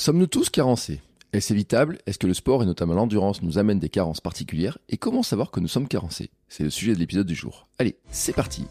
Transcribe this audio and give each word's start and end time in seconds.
Sommes-nous 0.00 0.28
tous 0.28 0.48
carencés? 0.48 1.02
Est-ce 1.34 1.52
évitable? 1.52 1.98
Est-ce 2.06 2.16
que 2.16 2.26
le 2.26 2.32
sport 2.32 2.62
et 2.62 2.66
notamment 2.66 2.94
l'endurance 2.94 3.42
nous 3.42 3.58
amènent 3.58 3.78
des 3.78 3.90
carences 3.90 4.22
particulières? 4.22 4.78
Et 4.88 4.96
comment 4.96 5.22
savoir 5.22 5.50
que 5.50 5.60
nous 5.60 5.68
sommes 5.68 5.88
carencés? 5.88 6.30
C'est 6.48 6.64
le 6.64 6.70
sujet 6.70 6.94
de 6.94 6.98
l'épisode 6.98 7.26
du 7.26 7.34
jour. 7.34 7.68
Allez, 7.78 7.98
c'est 8.10 8.32
parti 8.32 8.64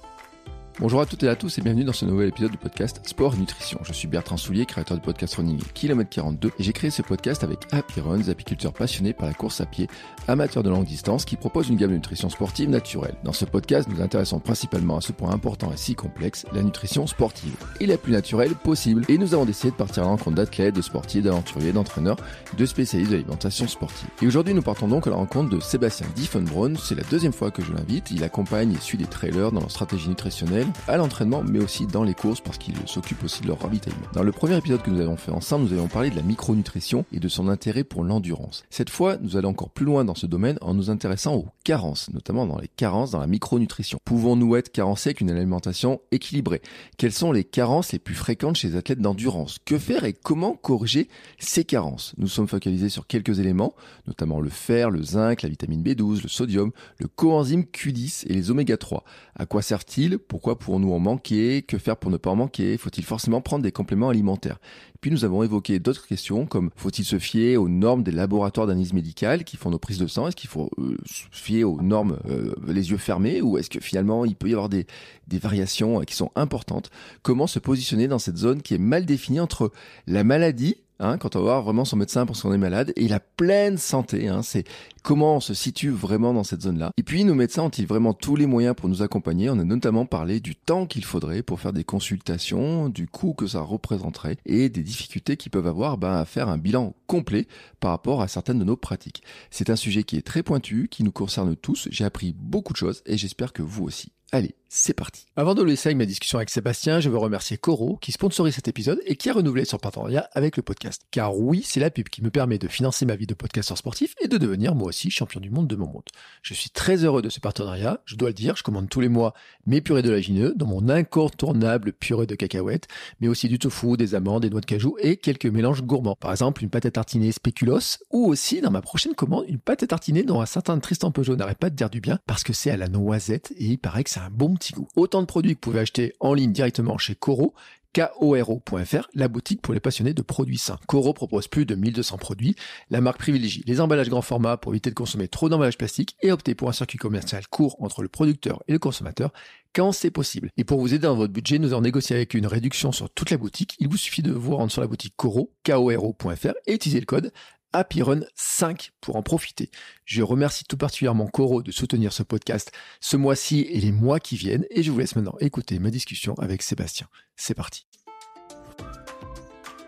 Bonjour 0.82 1.02
à 1.02 1.06
toutes 1.06 1.24
et 1.24 1.28
à 1.28 1.36
tous 1.36 1.58
et 1.58 1.62
bienvenue 1.62 1.84
dans 1.84 1.92
ce 1.92 2.06
nouvel 2.06 2.30
épisode 2.30 2.52
du 2.52 2.58
podcast 2.58 3.02
Sport 3.04 3.34
et 3.34 3.38
Nutrition. 3.38 3.82
Je 3.84 3.92
suis 3.92 4.08
Bertrand 4.08 4.38
Soulier, 4.38 4.66
créateur 4.66 4.96
du 4.96 5.04
podcast 5.04 5.36
Running 5.36 5.60
Kilomètre 5.74 6.10
42 6.10 6.52
et 6.58 6.64
j'ai 6.64 6.72
créé 6.72 6.90
ce 6.90 7.02
podcast 7.02 7.44
avec 7.44 7.68
Happy 7.74 8.00
Runs, 8.00 8.30
apiculteurs 8.30 8.72
passionnés 8.72 9.12
par 9.12 9.28
la 9.28 9.34
course 9.34 9.60
à 9.60 9.66
pied, 9.66 9.90
amateurs 10.30 10.64
de 10.64 10.70
longue 10.70 10.86
distance 10.86 11.26
qui 11.26 11.36
propose 11.36 11.68
une 11.68 11.76
gamme 11.76 11.90
de 11.90 11.96
nutrition 11.96 12.30
sportive 12.30 12.70
naturelle. 12.70 13.16
Dans 13.26 13.34
ce 13.34 13.44
podcast, 13.44 13.90
nous 13.94 14.02
intéressons 14.02 14.40
principalement 14.40 14.96
à 14.96 15.02
ce 15.02 15.12
point 15.12 15.32
important 15.32 15.70
et 15.74 15.76
si 15.76 15.96
complexe, 15.96 16.46
la 16.54 16.64
nutrition 16.64 17.08
sportive 17.08 17.58
et 17.82 17.86
la 17.86 17.98
plus 17.98 18.14
naturelle 18.14 18.56
possible. 18.56 19.04
Et 19.10 19.18
nous 19.18 19.34
avons 19.34 19.44
décidé 19.44 19.72
de 19.72 19.76
partir 19.76 20.04
à 20.04 20.06
la 20.06 20.12
rencontre 20.14 20.38
d'athlètes, 20.38 20.76
de 20.76 20.82
sportifs, 20.82 21.24
d'aventuriers, 21.24 21.74
d'entraîneurs, 21.74 22.18
de 22.58 22.66
spécialistes 22.66 23.12
de 23.12 23.18
l'alimentation 23.18 23.68
sportive. 23.68 24.08
Et 24.22 24.28
aujourd'hui, 24.28 24.54
nous 24.54 24.62
partons 24.62 24.88
donc 24.88 25.08
à 25.08 25.10
la 25.10 25.18
rencontre 25.18 25.50
de 25.50 25.60
Sébastien 25.60 26.08
Diffenbraun. 26.16 26.76
C'est 26.78 26.96
la 26.96 27.04
deuxième 27.04 27.34
fois 27.34 27.52
que 27.52 27.62
je 27.62 27.74
l'invite. 27.74 28.12
Il 28.12 28.24
accompagne 28.24 28.72
et 28.72 28.80
suit 28.80 28.98
des 28.98 29.08
trailers 29.08 29.52
dans 29.52 29.60
leur 29.60 29.72
stratégie 29.72 30.08
nutritionnelle 30.08 30.69
à 30.88 30.98
l'entraînement, 30.98 31.44
mais 31.44 31.60
aussi 31.60 31.86
dans 31.86 32.04
les 32.04 32.14
courses 32.14 32.42
parce 32.42 32.58
qu'il 32.58 32.76
s'occupe 32.86 33.24
aussi 33.24 33.42
de 33.42 33.48
leur 33.48 33.62
ravitaillement. 33.62 34.08
Dans 34.14 34.24
le 34.24 34.32
premier 34.32 34.58
épisode 34.58 34.82
que 34.82 34.90
nous 34.90 35.02
avons 35.02 35.18
fait 35.18 35.32
ensemble, 35.32 35.66
nous 35.66 35.74
avons 35.78 35.88
parlé 35.88 36.10
de 36.10 36.16
la 36.16 36.22
micronutrition 36.22 37.06
et 37.12 37.20
de 37.20 37.28
son 37.28 37.48
intérêt 37.48 37.84
pour 37.84 38.04
l'endurance. 38.04 38.64
Cette 38.70 38.90
fois, 38.90 39.18
nous 39.18 39.38
allons 39.38 39.50
encore 39.50 39.70
plus 39.70 39.86
loin 39.86 40.06
dans 40.06 40.16
ce 40.16 40.26
domaine 40.26 40.58
en 40.62 40.74
nous 40.74 40.90
intéressant 40.90 41.36
aux 41.36 41.48
carences, 41.64 42.10
notamment 42.14 42.46
dans 42.46 42.58
les 42.58 42.68
carences 42.68 43.12
dans 43.12 43.20
la 43.20 43.28
micronutrition. 43.28 44.00
Pouvons-nous 44.06 44.56
être 44.56 44.72
carencés 44.72 45.10
avec 45.10 45.22
une 45.22 45.32
alimentation 45.32 46.02
équilibrée? 46.12 46.62
Quelles 46.98 47.12
sont 47.12 47.32
les 47.32 47.44
carences 47.44 47.92
les 47.92 48.00
plus 48.00 48.16
fréquentes 48.16 48.58
chez 48.58 48.70
les 48.70 48.76
athlètes 48.76 49.02
d'endurance? 49.02 49.58
Que 49.66 49.78
faire 49.78 50.04
et 50.04 50.14
comment 50.14 50.54
corriger 50.54 51.10
ces 51.40 51.64
carences? 51.64 52.14
Nous 52.18 52.28
sommes 52.28 52.48
focalisés 52.48 52.90
sur 52.90 53.08
quelques 53.08 53.40
éléments, 53.40 53.74
notamment 54.08 54.40
le 54.40 54.50
fer, 54.50 54.92
le 54.92 55.04
zinc, 55.04 55.42
la 55.42 55.50
vitamine 55.50 55.84
B12, 55.84 56.24
le 56.24 56.30
sodium, 56.30 56.72
le 57.00 57.08
coenzyme 57.08 57.64
Q10 57.64 58.26
et 58.28 58.34
les 58.34 58.52
oméga 58.52 58.78
3. 58.78 59.04
À 59.36 59.46
quoi 59.46 59.62
servent-ils? 59.62 60.20
Pourquoi 60.20 60.59
pourrons-nous 60.60 60.94
en 60.94 61.00
manquer 61.00 61.64
Que 61.64 61.78
faire 61.78 61.98
pour 61.98 62.12
ne 62.12 62.18
pas 62.18 62.30
en 62.30 62.36
manquer 62.36 62.78
Faut-il 62.78 63.04
forcément 63.04 63.42
prendre 63.42 63.64
des 63.64 63.72
compléments 63.72 64.10
alimentaires? 64.10 64.60
Puis 65.02 65.12
nous 65.12 65.24
avons 65.24 65.44
évoqué 65.44 65.80
d'autres 65.80 66.06
questions 66.06 66.46
comme 66.46 66.72
faut-il 66.76 67.06
se 67.06 67.20
fier 67.20 67.58
aux 67.58 67.70
normes 67.70 68.04
des 68.04 68.12
laboratoires 68.12 68.68
d'analyse 68.68 68.94
médicale 68.94 69.44
qui 69.44 69.58
font 69.58 69.70
nos 69.70 69.80
prises 69.80 69.98
de 69.98 70.08
sang? 70.08 70.28
Est-ce 70.28 70.36
qu'il 70.36 70.50
faut 70.50 70.70
euh, 70.78 70.98
se 71.06 71.24
fier 71.32 71.64
aux 71.64 71.82
normes 71.82 72.20
euh, 72.30 72.54
les 72.68 72.92
yeux 72.92 72.98
fermés? 72.98 73.42
Ou 73.42 73.58
est-ce 73.58 73.70
que 73.70 73.80
finalement 73.80 74.26
il 74.26 74.36
peut 74.36 74.50
y 74.50 74.54
avoir 74.54 74.70
des, 74.70 74.86
des 75.28 75.40
variations 75.40 76.02
euh, 76.02 76.04
qui 76.04 76.16
sont 76.16 76.32
importantes? 76.36 76.92
Comment 77.24 77.48
se 77.48 77.60
positionner 77.60 78.08
dans 78.08 78.20
cette 78.20 78.38
zone 78.38 78.62
qui 78.62 78.76
est 78.76 78.80
mal 78.80 79.06
définie 79.06 79.40
entre 79.40 79.72
la 80.06 80.24
maladie 80.24 80.76
Hein, 81.02 81.18
quand 81.18 81.38
on 81.38 81.40
va 81.40 81.46
voir 81.46 81.62
vraiment 81.62 81.86
son 81.86 81.96
médecin 81.96 82.26
parce 82.26 82.42
qu'on 82.42 82.52
est 82.52 82.58
malade, 82.58 82.92
et 82.98 83.08
la 83.08 83.22
pleine 83.22 83.78
santé, 83.78 84.28
hein, 84.28 84.42
c'est 84.44 84.66
comment 85.02 85.38
on 85.38 85.40
se 85.40 85.54
situe 85.54 85.92
vraiment 85.92 86.34
dans 86.34 86.44
cette 86.44 86.62
zone-là. 86.62 86.92
Et 86.98 87.04
puis 87.04 87.24
nos 87.24 87.36
médecins 87.36 87.64
ont-ils 87.64 87.88
vraiment 87.88 88.14
tous 88.14 88.36
les 88.36 88.48
moyens 88.48 88.76
pour 88.76 88.90
nous 88.90 89.02
accompagner? 89.02 89.50
On 89.50 89.58
a 89.60 89.64
notamment 89.64 90.06
parlé 90.06 90.42
du 90.42 90.58
temps 90.58 90.86
qu'il 90.86 91.06
faudrait 91.06 91.42
pour 91.42 91.62
faire 91.62 91.72
des 91.72 91.86
consultations, 91.86 92.90
du 92.90 93.08
coût 93.08 93.34
que 93.34 93.48
ça 93.48 93.62
représenterait, 93.62 94.36
et 94.46 94.68
des 94.68 94.84
difficultés 94.84 95.38
qu'ils 95.38 95.52
peuvent 95.52 95.68
avoir 95.68 95.98
ben, 95.98 96.18
à 96.18 96.26
faire 96.26 96.50
un 96.50 96.58
bilan 96.58 96.94
complet 97.08 97.48
par 97.80 97.92
rapport 97.92 98.22
à 98.22 98.28
certaines 98.28 98.60
de 98.60 98.66
nos 98.66 98.76
pratiques. 98.76 99.24
C'est 99.52 99.70
un 99.70 99.78
sujet 99.78 100.04
qui 100.04 100.18
est 100.18 100.26
très 100.26 100.44
pointu, 100.44 100.90
qui 100.92 101.04
nous 101.04 101.14
concerne 101.14 101.56
tous, 101.56 101.88
j'ai 101.92 102.04
appris 102.04 102.36
beaucoup 102.38 102.74
de 102.74 102.78
choses, 102.78 103.04
et 103.06 103.18
j'espère 103.18 103.54
que 103.54 103.62
vous 103.62 103.86
aussi. 103.86 104.12
Allez, 104.32 104.54
c'est 104.68 104.94
parti. 104.94 105.26
Avant 105.36 105.56
de 105.56 105.64
laisser 105.64 105.90
avec 105.90 105.98
ma 105.98 106.06
discussion 106.06 106.38
avec 106.38 106.52
Sébastien, 106.52 107.00
je 107.00 107.10
veux 107.10 107.18
remercier 107.18 107.58
Coro 107.58 107.98
qui 107.98 108.12
sponsorise 108.12 108.54
cet 108.54 108.68
épisode 108.68 109.00
et 109.08 109.16
qui 109.16 109.32
a 109.32 109.34
renouvelé 109.34 109.66
son 109.66 109.80
partenariat 109.80 110.30
avec 110.34 110.56
le 110.56 110.62
podcast. 110.62 111.02
Car 111.10 111.36
oui, 111.36 111.64
c'est 111.66 111.80
la 111.80 111.90
pub 111.90 112.10
qui 112.10 112.22
me 112.22 112.30
permet 112.30 112.60
de 112.60 112.68
financer 112.68 113.08
ma 113.08 113.16
vie 113.16 113.26
de 113.26 113.34
podcasteur 113.34 113.80
sportif 113.80 114.14
et 114.22 114.28
de 114.28 114.38
devenir 114.38 114.76
moi 114.76 114.90
aussi 114.90 115.10
champion 115.10 115.40
du 115.40 115.50
monde 115.50 115.68
de 115.68 115.76
mon 115.76 115.88
monde. 115.88 116.04
Je 116.44 116.54
suis 116.54 116.70
très 116.70 117.04
heureux 117.04 117.24
de 117.24 117.30
ce 117.30 117.40
partenariat, 117.40 118.02
je 118.06 118.16
dois 118.18 118.30
le 118.30 118.36
dire, 118.36 118.56
je 118.56 118.62
commande 118.62 118.88
tous 118.88 119.02
les 119.02 119.10
mois 119.10 119.34
mes 119.66 119.82
purées 119.82 120.04
de 120.04 120.12
lagineux 120.12 120.54
dans 120.56 120.68
mon 120.68 120.90
incontournable 120.90 121.92
purée 121.92 122.28
de 122.28 122.36
cacahuètes, 122.36 122.88
mais 123.22 123.28
aussi 123.28 123.48
du 123.48 123.58
tofu, 123.58 123.98
des 123.98 124.14
amandes, 124.14 124.44
des 124.44 124.52
noix 124.52 124.62
de 124.62 124.68
cajou 124.68 124.96
et 125.00 125.18
quelques 125.18 125.48
mélanges 125.48 125.82
gourmands. 125.82 126.18
Par 126.20 126.30
exemple, 126.30 126.64
une 126.64 126.70
pâte 126.70 126.86
à 126.86 126.92
tartiner 126.92 127.32
spéculoos 127.32 127.98
ou 128.12 128.28
aussi 128.28 128.62
dans 128.62 128.70
ma 128.70 128.82
prochaine 128.82 129.16
commande, 129.16 129.46
une 129.48 129.58
pâte 129.58 129.82
à 129.82 129.88
tartiner 129.88 130.22
dont 130.22 130.42
un 130.42 130.46
certain 130.46 130.78
Tristan 130.78 131.10
Peugeot 131.10 131.36
n'arrête 131.36 131.58
pas 131.58 131.72
de 131.72 131.76
dire 131.76 131.90
du 131.90 132.02
bien 132.02 132.20
parce 132.28 132.44
que 132.44 132.54
c'est 132.54 132.70
à 132.70 132.78
la 132.78 132.88
noisette 132.88 133.52
et 133.58 133.66
il 133.66 133.80
paraît 133.80 134.04
que 134.04 134.19
un 134.20 134.30
bon 134.30 134.56
petit 134.56 134.74
goût. 134.74 134.88
Autant 134.96 135.22
de 135.22 135.26
produits 135.26 135.56
que 135.56 135.58
vous 135.58 135.72
pouvez 135.72 135.80
acheter 135.80 136.14
en 136.20 136.34
ligne 136.34 136.52
directement 136.52 136.98
chez 136.98 137.16
Coro, 137.16 137.54
K-O-R-O.fr, 137.94 139.10
la 139.16 139.28
boutique 139.28 139.62
pour 139.62 139.74
les 139.74 139.80
passionnés 139.80 140.14
de 140.14 140.22
produits 140.22 140.60
sains. 140.60 140.80
Coro 140.88 141.14
propose 141.14 141.48
plus 141.48 141.66
de 141.66 141.74
1200 141.74 142.18
produits. 142.18 142.56
La 142.92 143.02
marque 143.02 143.18
privilégie 143.18 143.64
les 143.66 143.82
emballages 143.82 144.10
grand 144.10 144.22
format 144.22 144.58
pour 144.58 144.74
éviter 144.74 144.92
de 144.92 144.96
consommer 144.96 145.28
trop 145.28 145.50
d'emballages 145.50 145.78
plastiques 145.78 146.16
et 146.22 146.32
opter 146.32 146.54
pour 146.54 146.70
un 146.70 146.74
circuit 146.74 147.00
commercial 147.00 147.48
court 147.48 147.78
entre 147.80 148.04
le 148.04 148.08
producteur 148.08 148.62
et 148.68 148.74
le 148.74 148.80
consommateur 148.80 149.34
quand 149.74 149.92
c'est 149.92 150.12
possible. 150.12 150.52
Et 150.58 150.64
pour 150.64 150.80
vous 150.80 150.94
aider 150.94 151.08
dans 151.08 151.16
votre 151.16 151.34
budget, 151.34 151.58
nous 151.58 151.74
avons 151.74 151.82
négocié 151.82 152.16
avec 152.16 152.36
une 152.36 152.48
réduction 152.48 152.92
sur 152.92 153.10
toute 153.10 153.32
la 153.32 153.38
boutique. 153.38 153.76
Il 153.80 153.88
vous 153.88 153.98
suffit 153.98 154.22
de 154.22 154.32
vous 154.32 154.56
rendre 154.56 154.72
sur 154.72 154.82
la 154.82 154.88
boutique 154.88 155.16
Coro, 155.18 155.52
K-O-R-O.fr 155.64 156.54
et 156.68 156.74
utiliser 156.74 157.00
le 157.00 157.06
code 157.06 157.32
Run 157.74 158.22
5 158.36 158.92
pour 159.02 159.16
en 159.16 159.22
profiter. 159.24 159.70
Je 160.06 160.22
remercie 160.22 160.64
tout 160.66 160.78
particulièrement 160.78 161.28
Coro 161.28 161.62
de 161.62 161.72
soutenir 161.72 162.14
ce 162.14 162.24
podcast 162.24 162.72
ce 163.00 163.18
mois-ci 163.18 163.62
et 163.70 163.80
les 163.80 163.92
mois 163.92 164.20
qui 164.20 164.36
viennent 164.36 164.66
et 164.72 164.84
je 164.84 164.92
vous 164.92 165.00
laisse 165.00 165.16
maintenant 165.16 165.36
écouter 165.40 165.80
ma 165.80 165.92
discussion 165.92 166.34
avec 166.40 166.62
Sébastien. 166.62 167.08
C'est 167.36 167.54
parti. 167.56 167.86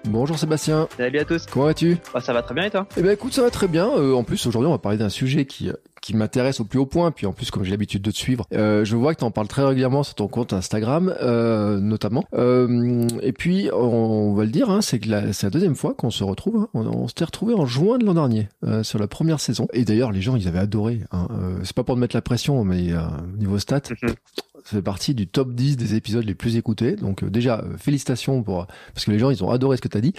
Bonjour 0.05 0.37
Sébastien. 0.37 0.87
Salut 0.97 1.19
à 1.19 1.25
tous. 1.25 1.45
Comment 1.45 1.65
vas-tu? 1.65 1.97
Bah, 2.13 2.21
Ça 2.21 2.33
va 2.33 2.41
très 2.41 2.55
bien 2.55 2.63
et 2.65 2.71
toi? 2.71 2.87
Eh 2.97 3.01
ben 3.01 3.11
écoute, 3.11 3.33
ça 3.33 3.43
va 3.43 3.51
très 3.51 3.67
bien. 3.67 3.87
Euh, 3.87 4.13
en 4.13 4.23
plus, 4.23 4.45
aujourd'hui, 4.47 4.67
on 4.67 4.71
va 4.71 4.79
parler 4.79 4.97
d'un 4.97 5.09
sujet 5.09 5.45
qui 5.45 5.69
euh, 5.69 5.73
qui 6.01 6.15
m'intéresse 6.15 6.59
au 6.59 6.65
plus 6.65 6.79
haut 6.79 6.85
point. 6.85 7.11
Puis 7.11 7.25
en 7.25 7.31
plus, 7.31 7.51
comme 7.51 7.63
j'ai 7.63 7.71
l'habitude 7.71 8.01
de 8.01 8.11
te 8.11 8.17
suivre, 8.17 8.45
euh, 8.53 8.83
je 8.83 8.95
vois 8.95 9.13
que 9.13 9.19
tu 9.19 9.25
en 9.25 9.31
parles 9.31 9.47
très 9.47 9.63
régulièrement 9.63 10.03
sur 10.03 10.15
ton 10.15 10.27
compte 10.27 10.51
Instagram, 10.53 11.13
euh, 11.21 11.79
notamment. 11.79 12.25
Euh, 12.33 13.07
et 13.21 13.31
puis, 13.31 13.69
on, 13.73 14.33
va 14.33 14.43
le 14.43 14.51
dire, 14.51 14.69
hein, 14.69 14.81
c'est 14.81 14.99
que 14.99 15.31
c'est 15.31 15.47
la 15.47 15.49
deuxième 15.49 15.75
fois 15.75 15.93
qu'on 15.93 16.11
se 16.11 16.23
retrouve. 16.23 16.57
Hein. 16.57 16.67
On, 16.73 16.85
on 16.87 17.07
s'était 17.07 17.25
retrouvé 17.25 17.53
en 17.53 17.65
juin 17.65 17.97
de 17.97 18.05
l'an 18.05 18.15
dernier 18.15 18.49
euh, 18.65 18.83
sur 18.83 18.99
la 18.99 19.07
première 19.07 19.39
saison. 19.39 19.67
Et 19.73 19.85
d'ailleurs, 19.85 20.11
les 20.11 20.21
gens, 20.21 20.35
ils 20.35 20.47
avaient 20.47 20.59
adoré. 20.59 21.01
Hein. 21.11 21.27
Euh, 21.31 21.59
c'est 21.63 21.75
pas 21.75 21.83
pour 21.83 21.95
te 21.95 21.99
mettre 21.99 22.15
la 22.15 22.21
pression, 22.21 22.63
mais 22.63 22.91
niveau 23.37 23.59
stats, 23.59 23.81
mhm 24.01 24.15
ça 24.63 24.77
fait 24.77 24.81
partie 24.81 25.13
du 25.13 25.27
top 25.27 25.53
10 25.53 25.77
des 25.77 25.95
épisodes 25.95 26.23
les 26.23 26.35
plus 26.35 26.57
écoutés. 26.57 26.95
Donc 26.95 27.23
euh, 27.23 27.29
déjà, 27.29 27.59
euh, 27.59 27.77
félicitations 27.77 28.43
pour 28.43 28.67
parce 28.93 29.05
que 29.05 29.11
les 29.11 29.19
gens 29.19 29.29
ils 29.29 29.43
ont 29.43 29.49
adoré 29.49 29.77
ce 29.77 29.81
que 29.81 29.87
tu 29.87 29.97
as 29.97 30.01
dit. 30.01 30.13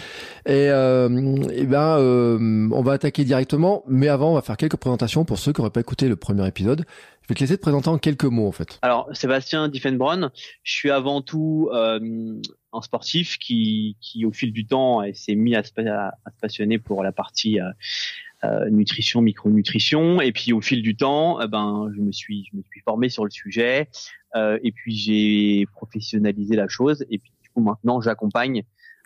Et, 0.46 0.68
euh, 0.70 1.36
et 1.52 1.64
ben 1.64 1.98
euh, 1.98 2.68
on 2.72 2.82
va 2.82 2.92
attaquer 2.92 3.24
directement, 3.24 3.84
mais 3.86 4.08
avant 4.08 4.32
on 4.32 4.34
va 4.34 4.42
faire 4.42 4.56
quelques 4.56 4.76
présentations 4.76 5.24
pour 5.24 5.38
ceux 5.38 5.52
qui 5.52 5.60
n'auraient 5.60 5.72
pas 5.72 5.80
écouté 5.80 6.08
le 6.08 6.16
premier 6.16 6.46
épisode. 6.46 6.84
Je 7.22 7.28
vais 7.28 7.34
te 7.36 7.40
laisser 7.40 7.56
te 7.56 7.62
présenter 7.62 7.88
en 7.88 7.98
quelques 7.98 8.24
mots 8.24 8.48
en 8.48 8.52
fait. 8.52 8.78
Alors 8.82 9.08
Sébastien 9.12 9.68
Diffenbronn, 9.68 10.30
je 10.64 10.72
suis 10.72 10.90
avant 10.90 11.22
tout 11.22 11.70
euh, 11.72 12.40
un 12.72 12.82
sportif 12.82 13.38
qui, 13.38 13.96
qui 14.00 14.24
au 14.24 14.32
fil 14.32 14.52
du 14.52 14.66
temps 14.66 15.02
s'est 15.14 15.36
mis 15.36 15.54
à 15.54 15.62
se, 15.62 15.70
à, 15.88 16.12
se, 16.26 16.40
passionner 16.40 16.78
pour 16.78 17.04
la 17.04 17.12
partie 17.12 17.58
euh, 18.44 18.70
nutrition, 18.70 19.20
micronutrition. 19.20 20.20
Et 20.20 20.32
puis 20.32 20.52
au 20.52 20.60
fil 20.60 20.82
du 20.82 20.96
temps, 20.96 21.40
eh 21.40 21.48
ben 21.48 21.90
je 21.94 22.00
me 22.00 22.12
suis 22.12 22.48
je 22.50 22.56
me 22.56 22.62
suis 22.62 22.80
formé 22.80 23.08
sur 23.08 23.24
le 23.24 23.30
sujet. 23.30 23.88
Euh, 24.34 24.58
et 24.62 24.72
puis 24.72 24.96
j'ai 24.96 25.66
professionnalisé 25.74 26.56
la 26.56 26.68
chose. 26.68 27.04
Et 27.10 27.18
puis 27.18 27.32
du 27.42 27.50
coup 27.50 27.60
maintenant 27.60 28.00
j'accompagne 28.00 28.64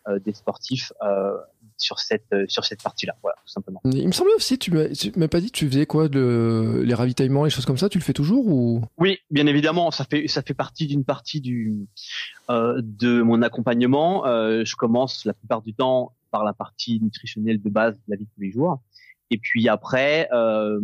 euh, 0.08 0.20
des 0.20 0.32
sportifs 0.32 0.92
euh, 1.02 1.36
sur 1.78 1.98
cette 1.98 2.32
euh, 2.32 2.44
sur 2.48 2.64
cette 2.64 2.82
partie-là. 2.82 3.16
Voilà, 3.22 3.36
tout 3.44 3.50
simplement. 3.50 3.80
Il 3.84 4.06
me 4.06 4.12
semblait 4.12 4.34
aussi, 4.34 4.56
tu 4.56 4.70
m'as 4.70 5.28
pas 5.28 5.40
dit, 5.40 5.50
tu 5.50 5.66
faisais 5.66 5.84
quoi 5.84 6.08
de 6.08 6.82
les 6.84 6.94
ravitaillements, 6.94 7.44
les 7.44 7.50
choses 7.50 7.66
comme 7.66 7.76
ça, 7.76 7.88
tu 7.88 7.98
le 7.98 8.04
fais 8.04 8.12
toujours 8.12 8.46
ou? 8.46 8.82
Oui, 8.98 9.18
bien 9.30 9.46
évidemment, 9.46 9.90
ça 9.90 10.04
fait 10.04 10.28
ça 10.28 10.42
fait 10.42 10.54
partie 10.54 10.86
d'une 10.86 11.04
partie 11.04 11.40
du 11.40 11.88
euh, 12.50 12.80
de 12.82 13.20
mon 13.20 13.42
accompagnement. 13.42 14.26
Euh, 14.26 14.64
je 14.64 14.76
commence 14.76 15.24
la 15.24 15.34
plupart 15.34 15.62
du 15.62 15.74
temps 15.74 16.12
par 16.30 16.44
la 16.44 16.52
partie 16.52 17.00
nutritionnelle 17.00 17.60
de 17.60 17.68
base 17.68 17.94
de 17.94 18.02
la 18.08 18.16
vie 18.16 18.24
de 18.24 18.30
tous 18.34 18.40
les 18.40 18.52
jours. 18.52 18.80
Et 19.30 19.38
puis 19.38 19.68
après, 19.68 20.28
euh, 20.32 20.80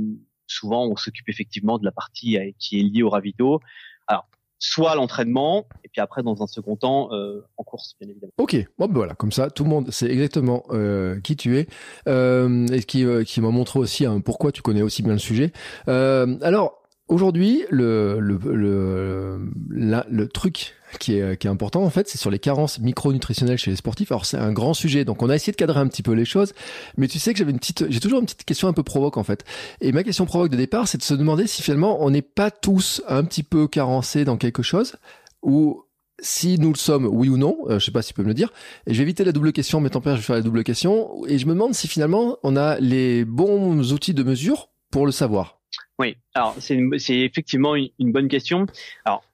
souvent, 0.47 0.87
on 0.87 0.97
s'occupe 0.97 1.29
effectivement 1.29 1.79
de 1.79 1.85
la 1.85 1.93
partie 1.93 2.39
euh, 2.39 2.51
qui 2.59 2.81
est 2.81 2.83
liée 2.83 3.03
au 3.03 3.11
ravito. 3.11 3.61
Alors, 4.07 4.27
soit 4.59 4.95
l'entraînement, 4.95 5.67
et 5.85 5.89
puis 5.89 6.01
après, 6.01 6.23
dans 6.23 6.43
un 6.43 6.47
second 6.47 6.77
temps, 6.77 7.13
euh, 7.13 7.45
en 7.57 7.65
course, 7.65 7.97
bien 8.01 8.09
évidemment. 8.09 8.33
Ok, 8.39 8.57
bon, 8.79 8.87
ben 8.87 8.95
voilà, 8.95 9.15
comme 9.15 9.33
ça, 9.33 9.51
tout 9.51 9.65
le 9.65 9.71
monde 9.71 9.91
sait 9.91 10.11
exactement 10.11 10.65
euh, 10.71 11.21
qui 11.21 11.37
tu 11.37 11.59
es, 11.59 11.67
euh, 12.09 12.67
et 12.69 12.83
qui, 12.83 13.05
euh, 13.05 13.25
qui 13.25 13.41
m'a 13.41 13.51
montré 13.51 13.79
aussi 13.79 14.07
hein, 14.07 14.21
pourquoi 14.21 14.53
tu 14.53 14.63
connais 14.63 14.83
aussi 14.83 15.03
bien 15.03 15.13
le 15.13 15.19
sujet. 15.19 15.53
alors, 15.87 16.82
Aujourd'hui, 17.13 17.63
le, 17.69 18.19
le, 18.21 18.39
le, 18.55 20.03
le 20.09 20.29
truc 20.29 20.73
qui 20.99 21.19
est, 21.19 21.37
qui 21.37 21.47
est 21.47 21.51
important, 21.51 21.83
en 21.83 21.91
fait, 21.91 22.09
c'est 22.09 22.17
sur 22.17 22.31
les 22.31 22.39
carences 22.39 22.79
micronutritionnelles 22.79 23.59
chez 23.59 23.71
les 23.71 23.77
sportifs. 23.77 24.11
Alors, 24.11 24.25
c'est 24.25 24.39
un 24.39 24.51
grand 24.51 24.73
sujet, 24.73 25.05
donc 25.05 25.21
on 25.21 25.29
a 25.29 25.35
essayé 25.35 25.53
de 25.53 25.59
cadrer 25.59 25.79
un 25.79 25.89
petit 25.89 26.03
peu 26.03 26.13
les 26.13 26.25
choses, 26.25 26.55
mais 26.97 27.09
tu 27.09 27.19
sais 27.19 27.35
que 27.35 27.39
j'avais 27.39 27.51
une 27.51 27.59
petite, 27.59 27.85
j'ai 27.91 28.01
toujours 28.01 28.21
une 28.21 28.25
petite 28.25 28.47
question 28.47 28.67
un 28.67 28.73
peu 28.73 28.83
provoque, 28.83 29.19
en 29.19 29.25
fait. 29.25 29.45
Et 29.83 29.93
ma 29.93 30.05
question 30.05 30.25
provoque 30.25 30.51
de 30.53 30.57
départ, 30.57 30.89
c'est 30.89 30.97
de 30.97 31.03
se 31.03 31.13
demander 31.13 31.47
si 31.47 31.61
finalement 31.61 32.03
on 32.03 32.09
n'est 32.09 32.23
pas 32.23 32.51
tous 32.51 33.03
un 33.07 33.25
petit 33.25 33.43
peu 33.43 33.69
carencés 33.69 34.25
dans 34.25 34.39
quelque 34.39 34.63
chose, 34.63 34.95
ou 35.43 35.83
si 36.19 36.59
nous 36.59 36.73
le 36.73 36.79
sommes, 36.79 37.05
oui 37.05 37.29
ou 37.29 37.37
non, 37.37 37.59
euh, 37.69 37.79
je 37.79 37.85
sais 37.85 37.93
pas 37.93 38.01
si 38.01 38.09
tu 38.09 38.15
peux 38.15 38.23
me 38.23 38.29
le 38.29 38.35
dire. 38.35 38.55
Et 38.87 38.95
je 38.95 38.97
vais 38.97 39.03
éviter 39.03 39.25
la 39.25 39.33
double 39.33 39.53
question, 39.53 39.83
mais 39.83 39.91
tant 39.91 40.01
pis, 40.01 40.09
je 40.09 40.15
vais 40.15 40.23
faire 40.23 40.37
la 40.37 40.41
double 40.41 40.65
question. 40.65 41.27
Et 41.27 41.37
je 41.37 41.45
me 41.45 41.53
demande 41.53 41.75
si 41.75 41.89
finalement 41.89 42.39
on 42.43 42.57
a 42.57 42.81
les 42.81 43.27
bons 43.27 43.93
outils 43.93 44.15
de 44.15 44.23
mesure 44.23 44.71
pour 44.91 45.05
le 45.05 45.13
savoir. 45.13 45.62
Oui, 45.99 46.17
alors 46.35 46.57
c'est 46.59 47.19
effectivement 47.19 47.75
une, 47.75 47.89
une, 47.99 48.13
bonne 48.13 48.29
question. 48.29 48.67
Alors 49.05 49.25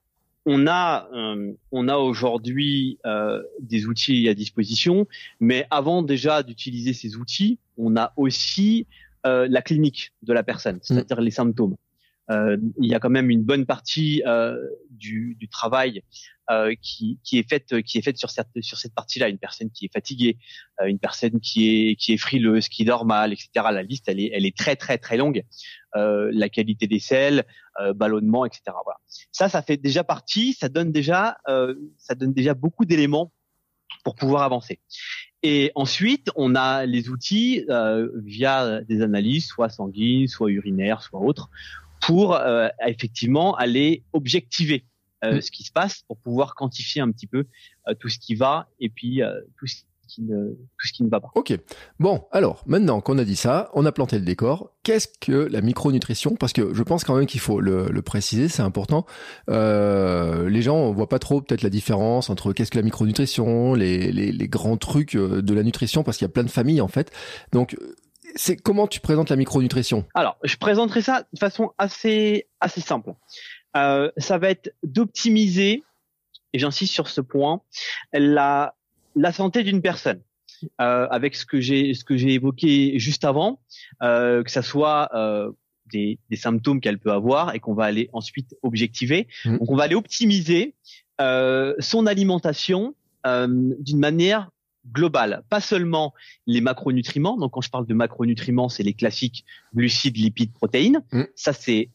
on 0.45 0.67
a 0.67 1.07
euh, 1.13 1.53
on 1.71 1.87
a 1.87 1.97
aujourd'hui 1.97 2.97
euh, 3.05 3.41
des 3.59 3.85
outils 3.85 4.27
à 4.29 4.33
disposition, 4.33 5.07
mais 5.39 5.67
avant 5.69 6.01
déjà 6.01 6.43
d'utiliser 6.43 6.93
ces 6.93 7.15
outils, 7.15 7.59
on 7.77 7.95
a 7.97 8.13
aussi 8.15 8.87
euh, 9.25 9.47
la 9.49 9.61
clinique 9.61 10.13
de 10.23 10.33
la 10.33 10.43
personne, 10.43 10.77
mm. 10.77 10.81
c'est-à-dire 10.83 11.21
les 11.21 11.31
symptômes. 11.31 11.75
Euh, 12.29 12.57
il 12.79 12.89
y 12.89 12.93
a 12.93 12.99
quand 12.99 13.09
même 13.09 13.29
une 13.29 13.43
bonne 13.43 13.65
partie 13.65 14.21
euh, 14.25 14.57
du, 14.91 15.35
du, 15.39 15.47
travail 15.47 16.03
euh, 16.51 16.75
qui, 16.81 17.19
qui, 17.23 17.39
est 17.39 17.49
faite 17.49 17.81
qui 17.81 17.97
est 17.97 18.01
faite 18.01 18.17
sur 18.17 18.29
cette 18.29 18.47
sur 18.61 18.77
cette 18.77 18.93
partie-là. 18.93 19.29
Une 19.29 19.39
personne 19.39 19.71
qui 19.71 19.85
est 19.85 19.93
fatiguée, 19.93 20.37
une 20.85 20.99
personne 20.99 21.39
qui 21.39 21.69
est 21.69 21.95
qui 21.95 22.13
est 22.13 22.17
frileuse, 22.17 22.69
qui 22.69 22.85
dort 22.85 23.05
mal, 23.05 23.33
etc. 23.33 23.49
La 23.71 23.83
liste 23.83 24.07
elle 24.07 24.19
est 24.19 24.31
elle 24.33 24.45
est 24.45 24.55
très 24.55 24.75
très 24.75 24.97
très 24.97 25.17
longue. 25.17 25.43
La 25.95 26.49
qualité 26.49 26.87
des 26.87 26.99
selles, 26.99 27.45
ballonnement, 27.95 28.45
etc. 28.45 28.61
Voilà. 28.83 28.99
Ça 29.31 29.49
ça 29.49 29.61
fait 29.61 29.77
déjà 29.77 30.03
partie. 30.03 30.53
Ça 30.53 30.69
donne 30.69 30.91
déjà 30.91 31.37
ça 31.97 32.15
donne 32.15 32.33
déjà 32.33 32.53
beaucoup 32.53 32.85
d'éléments 32.85 33.31
pour 34.03 34.15
pouvoir 34.15 34.43
avancer. 34.43 34.79
Et 35.41 35.71
ensuite, 35.75 36.29
on 36.35 36.55
a 36.55 36.85
les 36.85 37.09
outils 37.09 37.65
euh, 37.69 38.09
via 38.23 38.81
des 38.81 39.01
analyses, 39.01 39.47
soit 39.47 39.69
sanguines, 39.69 40.27
soit 40.27 40.51
urinaires, 40.51 41.01
soit 41.01 41.21
autres, 41.21 41.49
pour 42.01 42.35
euh, 42.35 42.67
effectivement 42.85 43.55
aller 43.55 44.03
objectiver 44.13 44.85
euh, 45.23 45.37
mm. 45.37 45.41
ce 45.41 45.51
qui 45.51 45.63
se 45.63 45.71
passe, 45.71 46.03
pour 46.07 46.17
pouvoir 46.17 46.55
quantifier 46.55 47.01
un 47.01 47.11
petit 47.11 47.27
peu 47.27 47.45
tout 47.99 48.09
ce 48.09 48.19
qui 48.19 48.35
va 48.35 48.69
et 48.79 48.89
puis 48.89 49.21
tout 49.57 49.67
ce 49.67 49.77
qui 50.09 50.23
ne, 50.23 50.49
tout 50.49 50.87
ce 50.87 50.93
qui 50.93 51.03
ne 51.03 51.09
va 51.09 51.19
pas. 51.19 51.31
Ok. 51.35 51.53
Bon, 51.99 52.25
alors 52.31 52.63
maintenant 52.65 52.99
qu'on 52.99 53.17
a 53.17 53.23
dit 53.23 53.35
ça, 53.35 53.69
on 53.73 53.85
a 53.85 53.91
planté 53.91 54.17
le 54.17 54.25
décor. 54.25 54.71
Qu'est-ce 54.83 55.07
que 55.21 55.31
la 55.31 55.61
micronutrition? 55.61 56.35
Parce 56.35 56.51
que 56.51 56.73
je 56.73 56.83
pense 56.83 57.03
quand 57.03 57.15
même 57.15 57.27
qu'il 57.27 57.39
faut 57.39 57.61
le, 57.61 57.89
le 57.89 58.01
préciser, 58.01 58.49
c'est 58.49 58.63
important. 58.63 59.05
Euh, 59.49 60.49
les 60.49 60.61
gens 60.61 60.77
on 60.77 60.91
voit 60.91 61.09
pas 61.09 61.19
trop 61.19 61.41
peut-être 61.41 61.61
la 61.61 61.69
différence 61.69 62.29
entre 62.29 62.53
qu'est-ce 62.53 62.71
que 62.71 62.77
la 62.77 62.83
micronutrition, 62.83 63.75
les, 63.75 64.11
les, 64.11 64.31
les 64.31 64.47
grands 64.47 64.77
trucs 64.77 65.15
euh, 65.15 65.41
de 65.41 65.53
la 65.53 65.63
nutrition, 65.63 66.03
parce 66.03 66.17
qu'il 66.17 66.25
y 66.25 66.29
a 66.29 66.33
plein 66.33 66.43
de 66.43 66.49
familles 66.49 66.81
en 66.81 66.87
fait. 66.87 67.11
Donc 67.51 67.77
c'est 68.35 68.55
comment 68.55 68.87
tu 68.87 68.99
présentes 68.99 69.29
la 69.29 69.35
micronutrition? 69.35 70.05
Alors, 70.13 70.37
je 70.43 70.55
présenterai 70.57 71.01
ça 71.01 71.23
de 71.33 71.39
façon 71.39 71.71
assez 71.77 72.47
assez 72.59 72.81
simple. 72.81 73.13
Euh, 73.75 74.11
ça 74.17 74.37
va 74.37 74.49
être 74.49 74.73
d'optimiser, 74.83 75.83
et 76.53 76.59
j'insiste 76.59 76.93
sur 76.93 77.07
ce 77.07 77.21
point, 77.21 77.61
la 78.13 78.75
la 79.15 79.31
santé 79.31 79.63
d'une 79.63 79.81
personne. 79.81 80.21
Euh, 80.81 81.07
avec 81.09 81.35
ce 81.35 81.45
que 81.45 81.61
j'ai 81.61 81.93
ce 81.93 82.03
que 82.03 82.17
j'ai 82.17 82.33
évoqué 82.33 82.99
juste 82.99 83.23
avant, 83.23 83.61
euh, 84.01 84.43
que 84.43 84.51
ça 84.51 84.61
soit 84.61 85.09
euh, 85.13 85.51
des, 85.89 86.19
des, 86.29 86.35
symptômes 86.35 86.81
qu'elle 86.81 86.99
peut 86.99 87.13
avoir 87.13 87.55
et 87.55 87.61
qu'on 87.61 87.73
va 87.73 87.85
aller 87.85 88.09
ensuite 88.11 88.57
objectiver. 88.61 89.27
Mmh. 89.45 89.57
Donc 89.57 89.71
on 89.71 89.77
va 89.77 89.83
aller 89.85 89.95
optimiser 89.95 90.75
euh, 91.21 91.75
son 91.79 92.07
alimentation 92.07 92.95
euh, 93.25 93.47
d'une 93.79 93.99
manière 93.99 94.49
globale, 94.91 95.43
pas 95.49 95.61
seulement 95.61 96.13
les 96.47 96.61
macronutriments. 96.61 97.37
Donc 97.37 97.51
quand 97.51 97.61
je 97.61 97.69
parle 97.69 97.85
de 97.85 97.93
macronutriments, 97.93 98.69
c'est 98.69 98.83
les 98.83 98.93
classiques 98.93 99.45
glucides, 99.75 100.17
lipides, 100.17 100.53
protéines. 100.53 101.03
Mmh. 101.11 101.23
Ça 101.35 101.53
c'est 101.53 101.89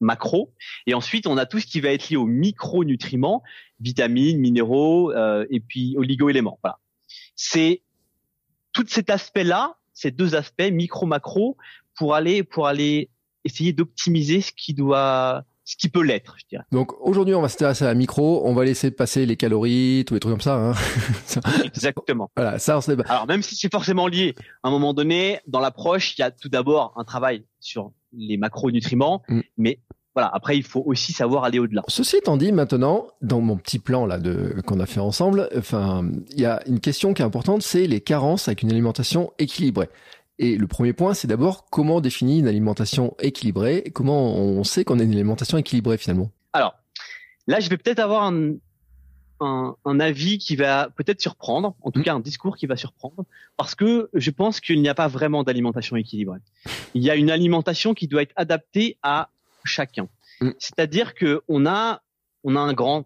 macro. 0.00 0.52
Et 0.86 0.94
ensuite, 0.94 1.26
on 1.26 1.36
a 1.36 1.46
tout 1.46 1.60
ce 1.60 1.66
qui 1.66 1.80
va 1.80 1.90
être 1.90 2.08
lié 2.08 2.16
aux 2.16 2.26
micronutriments, 2.26 3.42
vitamines, 3.80 4.38
minéraux 4.38 5.12
euh, 5.12 5.46
et 5.50 5.60
puis 5.60 5.94
oligo-éléments. 5.96 6.58
Voilà. 6.62 6.78
C'est 7.36 7.82
tout 8.72 8.86
cet 8.88 9.10
aspect-là, 9.10 9.76
ces 9.92 10.10
deux 10.10 10.34
aspects 10.34 10.70
micro-macro, 10.70 11.56
pour 11.96 12.14
aller 12.14 12.42
pour 12.42 12.66
aller 12.66 13.10
essayer 13.44 13.72
d'optimiser 13.72 14.40
ce 14.40 14.52
qui 14.52 14.74
doit 14.74 15.44
ce 15.70 15.76
qui 15.76 15.88
peut 15.88 16.02
l'être, 16.02 16.34
je 16.36 16.44
dirais. 16.50 16.64
Donc 16.72 17.00
aujourd'hui, 17.00 17.32
on 17.36 17.40
va 17.40 17.48
s'intéresser 17.48 17.84
à 17.84 17.88
la 17.88 17.94
micro, 17.94 18.42
on 18.44 18.54
va 18.54 18.64
laisser 18.64 18.90
passer 18.90 19.24
les 19.24 19.36
calories, 19.36 20.04
tous 20.04 20.14
les 20.14 20.20
trucs 20.20 20.32
comme 20.32 20.40
ça. 20.40 20.56
Hein. 20.56 20.74
Exactement. 21.64 22.28
Voilà, 22.36 22.58
ça 22.58 22.78
on 22.78 22.80
sait 22.80 22.96
Alors 23.08 23.28
même 23.28 23.42
si 23.42 23.54
c'est 23.54 23.70
forcément 23.70 24.08
lié, 24.08 24.34
à 24.64 24.68
un 24.68 24.72
moment 24.72 24.94
donné, 24.94 25.38
dans 25.46 25.60
l'approche, 25.60 26.18
il 26.18 26.22
y 26.22 26.24
a 26.24 26.32
tout 26.32 26.48
d'abord 26.48 26.92
un 26.96 27.04
travail 27.04 27.44
sur 27.60 27.92
les 28.12 28.36
macronutriments, 28.36 29.22
mm. 29.28 29.40
mais 29.58 29.78
voilà, 30.16 30.28
après 30.34 30.56
il 30.56 30.64
faut 30.64 30.82
aussi 30.84 31.12
savoir 31.12 31.44
aller 31.44 31.60
au-delà. 31.60 31.82
Ceci 31.86 32.16
étant 32.16 32.36
dit, 32.36 32.50
maintenant, 32.50 33.06
dans 33.22 33.40
mon 33.40 33.56
petit 33.56 33.78
plan 33.78 34.06
là 34.06 34.18
de 34.18 34.60
qu'on 34.66 34.80
a 34.80 34.86
fait 34.86 34.98
ensemble, 34.98 35.48
enfin, 35.56 36.04
il 36.32 36.40
y 36.40 36.46
a 36.46 36.60
une 36.66 36.80
question 36.80 37.14
qui 37.14 37.22
est 37.22 37.24
importante, 37.24 37.62
c'est 37.62 37.86
les 37.86 38.00
carences 38.00 38.48
avec 38.48 38.62
une 38.62 38.72
alimentation 38.72 39.32
équilibrée. 39.38 39.88
Et 40.42 40.56
le 40.56 40.66
premier 40.66 40.94
point, 40.94 41.12
c'est 41.12 41.28
d'abord 41.28 41.66
comment 41.68 42.00
définir 42.00 42.38
une 42.38 42.48
alimentation 42.48 43.14
équilibrée, 43.18 43.84
comment 43.94 44.36
on 44.38 44.64
sait 44.64 44.84
qu'on 44.84 44.98
a 44.98 45.02
une 45.02 45.12
alimentation 45.12 45.58
équilibrée 45.58 45.98
finalement. 45.98 46.30
Alors, 46.54 46.76
là, 47.46 47.60
je 47.60 47.68
vais 47.68 47.76
peut-être 47.76 47.98
avoir 47.98 48.22
un, 48.22 48.54
un, 49.40 49.76
un, 49.84 50.00
avis 50.00 50.38
qui 50.38 50.56
va 50.56 50.88
peut-être 50.96 51.20
surprendre, 51.20 51.76
en 51.82 51.90
tout 51.90 52.00
mm. 52.00 52.04
cas 52.04 52.14
un 52.14 52.20
discours 52.20 52.56
qui 52.56 52.64
va 52.64 52.76
surprendre, 52.76 53.26
parce 53.58 53.74
que 53.74 54.08
je 54.14 54.30
pense 54.30 54.60
qu'il 54.60 54.80
n'y 54.80 54.88
a 54.88 54.94
pas 54.94 55.08
vraiment 55.08 55.44
d'alimentation 55.44 55.96
équilibrée. 55.96 56.38
Il 56.94 57.02
y 57.02 57.10
a 57.10 57.16
une 57.16 57.30
alimentation 57.30 57.92
qui 57.92 58.08
doit 58.08 58.22
être 58.22 58.32
adaptée 58.34 58.96
à 59.02 59.28
chacun. 59.64 60.08
Mm. 60.40 60.52
C'est-à-dire 60.58 61.14
que 61.14 61.42
on 61.48 61.66
a 61.66 62.00
on 62.44 62.56
a 62.56 62.60
un 62.60 62.72
grand, 62.72 63.04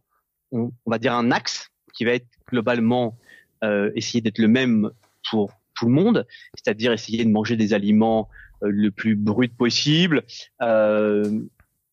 on, 0.52 0.70
va 0.86 1.00
dire 1.00 1.14
un 1.14 1.32
axe 1.32 1.72
qui 1.94 2.04
va 2.04 2.12
être 2.12 2.28
globalement 2.48 3.18
euh, 3.64 3.90
essayer 3.96 4.20
d'être 4.20 4.38
le 4.38 4.46
même 4.46 4.92
pour 5.28 5.50
tout 5.84 5.90
le 5.90 5.94
monde, 5.94 6.26
c'est-à-dire 6.54 6.92
essayer 6.92 7.24
de 7.24 7.30
manger 7.30 7.56
des 7.56 7.74
aliments 7.74 8.30
euh, 8.62 8.68
le 8.70 8.90
plus 8.90 9.16
brut 9.16 9.54
possible, 9.54 10.22
euh, 10.62 11.42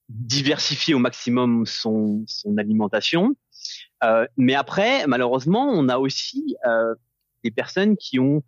diversifier 0.08 0.94
au 0.94 1.00
maximum 1.00 1.66
son, 1.66 2.26
alimentation. 2.58 3.36
Euh, 4.04 4.26
mais 4.38 4.56
après, 4.56 5.06
malheureusement, 5.08 5.70
on 5.70 5.90
a 5.90 5.98
aussi 5.98 6.56
des 7.44 7.52
personnes 7.52 7.98
qui 7.98 8.18
ont 8.20 8.44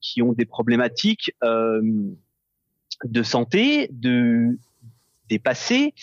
qui 0.00 0.20
ont 0.20 0.34
des 0.34 0.44
problématiques 0.44 1.32
de 1.42 3.22
santé, 3.22 3.88
de 3.90 4.58
dépassées 5.30 5.94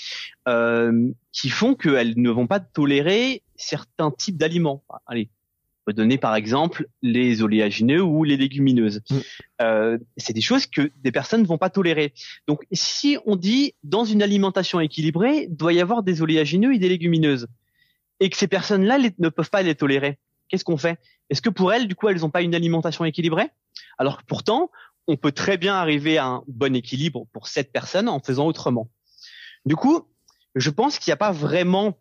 qui 1.31 1.49
font 1.49 1.75
qu'elles 1.75 2.15
ne 2.17 2.31
vont 2.31 2.47
pas 2.47 2.59
tolérer 2.59 3.43
certains 3.55 4.09
types 4.09 4.37
d'aliments. 4.37 4.83
Allez, 5.05 5.29
peut 5.85 5.93
donner 5.93 6.17
par 6.17 6.35
exemple 6.35 6.87
les 7.01 7.41
oléagineux 7.41 8.01
ou 8.01 8.23
les 8.23 8.37
légumineuses. 8.37 9.01
Mm. 9.09 9.17
Euh, 9.61 9.97
c'est 10.17 10.33
des 10.33 10.41
choses 10.41 10.65
que 10.67 10.91
des 10.97 11.11
personnes 11.11 11.41
ne 11.41 11.47
vont 11.47 11.57
pas 11.57 11.69
tolérer. 11.69 12.13
Donc 12.47 12.65
si 12.71 13.17
on 13.25 13.35
dit 13.35 13.73
dans 13.83 14.05
une 14.05 14.21
alimentation 14.21 14.79
équilibrée, 14.79 15.47
doit 15.49 15.73
y 15.73 15.81
avoir 15.81 16.03
des 16.03 16.21
oléagineux 16.21 16.73
et 16.73 16.79
des 16.79 16.89
légumineuses, 16.89 17.47
et 18.19 18.29
que 18.29 18.37
ces 18.37 18.47
personnes-là 18.47 18.99
ne 19.17 19.29
peuvent 19.29 19.49
pas 19.49 19.63
les 19.63 19.75
tolérer, 19.75 20.19
qu'est-ce 20.47 20.63
qu'on 20.63 20.77
fait? 20.77 20.99
Est-ce 21.29 21.41
que 21.41 21.49
pour 21.49 21.73
elles, 21.73 21.87
du 21.87 21.95
coup, 21.95 22.07
elles 22.09 22.19
n'ont 22.19 22.29
pas 22.29 22.41
une 22.41 22.53
alimentation 22.53 23.05
équilibrée? 23.05 23.49
Alors 23.97 24.17
que 24.17 24.23
pourtant, 24.25 24.69
on 25.07 25.17
peut 25.17 25.31
très 25.31 25.57
bien 25.57 25.75
arriver 25.75 26.17
à 26.17 26.25
un 26.25 26.43
bon 26.47 26.75
équilibre 26.75 27.25
pour 27.31 27.47
cette 27.47 27.71
personne 27.71 28.07
en 28.07 28.19
faisant 28.19 28.45
autrement. 28.45 28.89
Du 29.65 29.75
coup, 29.75 30.07
je 30.55 30.69
pense 30.69 30.99
qu'il 30.99 31.09
n'y 31.09 31.13
a 31.13 31.17
pas 31.17 31.31
vraiment 31.31 31.97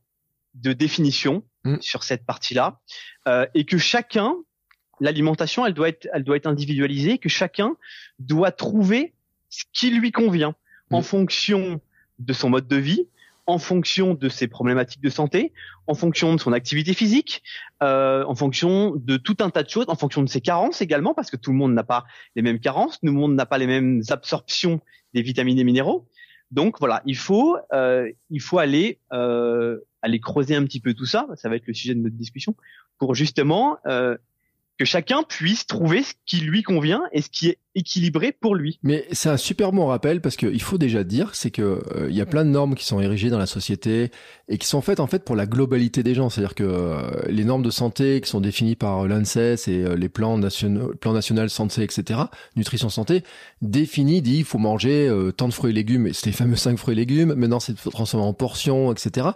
de 0.54 0.72
définition 0.72 1.44
mm. 1.64 1.76
sur 1.80 2.02
cette 2.02 2.24
partie-là 2.24 2.80
euh, 3.28 3.46
et 3.54 3.64
que 3.64 3.78
chacun, 3.78 4.34
l'alimentation, 5.00 5.66
elle 5.66 5.74
doit 5.74 5.88
être, 5.88 6.08
elle 6.12 6.24
doit 6.24 6.36
être 6.36 6.46
individualisée, 6.46 7.18
que 7.18 7.28
chacun 7.28 7.76
doit 8.18 8.52
trouver 8.52 9.14
ce 9.48 9.64
qui 9.72 9.90
lui 9.90 10.12
convient 10.12 10.54
mm. 10.90 10.94
en 10.94 11.02
fonction 11.02 11.80
de 12.18 12.32
son 12.32 12.50
mode 12.50 12.68
de 12.68 12.76
vie, 12.76 13.06
en 13.46 13.58
fonction 13.58 14.14
de 14.14 14.28
ses 14.28 14.46
problématiques 14.46 15.02
de 15.02 15.08
santé, 15.08 15.52
en 15.86 15.94
fonction 15.94 16.34
de 16.34 16.40
son 16.40 16.52
activité 16.52 16.94
physique, 16.94 17.42
euh, 17.82 18.24
en 18.24 18.34
fonction 18.34 18.94
de 18.94 19.16
tout 19.16 19.36
un 19.40 19.50
tas 19.50 19.62
de 19.62 19.68
choses, 19.68 19.86
en 19.88 19.96
fonction 19.96 20.22
de 20.22 20.28
ses 20.28 20.40
carences 20.40 20.82
également, 20.82 21.14
parce 21.14 21.30
que 21.30 21.36
tout 21.36 21.50
le 21.50 21.56
monde 21.56 21.74
n'a 21.74 21.82
pas 21.82 22.04
les 22.36 22.42
mêmes 22.42 22.60
carences, 22.60 23.00
tout 23.00 23.06
le 23.06 23.12
monde 23.12 23.34
n'a 23.34 23.46
pas 23.46 23.58
les 23.58 23.66
mêmes 23.66 24.02
absorptions 24.08 24.80
des 25.14 25.22
vitamines 25.22 25.58
et 25.58 25.64
minéraux. 25.64 26.06
Donc 26.50 26.78
voilà, 26.80 27.02
il 27.06 27.16
faut 27.16 27.56
euh, 27.72 28.10
il 28.30 28.40
faut 28.40 28.58
aller 28.58 28.98
euh, 29.12 29.78
aller 30.02 30.20
creuser 30.20 30.54
un 30.54 30.64
petit 30.64 30.80
peu 30.80 30.94
tout 30.94 31.06
ça. 31.06 31.26
Ça 31.36 31.48
va 31.48 31.56
être 31.56 31.66
le 31.66 31.74
sujet 31.74 31.94
de 31.94 32.00
notre 32.00 32.16
discussion 32.16 32.54
pour 32.98 33.14
justement 33.14 33.78
euh, 33.86 34.16
que 34.78 34.84
chacun 34.84 35.22
puisse 35.22 35.66
trouver 35.66 36.02
ce 36.02 36.14
qui 36.26 36.40
lui 36.40 36.62
convient 36.62 37.02
et 37.12 37.22
ce 37.22 37.30
qui 37.30 37.48
est 37.48 37.58
équilibré 37.74 38.32
pour 38.32 38.54
lui. 38.54 38.78
Mais 38.82 39.06
c'est 39.12 39.28
un 39.28 39.36
super 39.36 39.72
bon 39.72 39.86
rappel 39.86 40.20
parce 40.20 40.36
qu'il 40.36 40.60
faut 40.62 40.78
déjà 40.78 41.04
dire, 41.04 41.34
c'est 41.34 41.50
que 41.50 41.62
euh, 41.62 42.08
il 42.10 42.16
y 42.16 42.20
a 42.20 42.26
plein 42.26 42.44
de 42.44 42.50
normes 42.50 42.74
qui 42.74 42.84
sont 42.84 43.00
érigées 43.00 43.30
dans 43.30 43.38
la 43.38 43.46
société 43.46 44.10
et 44.48 44.58
qui 44.58 44.66
sont 44.66 44.80
faites 44.80 44.98
en 44.98 45.06
fait 45.06 45.24
pour 45.24 45.36
la 45.36 45.46
globalité 45.46 46.02
des 46.02 46.14
gens. 46.14 46.30
C'est-à-dire 46.30 46.54
que 46.54 46.64
euh, 46.64 47.10
les 47.28 47.44
normes 47.44 47.62
de 47.62 47.70
santé 47.70 48.20
qui 48.20 48.28
sont 48.28 48.40
définies 48.40 48.74
par 48.74 49.06
l'ANSES 49.06 49.68
et 49.68 49.84
euh, 49.84 49.94
les 49.94 50.08
plans 50.08 50.36
nationaux, 50.36 50.92
plan 51.00 51.12
national 51.12 51.48
santé, 51.48 51.82
etc., 51.82 52.20
nutrition 52.56 52.88
santé, 52.88 53.22
définit, 53.62 54.20
dit 54.20 54.38
il 54.38 54.44
faut 54.44 54.58
manger 54.58 55.10
tant 55.36 55.48
de 55.48 55.52
fruits 55.52 55.70
et 55.70 55.74
légumes. 55.74 56.06
Et 56.06 56.12
c'était 56.12 56.30
les 56.30 56.36
fameux 56.36 56.56
5 56.56 56.76
fruits 56.78 56.94
et 56.94 56.96
légumes. 56.96 57.34
Maintenant, 57.34 57.60
c'est 57.60 57.74
transformé 57.74 58.26
en 58.26 58.32
portions, 58.32 58.92
etc., 58.92 59.28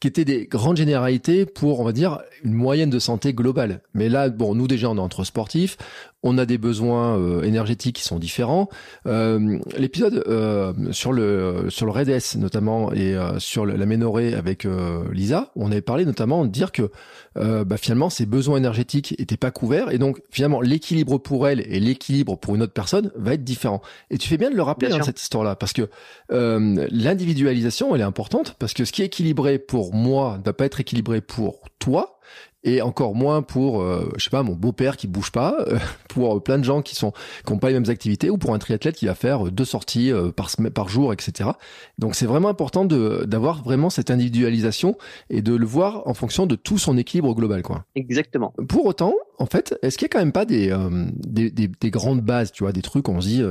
qui 0.00 0.08
étaient 0.08 0.24
des 0.24 0.46
grandes 0.46 0.76
généralités 0.76 1.46
pour, 1.46 1.80
on 1.80 1.84
va 1.84 1.92
dire, 1.92 2.20
une 2.44 2.54
moyenne 2.54 2.90
de 2.90 2.98
santé 2.98 3.32
globale. 3.32 3.80
Mais 3.94 4.08
là, 4.08 4.28
bon, 4.28 4.54
nous 4.54 4.68
déjà, 4.68 4.90
on 4.90 4.96
est 4.96 5.00
entre 5.00 5.24
sportifs, 5.24 5.76
on 6.22 6.38
a 6.38 6.46
des 6.46 6.58
besoins 6.58 7.18
euh, 7.18 7.42
énergétiques 7.72 7.96
qui 7.96 8.02
sont 8.04 8.18
différents. 8.18 8.68
Euh, 9.06 9.58
l'épisode 9.76 10.22
euh, 10.26 10.72
sur 10.92 11.12
le 11.12 11.66
sur 11.68 11.86
le 11.86 11.92
REDS 11.92 12.36
notamment 12.36 12.92
et 12.92 13.16
sur 13.38 13.66
la 13.66 13.86
ménorée 13.86 14.34
avec 14.34 14.66
Lisa, 15.12 15.50
on 15.56 15.70
avait 15.70 15.82
parlé 15.82 16.04
notamment 16.04 16.44
de 16.44 16.50
dire 16.50 16.72
que 16.72 16.90
bah, 17.34 17.76
finalement 17.76 18.10
ces 18.10 18.26
besoins 18.26 18.58
énergétiques 18.58 19.14
étaient 19.18 19.36
pas 19.36 19.50
couverts 19.50 19.90
et 19.90 19.98
donc 19.98 20.20
finalement 20.30 20.60
l'équilibre 20.60 21.18
pour 21.18 21.48
elle 21.48 21.60
et 21.60 21.80
l'équilibre 21.80 22.36
pour 22.36 22.54
une 22.54 22.62
autre 22.62 22.72
personne 22.72 23.10
va 23.16 23.34
être 23.34 23.44
différent. 23.44 23.82
Et 24.10 24.18
tu 24.18 24.28
fais 24.28 24.36
bien 24.36 24.50
de 24.50 24.56
le 24.56 24.62
rappeler 24.62 24.92
hein, 24.92 25.02
cette 25.02 25.20
histoire-là 25.20 25.56
parce 25.56 25.72
que 25.72 25.88
l'individualisation 26.30 27.94
elle 27.94 28.00
est 28.00 28.04
importante 28.04 28.56
parce 28.58 28.74
que 28.74 28.84
ce 28.84 28.92
qui 28.92 29.02
est 29.02 29.06
équilibré 29.06 29.58
pour 29.58 29.94
moi 29.94 30.38
ne 30.38 30.44
va 30.44 30.52
pas 30.52 30.64
être 30.66 30.80
équilibré 30.80 31.20
pour 31.20 31.62
toi 31.78 32.18
et 32.64 32.82
encore 32.82 33.14
moins 33.14 33.42
pour 33.42 33.82
euh, 33.82 34.10
je 34.16 34.24
sais 34.24 34.30
pas 34.30 34.42
mon 34.42 34.54
beau-père 34.54 34.96
qui 34.96 35.06
bouge 35.06 35.32
pas 35.32 35.56
euh, 35.66 35.78
pour 36.08 36.36
euh, 36.36 36.40
plein 36.40 36.58
de 36.58 36.64
gens 36.64 36.82
qui 36.82 36.94
sont 36.94 37.12
qui 37.44 37.52
ont 37.52 37.58
pas 37.58 37.68
les 37.68 37.74
mêmes 37.74 37.90
activités 37.90 38.30
ou 38.30 38.38
pour 38.38 38.54
un 38.54 38.58
triathlète 38.58 38.96
qui 38.96 39.06
va 39.06 39.14
faire 39.14 39.44
deux 39.50 39.64
sorties 39.64 40.12
par 40.36 40.50
par 40.74 40.88
jour 40.88 41.12
etc 41.12 41.50
donc 41.98 42.14
c'est 42.14 42.26
vraiment 42.26 42.48
important 42.48 42.84
de 42.84 43.24
d'avoir 43.26 43.62
vraiment 43.62 43.90
cette 43.90 44.10
individualisation 44.10 44.96
et 45.30 45.42
de 45.42 45.54
le 45.54 45.66
voir 45.66 46.06
en 46.06 46.14
fonction 46.14 46.46
de 46.46 46.54
tout 46.54 46.78
son 46.78 46.96
équilibre 46.96 47.34
global 47.34 47.62
quoi. 47.62 47.84
Exactement. 47.94 48.52
Pour 48.68 48.86
autant 48.86 49.14
en 49.38 49.46
fait 49.46 49.74
est-ce 49.82 49.98
qu'il 49.98 50.04
y 50.04 50.06
a 50.06 50.08
quand 50.10 50.18
même 50.18 50.32
pas 50.32 50.44
des, 50.44 50.76
des, 51.14 51.50
des, 51.50 51.68
des 51.68 51.90
grandes 51.90 52.20
bases 52.20 52.52
tu 52.52 52.64
vois 52.64 52.72
des 52.72 52.82
trucs 52.82 53.08
où 53.08 53.12
on 53.12 53.20
se 53.20 53.26
dit 53.26 53.42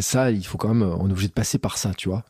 ça 0.00 0.30
il 0.30 0.44
faut 0.44 0.58
quand 0.58 0.74
même 0.74 0.82
on 0.82 1.08
est 1.08 1.12
obligé 1.12 1.28
de 1.28 1.32
passer 1.32 1.58
par 1.58 1.78
ça 1.78 1.92
tu 1.96 2.08
vois 2.08 2.24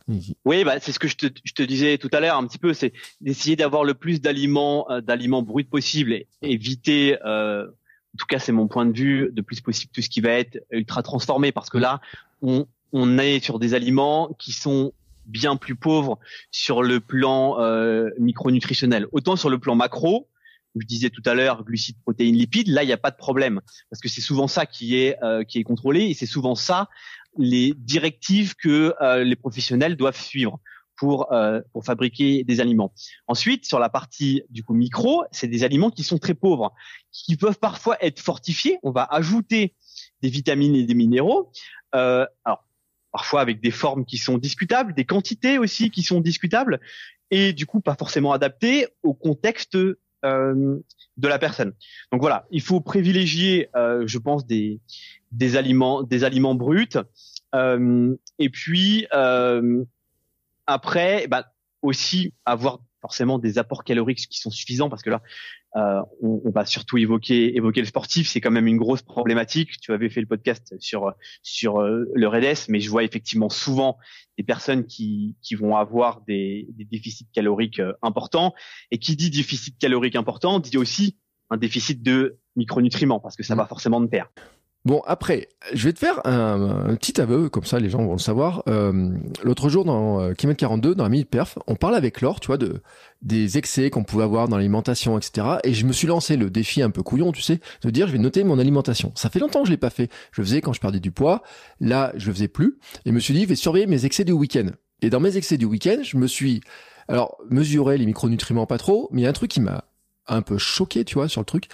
oui 0.45 0.63
bah 0.63 0.79
c'est 0.79 0.91
ce 0.91 0.99
que 0.99 1.07
je 1.07 1.15
te, 1.15 1.27
je 1.43 1.53
te 1.53 1.63
disais 1.63 1.97
tout 1.97 2.09
à 2.11 2.19
l'heure 2.19 2.37
un 2.37 2.45
petit 2.45 2.57
peu 2.57 2.73
c'est 2.73 2.93
d'essayer 3.21 3.55
d'avoir 3.55 3.83
le 3.83 3.93
plus 3.93 4.21
d'aliments 4.21 4.87
d'aliments 5.03 5.41
bruts 5.41 5.63
possible 5.63 6.19
éviter, 6.41 7.17
euh, 7.25 7.65
en 7.67 8.17
tout 8.17 8.25
cas 8.27 8.39
c'est 8.39 8.51
mon 8.51 8.67
point 8.67 8.85
de 8.85 8.97
vue, 8.97 9.29
de 9.31 9.41
plus 9.41 9.61
possible 9.61 9.91
tout 9.93 10.01
ce 10.01 10.09
qui 10.09 10.21
va 10.21 10.31
être 10.31 10.59
ultra 10.71 11.03
transformé, 11.03 11.51
parce 11.51 11.69
que 11.69 11.77
là, 11.77 12.01
on, 12.41 12.65
on 12.93 13.17
est 13.17 13.43
sur 13.43 13.59
des 13.59 13.73
aliments 13.73 14.35
qui 14.39 14.51
sont 14.51 14.93
bien 15.25 15.55
plus 15.55 15.75
pauvres 15.75 16.17
sur 16.51 16.81
le 16.81 16.99
plan 16.99 17.59
euh, 17.59 18.09
micronutritionnel. 18.19 19.07
Autant 19.11 19.35
sur 19.35 19.49
le 19.49 19.59
plan 19.59 19.75
macro, 19.75 20.27
je 20.75 20.85
disais 20.85 21.09
tout 21.09 21.23
à 21.25 21.33
l'heure 21.33 21.63
glucides, 21.63 21.99
protéines, 22.01 22.35
lipides, 22.35 22.67
là 22.67 22.83
il 22.83 22.87
n'y 22.87 22.93
a 22.93 22.97
pas 22.97 23.11
de 23.11 23.17
problème 23.17 23.61
parce 23.89 24.01
que 24.01 24.09
c'est 24.09 24.21
souvent 24.21 24.47
ça 24.47 24.65
qui 24.65 24.97
est 24.97 25.17
euh, 25.23 25.43
qui 25.43 25.59
est 25.59 25.63
contrôlé 25.63 26.05
et 26.05 26.13
c'est 26.13 26.25
souvent 26.25 26.55
ça 26.55 26.89
les 27.37 27.73
directives 27.77 28.55
que 28.55 28.93
euh, 29.01 29.23
les 29.23 29.35
professionnels 29.35 29.95
doivent 29.95 30.19
suivre 30.19 30.59
pour 30.99 31.31
euh, 31.31 31.61
pour 31.71 31.85
fabriquer 31.85 32.43
des 32.43 32.59
aliments. 32.59 32.93
Ensuite, 33.27 33.65
sur 33.65 33.79
la 33.79 33.89
partie 33.89 34.43
du 34.49 34.63
coup 34.63 34.73
micro, 34.73 35.23
c'est 35.31 35.47
des 35.47 35.63
aliments 35.63 35.91
qui 35.91 36.03
sont 36.03 36.17
très 36.17 36.33
pauvres, 36.33 36.73
qui 37.11 37.37
peuvent 37.37 37.57
parfois 37.57 37.97
être 38.03 38.19
fortifiés. 38.19 38.77
On 38.83 38.91
va 38.91 39.03
ajouter 39.03 39.75
des 40.21 40.29
vitamines 40.29 40.75
et 40.75 40.83
des 40.83 40.93
minéraux. 40.93 41.51
Euh, 41.95 42.25
alors 42.43 42.65
parfois 43.11 43.41
avec 43.41 43.59
des 43.61 43.71
formes 43.71 44.05
qui 44.05 44.17
sont 44.17 44.37
discutables, 44.37 44.93
des 44.93 45.05
quantités 45.05 45.57
aussi 45.57 45.89
qui 45.89 46.03
sont 46.03 46.19
discutables, 46.19 46.79
et 47.31 47.53
du 47.53 47.65
coup 47.65 47.79
pas 47.79 47.95
forcément 47.95 48.33
adaptées 48.33 48.87
au 49.01 49.13
contexte 49.13 49.77
de 50.23 51.27
la 51.27 51.39
personne. 51.39 51.73
Donc 52.11 52.21
voilà, 52.21 52.45
il 52.51 52.61
faut 52.61 52.81
privilégier, 52.81 53.69
euh, 53.75 54.03
je 54.05 54.17
pense, 54.17 54.45
des 54.45 54.79
des 55.31 55.55
aliments 55.55 56.03
des 56.03 56.23
aliments 56.23 56.55
bruts. 56.55 56.97
Euh, 57.55 58.15
et 58.37 58.49
puis 58.49 59.07
euh, 59.13 59.83
après, 60.67 61.27
bah, 61.27 61.51
aussi 61.81 62.33
avoir 62.45 62.79
forcément 63.01 63.39
des 63.39 63.57
apports 63.57 63.83
caloriques 63.83 64.27
qui 64.29 64.39
sont 64.39 64.49
suffisants 64.49 64.89
parce 64.89 65.01
que 65.01 65.09
là, 65.09 65.21
euh, 65.75 66.01
on, 66.21 66.41
on, 66.45 66.51
va 66.51 66.65
surtout 66.65 66.97
évoquer 66.97 67.55
évoquer 67.55 67.81
le 67.81 67.87
sportif, 67.87 68.27
c'est 68.27 68.41
quand 68.41 68.51
même 68.51 68.67
une 68.67 68.77
grosse 68.77 69.01
problématique. 69.01 69.79
Tu 69.79 69.93
avais 69.93 70.09
fait 70.09 70.21
le 70.21 70.27
podcast 70.27 70.75
sur 70.79 71.13
sur 71.43 71.81
euh, 71.81 72.05
le 72.13 72.27
REDS, 72.27 72.65
mais 72.69 72.79
je 72.79 72.89
vois 72.89 73.03
effectivement 73.03 73.49
souvent 73.49 73.97
des 74.37 74.43
personnes 74.43 74.85
qui 74.85 75.35
qui 75.41 75.55
vont 75.55 75.75
avoir 75.75 76.21
des, 76.21 76.67
des 76.71 76.85
déficits 76.85 77.27
caloriques 77.33 77.79
euh, 77.79 77.93
importants 78.01 78.53
et 78.91 78.97
qui 78.97 79.15
dit 79.15 79.29
déficit 79.29 79.77
calorique 79.77 80.15
important 80.15 80.59
dit 80.59 80.77
aussi 80.77 81.17
un 81.51 81.57
déficit 81.57 82.01
de 82.03 82.39
micronutriments 82.55 83.19
parce 83.19 83.35
que 83.35 83.43
ça 83.43 83.55
mmh. 83.55 83.59
va 83.59 83.65
forcément 83.67 84.01
de 84.01 84.07
pair. 84.07 84.29
Bon, 84.85 85.01
après, 85.05 85.49
je 85.73 85.85
vais 85.89 85.93
te 85.93 85.99
faire 85.99 86.25
un, 86.25 86.95
petit 86.95 87.19
aveu, 87.19 87.49
comme 87.49 87.65
ça 87.65 87.79
les 87.79 87.89
gens 87.89 88.05
vont 88.05 88.13
le 88.13 88.19
savoir. 88.19 88.63
Euh, 88.69 89.09
L'autre 89.43 89.67
jour, 89.67 89.83
dans 89.83 90.21
euh, 90.21 90.33
Kilomètre 90.33 90.61
42, 90.61 90.95
dans 90.95 91.03
la 91.03 91.09
Minute 91.09 91.29
Perf, 91.29 91.59
on 91.67 91.75
parle 91.75 91.95
avec 91.95 92.21
Laure, 92.21 92.39
tu 92.39 92.47
vois, 92.47 92.57
de 92.57 92.81
des 93.21 93.57
excès 93.57 93.89
qu'on 93.89 94.05
pouvait 94.05 94.23
avoir 94.23 94.47
dans 94.47 94.55
l'alimentation, 94.55 95.17
etc. 95.17 95.57
Et 95.65 95.73
je 95.73 95.85
me 95.85 95.91
suis 95.91 96.07
lancé 96.07 96.37
le 96.37 96.49
défi 96.49 96.81
un 96.81 96.91
peu 96.91 97.03
couillon, 97.03 97.33
tu 97.33 97.41
sais, 97.41 97.59
de 97.81 97.89
dire 97.89 98.07
je 98.07 98.13
vais 98.13 98.19
noter 98.19 98.45
mon 98.45 98.57
alimentation. 98.57 99.11
Ça 99.15 99.29
fait 99.29 99.39
longtemps 99.39 99.61
que 99.61 99.67
je 99.67 99.71
l'ai 99.71 99.77
pas 99.77 99.89
fait. 99.89 100.09
Je 100.31 100.41
faisais 100.41 100.61
quand 100.61 100.71
je 100.71 100.79
perdais 100.79 101.01
du 101.01 101.11
poids. 101.11 101.43
Là, 101.81 102.13
je 102.15 102.31
faisais 102.31 102.47
plus. 102.47 102.79
Et 103.03 103.09
je 103.09 103.13
me 103.13 103.19
suis 103.19 103.33
dit, 103.33 103.43
je 103.43 103.47
vais 103.47 103.55
surveiller 103.55 103.87
mes 103.87 104.05
excès 104.05 104.23
du 104.23 104.31
week-end. 104.31 104.67
Et 105.01 105.09
dans 105.09 105.19
mes 105.19 105.35
excès 105.35 105.57
du 105.57 105.65
week-end, 105.65 105.97
je 106.03 106.15
me 106.15 106.27
suis, 106.27 106.61
alors, 107.09 107.37
mesuré 107.49 107.97
les 107.97 108.05
micronutriments 108.05 108.65
pas 108.65 108.77
trop, 108.77 109.09
mais 109.11 109.21
il 109.21 109.23
y 109.25 109.27
a 109.27 109.29
un 109.29 109.33
truc 109.33 109.51
qui 109.51 109.59
m'a 109.59 109.83
un 110.27 110.41
peu 110.41 110.57
choqué, 110.57 111.03
tu 111.03 111.15
vois, 111.15 111.27
sur 111.27 111.41
le 111.41 111.45
truc 111.45 111.67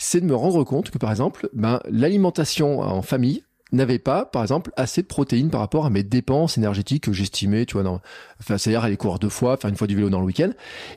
c'est 0.00 0.20
de 0.20 0.26
me 0.26 0.34
rendre 0.34 0.64
compte 0.64 0.90
que 0.90 0.98
par 0.98 1.10
exemple, 1.10 1.48
ben, 1.52 1.78
l'alimentation 1.88 2.80
en 2.80 3.02
famille 3.02 3.44
n'avait 3.70 3.98
pas, 3.98 4.24
par 4.24 4.42
exemple, 4.42 4.72
assez 4.76 5.02
de 5.02 5.06
protéines 5.06 5.50
par 5.50 5.60
rapport 5.60 5.86
à 5.86 5.90
mes 5.90 6.02
dépenses 6.02 6.58
énergétiques 6.58 7.04
que 7.04 7.12
j'estimais, 7.12 7.66
tu 7.66 7.74
vois, 7.74 7.82
dans, 7.82 8.00
enfin, 8.40 8.58
c'est-à-dire 8.58 8.82
aller 8.82 8.96
courir 8.96 9.18
deux 9.18 9.28
fois, 9.28 9.56
faire 9.58 9.70
une 9.70 9.76
fois 9.76 9.86
du 9.86 9.94
vélo 9.94 10.08
dans 10.10 10.18
le 10.18 10.26
week-end. 10.26 10.50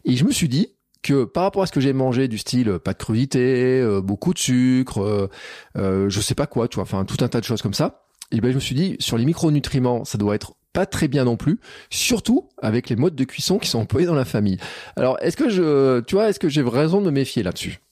Et 0.06 0.16
je 0.16 0.24
me 0.24 0.32
suis 0.32 0.48
dit 0.48 0.70
que 1.04 1.26
par 1.26 1.44
rapport 1.44 1.62
à 1.62 1.68
ce 1.68 1.74
que 1.74 1.82
j'ai 1.82 1.92
mangé 1.92 2.30
du 2.30 2.38
style 2.38 2.70
euh, 2.70 2.80
pas 2.80 2.94
de 2.94 2.98
crudité, 2.98 3.82
euh, 3.82 4.02
beaucoup 4.02 4.34
de 4.34 4.40
sucre, 4.40 5.04
euh, 5.04 5.30
euh, 5.78 6.10
je 6.10 6.22
sais 6.22 6.34
pas 6.34 6.48
quoi, 6.48 6.70
tu 6.70 6.76
vois, 6.76 6.84
enfin 6.84 7.04
tout 7.04 7.18
un 7.24 7.28
tas 7.28 7.42
de 7.42 7.46
choses 7.46 7.62
comme 7.62 7.74
ça. 7.74 8.06
Et 8.32 8.40
ben 8.40 8.50
je 8.52 8.56
me 8.56 8.62
suis 8.62 8.74
dit 8.74 8.96
sur 9.00 9.18
les 9.18 9.26
micronutriments, 9.26 10.06
ça 10.06 10.18
doit 10.18 10.34
être 10.34 10.56
pas 10.72 10.86
très 10.86 11.10
bien 11.10 11.26
non 11.26 11.36
plus, 11.36 11.60
surtout 11.90 12.50
avec 12.62 12.90
les 12.90 12.96
modes 12.96 13.16
de 13.16 13.24
cuisson 13.26 13.60
qui 13.60 13.70
sont 13.70 13.80
employés 13.80 14.08
dans 14.08 14.16
la 14.16 14.26
famille. 14.26 14.58
Alors, 14.96 15.20
est-ce 15.22 15.38
que 15.38 15.50
je, 15.50 16.00
tu 16.00 16.16
vois, 16.16 16.30
est-ce 16.30 16.40
que 16.40 16.50
j'ai 16.50 16.64
raison 16.64 17.00
de 17.02 17.06
me 17.06 17.12
méfier 17.12 17.44
là-dessus? 17.44 17.83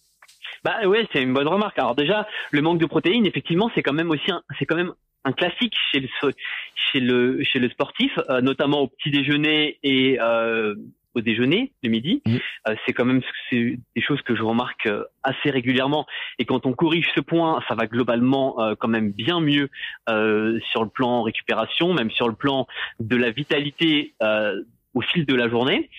Bah 0.63 0.87
ouais, 0.87 1.07
c'est 1.11 1.23
une 1.23 1.33
bonne 1.33 1.47
remarque. 1.47 1.77
Alors 1.79 1.95
déjà, 1.95 2.27
le 2.51 2.61
manque 2.61 2.79
de 2.79 2.85
protéines, 2.85 3.25
effectivement, 3.25 3.71
c'est 3.73 3.81
quand 3.81 3.93
même 3.93 4.11
aussi 4.11 4.31
un, 4.31 4.43
c'est 4.59 4.65
quand 4.65 4.75
même 4.75 4.93
un 5.23 5.33
classique 5.33 5.73
chez 5.91 5.99
le 5.99 6.07
chez 6.75 6.99
le 6.99 7.43
chez 7.43 7.59
le 7.59 7.69
sportif, 7.69 8.11
euh, 8.29 8.41
notamment 8.41 8.81
au 8.81 8.87
petit 8.87 9.11
déjeuner 9.11 9.79
et 9.83 10.19
euh, 10.19 10.75
au 11.13 11.21
déjeuner 11.21 11.73
le 11.83 11.89
midi. 11.89 12.21
Mmh. 12.25 12.37
Euh, 12.67 12.75
c'est 12.85 12.93
quand 12.93 13.05
même 13.05 13.21
c'est 13.49 13.79
des 13.95 14.01
choses 14.01 14.21
que 14.21 14.35
je 14.35 14.43
remarque 14.43 14.85
euh, 14.85 15.03
assez 15.23 15.49
régulièrement. 15.49 16.05
Et 16.39 16.45
quand 16.45 16.65
on 16.65 16.73
corrige 16.73 17.09
ce 17.15 17.21
point, 17.21 17.61
ça 17.67 17.75
va 17.75 17.87
globalement 17.87 18.57
quand 18.79 18.87
même 18.87 19.11
bien 19.11 19.39
mieux 19.39 19.69
sur 20.07 20.83
le 20.83 20.89
plan 20.89 21.23
récupération, 21.23 21.93
même 21.93 22.11
sur 22.11 22.27
le 22.27 22.35
plan 22.35 22.67
de 22.99 23.15
la 23.15 23.31
vitalité 23.31 24.13
au 24.93 25.01
fil 25.01 25.25
de 25.25 25.35
la 25.35 25.49
journée. 25.49 25.89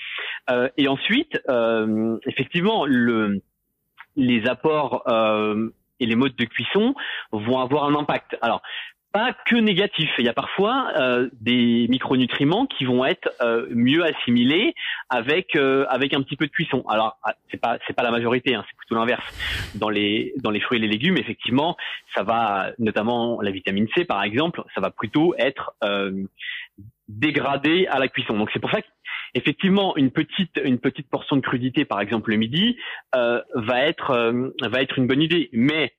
et 0.77 0.89
ensuite, 0.89 1.41
effectivement, 2.27 2.85
le 2.87 3.43
les 4.17 4.47
apports 4.47 5.03
euh, 5.09 5.71
et 6.01 6.07
les 6.07 6.17
modes 6.17 6.37
de 6.37 6.45
cuisson 6.45 6.95
vont 7.31 7.61
avoir 7.61 7.85
un 7.85 7.95
impact. 7.95 8.37
Alors, 8.43 8.63
pas 9.13 9.35
que 9.47 9.57
négatif. 9.57 10.11
Il 10.19 10.25
y 10.25 10.29
a 10.29 10.33
parfois 10.33 10.91
euh, 10.97 11.29
des 11.41 11.87
micronutriments 11.89 12.67
qui 12.67 12.87
vont 12.87 13.05
être 13.05 13.31
euh, 13.43 13.67
mieux 13.71 14.05
assimilés 14.05 14.75
avec 15.11 15.55
euh, 15.55 15.85
avec 15.89 16.15
un 16.15 16.23
petit 16.23 16.37
peu 16.37 16.47
de 16.47 16.51
cuisson. 16.51 16.83
Alors 16.89 17.19
ah, 17.23 17.35
c'est 17.51 17.61
pas 17.61 17.79
c'est 17.87 17.93
pas 17.93 18.03
la 18.03 18.11
majorité, 18.11 18.55
hein, 18.55 18.65
c'est 18.67 18.77
plutôt 18.77 18.95
l'inverse. 18.95 19.25
Dans 19.75 19.91
les 19.91 20.33
dans 20.39 20.51
les 20.51 20.61
fruits 20.61 20.79
et 20.79 20.81
les 20.83 20.89
légumes, 20.89 21.19
effectivement, 21.19 21.77
ça 22.15 22.23
va 22.23 22.71
notamment 22.79 23.41
la 23.43 23.51
vitamine 23.51 23.87
C 23.95 24.05
par 24.05 24.23
exemple, 24.23 24.63
ça 24.75 24.81
va 24.81 24.91
plutôt 24.91 25.35
être 25.37 25.75
dégradé 27.09 27.87
à 27.89 27.99
la 27.99 28.09
cuisson. 28.09 28.37
Donc 28.39 28.51
c'est 28.53 28.61
pour 28.61 28.71
ça 28.71 28.81
qu'effectivement 29.33 29.97
une 29.97 30.11
petite 30.11 30.61
une 30.63 30.79
petite 30.79 31.09
portion 31.09 31.37
de 31.37 31.41
crudité 31.41 31.85
par 31.85 32.01
exemple 32.01 32.31
le 32.31 32.37
midi 32.37 32.77
euh, 33.15 33.41
va 33.55 33.81
être 33.81 34.11
euh, 34.11 34.51
va 34.63 34.83
être 34.83 34.99
une 34.99 35.07
bonne 35.07 35.23
idée. 35.23 35.49
Mais 35.53 35.95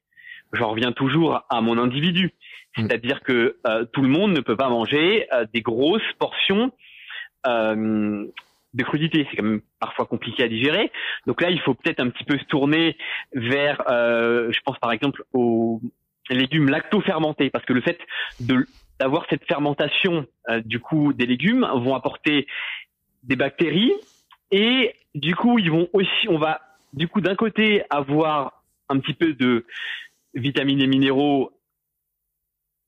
j'en 0.52 0.70
reviens 0.70 0.92
toujours 0.92 1.46
à 1.50 1.62
mon 1.62 1.78
individu, 1.78 2.34
mm. 2.78 2.82
c'est-à-dire 2.82 3.22
que 3.22 3.58
euh, 3.68 3.86
tout 3.92 4.02
le 4.02 4.10
monde 4.10 4.34
ne 4.34 4.42
peut 4.42 4.58
pas 4.58 4.70
manger 4.70 5.28
des 5.54 5.62
grosses 5.62 6.02
portions 6.20 6.72
de 7.46 8.84
crudité. 8.84 9.28
C'est 9.30 9.38
quand 9.38 9.44
même 9.44 9.62
parfois 9.80 10.06
compliqué 10.06 10.44
à 10.44 10.48
digérer. 10.48 10.92
Donc 11.28 11.42
là, 11.42 11.50
il 11.50 11.60
faut 11.60 11.74
peut-être 11.74 12.00
un 12.00 12.10
petit 12.10 12.24
peu 12.24 12.38
se 12.38 12.46
tourner 12.46 12.98
vers, 13.34 13.84
je 13.88 14.60
pense 14.63 14.80
par 14.80 14.92
exemple 14.92 15.24
aux 15.34 15.82
légumes 16.30 16.70
lacto-fermentés, 16.70 17.50
parce 17.50 17.66
que 17.66 17.74
le 17.74 17.82
fait 17.82 18.00
de 18.40 18.66
d'avoir 19.00 19.25
cette 19.30 19.46
fermentation 19.46 20.25
euh, 20.50 20.62
du 20.62 20.80
coup 20.80 21.13
des 21.13 21.25
légumes 21.25 21.68
vont 21.75 21.96
apporter 21.96 22.48
des 23.24 23.36
bactéries 23.36 23.94
et 24.51 24.96
du 25.15 25.36
coup 25.36 25.60
ils 25.60 25.72
vont 25.72 25.88
aussi 25.94 26.27
on 26.30 26.38
va 26.38 26.62
du 26.94 27.08
coup 27.08 27.22
d'un 27.22 27.36
côté 27.36 27.84
avoir 27.89 28.63
un 28.89 29.00
petit 29.00 29.13
peu 29.13 29.34
de 29.34 29.65
vitamines 30.34 30.82
et 30.82 30.88
minéraux 30.88 31.51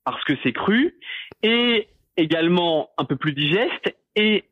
parce 0.03 0.23
que 0.23 0.33
c'est 0.43 0.53
cru 0.53 0.95
et 1.43 1.87
également 2.17 2.89
un 2.97 3.05
peu 3.05 3.15
plus 3.15 3.33
digeste 3.33 3.95
et 4.15 4.45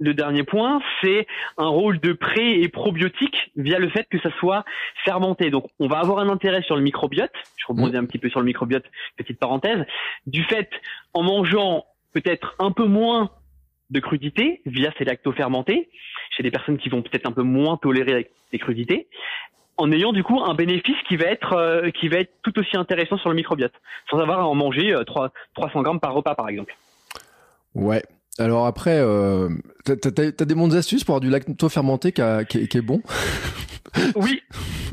le 0.00 0.14
dernier 0.14 0.42
point, 0.42 0.80
c'est 1.00 1.26
un 1.56 1.68
rôle 1.68 2.00
de 2.00 2.12
pré 2.12 2.60
et 2.60 2.68
probiotique 2.68 3.52
via 3.56 3.78
le 3.78 3.88
fait 3.88 4.06
que 4.10 4.18
ça 4.20 4.30
soit 4.38 4.64
fermenté. 5.04 5.50
Donc, 5.50 5.66
on 5.78 5.86
va 5.86 5.98
avoir 5.98 6.18
un 6.18 6.28
intérêt 6.28 6.62
sur 6.62 6.76
le 6.76 6.82
microbiote. 6.82 7.32
Je 7.56 7.66
rebondis 7.66 7.96
un 7.96 8.04
petit 8.04 8.18
peu 8.18 8.28
sur 8.28 8.40
le 8.40 8.46
microbiote, 8.46 8.84
petite 9.16 9.38
parenthèse. 9.38 9.84
Du 10.26 10.42
fait, 10.44 10.70
en 11.12 11.22
mangeant 11.22 11.84
peut-être 12.12 12.54
un 12.58 12.72
peu 12.72 12.86
moins 12.86 13.30
de 13.90 14.00
crudité 14.00 14.62
via 14.66 14.92
ces 14.98 15.04
lacto-fermentés, 15.04 15.88
chez 16.36 16.42
des 16.42 16.50
personnes 16.50 16.78
qui 16.78 16.88
vont 16.88 17.02
peut-être 17.02 17.26
un 17.28 17.32
peu 17.32 17.42
moins 17.42 17.76
tolérer 17.76 18.30
les 18.52 18.58
crudités, 18.58 19.08
en 19.76 19.90
ayant 19.92 20.12
du 20.12 20.22
coup 20.22 20.40
un 20.40 20.54
bénéfice 20.54 20.96
qui 21.08 21.16
va 21.16 21.26
être 21.26 21.52
euh, 21.54 21.90
qui 21.90 22.08
va 22.08 22.18
être 22.18 22.32
tout 22.42 22.58
aussi 22.58 22.76
intéressant 22.76 23.18
sur 23.18 23.28
le 23.28 23.34
microbiote, 23.34 23.74
sans 24.10 24.18
avoir 24.18 24.40
à 24.40 24.46
en 24.46 24.54
manger 24.54 24.94
3, 25.06 25.24
euh, 25.26 25.28
300 25.54 25.82
grammes 25.82 26.00
par 26.00 26.14
repas 26.14 26.34
par 26.34 26.48
exemple. 26.48 26.74
Ouais, 27.74 28.02
alors 28.38 28.66
après, 28.66 28.98
euh, 28.98 29.48
t'as, 29.84 30.44
des 30.44 30.54
bonnes 30.54 30.74
astuces 30.74 31.04
pour 31.04 31.14
avoir 31.14 31.20
du 31.20 31.30
lacto 31.30 31.68
fermenté 31.68 32.12
qui, 32.12 32.68
qui, 32.68 32.78
est 32.78 32.82
bon 32.82 33.00
Oui. 34.16 34.42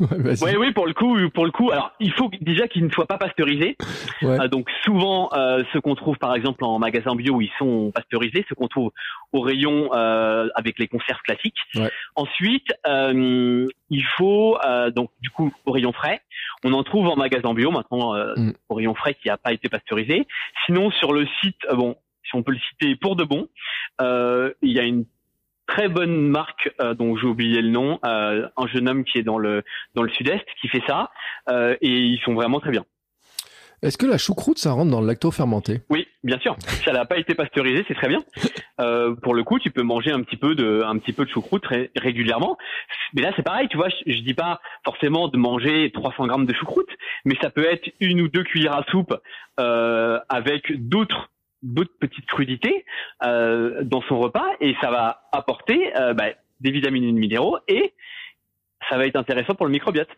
ouais, 0.00 0.56
oui, 0.56 0.72
pour 0.72 0.86
le 0.86 0.94
coup, 0.94 1.16
pour 1.34 1.44
le 1.44 1.50
coup. 1.50 1.70
Alors, 1.70 1.92
il 2.00 2.12
faut 2.12 2.30
déjà 2.40 2.68
qu'il 2.68 2.84
ne 2.84 2.90
soit 2.90 3.06
pas 3.06 3.18
pasteurisé. 3.18 3.76
Euh, 4.22 4.48
donc, 4.48 4.68
souvent, 4.84 5.30
euh, 5.32 5.62
ce 5.72 5.78
qu'on 5.78 5.94
trouve, 5.94 6.16
par 6.18 6.34
exemple, 6.34 6.64
en 6.64 6.78
magasin 6.78 7.14
bio, 7.14 7.40
ils 7.40 7.50
sont 7.58 7.90
pasteurisés. 7.94 8.44
Ce 8.48 8.54
qu'on 8.54 8.68
trouve 8.68 8.90
au 9.32 9.40
rayon 9.40 9.90
euh, 9.94 10.48
avec 10.54 10.78
les 10.78 10.88
conserves 10.88 11.20
classiques. 11.22 11.58
Ensuite, 12.14 12.68
euh, 12.86 13.66
il 13.90 14.04
faut 14.16 14.58
donc 14.94 15.10
du 15.20 15.30
coup 15.30 15.52
au 15.66 15.72
rayon 15.72 15.92
frais. 15.92 16.20
On 16.64 16.72
en 16.72 16.82
trouve 16.82 17.08
en 17.08 17.16
magasin 17.16 17.54
bio 17.54 17.70
maintenant 17.70 18.14
mm. 18.36 18.52
au 18.68 18.74
rayon 18.74 18.94
frais 18.94 19.14
qui 19.14 19.28
n'a 19.28 19.36
pas 19.36 19.52
été 19.52 19.68
pasteurisé. 19.68 20.26
Sinon, 20.66 20.90
sur 20.92 21.12
le 21.12 21.26
site, 21.42 21.58
bon, 21.74 21.96
si 22.24 22.36
on 22.36 22.42
peut 22.42 22.52
le 22.52 22.58
citer 22.70 22.96
pour 22.96 23.16
de 23.16 23.24
bon. 23.24 23.48
Euh, 24.00 24.52
il 24.62 24.72
y 24.72 24.80
a 24.80 24.84
une 24.84 25.04
très 25.72 25.88
bonne 25.88 26.28
marque 26.28 26.70
euh, 26.80 26.94
dont 26.94 27.16
j'ai 27.16 27.26
oublié 27.26 27.62
le 27.62 27.70
nom, 27.70 27.98
euh, 28.04 28.48
un 28.56 28.66
jeune 28.66 28.88
homme 28.88 29.04
qui 29.04 29.18
est 29.18 29.22
dans 29.22 29.38
le 29.38 29.62
dans 29.94 30.02
le 30.02 30.10
sud-est 30.10 30.44
qui 30.60 30.68
fait 30.68 30.82
ça 30.86 31.10
euh, 31.48 31.76
et 31.80 31.98
ils 31.98 32.20
sont 32.24 32.34
vraiment 32.34 32.60
très 32.60 32.70
bien. 32.70 32.84
Est-ce 33.82 33.98
que 33.98 34.06
la 34.06 34.18
choucroute 34.18 34.58
ça 34.58 34.72
rentre 34.72 34.92
dans 34.92 35.00
le 35.00 35.08
lacto 35.08 35.32
fermenté 35.32 35.80
Oui, 35.90 36.06
bien 36.22 36.38
sûr. 36.38 36.56
Ça 36.84 36.92
n'a 36.92 37.04
pas 37.04 37.16
été 37.16 37.34
pasteurisé, 37.34 37.84
c'est 37.88 37.94
très 37.94 38.08
bien. 38.08 38.22
Pour 39.22 39.34
le 39.34 39.42
coup, 39.42 39.58
tu 39.58 39.70
peux 39.70 39.82
manger 39.82 40.12
un 40.12 40.22
petit 40.22 40.36
peu 40.36 40.54
de 40.54 40.82
un 40.84 40.98
petit 40.98 41.12
peu 41.12 41.24
de 41.24 41.30
choucroute 41.30 41.64
régulièrement. 41.96 42.58
Mais 43.14 43.22
là, 43.22 43.32
c'est 43.34 43.42
pareil, 43.42 43.66
tu 43.68 43.76
vois. 43.76 43.88
Je, 43.88 44.12
je, 44.12 44.20
dis 44.20 44.34
pas 44.34 44.60
forcément 44.84 45.26
de 45.26 45.36
manger 45.36 45.90
300 45.92 46.28
grammes 46.28 46.46
de 46.46 46.54
choucroute, 46.54 46.90
mais 47.24 47.36
ça 47.40 47.50
peut 47.50 47.64
être 47.64 47.90
une 47.98 48.20
ou 48.20 48.28
deux 48.28 48.44
cuillères 48.44 48.76
à 48.76 48.84
soupe 48.88 49.14
avec 49.56 50.72
d'autres 50.88 51.32
d'autres 51.62 51.94
petites 52.00 52.26
crudités 52.26 52.84
euh, 53.24 53.82
dans 53.84 54.02
son 54.02 54.18
repas 54.18 54.46
et 54.60 54.74
ça 54.80 54.90
va 54.90 55.22
apporter 55.32 55.96
euh, 55.96 56.14
bah, 56.14 56.26
des 56.60 56.70
vitamines 56.70 57.04
et 57.04 57.12
des 57.12 57.18
minéraux 57.18 57.58
et 57.68 57.94
ça 58.88 58.96
va 58.96 59.06
être 59.06 59.16
intéressant 59.16 59.54
pour 59.54 59.66
le 59.66 59.72
microbiote. 59.72 60.08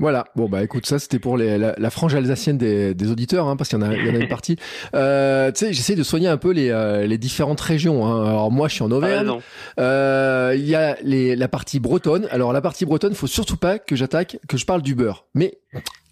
Voilà. 0.00 0.26
Bon 0.36 0.48
bah 0.48 0.62
écoute, 0.62 0.86
ça 0.86 1.00
c'était 1.00 1.18
pour 1.18 1.36
les, 1.36 1.58
la, 1.58 1.90
frange 1.90 2.14
alsacienne 2.14 2.56
des, 2.56 2.94
des 2.94 3.10
auditeurs, 3.10 3.48
hein, 3.48 3.56
parce 3.56 3.68
qu'il 3.68 3.80
y 3.80 3.82
en 3.82 3.90
a, 3.90 3.94
il 3.94 4.06
y 4.06 4.10
en 4.10 4.14
a 4.14 4.18
une 4.18 4.28
partie. 4.28 4.56
Euh, 4.94 5.50
tu 5.50 5.58
sais, 5.58 5.72
j'essaie 5.72 5.96
de 5.96 6.04
soigner 6.04 6.28
un 6.28 6.36
peu 6.36 6.52
les, 6.52 6.70
euh, 6.70 7.04
les 7.04 7.18
différentes 7.18 7.60
régions. 7.60 8.06
Hein. 8.06 8.28
Alors 8.28 8.52
moi, 8.52 8.68
je 8.68 8.74
suis 8.74 8.84
en 8.84 8.92
Auvergne. 8.92 9.40
Euh, 9.80 10.54
il 10.56 10.64
y 10.64 10.76
a 10.76 10.96
les, 11.02 11.34
la 11.34 11.48
partie 11.48 11.80
bretonne. 11.80 12.28
Alors 12.30 12.52
la 12.52 12.60
partie 12.60 12.86
bretonne, 12.86 13.14
faut 13.14 13.26
surtout 13.26 13.56
pas 13.56 13.80
que 13.80 13.96
j'attaque, 13.96 14.38
que 14.46 14.56
je 14.56 14.66
parle 14.66 14.82
du 14.82 14.94
beurre. 14.94 15.26
Mais 15.34 15.58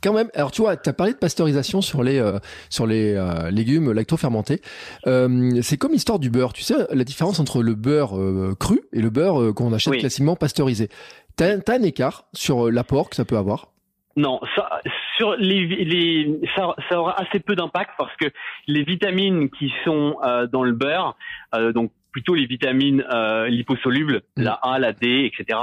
quand 0.02 0.12
même, 0.12 0.28
alors 0.34 0.50
tu 0.50 0.62
vois, 0.62 0.76
tu 0.76 0.88
as 0.88 0.92
parlé 0.92 1.12
de 1.12 1.18
pasteurisation 1.18 1.80
sur 1.80 2.02
les 2.02 2.18
euh, 2.18 2.38
sur 2.70 2.86
les 2.86 3.14
euh, 3.14 3.50
légumes 3.50 3.92
lacto-fermentés. 3.92 4.60
Euh, 5.06 5.60
c'est 5.62 5.76
comme 5.76 5.92
l'histoire 5.92 6.18
du 6.18 6.30
beurre. 6.30 6.52
Tu 6.52 6.62
sais 6.62 6.74
la 6.90 7.04
différence 7.04 7.40
entre 7.40 7.62
le 7.62 7.74
beurre 7.74 8.14
cru 8.58 8.80
et 8.92 9.00
le 9.00 9.10
beurre 9.10 9.54
qu'on 9.54 9.72
achète 9.72 9.98
classiquement 9.98 10.36
pasteurisé. 10.36 10.88
T'as 11.36 11.56
as 11.56 11.72
un 11.72 11.82
écart 11.82 12.24
sur 12.32 12.70
l'apport 12.70 13.10
que 13.10 13.16
ça 13.16 13.24
peut 13.24 13.36
avoir? 13.36 13.68
Non, 14.16 14.40
ça, 14.54 14.80
sur 15.18 15.36
les, 15.36 15.66
les 15.66 16.40
ça, 16.56 16.74
ça, 16.88 16.98
aura 16.98 17.20
assez 17.20 17.38
peu 17.38 17.54
d'impact 17.54 17.90
parce 17.98 18.14
que 18.16 18.26
les 18.66 18.82
vitamines 18.82 19.50
qui 19.50 19.70
sont 19.84 20.16
euh, 20.24 20.46
dans 20.46 20.62
le 20.62 20.72
beurre, 20.72 21.16
euh, 21.54 21.72
donc 21.72 21.92
plutôt 22.16 22.34
les 22.34 22.46
vitamines 22.46 23.04
euh, 23.12 23.46
liposolubles, 23.48 24.22
mm. 24.38 24.42
la 24.42 24.54
A, 24.54 24.78
la 24.78 24.94
D, 24.94 25.30
etc. 25.30 25.58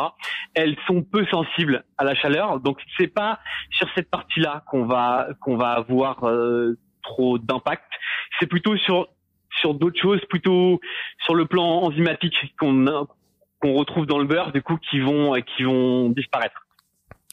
Elles 0.54 0.76
sont 0.86 1.02
peu 1.02 1.26
sensibles 1.26 1.84
à 1.98 2.04
la 2.04 2.14
chaleur, 2.14 2.60
donc 2.60 2.78
c'est 2.96 3.08
pas 3.08 3.40
sur 3.72 3.88
cette 3.96 4.12
partie-là 4.12 4.64
qu'on 4.70 4.86
va 4.86 5.30
qu'on 5.42 5.58
va 5.58 5.70
avoir 5.70 6.26
euh, 6.26 6.78
trop 7.02 7.40
d'impact. 7.40 7.90
C'est 8.40 8.46
plutôt 8.46 8.78
sur 8.78 9.08
sur 9.62 9.74
d'autres 9.74 10.00
choses, 10.00 10.22
plutôt 10.30 10.80
sur 11.26 11.34
le 11.34 11.48
plan 11.48 11.66
enzymatique 11.82 12.36
qu'on 12.60 12.86
qu'on 13.60 13.74
retrouve 13.74 14.06
dans 14.06 14.20
le 14.20 14.26
beurre, 14.26 14.52
du 14.52 14.62
coup, 14.62 14.78
qui 14.78 15.00
vont 15.00 15.34
qui 15.42 15.64
vont 15.64 16.10
disparaître. 16.10 16.68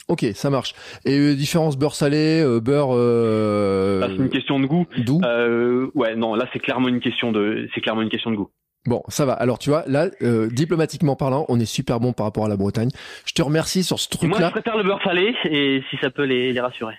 Ok, 0.08 0.24
ça 0.32 0.48
marche. 0.48 0.74
Et 1.04 1.18
euh, 1.18 1.34
différence 1.34 1.76
beurre 1.76 1.94
salé, 1.94 2.40
euh, 2.42 2.58
beurre. 2.58 2.96
Euh... 2.96 4.00
c'est 4.00 4.16
une 4.16 4.30
question 4.30 4.58
de 4.58 4.66
goût. 4.66 4.86
D'où? 4.96 5.20
Euh, 5.24 5.88
Ouais, 5.94 6.16
non, 6.16 6.34
là 6.34 6.46
c'est 6.52 6.58
clairement 6.58 6.88
une 6.88 7.00
question 7.00 7.32
de, 7.32 7.68
c'est 7.74 7.82
clairement 7.82 8.02
une 8.02 8.08
question 8.08 8.30
de 8.30 8.36
goût. 8.36 8.50
Bon, 8.86 9.02
ça 9.08 9.26
va. 9.26 9.34
Alors 9.34 9.58
tu 9.58 9.70
vois, 9.70 9.84
là, 9.86 10.08
euh, 10.22 10.48
diplomatiquement 10.50 11.14
parlant, 11.14 11.44
on 11.48 11.60
est 11.60 11.66
super 11.66 12.00
bon 12.00 12.12
par 12.12 12.26
rapport 12.26 12.46
à 12.46 12.48
la 12.48 12.56
Bretagne. 12.56 12.88
Je 13.26 13.34
te 13.34 13.42
remercie 13.42 13.84
sur 13.84 13.98
ce 13.98 14.08
truc-là. 14.08 14.38
Moi, 14.38 14.48
je 14.48 14.52
préfère 14.52 14.76
le 14.76 14.84
beurre 14.84 15.02
salé, 15.04 15.34
et 15.44 15.82
si 15.90 15.96
ça 16.00 16.10
peut 16.10 16.24
les, 16.24 16.52
les 16.52 16.60
rassurer. 16.60 16.94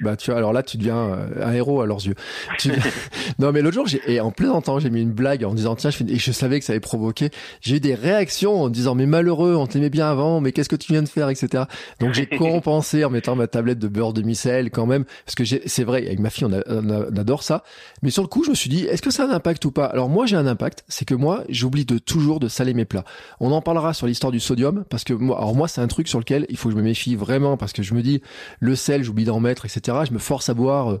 Bah 0.00 0.16
tu 0.16 0.30
vois, 0.30 0.38
alors 0.38 0.52
là 0.52 0.62
tu 0.62 0.76
deviens 0.76 0.96
euh, 0.96 1.44
un 1.44 1.52
héros 1.52 1.80
à 1.80 1.86
leurs 1.86 2.04
yeux. 2.06 2.14
non 3.38 3.52
mais 3.52 3.62
l'autre 3.62 3.74
jour, 3.74 3.86
j'ai 3.86 4.00
et 4.06 4.20
en 4.20 4.30
plaisantant, 4.30 4.78
j'ai 4.78 4.90
mis 4.90 5.02
une 5.02 5.12
blague 5.12 5.44
en 5.44 5.54
disant 5.54 5.76
tiens, 5.76 5.90
je 5.90 5.96
fais... 5.98 6.04
et 6.08 6.18
je 6.18 6.32
savais 6.32 6.58
que 6.58 6.64
ça 6.64 6.72
allait 6.72 6.80
provoquer. 6.80 7.30
J'ai 7.60 7.76
eu 7.76 7.80
des 7.80 7.94
réactions 7.94 8.62
en 8.62 8.68
disant 8.68 8.94
mais 8.94 9.06
malheureux, 9.06 9.54
on 9.54 9.66
t'aimait 9.66 9.90
bien 9.90 10.10
avant, 10.10 10.40
mais 10.40 10.52
qu'est-ce 10.52 10.68
que 10.68 10.76
tu 10.76 10.92
viens 10.92 11.02
de 11.02 11.08
faire, 11.08 11.28
etc. 11.28 11.64
Donc 12.00 12.14
j'ai 12.14 12.26
compensé 12.38 13.04
en 13.04 13.10
mettant 13.10 13.36
ma 13.36 13.46
tablette 13.46 13.78
de 13.78 13.88
beurre 13.88 14.12
de 14.12 14.22
micelle 14.22 14.70
quand 14.70 14.86
même, 14.86 15.04
parce 15.24 15.34
que 15.34 15.44
c'est 15.44 15.84
vrai, 15.84 16.06
avec 16.06 16.18
ma 16.18 16.30
fille 16.30 16.46
on, 16.46 16.60
on, 16.66 17.16
adore 17.16 17.42
ça. 17.42 17.62
Mais 18.02 18.10
sur 18.10 18.22
le 18.22 18.28
coup, 18.28 18.44
je 18.44 18.50
me 18.50 18.54
suis 18.54 18.70
dit 18.70 18.84
est-ce 18.84 19.02
que 19.02 19.10
ça 19.10 19.24
a 19.24 19.26
un 19.26 19.30
impact 19.30 19.64
ou 19.64 19.70
pas? 19.70 19.86
Alors 19.86 20.08
moi 20.08 20.26
j'ai 20.26 20.36
un 20.36 20.46
impact, 20.46 20.84
c'est 20.88 21.04
que 21.04 21.14
moi 21.14 21.44
j'oublie 21.48 21.84
de 21.84 21.98
toujours 21.98 22.40
de 22.40 22.48
saler 22.48 22.74
mes 22.74 22.84
plats. 22.84 23.04
On 23.40 23.52
en 23.52 23.60
parlera 23.60 23.94
sur 23.94 24.06
l'histoire 24.06 24.32
du 24.32 24.40
sodium 24.40 24.84
parce 24.90 25.04
que 25.04 25.12
moi, 25.12 25.38
alors 25.38 25.54
moi 25.54 25.68
c'est 25.68 25.80
un 25.80 25.88
truc 25.88 26.08
sur 26.08 26.18
lequel 26.18 26.46
il 26.48 26.56
faut 26.56 26.68
que 26.68 26.74
je 26.74 26.78
me 26.78 26.84
méfie 26.84 27.14
vraiment 27.14 27.56
parce 27.56 27.72
que 27.72 27.82
je 27.82 27.94
me 27.94 28.02
dis 28.02 28.22
le 28.60 28.74
sel, 28.74 29.04
j'oublie 29.04 29.24
d'en 29.24 29.40
mettre 29.40 29.51
etc. 29.64 29.98
Je 30.06 30.12
me 30.12 30.18
force 30.18 30.48
à 30.48 30.54
boire, 30.54 30.98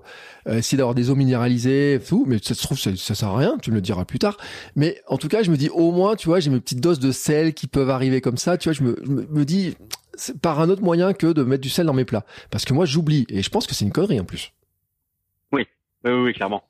euh, 0.48 0.58
essayer 0.58 0.78
d'avoir 0.78 0.94
des 0.94 1.10
eaux 1.10 1.14
minéralisées, 1.14 2.00
tout, 2.06 2.24
mais 2.26 2.38
ça 2.42 2.54
se 2.54 2.62
trouve, 2.62 2.78
ça, 2.78 3.14
sert 3.14 3.28
à 3.28 3.36
rien, 3.36 3.58
tu 3.60 3.70
me 3.70 3.76
le 3.76 3.80
diras 3.80 4.04
plus 4.04 4.18
tard. 4.18 4.36
Mais 4.76 5.00
en 5.08 5.18
tout 5.18 5.28
cas, 5.28 5.42
je 5.42 5.50
me 5.50 5.56
dis, 5.56 5.68
au 5.70 5.92
moins, 5.92 6.16
tu 6.16 6.28
vois, 6.28 6.40
j'ai 6.40 6.50
mes 6.50 6.60
petites 6.60 6.80
doses 6.80 7.00
de 7.00 7.12
sel 7.12 7.54
qui 7.54 7.66
peuvent 7.66 7.90
arriver 7.90 8.20
comme 8.20 8.36
ça, 8.36 8.58
tu 8.58 8.68
vois, 8.68 8.74
je 8.74 8.82
me, 8.82 8.96
je 9.04 9.10
me 9.10 9.44
dis, 9.44 9.74
par 10.40 10.60
un 10.60 10.68
autre 10.68 10.82
moyen 10.82 11.12
que 11.12 11.26
de 11.26 11.42
mettre 11.42 11.62
du 11.62 11.70
sel 11.70 11.86
dans 11.86 11.92
mes 11.92 12.04
plats. 12.04 12.24
Parce 12.50 12.64
que 12.64 12.72
moi, 12.72 12.84
j'oublie, 12.84 13.26
et 13.28 13.42
je 13.42 13.50
pense 13.50 13.66
que 13.66 13.74
c'est 13.74 13.84
une 13.84 13.92
connerie 13.92 14.20
en 14.20 14.24
plus. 14.24 14.52
Oui, 15.52 15.66
oui, 16.04 16.12
oui, 16.12 16.32
clairement. 16.34 16.64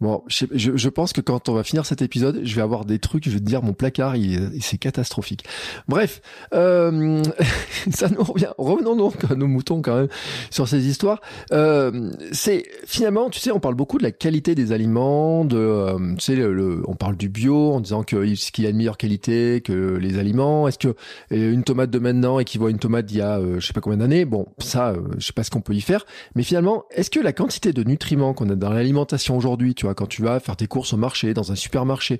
Bon, 0.00 0.22
je, 0.28 0.46
je, 0.52 0.88
pense 0.88 1.12
que 1.12 1.20
quand 1.20 1.48
on 1.48 1.54
va 1.54 1.64
finir 1.64 1.86
cet 1.86 2.02
épisode, 2.02 2.40
je 2.44 2.54
vais 2.54 2.62
avoir 2.62 2.84
des 2.84 2.98
trucs, 2.98 3.24
je 3.24 3.30
vais 3.30 3.40
te 3.40 3.44
dire, 3.44 3.62
mon 3.62 3.72
placard, 3.72 4.16
il, 4.16 4.50
c'est 4.60 4.78
catastrophique. 4.78 5.44
Bref, 5.88 6.20
euh, 6.54 7.22
ça 7.90 8.08
nous 8.08 8.22
revient. 8.22 8.50
Revenons 8.58 8.96
donc 8.96 9.14
à 9.30 9.34
nos 9.34 9.46
moutons 9.46 9.82
quand 9.82 9.96
même 9.96 10.08
sur 10.50 10.68
ces 10.68 10.86
histoires. 10.86 11.20
Euh, 11.52 12.12
c'est 12.32 12.64
finalement, 12.84 13.30
tu 13.30 13.40
sais, 13.40 13.50
on 13.50 13.60
parle 13.60 13.74
beaucoup 13.74 13.98
de 13.98 14.02
la 14.02 14.12
qualité 14.12 14.54
des 14.54 14.72
aliments, 14.72 15.44
de, 15.44 15.56
euh, 15.56 16.14
tu 16.16 16.24
sais, 16.24 16.36
le, 16.36 16.82
on 16.86 16.94
parle 16.94 17.16
du 17.16 17.28
bio 17.28 17.72
en 17.72 17.80
disant 17.80 18.02
que 18.02 18.24
qu'il 18.50 18.64
y 18.64 18.66
a 18.66 18.70
une 18.70 18.76
meilleure 18.76 18.98
qualité 18.98 19.60
que 19.64 19.96
les 19.96 20.18
aliments. 20.18 20.68
Est-ce 20.68 20.78
que 20.78 20.88
euh, 20.88 21.52
une 21.52 21.64
tomate 21.64 21.90
de 21.90 21.98
maintenant 21.98 22.38
équivaut 22.38 22.66
à 22.66 22.70
une 22.70 22.78
tomate 22.78 23.06
d'il 23.06 23.18
y 23.18 23.22
a, 23.22 23.38
euh, 23.38 23.58
je 23.58 23.66
sais 23.66 23.72
pas 23.72 23.80
combien 23.80 23.98
d'années? 23.98 24.24
Bon, 24.24 24.46
ça, 24.58 24.94
je 25.18 25.26
sais 25.26 25.32
pas 25.32 25.44
ce 25.44 25.50
qu'on 25.50 25.60
peut 25.60 25.74
y 25.74 25.80
faire. 25.80 26.06
Mais 26.34 26.42
finalement, 26.42 26.84
est-ce 26.90 27.10
que 27.10 27.20
la 27.20 27.32
quantité 27.32 27.72
de 27.72 27.82
nutriments 27.82 28.34
qu'on 28.34 28.48
a 28.50 28.54
dans 28.54 28.70
l'aliment 28.70 28.97
aujourd'hui, 29.30 29.74
tu 29.74 29.86
vois, 29.86 29.94
quand 29.94 30.06
tu 30.06 30.22
vas 30.22 30.40
faire 30.40 30.56
tes 30.56 30.66
courses 30.66 30.92
au 30.92 30.96
marché, 30.96 31.34
dans 31.34 31.52
un 31.52 31.54
supermarché, 31.54 32.18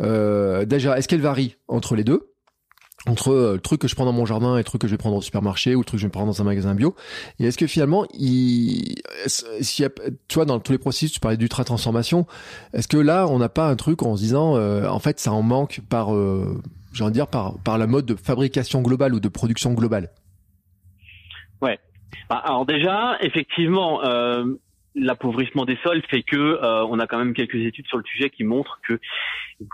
euh, 0.00 0.64
déjà, 0.64 0.98
est-ce 0.98 1.08
qu'elle 1.08 1.20
varie 1.20 1.56
entre 1.68 1.96
les 1.96 2.04
deux? 2.04 2.32
Entre 3.06 3.30
euh, 3.30 3.52
le 3.54 3.60
truc 3.60 3.80
que 3.80 3.88
je 3.88 3.94
prends 3.94 4.04
dans 4.04 4.12
mon 4.12 4.26
jardin 4.26 4.56
et 4.56 4.58
le 4.58 4.64
truc 4.64 4.80
que 4.80 4.88
je 4.88 4.92
vais 4.92 4.98
prendre 4.98 5.16
au 5.16 5.22
supermarché 5.22 5.76
ou 5.76 5.80
le 5.80 5.84
truc 5.84 5.98
que 5.98 6.02
je 6.02 6.06
vais 6.06 6.10
prendre 6.10 6.26
dans 6.26 6.42
un 6.42 6.44
magasin 6.44 6.74
bio? 6.74 6.96
Et 7.38 7.46
est-ce 7.46 7.56
que 7.56 7.68
finalement 7.68 8.06
il 8.12 8.96
a 9.24 9.88
tu 10.26 10.34
vois 10.34 10.44
dans 10.44 10.58
tous 10.58 10.72
les 10.72 10.78
processus 10.78 11.12
tu 11.12 11.20
parlais 11.20 11.36
d'ultra 11.36 11.62
transformation 11.62 12.26
est-ce 12.72 12.88
que 12.88 12.96
là 12.96 13.28
on 13.28 13.38
n'a 13.38 13.48
pas 13.48 13.68
un 13.68 13.76
truc 13.76 14.02
en 14.02 14.16
se 14.16 14.22
disant 14.22 14.56
euh, 14.56 14.88
en 14.88 14.98
fait 14.98 15.20
ça 15.20 15.32
en 15.32 15.42
manque 15.42 15.80
par 15.88 16.08
j'ai 16.92 17.04
envie 17.04 17.12
de 17.12 17.14
dire 17.14 17.28
par 17.28 17.78
la 17.78 17.86
mode 17.86 18.04
de 18.04 18.16
fabrication 18.16 18.82
globale 18.82 19.14
ou 19.14 19.20
de 19.20 19.28
production 19.28 19.74
globale? 19.74 20.10
Ouais. 21.60 21.78
Bah, 22.28 22.42
Alors 22.44 22.66
déjà, 22.66 23.16
effectivement, 23.20 24.00
l'appauvrissement 24.98 25.64
des 25.64 25.78
sols 25.82 26.02
fait 26.08 26.22
que 26.22 26.36
euh, 26.36 26.84
on 26.86 26.98
a 26.98 27.06
quand 27.06 27.18
même 27.18 27.34
quelques 27.34 27.54
études 27.54 27.86
sur 27.86 27.98
le 27.98 28.04
sujet 28.04 28.30
qui 28.30 28.44
montrent 28.44 28.80
que 28.86 29.00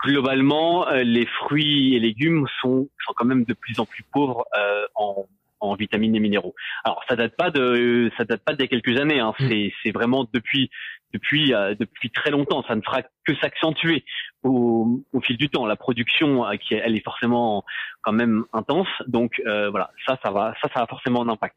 globalement 0.03 0.87
euh, 0.87 1.03
les 1.03 1.25
fruits 1.25 1.95
et 1.95 1.99
légumes 1.99 2.47
sont, 2.61 2.87
sont 3.05 3.13
quand 3.15 3.25
même 3.25 3.43
de 3.43 3.53
plus 3.53 3.79
en 3.79 3.85
plus 3.85 4.03
pauvres 4.03 4.45
euh, 4.57 4.85
en, 4.95 5.25
en 5.59 5.75
vitamines 5.75 6.15
et 6.15 6.19
minéraux. 6.19 6.55
Alors 6.83 7.03
ça 7.07 7.15
date 7.15 7.35
pas 7.35 7.51
de 7.51 8.11
ça 8.17 8.25
date 8.25 8.43
pas 8.43 8.53
d'il 8.53 8.61
y 8.61 8.65
a 8.65 8.67
quelques 8.67 8.99
années. 8.99 9.19
Hein. 9.19 9.33
Mm. 9.39 9.49
C'est 9.49 9.73
c'est 9.83 9.91
vraiment 9.91 10.27
depuis 10.31 10.69
depuis 11.13 11.53
depuis 11.79 12.09
très 12.09 12.31
longtemps. 12.31 12.63
Ça 12.67 12.75
ne 12.75 12.81
fera 12.81 13.01
que 13.01 13.35
s'accentuer 13.41 14.03
au, 14.43 15.01
au, 15.13 15.21
fil 15.21 15.37
du 15.37 15.49
temps. 15.49 15.65
La 15.65 15.77
production 15.77 16.45
qui 16.61 16.73
elle 16.73 16.95
est 16.95 17.03
forcément 17.03 17.63
quand 18.01 18.11
même 18.11 18.43
intense. 18.53 18.89
Donc 19.07 19.41
voilà 19.45 19.91
ça 20.05 20.19
ça 20.23 20.31
va 20.31 20.53
ça 20.61 20.69
ça 20.73 20.81
a 20.81 20.87
forcément 20.87 21.21
un 21.21 21.29
impact. 21.29 21.55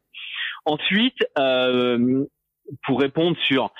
Ensuite, 0.65 1.25
euh, 1.37 2.25
pour 2.83 2.99
répondre 2.99 3.37
sur 3.47 3.71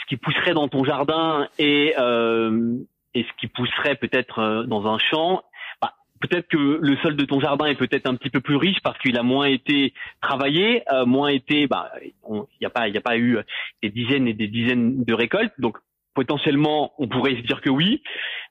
ce 0.00 0.06
qui 0.08 0.16
pousserait 0.16 0.54
dans 0.54 0.68
ton 0.68 0.84
jardin 0.84 1.48
et 1.58 1.94
euh, 1.98 2.76
et 3.14 3.24
ce 3.24 3.40
qui 3.40 3.46
pousserait 3.46 3.96
peut-être 3.96 4.38
euh, 4.38 4.62
dans 4.64 4.86
un 4.86 4.98
champ, 4.98 5.42
bah, 5.82 5.92
peut-être 6.20 6.48
que 6.48 6.78
le 6.80 6.96
sol 6.98 7.14
de 7.14 7.24
ton 7.26 7.40
jardin 7.40 7.66
est 7.66 7.74
peut-être 7.74 8.08
un 8.08 8.14
petit 8.14 8.30
peu 8.30 8.40
plus 8.40 8.56
riche 8.56 8.80
parce 8.82 8.98
qu'il 8.98 9.18
a 9.18 9.22
moins 9.22 9.46
été 9.46 9.92
travaillé, 10.22 10.82
euh, 10.90 11.04
moins 11.04 11.28
été, 11.28 11.66
bah, 11.66 11.90
il 12.02 12.44
n'y 12.60 12.66
a 12.66 12.70
pas, 12.70 12.88
il 12.88 12.96
a 12.96 13.02
pas 13.02 13.18
eu 13.18 13.38
des 13.82 13.90
dizaines 13.90 14.26
et 14.26 14.32
des 14.32 14.48
dizaines 14.48 15.04
de 15.04 15.14
récoltes, 15.14 15.52
donc 15.58 15.76
potentiellement, 16.14 16.92
on 16.98 17.08
pourrait 17.08 17.36
se 17.36 17.40
dire 17.42 17.60
que 17.60 17.70
oui, 17.70 18.02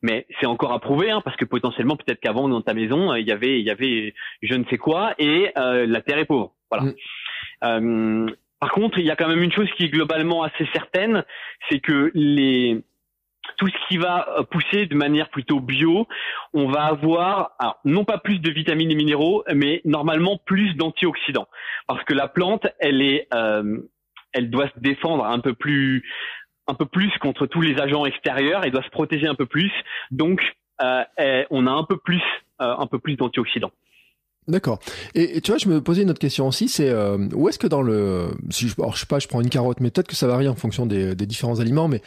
mais 0.02 0.26
c'est 0.40 0.46
encore 0.46 0.74
à 0.74 0.80
prouver, 0.80 1.12
hein, 1.12 1.22
parce 1.24 1.38
que 1.38 1.46
potentiellement, 1.46 1.96
peut-être 1.96 2.20
qu'avant 2.20 2.50
dans 2.50 2.62
ta 2.62 2.74
maison, 2.74 3.14
il 3.16 3.28
y 3.28 3.32
avait, 3.32 3.60
il 3.60 3.66
y 3.66 3.70
avait 3.70 4.14
je 4.42 4.54
ne 4.56 4.64
sais 4.66 4.78
quoi, 4.78 5.14
et 5.18 5.52
euh, 5.58 5.86
la 5.86 6.02
terre 6.02 6.18
est 6.18 6.26
pauvre. 6.26 6.54
Voilà. 6.70 6.86
Mm. 6.86 6.96
Euh, 7.64 8.28
par 8.62 8.71
contre, 8.71 9.00
il 9.00 9.06
y 9.06 9.12
a 9.12 9.15
quand 9.15 9.28
même 9.28 9.41
une 9.41 9.52
chose 9.52 9.69
qui 9.76 9.86
est 9.86 9.89
globalement 9.89 10.43
assez 10.43 10.69
certaine, 10.71 11.26
c'est 11.67 11.80
que 11.80 12.12
les 12.13 12.84
tout 13.58 13.67
ce 13.67 13.88
qui 13.88 13.97
va 13.97 14.45
pousser 14.52 14.86
de 14.86 14.95
manière 14.95 15.30
plutôt 15.30 15.60
bio, 15.60 16.08
on 16.54 16.67
va 16.67 16.84
avoir 16.84 17.56
alors, 17.58 17.80
non 17.86 18.06
pas 18.06 18.19
plus 18.19 18.39
de 18.39 18.52
vitamines 18.52 18.91
et 18.91 18.95
minéraux, 18.95 19.43
mais 19.54 19.82
normalement 19.84 20.38
plus 20.45 20.76
d'antioxydants, 20.76 21.47
parce 21.88 22.04
que 22.04 22.13
la 22.13 22.28
plante, 22.28 22.67
elle 22.80 23.02
est, 23.02 23.28
euh, 23.34 23.80
elle 24.32 24.52
doit 24.52 24.67
se 24.67 24.80
défendre 24.80 25.26
un 25.26 25.39
peu 25.39 25.54
plus, 25.54 26.08
un 26.67 26.76
peu 26.76 26.86
plus 26.86 27.12
contre 27.17 27.47
tous 27.47 27.62
les 27.62 27.80
agents 27.80 28.06
extérieurs, 28.06 28.63
elle 28.63 28.71
doit 28.71 28.84
se 28.84 28.89
protéger 28.89 29.28
un 29.28 29.36
peu 29.36 29.47
plus, 29.47 29.71
donc 30.12 30.39
euh, 30.84 31.04
on 31.50 31.65
a 31.65 31.71
un 31.71 31.84
peu 31.84 31.97
plus, 31.97 32.21
euh, 32.62 32.76
un 32.78 32.86
peu 32.86 33.00
plus 33.00 33.15
d'antioxydants. 33.15 33.71
D'accord. 34.47 34.80
Et, 35.13 35.39
tu 35.41 35.51
vois, 35.51 35.60
je 35.60 35.69
me 35.69 35.82
posais 35.82 36.01
une 36.01 36.10
autre 36.10 36.19
question 36.19 36.47
aussi, 36.47 36.67
c'est 36.67 36.89
euh, 36.89 37.17
où 37.34 37.47
est-ce 37.47 37.60
que 37.60 37.67
dans 37.67 37.84
le, 37.84 38.32
si 38.49 38.67
je, 38.67 38.75
alors, 38.80 38.95
je 38.95 39.01
sais 39.01 39.06
pas, 39.06 39.19
je 39.19 39.27
prends 39.27 39.39
une 39.39 39.49
carotte, 39.49 39.80
mais 39.80 39.91
peut-être 39.91 40.08
que 40.08 40.15
ça 40.15 40.27
varie 40.27 40.47
en 40.47 40.56
fonction 40.56 40.88
des, 40.88 41.15
des 41.15 41.25
différents 41.27 41.60
aliments, 41.60 41.88
mais 41.88 42.01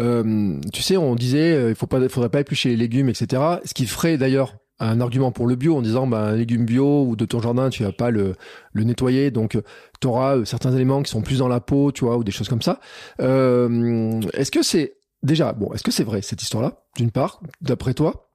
euh, 0.00 0.56
tu 0.72 0.82
sais, 0.82 0.96
on 0.96 1.16
disait, 1.16 1.52
euh, 1.52 1.68
il 1.70 1.74
faut 1.74 1.88
pas, 1.88 2.08
faudrait 2.08 2.28
pas 2.28 2.40
éplucher 2.40 2.68
les 2.70 2.76
légumes, 2.76 3.08
etc. 3.08 3.42
Ce 3.64 3.74
qui 3.74 3.86
ferait 3.86 4.18
d'ailleurs 4.18 4.54
un 4.78 5.00
argument 5.00 5.32
pour 5.32 5.48
le 5.48 5.56
bio 5.56 5.76
en 5.76 5.82
disant, 5.82 6.06
bah, 6.06 6.22
un 6.28 6.36
légume 6.36 6.64
bio 6.64 7.04
ou 7.04 7.16
de 7.16 7.24
ton 7.24 7.42
jardin, 7.42 7.70
tu 7.70 7.82
vas 7.82 7.92
pas 7.92 8.10
le, 8.10 8.34
le 8.72 8.84
nettoyer, 8.84 9.32
donc 9.32 9.58
tu 10.00 10.06
auras 10.06 10.44
certains 10.44 10.72
éléments 10.72 11.02
qui 11.02 11.10
sont 11.10 11.22
plus 11.22 11.38
dans 11.40 11.48
la 11.48 11.60
peau, 11.60 11.90
tu 11.90 12.04
vois, 12.04 12.16
ou 12.16 12.24
des 12.24 12.32
choses 12.32 12.48
comme 12.48 12.62
ça. 12.62 12.80
est-ce 13.18 14.50
que 14.50 14.62
c'est 14.62 14.94
déjà, 15.24 15.52
bon, 15.52 15.72
est-ce 15.74 15.82
que 15.82 15.90
c'est 15.90 16.04
vrai 16.04 16.22
cette 16.22 16.42
histoire-là, 16.42 16.84
d'une 16.96 17.10
part, 17.10 17.40
d'après 17.60 17.94
toi? 17.94 18.29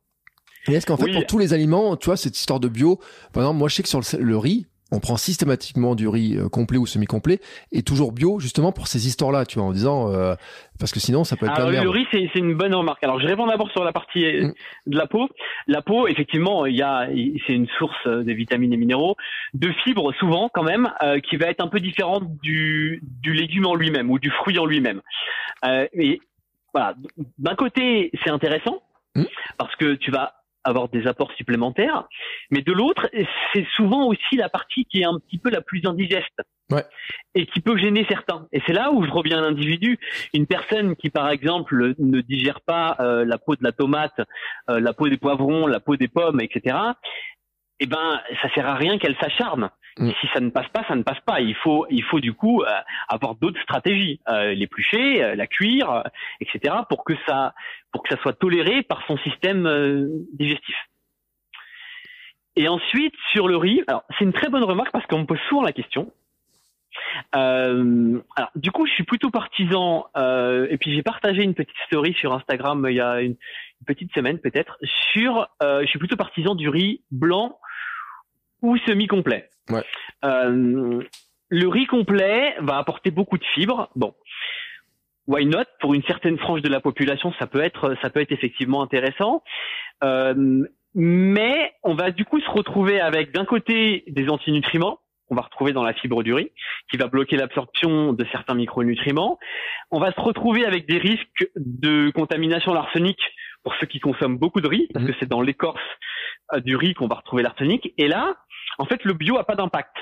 Et 0.68 0.74
est-ce 0.74 0.86
qu'en 0.86 0.98
fait, 0.98 1.12
pour 1.12 1.26
tous 1.26 1.38
les 1.38 1.54
aliments, 1.54 1.96
tu 1.96 2.06
vois, 2.06 2.18
cette 2.18 2.38
histoire 2.38 2.60
de 2.60 2.68
bio, 2.68 3.00
par 3.34 3.44
exemple, 3.44 3.60
moi 3.60 3.70
je 3.70 3.76
sais 3.76 3.84
que 3.84 3.90
sur 3.90 4.02
le, 4.20 4.38
riz, 4.38 4.66
on 4.92 5.00
prend 5.00 5.18
systématiquement 5.18 5.96
du 5.96 6.08
riz 6.08 6.38
euh, 6.38 6.48
complet 6.50 6.78
ou 6.78 6.86
semi-complet 6.86 7.40
et 7.72 7.82
toujours 7.82 8.12
bio 8.12 8.40
justement 8.40 8.72
pour 8.72 8.88
ces 8.88 9.08
histoires-là, 9.08 9.46
tu 9.46 9.60
vois, 9.60 9.68
en 9.68 9.72
disant 9.72 10.12
euh, 10.12 10.36
parce 10.80 10.92
que 10.92 11.00
sinon 11.00 11.24
ça 11.24 11.36
peut 11.36 11.46
être 11.46 11.56
Alors, 11.56 11.72
le 11.72 11.90
riz 11.90 12.06
c'est 12.12 12.36
une 12.36 12.54
bonne 12.54 12.74
remarque. 12.74 13.04
Alors 13.04 13.20
je 13.20 13.28
réponds 13.28 13.48
d'abord 13.48 13.72
sur 13.72 13.84
la 13.84 13.92
partie 13.92 14.26
euh, 14.26 14.48
mm. 14.48 14.54
de 14.88 14.98
la 14.98 15.08
peau. 15.08 15.28
La 15.68 15.82
peau, 15.82 16.08
effectivement, 16.08 16.66
il 16.66 16.76
y 16.76 16.82
a 16.82 17.08
c'est 17.48 17.54
une 17.54 17.68
source 17.78 18.08
de 18.08 18.32
vitamines 18.32 18.74
et 18.74 18.78
minéraux, 18.78 19.16
de 19.54 19.72
fibres 19.84 20.14
souvent 20.20 20.50
quand 20.54 20.64
même, 20.64 20.92
qui 21.28 21.38
va 21.38 21.48
être 21.48 21.62
un 21.62 21.68
peu 21.68 21.80
différente 21.80 22.24
du 22.42 23.02
du 23.22 23.34
légume 23.34 23.66
en 23.66 23.76
lui-même 23.76 24.12
ou 24.12 24.20
du 24.20 24.30
fruit 24.30 24.60
en 24.60 24.66
lui-même. 24.66 25.02
et 25.94 26.22
voilà, 26.74 26.94
d'un 27.40 27.56
côté 27.56 28.12
c'est 28.24 28.30
intéressant 28.30 28.82
mm. 29.16 29.24
parce 29.58 29.76
que 29.78 29.96
tu 29.96 30.12
vas 30.12 30.34
avoir 30.66 30.90
des 30.90 31.08
apports 31.08 31.32
supplémentaires. 31.34 32.04
Mais 32.52 32.62
de 32.62 32.74
l'autre, 32.74 33.08
c'est 33.54 33.66
souvent 33.76 34.08
aussi 34.08 34.36
la 34.36 34.50
partie 34.50 34.86
qui 34.86 35.02
est 35.02 35.06
un 35.06 35.20
petit 35.20 35.38
peu 35.38 35.50
la 35.50 35.62
plus 35.62 35.82
indigeste. 35.86 36.42
Ouais. 36.72 36.84
Et 37.36 37.46
qui 37.46 37.62
peut 37.62 37.78
gêner 37.78 38.06
certains. 38.10 38.48
Et 38.52 38.60
c'est 38.66 38.74
là 38.74 38.92
où 38.92 39.06
je 39.06 39.12
reviens 39.12 39.38
à 39.38 39.42
l'individu. 39.42 40.00
Une 40.34 40.48
personne 40.48 40.96
qui, 40.96 41.12
par 41.12 41.30
exemple, 41.30 41.94
ne 42.00 42.22
digère 42.22 42.62
pas 42.62 42.98
euh, 43.00 43.24
la 43.24 43.38
peau 43.38 43.56
de 43.56 43.64
la 43.64 43.72
tomate, 43.72 44.20
euh, 44.70 44.80
la 44.80 44.94
peau 44.94 45.08
des 45.08 45.18
poivrons, 45.18 45.68
la 45.68 45.80
peau 45.80 45.96
des 45.96 46.08
pommes, 46.08 46.42
etc. 46.42 46.76
Eh 47.80 47.86
ben, 47.86 48.20
ça 48.42 48.50
sert 48.56 48.68
à 48.68 48.76
rien 48.76 48.98
qu'elle 48.98 49.16
s'acharne. 49.18 49.70
Mm. 49.98 50.12
Si 50.20 50.28
ça 50.34 50.42
ne 50.42 50.50
passe 50.50 50.68
pas, 50.70 50.84
ça 50.88 50.96
ne 50.96 51.04
passe 51.04 51.20
pas. 51.26 51.40
Il 51.40 51.56
faut, 51.56 51.86
il 51.90 52.04
faut 52.04 52.20
du 52.20 52.34
coup 52.34 52.62
euh, 52.62 52.70
avoir 53.08 53.36
d'autres 53.36 53.62
stratégies, 53.62 54.20
euh, 54.28 54.54
l'éplucher, 54.54 55.24
euh, 55.24 55.36
la 55.36 55.48
cuire, 55.48 56.04
etc. 56.42 56.76
pour 56.90 57.04
que 57.06 57.14
ça, 57.28 57.54
pour 57.92 58.04
que 58.04 58.14
ça 58.14 58.22
soit 58.22 58.34
toléré 58.34 58.84
par 58.84 59.06
son 59.08 59.18
système 59.20 60.10
digestif. 60.34 60.76
Et 62.58 62.68
ensuite 62.68 63.14
sur 63.32 63.48
le 63.48 63.58
riz, 63.58 63.84
alors 63.88 64.04
c'est 64.18 64.26
une 64.26 64.34
très 64.34 64.50
bonne 64.50 64.64
remarque 64.64 64.92
parce 64.92 65.06
qu'on 65.08 65.20
me 65.20 65.26
pose 65.26 65.40
souvent 65.50 65.62
la 65.62 65.74
question. 65.74 66.12
alors 67.32 68.52
du 68.56 68.72
coup, 68.72 68.86
je 68.86 68.92
suis 68.92 69.04
plutôt 69.04 69.30
partisan. 69.30 70.08
et 70.16 70.78
puis 70.78 70.94
j'ai 70.94 71.04
partagé 71.04 71.44
une 71.44 71.54
petite 71.54 71.78
story 71.88 72.14
sur 72.14 72.34
Instagram 72.34 72.86
il 72.90 72.96
y 72.96 73.02
a 73.02 73.22
une, 73.22 73.32
une 73.32 73.86
petite 73.86 74.14
semaine 74.14 74.40
peut-être 74.40 74.78
sur. 75.14 75.48
je 75.62 75.86
suis 75.86 76.00
plutôt 76.00 76.18
partisan 76.18 76.56
du 76.56 76.68
riz 76.68 77.02
blanc 77.12 77.60
ou 78.62 78.78
semi-complet. 78.78 79.50
Ouais. 79.70 79.84
Euh, 80.24 81.02
le 81.50 81.68
riz 81.68 81.86
complet 81.86 82.56
va 82.60 82.78
apporter 82.78 83.12
beaucoup 83.12 83.38
de 83.38 83.46
fibres. 83.54 83.90
Bon, 83.96 84.14
why 85.28 85.46
not? 85.46 85.66
Pour 85.80 85.94
une 85.94 86.04
certaine 86.04 86.38
frange 86.38 86.62
de 86.62 86.70
la 86.70 86.80
population, 86.80 87.34
ça 87.40 87.48
peut 87.48 87.62
être, 87.62 87.96
ça 88.02 88.10
peut 88.10 88.22
être 88.22 88.32
effectivement 88.32 88.82
intéressant. 88.82 89.44
Euh, 90.04 90.66
mais 90.94 91.74
on 91.84 91.94
va 91.94 92.12
du 92.12 92.26
coup 92.26 92.40
se 92.40 92.50
retrouver 92.50 93.00
avec 93.02 93.32
d'un 93.34 93.46
côté 93.46 94.04
des 94.08 94.30
antinutriments 94.30 95.00
qu'on 95.28 95.36
va 95.36 95.42
retrouver 95.42 95.74
dans 95.74 95.84
la 95.84 95.94
fibre 95.94 96.22
du 96.24 96.34
riz, 96.34 96.52
qui 96.90 96.98
va 96.98 97.08
bloquer 97.08 97.36
l'absorption 97.36 98.14
de 98.14 98.26
certains 98.32 98.54
micronutriments. 98.54 99.40
On 99.90 100.00
va 100.00 100.12
se 100.12 100.22
retrouver 100.22 100.66
avec 100.66 100.88
des 100.88 101.00
risques 101.00 101.50
de 101.56 102.12
contamination 102.12 102.72
à 102.72 102.76
l'arsenic 102.76 103.18
pour 103.64 103.74
ceux 103.80 103.88
qui 103.88 104.00
consomment 104.00 104.38
beaucoup 104.38 104.62
de 104.62 104.68
riz, 104.68 104.88
parce 104.94 105.04
mmh. 105.04 105.08
que 105.08 105.14
c'est 105.20 105.30
dans 105.30 105.42
l'écorce 105.42 105.82
euh, 106.54 106.60
du 106.60 106.76
riz 106.76 106.94
qu'on 106.94 107.08
va 107.08 107.16
retrouver 107.16 107.42
l'arsenic. 107.42 107.94
Et 107.98 108.08
là, 108.08 108.36
en 108.78 108.86
fait, 108.86 109.04
le 109.04 109.14
bio 109.14 109.38
a 109.38 109.44
pas 109.44 109.56
d'impact. 109.56 109.96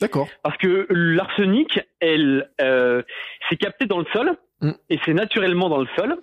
D'accord. 0.00 0.28
Parce 0.42 0.56
que 0.56 0.86
l'arsenic, 0.90 1.80
elle, 2.00 2.50
euh, 2.60 3.02
c'est 3.48 3.56
capté 3.56 3.86
dans 3.86 3.98
le 3.98 4.06
sol 4.12 4.36
mm. 4.60 4.72
et 4.90 4.98
c'est 5.04 5.14
naturellement 5.14 5.68
dans 5.68 5.80
le 5.80 5.88
sol. 5.96 6.18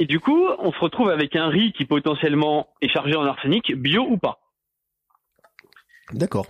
Et 0.00 0.06
du 0.06 0.18
coup, 0.18 0.48
on 0.58 0.72
se 0.72 0.78
retrouve 0.80 1.10
avec 1.10 1.36
un 1.36 1.48
riz 1.48 1.72
qui 1.72 1.84
potentiellement 1.84 2.68
est 2.80 2.88
chargé 2.88 3.14
en 3.14 3.24
arsenic, 3.24 3.72
bio 3.76 4.04
ou 4.08 4.18
pas. 4.18 4.40
D'accord. 6.12 6.46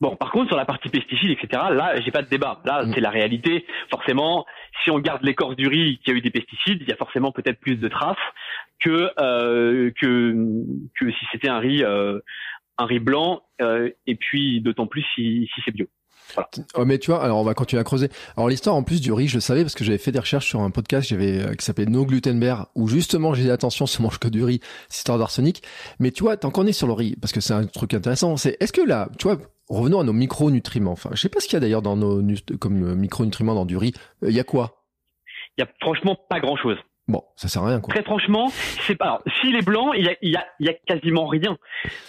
Bon, 0.00 0.16
par 0.16 0.30
contre, 0.30 0.48
sur 0.48 0.56
la 0.56 0.66
partie 0.66 0.90
pesticides, 0.90 1.30
etc., 1.30 1.62
là, 1.70 1.98
j'ai 2.00 2.10
pas 2.10 2.20
de 2.20 2.28
débat. 2.28 2.60
Là, 2.66 2.84
mm. 2.84 2.92
c'est 2.92 3.00
la 3.00 3.10
réalité. 3.10 3.64
Forcément, 3.90 4.44
si 4.82 4.90
on 4.90 4.98
garde 4.98 5.22
l'écorce 5.22 5.56
du 5.56 5.68
riz 5.68 5.98
qui 6.04 6.10
a 6.10 6.14
eu 6.14 6.20
des 6.20 6.30
pesticides, 6.30 6.82
il 6.82 6.88
y 6.88 6.92
a 6.92 6.96
forcément 6.96 7.32
peut-être 7.32 7.60
plus 7.60 7.76
de 7.76 7.88
traces 7.88 8.16
que 8.80 9.10
euh, 9.18 9.90
que 9.98 10.34
que 11.00 11.10
si 11.10 11.24
c'était 11.32 11.48
un 11.48 11.58
riz 11.58 11.82
euh, 11.82 12.20
un 12.78 12.86
riz 12.86 12.98
blanc, 12.98 13.42
euh, 13.60 13.90
et 14.06 14.16
puis 14.16 14.60
d'autant 14.60 14.86
plus 14.86 15.04
si, 15.14 15.48
si 15.54 15.60
c'est 15.64 15.70
bio. 15.70 15.86
Voilà. 16.34 16.48
Oh, 16.74 16.84
mais 16.84 16.98
tu 16.98 17.10
vois, 17.10 17.22
alors 17.22 17.38
on 17.38 17.44
va 17.44 17.54
continuer 17.54 17.80
à 17.80 17.84
creuser. 17.84 18.08
Alors 18.36 18.48
l'histoire 18.48 18.74
en 18.74 18.82
plus 18.82 19.00
du 19.00 19.12
riz, 19.12 19.28
je 19.28 19.34
le 19.34 19.40
savais 19.40 19.62
parce 19.62 19.74
que 19.74 19.84
j'avais 19.84 19.98
fait 19.98 20.10
des 20.10 20.18
recherches 20.18 20.46
sur 20.46 20.60
un 20.60 20.70
podcast 20.70 21.08
j'avais 21.08 21.42
euh, 21.42 21.54
qui 21.54 21.64
s'appelait 21.64 21.86
No 21.86 22.06
Glutenberg 22.06 22.66
où 22.74 22.88
justement 22.88 23.34
j'ai 23.34 23.44
dit 23.44 23.50
attention, 23.50 23.86
ça 23.86 24.02
mange 24.02 24.18
que 24.18 24.28
du 24.28 24.42
riz, 24.42 24.60
c'est 24.88 24.98
histoire 24.98 25.18
d'arsenic. 25.18 25.62
Mais 26.00 26.10
tu 26.10 26.22
vois, 26.22 26.36
tant 26.36 26.50
qu'on 26.50 26.66
est 26.66 26.72
sur 26.72 26.86
le 26.86 26.94
riz, 26.94 27.16
parce 27.20 27.32
que 27.32 27.40
c'est 27.40 27.52
un 27.52 27.66
truc 27.66 27.94
intéressant, 27.94 28.36
c'est 28.36 28.56
est-ce 28.60 28.72
que 28.72 28.80
là, 28.80 29.08
tu 29.18 29.28
vois, 29.28 29.38
revenons 29.68 30.00
à 30.00 30.04
nos 30.04 30.12
micronutriments. 30.12 30.92
Enfin, 30.92 31.10
je 31.12 31.20
sais 31.20 31.28
pas 31.28 31.40
ce 31.40 31.46
qu'il 31.46 31.54
y 31.54 31.58
a 31.58 31.60
d'ailleurs 31.60 31.82
dans 31.82 31.96
nos 31.96 32.22
comme 32.58 32.82
euh, 32.82 32.94
micronutriments 32.94 33.54
dans 33.54 33.66
du 33.66 33.76
riz. 33.76 33.92
Il 34.22 34.32
y 34.34 34.40
a 34.40 34.44
quoi? 34.44 34.84
Il 35.56 35.60
y 35.60 35.64
a 35.64 35.68
franchement 35.80 36.16
pas 36.28 36.40
grand 36.40 36.56
chose. 36.56 36.78
Bon, 37.06 37.22
ça 37.36 37.48
sert 37.48 37.62
à 37.62 37.68
rien 37.68 37.80
quoi. 37.80 37.92
Très 37.92 38.02
franchement, 38.02 38.48
c'est 38.48 38.94
pas. 38.94 39.04
Alors, 39.04 39.22
s'il 39.40 39.54
est 39.56 39.64
blanc, 39.64 39.92
il 39.92 40.06
y 40.06 40.08
a, 40.08 40.14
il 40.22 40.30
y 40.30 40.36
a, 40.36 40.46
il 40.58 40.66
y 40.66 40.70
a 40.70 40.72
quasiment 40.72 41.26
rien. 41.26 41.58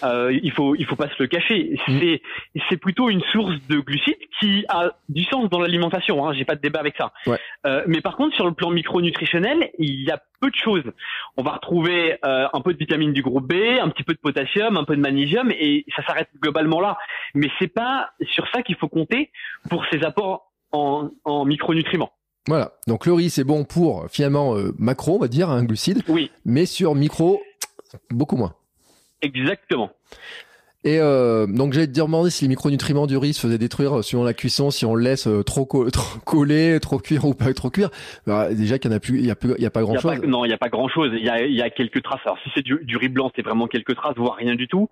Euh, 0.02 0.32
il 0.42 0.50
faut, 0.52 0.74
il 0.74 0.86
faut 0.86 0.96
pas 0.96 1.08
se 1.10 1.22
le 1.22 1.26
cacher. 1.26 1.78
Mm. 1.86 1.98
C'est, 2.00 2.22
c'est 2.70 2.76
plutôt 2.78 3.10
une 3.10 3.20
source 3.30 3.54
de 3.68 3.78
glucides 3.78 4.16
qui 4.40 4.64
a 4.70 4.92
du 5.10 5.24
sens 5.24 5.50
dans 5.50 5.60
l'alimentation. 5.60 6.26
Hein, 6.26 6.32
J'ai 6.32 6.46
pas 6.46 6.54
de 6.54 6.62
débat 6.62 6.80
avec 6.80 6.96
ça. 6.96 7.12
Ouais. 7.26 7.38
Euh, 7.66 7.84
mais 7.86 8.00
par 8.00 8.16
contre, 8.16 8.34
sur 8.36 8.46
le 8.46 8.52
plan 8.52 8.70
micronutritionnel, 8.70 9.70
il 9.78 10.02
y 10.02 10.10
a 10.10 10.18
peu 10.40 10.48
de 10.48 10.56
choses. 10.56 10.90
On 11.36 11.42
va 11.42 11.52
retrouver 11.52 12.16
euh, 12.24 12.48
un 12.50 12.60
peu 12.62 12.72
de 12.72 12.78
vitamine 12.78 13.12
du 13.12 13.20
groupe 13.20 13.46
B, 13.46 13.78
un 13.78 13.90
petit 13.90 14.02
peu 14.02 14.14
de 14.14 14.18
potassium, 14.18 14.78
un 14.78 14.84
peu 14.84 14.96
de 14.96 15.02
magnésium, 15.02 15.50
et 15.50 15.84
ça 15.94 16.06
s'arrête 16.06 16.30
globalement 16.40 16.80
là. 16.80 16.96
Mais 17.34 17.50
c'est 17.58 17.72
pas 17.72 18.12
sur 18.22 18.48
ça 18.48 18.62
qu'il 18.62 18.76
faut 18.76 18.88
compter 18.88 19.30
pour 19.68 19.84
ces 19.92 20.02
apports 20.04 20.52
en, 20.72 21.10
en 21.24 21.44
micronutriments. 21.44 22.12
Voilà. 22.48 22.72
Donc 22.86 23.06
le 23.06 23.12
riz, 23.12 23.30
c'est 23.30 23.44
bon 23.44 23.64
pour 23.64 24.06
finalement 24.08 24.54
euh, 24.56 24.72
macro, 24.78 25.16
on 25.16 25.18
va 25.18 25.28
dire, 25.28 25.50
un 25.50 25.64
glucide, 25.64 26.02
Oui, 26.08 26.30
mais 26.44 26.64
sur 26.66 26.94
micro, 26.94 27.40
beaucoup 28.10 28.36
moins. 28.36 28.54
exactement. 29.22 29.90
Et 30.86 30.98
euh, 31.00 31.46
donc 31.48 31.72
j'allais 31.72 31.88
te 31.88 31.92
demander 32.00 32.30
si 32.30 32.44
les 32.44 32.48
micronutriments 32.48 33.06
du 33.08 33.16
riz 33.16 33.32
se 33.34 33.40
faisaient 33.40 33.58
détruire 33.58 33.98
euh, 33.98 34.02
suivant 34.02 34.22
la 34.24 34.34
cuisson, 34.34 34.70
si 34.70 34.86
on 34.86 34.94
le 34.94 35.02
laisse 35.02 35.26
euh, 35.26 35.42
trop, 35.42 35.66
co- 35.66 35.90
trop 35.90 36.20
coller, 36.24 36.78
trop 36.80 36.98
cuire 36.98 37.24
ou 37.24 37.34
pas 37.34 37.52
trop 37.54 37.70
cuire. 37.70 37.90
Bah, 38.26 38.54
déjà 38.54 38.78
qu'il 38.78 38.90
y 38.90 38.94
en 38.94 38.96
a 38.96 39.00
plus, 39.00 39.18
il 39.18 39.26
y 39.26 39.30
a 39.30 39.34
plus, 39.34 39.54
il 39.58 39.62
y 39.62 39.66
a 39.66 39.70
pas 39.70 39.82
grand 39.82 39.92
Il 39.92 39.96
y 39.96 39.98
a 39.98 40.00
chose. 40.00 40.20
pas- 40.20 40.26
non, 40.26 40.44
il 40.44 40.48
n'y 40.48 40.54
a 40.54 40.58
pas 40.58 40.68
grand 40.68 40.88
chose. 40.88 41.10
Il 41.12 41.24
y 41.24 41.28
a, 41.28 41.44
y 41.44 41.60
a 41.60 41.70
quelques 41.70 42.02
traces. 42.02 42.20
Alors 42.24 42.38
si 42.44 42.50
c'est 42.54 42.62
du, 42.62 42.78
du 42.84 42.96
riz 42.96 43.08
blanc, 43.08 43.32
c'est 43.34 43.42
vraiment 43.42 43.66
quelques 43.66 43.96
traces, 43.96 44.14
voire 44.16 44.36
rien 44.36 44.54
du 44.54 44.68
tout. 44.68 44.88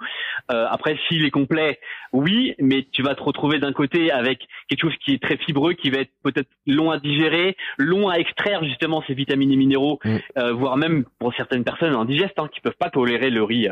Euh, 0.52 0.66
après, 0.68 0.98
s'il 1.08 1.24
est 1.24 1.30
complet, 1.30 1.78
oui, 2.12 2.54
mais 2.58 2.86
tu 2.90 3.02
vas 3.02 3.14
te 3.14 3.22
retrouver 3.22 3.60
d'un 3.60 3.72
côté 3.72 4.10
avec 4.10 4.40
quelque 4.68 4.80
chose 4.82 4.94
qui 5.04 5.12
est 5.14 5.22
très 5.22 5.36
fibreux, 5.36 5.74
qui 5.74 5.90
va 5.90 5.98
être 5.98 6.10
peut-être 6.24 6.48
long 6.66 6.90
à 6.90 6.98
digérer, 6.98 7.56
long 7.78 8.08
à 8.08 8.16
extraire 8.16 8.64
justement 8.64 9.02
ces 9.06 9.14
vitamines 9.14 9.52
et 9.52 9.56
minéraux, 9.56 10.00
Mm. 10.04 10.16
euh, 10.38 10.52
voire 10.54 10.76
même 10.76 11.04
pour 11.20 11.32
certaines 11.34 11.62
personnes 11.62 11.94
indigestes 11.94 12.38
hein, 12.38 12.48
qui 12.52 12.60
peuvent 12.60 12.72
pas 12.78 12.90
tolérer 12.90 13.30
le 13.30 13.44
riz. 13.44 13.68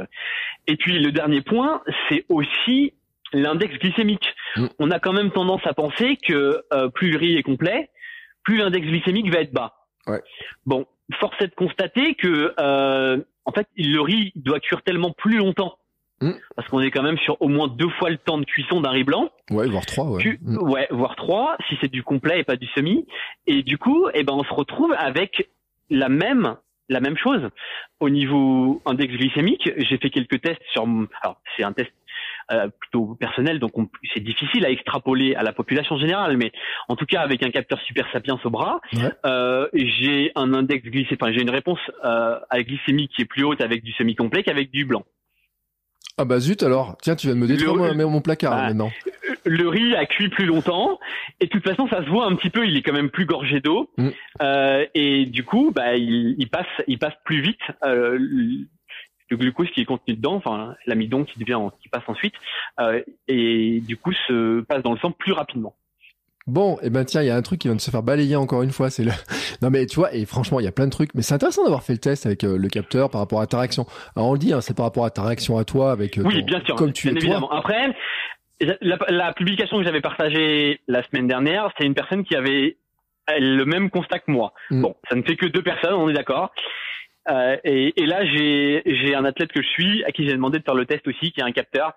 Et 0.68 0.76
puis 0.76 1.00
le 1.00 1.11
dernier 1.11 1.40
point, 1.40 1.82
c'est 2.08 2.12
aussi 2.29 2.94
l'index 3.33 3.75
glycémique. 3.79 4.27
Mm. 4.57 4.66
On 4.79 4.90
a 4.90 4.98
quand 4.98 5.12
même 5.12 5.31
tendance 5.31 5.62
à 5.64 5.72
penser 5.75 6.16
que 6.16 6.62
euh, 6.72 6.88
plus 6.88 7.11
le 7.11 7.18
riz 7.18 7.37
est 7.37 7.42
complet, 7.42 7.90
plus 8.44 8.57
l'index 8.59 8.87
glycémique 8.87 9.33
va 9.33 9.40
être 9.40 9.53
bas. 9.53 9.75
Bon, 10.66 10.87
force 11.20 11.37
est 11.40 11.48
de 11.48 11.55
constater 11.55 12.14
que 12.14 12.55
euh, 12.59 13.18
en 13.44 13.53
fait 13.53 13.68
le 13.77 14.01
riz 14.01 14.33
doit 14.35 14.61
cuire 14.61 14.83
tellement 14.83 15.12
plus 15.12 15.37
longtemps. 15.38 15.79
Mm. 16.20 16.33
Parce 16.57 16.68
qu'on 16.68 16.81
est 16.81 16.90
quand 16.90 17.03
même 17.03 17.18
sur 17.18 17.40
au 17.40 17.48
moins 17.48 17.68
deux 17.68 17.88
fois 17.98 18.11
le 18.11 18.16
temps 18.18 18.38
de 18.38 18.44
cuisson 18.44 18.81
d'un 18.81 18.90
riz 18.90 19.05
blanc, 19.05 19.31
Ouais, 19.51 19.68
voire 19.68 19.87
trois, 19.87 20.05
ouais. 20.11 20.22
Tu- 20.22 20.38
Mm. 20.42 20.59
ouais, 20.70 20.87
voire 20.90 21.16
trois, 21.16 21.57
si 21.68 21.77
c'est 21.81 21.90
du 21.90 22.03
complet 22.03 22.40
et 22.40 22.44
pas 22.44 22.57
du 22.57 22.66
semi. 22.75 23.07
Et 23.46 23.62
du 23.62 23.77
coup, 23.79 24.07
eh 24.14 24.22
ben, 24.25 24.35
on 24.35 24.44
se 24.44 24.53
retrouve 24.55 24.92
avec 24.96 25.48
la 25.90 26.09
même, 26.09 26.57
la 26.88 27.01
même 27.01 27.16
chose 27.16 27.48
au 28.01 28.09
niveau 28.09 28.81
index 28.87 29.14
glycémique. 29.14 29.70
J'ai 29.77 29.98
fait 29.98 30.11
quelques 30.11 30.40
tests 30.40 30.62
sur, 30.72 30.85
alors 31.22 31.40
c'est 31.57 31.64
un 31.64 31.72
test 31.72 31.90
euh, 32.50 32.68
plutôt 32.81 33.14
personnel, 33.14 33.59
donc 33.59 33.76
on- 33.78 33.88
c'est 34.14 34.20
difficile 34.22 34.64
à 34.66 34.70
extrapoler 34.70 35.35
à 35.35 35.42
la 35.42 35.52
population 35.52 35.96
générale, 35.98 36.37
mais 36.37 36.50
en 36.88 36.96
tout 36.96 37.07
cas 37.07 37.20
avec 37.20 37.42
un 37.44 37.50
capteur 37.50 37.81
Super 37.83 38.07
Sapiens 38.12 38.38
au 38.44 38.50
bras, 38.50 38.81
Ouais. 38.94 39.11
euh, 39.26 39.68
j'ai 39.74 40.33
un 40.35 40.52
index 40.55 40.83
glycémique, 40.85 41.18
enfin 41.22 41.33
j'ai 41.33 41.42
une 41.42 41.50
réponse 41.50 41.78
euh, 42.05 42.38
à 42.50 42.57
la 42.57 42.62
glycémie 42.62 43.09
qui 43.09 43.22
est 43.22 43.26
plus 43.26 43.44
haute 43.44 43.61
avec 43.61 43.83
du 43.85 43.92
semi 43.92 44.14
complet 44.14 44.42
qu'avec 44.42 44.70
du 44.70 44.85
blanc. 44.85 45.05
Ah 46.18 46.26
bah 46.26 46.38
zut 46.40 46.62
alors. 46.62 46.98
Tiens, 47.00 47.16
tu 47.16 47.26
viens 47.26 47.35
de 47.35 47.40
me 47.40 47.46
détruire 47.46 47.74
Le- 47.74 47.94
mon, 47.94 48.11
mon 48.11 48.20
placard 48.20 48.55
Bah, 48.55 48.66
maintenant. 48.66 48.92
le 49.46 49.66
riz 49.68 49.94
a 49.96 50.05
cuit 50.05 50.28
plus 50.28 50.44
longtemps 50.44 50.98
et 51.40 51.46
de 51.46 51.50
toute 51.50 51.64
façon 51.64 51.88
ça 51.88 52.05
se 52.05 52.11
voit 52.11 52.26
un 52.26 52.37
petit 52.37 52.50
peu 52.50 52.66
il 52.66 52.76
est 52.76 52.83
quand 52.83 52.92
même 52.92 53.09
plus 53.11 53.24
gorgé 53.24 53.61
d'eau 53.61 53.90
Mm. 53.96 54.09
Euh, 54.42 54.87
et 54.94 55.24
du 55.26 55.42
coup 55.44 55.72
bah 55.74 55.96
il, 55.96 56.35
il 56.38 56.48
passe 56.50 56.66
il 56.87 56.98
passe 56.98 57.14
plus 57.24 57.40
vite 57.40 57.61
euh, 57.85 58.18
le 59.32 59.36
glucose 59.38 59.68
qui 59.70 59.80
est 59.80 59.84
contenu 59.84 60.14
dedans 60.14 60.34
enfin 60.34 60.74
l'amidon 60.86 61.24
qui 61.24 61.38
devient 61.38 61.58
qui 61.80 61.88
passe 61.88 62.02
ensuite 62.06 62.34
euh, 62.80 63.02
et 63.28 63.80
du 63.86 63.96
coup 63.96 64.12
se 64.28 64.60
passe 64.62 64.82
dans 64.82 64.92
le 64.92 64.98
sang 64.98 65.10
plus 65.10 65.32
rapidement 65.32 65.74
Bon, 66.48 66.76
et 66.82 66.90
ben 66.90 67.04
tiens, 67.04 67.22
il 67.22 67.28
y 67.28 67.30
a 67.30 67.36
un 67.36 67.42
truc 67.42 67.60
qui 67.60 67.68
vient 67.68 67.76
de 67.76 67.80
se 67.80 67.88
faire 67.92 68.02
balayer 68.02 68.34
encore 68.34 68.62
une 68.64 68.72
fois, 68.72 68.90
c'est 68.90 69.04
le. 69.04 69.12
Non 69.62 69.70
mais 69.70 69.86
tu 69.86 69.94
vois, 69.94 70.12
et 70.12 70.26
franchement, 70.26 70.58
il 70.58 70.64
y 70.64 70.66
a 70.66 70.72
plein 70.72 70.86
de 70.86 70.90
trucs, 70.90 71.14
mais 71.14 71.22
c'est 71.22 71.34
intéressant 71.34 71.62
d'avoir 71.62 71.84
fait 71.84 71.92
le 71.92 72.00
test 72.00 72.26
avec 72.26 72.42
euh, 72.42 72.56
le 72.58 72.68
capteur 72.68 73.10
par 73.10 73.20
rapport 73.20 73.40
à 73.40 73.46
ta 73.46 73.58
réaction. 73.60 73.86
Alors 74.16 74.28
on 74.30 74.32
le 74.32 74.40
dit, 74.40 74.52
hein, 74.52 74.60
c'est 74.60 74.76
par 74.76 74.86
rapport 74.86 75.04
à 75.04 75.10
ta 75.10 75.22
réaction 75.22 75.56
à 75.56 75.64
toi 75.64 75.92
avec. 75.92 76.18
euh, 76.18 76.22
oui 76.24 76.40
ton- 76.40 76.46
bien 76.46 76.60
sûr 76.64 76.74
Comme 76.74 76.92
tu 76.92 77.06
bien 77.06 77.16
es 77.16 77.20
toi. 77.20 77.28
évidemment 77.28 77.52
après 77.52 77.94
la, 78.60 78.98
la 79.08 79.32
publication 79.34 79.78
que 79.78 79.84
j'avais 79.84 80.00
partagée 80.00 80.80
la 80.88 81.04
semaine 81.04 81.28
dernière 81.28 81.70
c'est 81.78 81.84
une 81.86 81.94
personne 81.94 82.24
qui 82.24 82.34
avait 82.34 82.76
le 83.38 83.62
même 83.64 83.88
constat 83.90 84.18
que 84.18 84.30
moi 84.32 84.52
Mm. 84.70 84.82
Bon, 84.82 84.96
ça 85.08 85.14
ne 85.14 85.22
fait 85.22 85.36
que 85.36 85.46
deux 85.46 85.62
personnes, 85.62 85.94
on 85.94 86.08
est 86.08 86.12
d'accord. 86.12 86.50
Euh, 87.30 87.56
et, 87.64 88.00
et 88.00 88.06
là, 88.06 88.24
j'ai 88.24 89.14
un 89.14 89.24
athlète 89.24 89.52
que 89.52 89.62
je 89.62 89.68
suis 89.68 90.04
à 90.04 90.12
qui 90.12 90.26
j'ai 90.26 90.32
demandé 90.32 90.58
de 90.58 90.64
faire 90.64 90.74
le 90.74 90.87
test 90.87 91.06
aussi, 91.06 91.32
qui 91.32 91.40
a 91.40 91.44
un 91.44 91.52
capteur 91.52 91.92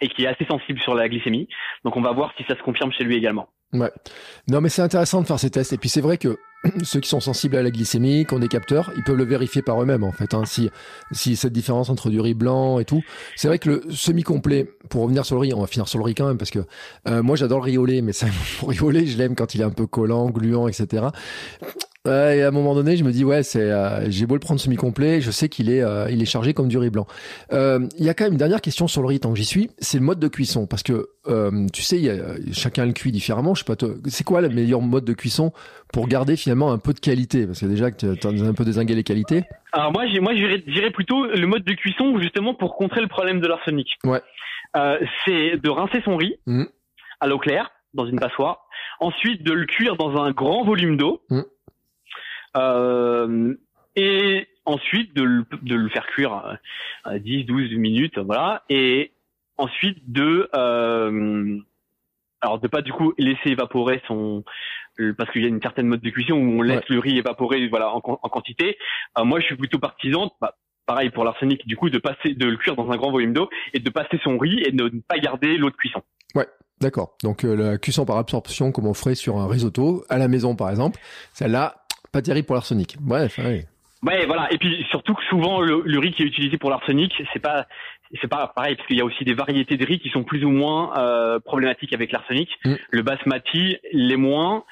et 0.00 0.08
qui 0.08 0.24
est 0.24 0.26
assez 0.26 0.44
sensible 0.44 0.80
sur 0.80 0.94
la 0.94 1.08
glycémie. 1.08 1.48
Donc, 1.84 1.96
on 1.96 2.02
va 2.02 2.12
voir 2.12 2.32
si 2.36 2.44
ça 2.44 2.56
se 2.56 2.62
confirme 2.62 2.92
chez 2.92 3.04
lui 3.04 3.16
également. 3.16 3.48
Ouais. 3.74 3.90
Non, 4.48 4.60
mais 4.60 4.68
c'est 4.68 4.82
intéressant 4.82 5.20
de 5.20 5.26
faire 5.26 5.40
ces 5.40 5.50
tests. 5.50 5.72
Et 5.72 5.78
puis 5.78 5.88
c'est 5.88 6.00
vrai 6.00 6.16
que 6.16 6.38
ceux 6.84 7.00
qui 7.00 7.08
sont 7.08 7.20
sensibles 7.20 7.56
à 7.56 7.62
la 7.62 7.70
glycémie, 7.70 8.24
qui 8.24 8.34
ont 8.34 8.38
des 8.38 8.48
capteurs, 8.48 8.92
ils 8.96 9.02
peuvent 9.02 9.16
le 9.16 9.24
vérifier 9.24 9.62
par 9.62 9.82
eux-mêmes 9.82 10.04
en 10.04 10.12
fait. 10.12 10.32
Hein, 10.32 10.44
si 10.44 10.70
si 11.10 11.36
cette 11.36 11.52
différence 11.52 11.90
entre 11.90 12.08
du 12.08 12.20
riz 12.20 12.34
blanc 12.34 12.78
et 12.78 12.84
tout, 12.84 13.02
c'est 13.34 13.48
vrai 13.48 13.58
que 13.58 13.68
le 13.68 13.82
semi-complet. 13.90 14.68
Pour 14.90 15.02
revenir 15.02 15.26
sur 15.26 15.36
le 15.36 15.40
riz, 15.40 15.54
on 15.54 15.60
va 15.60 15.66
finir 15.66 15.88
sur 15.88 15.98
le 15.98 16.04
riz 16.04 16.14
quand 16.14 16.28
même 16.28 16.38
parce 16.38 16.50
que 16.50 16.60
euh, 17.08 17.22
moi 17.22 17.36
j'adore 17.36 17.58
le 17.58 17.64
riz 17.64 17.78
au 17.78 17.86
lait, 17.86 18.00
mais 18.00 18.12
ça, 18.12 18.26
pour 18.58 18.70
riz 18.70 18.80
au 18.80 18.90
lait, 18.90 19.06
je 19.06 19.18
l'aime 19.18 19.34
quand 19.34 19.54
il 19.54 19.60
est 19.60 19.64
un 19.64 19.70
peu 19.70 19.86
collant, 19.86 20.30
gluant, 20.30 20.68
etc. 20.68 21.06
Et 22.06 22.42
à 22.42 22.48
un 22.48 22.50
moment 22.50 22.74
donné, 22.74 22.98
je 22.98 23.04
me 23.04 23.12
dis 23.12 23.24
ouais, 23.24 23.42
c'est 23.42 23.62
euh, 23.70 24.10
j'ai 24.10 24.26
beau 24.26 24.34
le 24.34 24.40
prendre 24.40 24.60
semi-complet, 24.60 25.22
je 25.22 25.30
sais 25.30 25.48
qu'il 25.48 25.70
est 25.70 25.80
euh, 25.82 26.06
il 26.10 26.20
est 26.20 26.26
chargé 26.26 26.52
comme 26.52 26.68
du 26.68 26.76
riz 26.76 26.90
blanc. 26.90 27.06
Euh, 27.54 27.88
Il 27.98 28.04
y 28.04 28.10
a 28.10 28.14
quand 28.14 28.24
même 28.24 28.34
une 28.34 28.38
dernière 28.38 28.60
question 28.60 28.86
sur 28.86 29.00
le 29.00 29.08
riz 29.08 29.20
tant 29.20 29.30
que 29.30 29.38
j'y 29.38 29.46
suis, 29.46 29.70
c'est 29.78 29.96
le 29.98 30.04
mode 30.04 30.18
de 30.20 30.28
cuisson 30.28 30.66
parce 30.66 30.82
que 30.82 31.08
euh, 31.28 31.66
tu 31.72 31.80
sais, 31.80 31.96
il 31.96 32.04
y 32.04 32.10
a, 32.10 32.16
chacun 32.52 32.84
le 32.84 32.92
cuit 32.92 33.10
différemment. 33.10 33.54
Je 33.54 33.64
sais 33.64 33.74
pas, 33.74 33.86
c'est 34.08 34.22
quoi 34.24 34.42
le 34.42 34.50
meilleur 34.50 34.82
mode 34.82 35.06
de 35.06 35.14
cuisson 35.14 35.52
pour 35.94 36.06
garder 36.06 36.36
finalement 36.36 36.72
un 36.72 36.78
peu 36.78 36.92
de 36.92 37.00
qualité? 37.00 37.46
Parce 37.46 37.60
que 37.60 37.66
déjà 37.66 37.90
que 37.90 38.14
tu 38.14 38.26
as 38.26 38.30
un 38.48 38.52
peu 38.52 38.66
désingué 38.66 38.94
les 38.94 39.02
qualités. 39.04 39.44
Alors 39.72 39.90
moi, 39.90 40.06
j'ai 40.06 40.20
moi, 40.20 40.34
j'irais 40.34 40.58
dirais 40.58 40.90
plutôt 40.90 41.24
le 41.26 41.46
mode 41.46 41.64
de 41.64 41.72
cuisson 41.72 42.18
justement 42.20 42.52
pour 42.52 42.76
contrer 42.76 43.00
le 43.00 43.08
problème 43.08 43.40
de 43.40 43.46
l'arsenic. 43.46 43.88
Ouais. 44.04 44.20
Euh, 44.76 44.98
c'est 45.24 45.56
de 45.56 45.70
rincer 45.70 46.02
son 46.04 46.18
riz 46.18 46.34
Mhm. 46.46 46.66
à 47.20 47.28
l'eau 47.28 47.38
claire 47.38 47.70
dans 47.94 48.04
une 48.04 48.20
passoire. 48.20 48.58
Ensuite, 49.00 49.42
de 49.42 49.52
le 49.54 49.64
cuire 49.64 49.96
dans 49.96 50.22
un 50.22 50.32
grand 50.32 50.64
volume 50.64 50.98
d'eau. 50.98 51.22
Mhm. 51.30 51.44
Euh, 52.56 53.54
et 53.96 54.46
ensuite 54.64 55.14
de 55.14 55.22
le, 55.22 55.44
de 55.62 55.74
le 55.76 55.88
faire 55.88 56.06
cuire 56.06 56.58
euh, 57.06 57.18
10, 57.18 57.44
12 57.44 57.72
minutes, 57.76 58.18
voilà. 58.18 58.62
Et 58.68 59.12
ensuite 59.56 59.98
de 60.10 60.48
euh, 60.54 61.58
alors 62.40 62.58
de 62.58 62.68
pas 62.68 62.82
du 62.82 62.92
coup 62.92 63.14
laisser 63.18 63.50
évaporer 63.50 64.02
son 64.06 64.44
parce 65.18 65.30
qu'il 65.32 65.42
y 65.42 65.44
a 65.44 65.48
une 65.48 65.60
certaine 65.62 65.86
mode 65.88 66.00
de 66.02 66.10
cuisson 66.10 66.34
où 66.34 66.58
on 66.58 66.62
laisse 66.62 66.88
le 66.88 66.98
riz 67.00 67.18
évaporer 67.18 67.66
voilà 67.68 67.90
en, 67.92 68.00
quan- 68.00 68.18
en 68.22 68.28
quantité. 68.28 68.76
Euh, 69.18 69.24
moi, 69.24 69.40
je 69.40 69.46
suis 69.46 69.56
plutôt 69.56 69.78
partisan, 69.80 70.30
bah, 70.40 70.54
pareil 70.86 71.10
pour 71.10 71.24
l'arsenic, 71.24 71.66
du 71.66 71.76
coup, 71.76 71.90
de 71.90 71.98
passer, 71.98 72.34
de 72.34 72.46
le 72.46 72.56
cuire 72.56 72.76
dans 72.76 72.88
un 72.90 72.96
grand 72.96 73.10
volume 73.10 73.32
d'eau 73.32 73.48
et 73.72 73.80
de 73.80 73.90
passer 73.90 74.20
son 74.22 74.38
riz 74.38 74.62
et 74.64 74.70
de 74.72 74.84
ne 74.84 75.00
pas 75.00 75.18
garder 75.18 75.56
l'eau 75.56 75.70
de 75.70 75.76
cuisson. 75.76 76.02
D'accord. 76.80 77.16
Donc 77.22 77.44
euh, 77.44 77.54
la 77.54 77.78
cuisson 77.78 78.04
par 78.04 78.16
absorption, 78.16 78.72
comme 78.72 78.86
on 78.88 78.94
ferait 78.94 79.14
sur 79.14 79.36
un 79.38 79.46
risotto 79.48 80.04
à 80.08 80.18
la 80.18 80.26
maison 80.26 80.56
par 80.56 80.70
exemple, 80.70 80.98
celle-là, 81.32 81.83
pas 82.14 82.22
terrible 82.22 82.46
pour 82.46 82.54
l'arsenic. 82.54 82.96
Bref, 83.00 83.38
ouais. 83.38 83.66
Ouais, 84.04 84.24
voilà. 84.26 84.52
Et 84.52 84.58
puis 84.58 84.86
surtout 84.90 85.14
que 85.14 85.24
souvent 85.24 85.60
le, 85.60 85.82
le 85.84 85.98
riz 85.98 86.12
qui 86.12 86.22
est 86.22 86.26
utilisé 86.26 86.58
pour 86.58 86.70
l'arsenic, 86.70 87.12
c'est 87.32 87.40
pas 87.40 87.66
c'est 88.20 88.28
pas 88.28 88.46
pareil 88.54 88.76
parce 88.76 88.86
qu'il 88.86 88.96
y 88.96 89.00
a 89.00 89.04
aussi 89.04 89.24
des 89.24 89.34
variétés 89.34 89.76
de 89.76 89.84
riz 89.84 89.98
qui 89.98 90.10
sont 90.10 90.22
plus 90.22 90.44
ou 90.44 90.50
moins 90.50 90.96
euh, 90.96 91.40
problématiques 91.40 91.92
avec 91.92 92.12
l'arsenic. 92.12 92.48
Mm. 92.64 92.74
Le 92.90 93.02
basmati 93.02 93.78
les 93.92 94.16
moins 94.16 94.64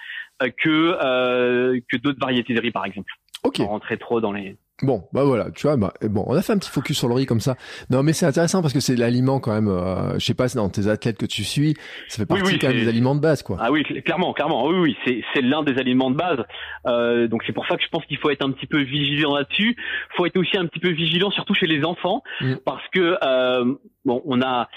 euh, 0.42 0.50
que 0.56 0.96
euh, 1.02 1.80
que 1.90 1.96
d'autres 1.96 2.20
variétés 2.20 2.54
de 2.54 2.60
riz 2.60 2.70
par 2.70 2.86
exemple. 2.86 3.10
Ok. 3.42 3.56
Sans 3.56 3.66
rentrer 3.66 3.96
trop 3.96 4.20
dans 4.20 4.32
les. 4.32 4.56
Bon, 4.82 5.04
bah 5.12 5.22
voilà, 5.24 5.50
tu 5.52 5.66
vois, 5.66 5.76
bah, 5.76 5.94
bon, 6.02 6.24
on 6.26 6.34
a 6.34 6.42
fait 6.42 6.52
un 6.52 6.58
petit 6.58 6.70
focus 6.70 6.98
sur 6.98 7.06
le 7.08 7.14
riz 7.14 7.24
comme 7.26 7.40
ça. 7.40 7.56
Non, 7.90 8.02
mais 8.02 8.12
c'est 8.12 8.26
intéressant 8.26 8.62
parce 8.62 8.74
que 8.74 8.80
c'est 8.80 8.96
l'aliment 8.96 9.38
quand 9.38 9.52
même. 9.52 9.68
Euh, 9.68 10.14
je 10.18 10.24
sais 10.26 10.34
pas, 10.34 10.48
c'est 10.48 10.56
dans 10.58 10.68
tes 10.68 10.88
athlètes 10.88 11.18
que 11.18 11.26
tu 11.26 11.44
suis, 11.44 11.74
ça 12.08 12.16
fait 12.18 12.26
partie 12.26 12.42
oui, 12.44 12.58
quand 12.58 12.68
même 12.68 12.78
des 12.78 12.88
aliments 12.88 13.14
de 13.14 13.20
base, 13.20 13.42
quoi. 13.42 13.58
Ah 13.60 13.70
oui, 13.70 13.82
cl- 13.82 14.02
clairement, 14.02 14.32
clairement. 14.32 14.66
Oui, 14.66 14.76
oui, 14.78 14.96
c'est 15.04 15.22
c'est 15.32 15.40
l'un 15.42 15.62
des 15.62 15.78
aliments 15.78 16.10
de 16.10 16.16
base. 16.16 16.38
Euh, 16.86 17.28
donc 17.28 17.42
c'est 17.46 17.52
pour 17.52 17.66
ça 17.66 17.76
que 17.76 17.82
je 17.82 17.88
pense 17.88 18.04
qu'il 18.06 18.18
faut 18.18 18.30
être 18.30 18.44
un 18.44 18.50
petit 18.50 18.66
peu 18.66 18.82
vigilant 18.82 19.36
là-dessus. 19.36 19.76
faut 20.16 20.26
être 20.26 20.36
aussi 20.36 20.56
un 20.56 20.66
petit 20.66 20.80
peu 20.80 20.90
vigilant, 20.90 21.30
surtout 21.30 21.54
chez 21.54 21.66
les 21.66 21.84
enfants, 21.84 22.22
Mm. 22.40 22.54
parce 22.64 22.86
que 22.92 23.16
euh, 23.22 23.74
bon, 24.04 24.20
on 24.24 24.42
a 24.42 24.68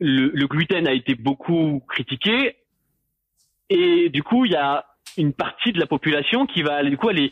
le, 0.00 0.30
le 0.34 0.46
gluten 0.48 0.86
a 0.88 0.92
été 0.92 1.14
beaucoup 1.14 1.82
critiqué 1.88 2.56
et 3.70 4.08
du 4.10 4.22
coup 4.22 4.44
il 4.44 4.52
y 4.52 4.56
a 4.56 4.84
une 5.18 5.32
partie 5.32 5.72
de 5.72 5.80
la 5.80 5.86
population 5.86 6.46
qui 6.46 6.62
va 6.62 6.82
du 6.84 6.96
coup 6.98 7.08
aller 7.08 7.30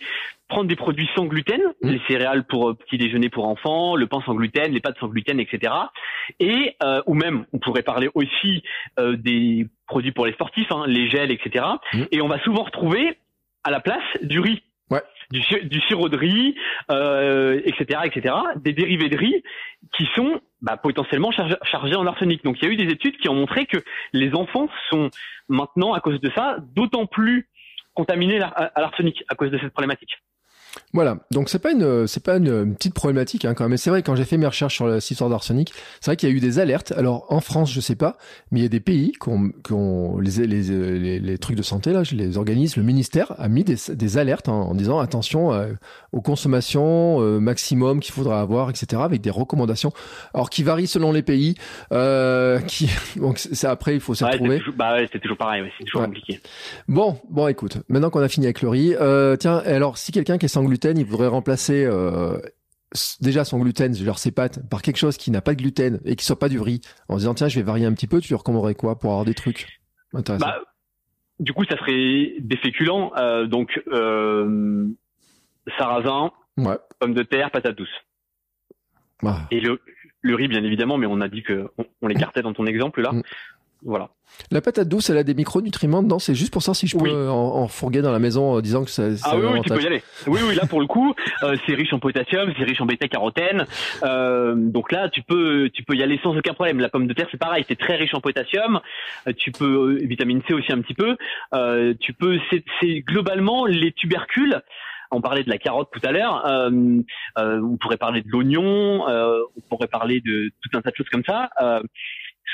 prendre 0.48 0.68
des 0.68 0.76
produits 0.76 1.08
sans 1.16 1.24
gluten, 1.24 1.60
Mm. 1.84 1.90
les 1.90 2.00
céréales 2.08 2.44
pour 2.44 2.70
euh, 2.70 2.74
petit 2.74 2.98
déjeuner 2.98 3.28
pour 3.28 3.46
enfants, 3.46 3.96
le 3.96 4.06
pain 4.06 4.20
sans 4.24 4.34
gluten, 4.34 4.72
les 4.72 4.80
pâtes 4.80 4.98
sans 4.98 5.08
gluten, 5.08 5.38
etc. 5.40 5.72
Et 6.40 6.76
euh, 6.82 7.02
ou 7.06 7.14
même 7.14 7.46
on 7.52 7.58
pourrait 7.58 7.82
parler 7.82 8.08
aussi 8.14 8.62
euh, 8.98 9.16
des 9.16 9.66
produits 9.86 10.12
pour 10.12 10.26
les 10.26 10.32
sportifs, 10.32 10.70
hein, 10.70 10.84
les 10.86 11.08
gels, 11.08 11.30
etc. 11.30 11.64
Mm. 11.92 12.02
Et 12.12 12.20
on 12.22 12.28
va 12.28 12.38
souvent 12.40 12.64
retrouver 12.64 13.18
à 13.64 13.70
la 13.70 13.80
place 13.80 14.04
du 14.22 14.40
riz. 14.40 14.62
Ouais. 14.90 15.00
du, 15.30 15.40
du 15.40 15.80
sirop 15.88 16.10
de 16.10 16.16
riz, 16.18 16.54
euh, 16.90 17.58
etc., 17.64 18.00
etc., 18.04 18.34
des 18.56 18.74
dérivés 18.74 19.08
de 19.08 19.16
riz 19.16 19.42
qui 19.96 20.06
sont 20.14 20.42
bah, 20.60 20.76
potentiellement 20.76 21.30
chargés 21.30 21.96
en 21.96 22.06
arsenic. 22.06 22.44
Donc 22.44 22.58
il 22.60 22.66
y 22.66 22.68
a 22.68 22.70
eu 22.70 22.76
des 22.76 22.92
études 22.92 23.16
qui 23.16 23.30
ont 23.30 23.34
montré 23.34 23.64
que 23.64 23.78
les 24.12 24.34
enfants 24.34 24.68
sont 24.90 25.08
maintenant, 25.48 25.94
à 25.94 26.00
cause 26.00 26.20
de 26.20 26.30
ça, 26.36 26.58
d'autant 26.76 27.06
plus 27.06 27.48
contaminés 27.94 28.40
à 28.42 28.72
l'arsenic 28.76 29.24
à 29.28 29.34
cause 29.34 29.50
de 29.50 29.58
cette 29.58 29.72
problématique. 29.72 30.18
Voilà, 30.92 31.18
donc 31.30 31.48
c'est 31.48 31.58
pas 31.58 31.72
une 31.72 32.06
c'est 32.06 32.22
pas 32.22 32.36
une, 32.36 32.74
petite 32.74 32.94
problématique 32.94 33.44
hein, 33.44 33.54
quand 33.54 33.64
même. 33.64 33.72
Mais 33.72 33.76
c'est 33.76 33.90
vrai 33.90 34.02
quand 34.02 34.14
j'ai 34.14 34.24
fait 34.24 34.36
mes 34.36 34.46
recherches 34.46 34.74
sur 34.74 34.88
cette 35.00 35.10
histoire 35.10 35.30
d'arsenic, 35.30 35.72
c'est 36.00 36.10
vrai 36.10 36.16
qu'il 36.16 36.28
y 36.28 36.32
a 36.32 36.34
eu 36.34 36.40
des 36.40 36.58
alertes. 36.58 36.92
Alors 36.96 37.26
en 37.30 37.40
France, 37.40 37.72
je 37.72 37.80
sais 37.80 37.96
pas, 37.96 38.16
mais 38.50 38.60
il 38.60 38.62
y 38.62 38.66
a 38.66 38.68
des 38.68 38.80
pays 38.80 39.12
qui 39.12 39.28
ont, 39.28 39.50
qui 39.64 39.72
ont 39.72 40.18
les, 40.18 40.46
les, 40.46 41.18
les, 41.18 41.38
trucs 41.38 41.56
de 41.56 41.62
santé 41.62 41.92
là, 41.92 42.02
les 42.12 42.36
organismes, 42.38 42.80
le 42.80 42.86
ministère 42.86 43.34
a 43.38 43.48
mis 43.48 43.64
des, 43.64 43.76
des 43.88 44.18
alertes 44.18 44.48
en, 44.48 44.74
disant 44.74 44.98
attention 44.98 45.52
euh, 45.52 45.72
aux 46.12 46.20
consommations 46.20 47.20
euh, 47.20 47.40
maximum 47.40 48.00
qu'il 48.00 48.14
faudra 48.14 48.40
avoir, 48.40 48.70
etc. 48.70 49.02
Avec 49.04 49.20
des 49.20 49.30
recommandations, 49.30 49.92
alors 50.32 50.50
qui 50.50 50.62
varient 50.62 50.86
selon 50.86 51.12
les 51.12 51.22
pays. 51.22 51.54
Euh, 51.92 52.60
qui 52.60 52.88
donc 53.16 53.38
c'est 53.38 53.66
après 53.66 53.94
il 53.94 54.00
faut 54.00 54.14
s'y 54.14 54.24
retrouver. 54.24 54.60
bah 54.76 54.96
c'est 55.12 55.20
toujours 55.20 55.36
pareil, 55.36 55.64
c'est 55.78 55.84
toujours 55.84 56.04
compliqué. 56.04 56.40
Bon, 56.88 57.18
bon, 57.30 57.48
écoute, 57.48 57.78
maintenant 57.88 58.10
qu'on 58.10 58.20
a 58.20 58.28
fini 58.28 58.46
avec 58.46 58.62
le 58.62 58.68
riz, 58.68 58.94
euh, 59.00 59.36
tiens, 59.36 59.62
alors 59.64 59.98
si 59.98 60.12
quelqu'un 60.12 60.38
qui 60.38 60.46
est 60.46 60.48
sans 60.48 60.63
gluten, 60.66 60.98
il 60.98 61.04
voudrait 61.04 61.28
remplacer 61.28 61.84
euh, 61.84 62.38
déjà 63.20 63.44
son 63.44 63.58
gluten, 63.58 63.94
genre 63.94 64.18
ses 64.18 64.30
pâtes, 64.30 64.68
par 64.68 64.82
quelque 64.82 64.96
chose 64.96 65.16
qui 65.16 65.30
n'a 65.30 65.40
pas 65.40 65.54
de 65.54 65.60
gluten 65.60 66.00
et 66.04 66.16
qui 66.16 66.24
soit 66.24 66.38
pas 66.38 66.48
du 66.48 66.60
riz, 66.60 66.80
en 67.08 67.16
disant 67.16 67.34
tiens, 67.34 67.48
je 67.48 67.56
vais 67.56 67.64
varier 67.64 67.86
un 67.86 67.92
petit 67.92 68.06
peu, 68.06 68.20
tu 68.20 68.28
lui 68.28 68.36
recommanderais 68.36 68.74
quoi 68.74 68.98
pour 68.98 69.10
avoir 69.10 69.24
des 69.24 69.34
trucs 69.34 69.80
intéressants? 70.12 70.46
Bah, 70.46 70.62
Du 71.40 71.52
coup, 71.52 71.64
ça 71.64 71.76
serait 71.78 72.34
des 72.38 72.56
féculents, 72.56 73.12
euh, 73.16 73.46
donc 73.46 73.80
euh, 73.88 74.88
sarrasin, 75.78 76.30
ouais. 76.56 76.76
pommes 76.98 77.14
de 77.14 77.22
terre, 77.22 77.50
patates 77.50 77.76
douces. 77.76 77.88
Ah. 79.24 79.46
Et 79.50 79.60
le, 79.60 79.80
le 80.20 80.34
riz, 80.34 80.48
bien 80.48 80.62
évidemment, 80.62 80.98
mais 80.98 81.06
on 81.06 81.20
a 81.20 81.28
dit 81.28 81.42
que 81.42 81.70
on, 82.00 82.06
l'écartait 82.06 82.42
dans 82.42 82.52
ton 82.52 82.66
exemple 82.66 83.02
là. 83.02 83.12
Voilà. 83.84 84.08
La 84.50 84.60
patate 84.60 84.88
douce, 84.88 85.10
elle 85.10 85.18
a 85.18 85.22
des 85.22 85.34
micronutriments 85.34 86.02
dedans. 86.02 86.18
C'est 86.18 86.34
juste 86.34 86.52
pour 86.52 86.62
ça 86.62 86.74
si 86.74 86.86
je 86.86 86.96
peux 86.96 87.28
en, 87.28 87.34
en, 87.34 87.68
fourguer 87.68 88.02
dans 88.02 88.12
la 88.12 88.18
maison 88.18 88.52
en 88.52 88.60
disant 88.60 88.84
que 88.84 88.90
ça. 88.90 89.04
Ah 89.24 89.36
oui, 89.36 89.46
oui, 89.52 89.60
tu 89.62 89.68
peux 89.68 89.82
y 89.82 89.86
aller. 89.86 90.02
Oui, 90.26 90.40
oui, 90.46 90.54
là 90.54 90.66
pour 90.66 90.80
le 90.80 90.86
coup, 90.86 91.14
euh, 91.42 91.56
c'est 91.66 91.74
riche 91.74 91.92
en 91.92 91.98
potassium, 91.98 92.52
c'est 92.56 92.64
riche 92.64 92.80
en 92.80 92.86
bêta-carotène. 92.86 93.66
Euh, 94.02 94.54
donc 94.56 94.90
là, 94.90 95.08
tu 95.08 95.22
peux, 95.22 95.70
tu 95.72 95.82
peux 95.84 95.94
y 95.94 96.02
aller 96.02 96.18
sans 96.22 96.36
aucun 96.36 96.54
problème. 96.54 96.80
La 96.80 96.88
pomme 96.88 97.06
de 97.06 97.12
terre, 97.12 97.28
c'est 97.30 97.38
pareil, 97.38 97.64
c'est 97.68 97.78
très 97.78 97.96
riche 97.96 98.14
en 98.14 98.20
potassième. 98.20 98.80
Euh, 99.28 99.32
tu 99.36 99.52
peux 99.52 99.98
vitamine 100.02 100.40
C 100.48 100.54
aussi 100.54 100.72
un 100.72 100.80
petit 100.80 100.94
peu. 100.94 101.16
tu 102.00 102.12
peux, 102.12 102.38
c'est 102.80 103.00
globalement 103.00 103.66
les 103.66 103.92
tubercules 103.92 104.62
on 105.10 105.20
parlait 105.20 105.44
de 105.44 105.50
la 105.50 105.58
carotte 105.58 105.90
tout 105.92 106.00
à 106.02 106.10
l'heure, 106.10 106.44
euh, 106.44 107.00
on 107.36 107.76
pourrait 107.76 107.98
parler 107.98 108.20
de 108.22 108.28
l'oignon, 108.28 109.04
on 109.06 109.60
pourrait 109.68 109.86
parler 109.86 110.20
de 110.20 110.50
tout 110.60 110.76
un 110.76 110.80
tas 110.80 110.90
de 110.90 110.96
choses 110.96 111.08
comme 111.08 111.22
ça 111.24 111.50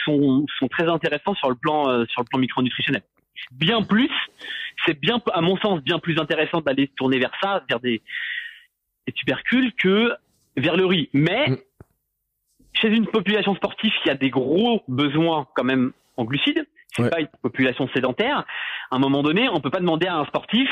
sont, 0.05 0.47
sont 0.59 0.69
très 0.69 0.89
intéressants 0.89 1.35
sur 1.35 1.49
le 1.49 1.57
plan 1.57 1.89
euh, 1.89 2.05
sur 2.07 2.23
le 2.23 2.27
plan 2.27 2.39
micronutritionnel. 2.39 3.03
Bien 3.53 3.83
plus, 3.83 4.11
c'est 4.85 4.99
bien 4.99 5.21
à 5.33 5.41
mon 5.41 5.57
sens 5.59 5.81
bien 5.81 5.99
plus 5.99 6.19
intéressant 6.19 6.61
d'aller 6.61 6.89
tourner 6.89 7.19
vers 7.19 7.33
ça, 7.41 7.65
vers 7.69 7.81
des, 7.81 8.03
des 9.07 9.13
tubercules 9.13 9.73
que 9.75 10.13
vers 10.57 10.77
le 10.77 10.85
riz. 10.85 11.09
Mais 11.13 11.49
mm. 11.49 11.59
chez 12.75 12.89
une 12.89 13.07
population 13.07 13.55
sportive 13.55 13.93
qui 14.03 14.11
a 14.11 14.15
des 14.15 14.31
gros 14.31 14.83
besoins 14.89 15.47
quand 15.55 15.65
même 15.65 15.93
en 16.17 16.25
glucides, 16.25 16.67
c'est 16.95 17.11
pas 17.11 17.21
une 17.21 17.29
population 17.43 17.89
sédentaire. 17.95 18.45
À 18.91 18.97
un 18.97 18.99
moment 18.99 19.23
donné, 19.23 19.49
on 19.49 19.61
peut 19.61 19.71
pas 19.71 19.81
demander 19.81 20.07
à 20.07 20.17
un 20.17 20.25
sportif 20.27 20.69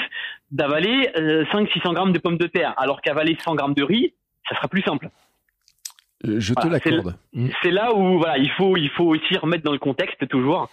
d'avaler 0.51 1.11
500-600 1.15 1.91
euh, 1.91 1.93
grammes 1.93 2.13
de 2.13 2.19
pommes 2.19 2.39
de 2.39 2.47
terre, 2.47 2.75
alors 2.77 3.01
qu'avaler 3.01 3.37
100 3.41 3.55
grammes 3.55 3.75
de 3.75 3.83
riz, 3.83 4.15
ça 4.49 4.57
sera 4.57 4.69
plus 4.69 4.83
simple. 4.83 5.09
Euh, 6.27 6.41
je 6.41 6.55
te 6.55 6.67
l'accorde. 6.67 7.17
Mm. 7.33 7.49
C'est 7.63 7.71
là 7.71 7.95
où 7.95 8.19
voilà, 8.19 8.39
il 8.39 8.51
faut 8.53 8.77
il 8.77 8.91
faut 8.91 9.05
aussi 9.05 9.37
remettre 9.37 9.65
dans 9.65 9.73
le 9.73 9.79
contexte 9.79 10.27
toujours. 10.29 10.69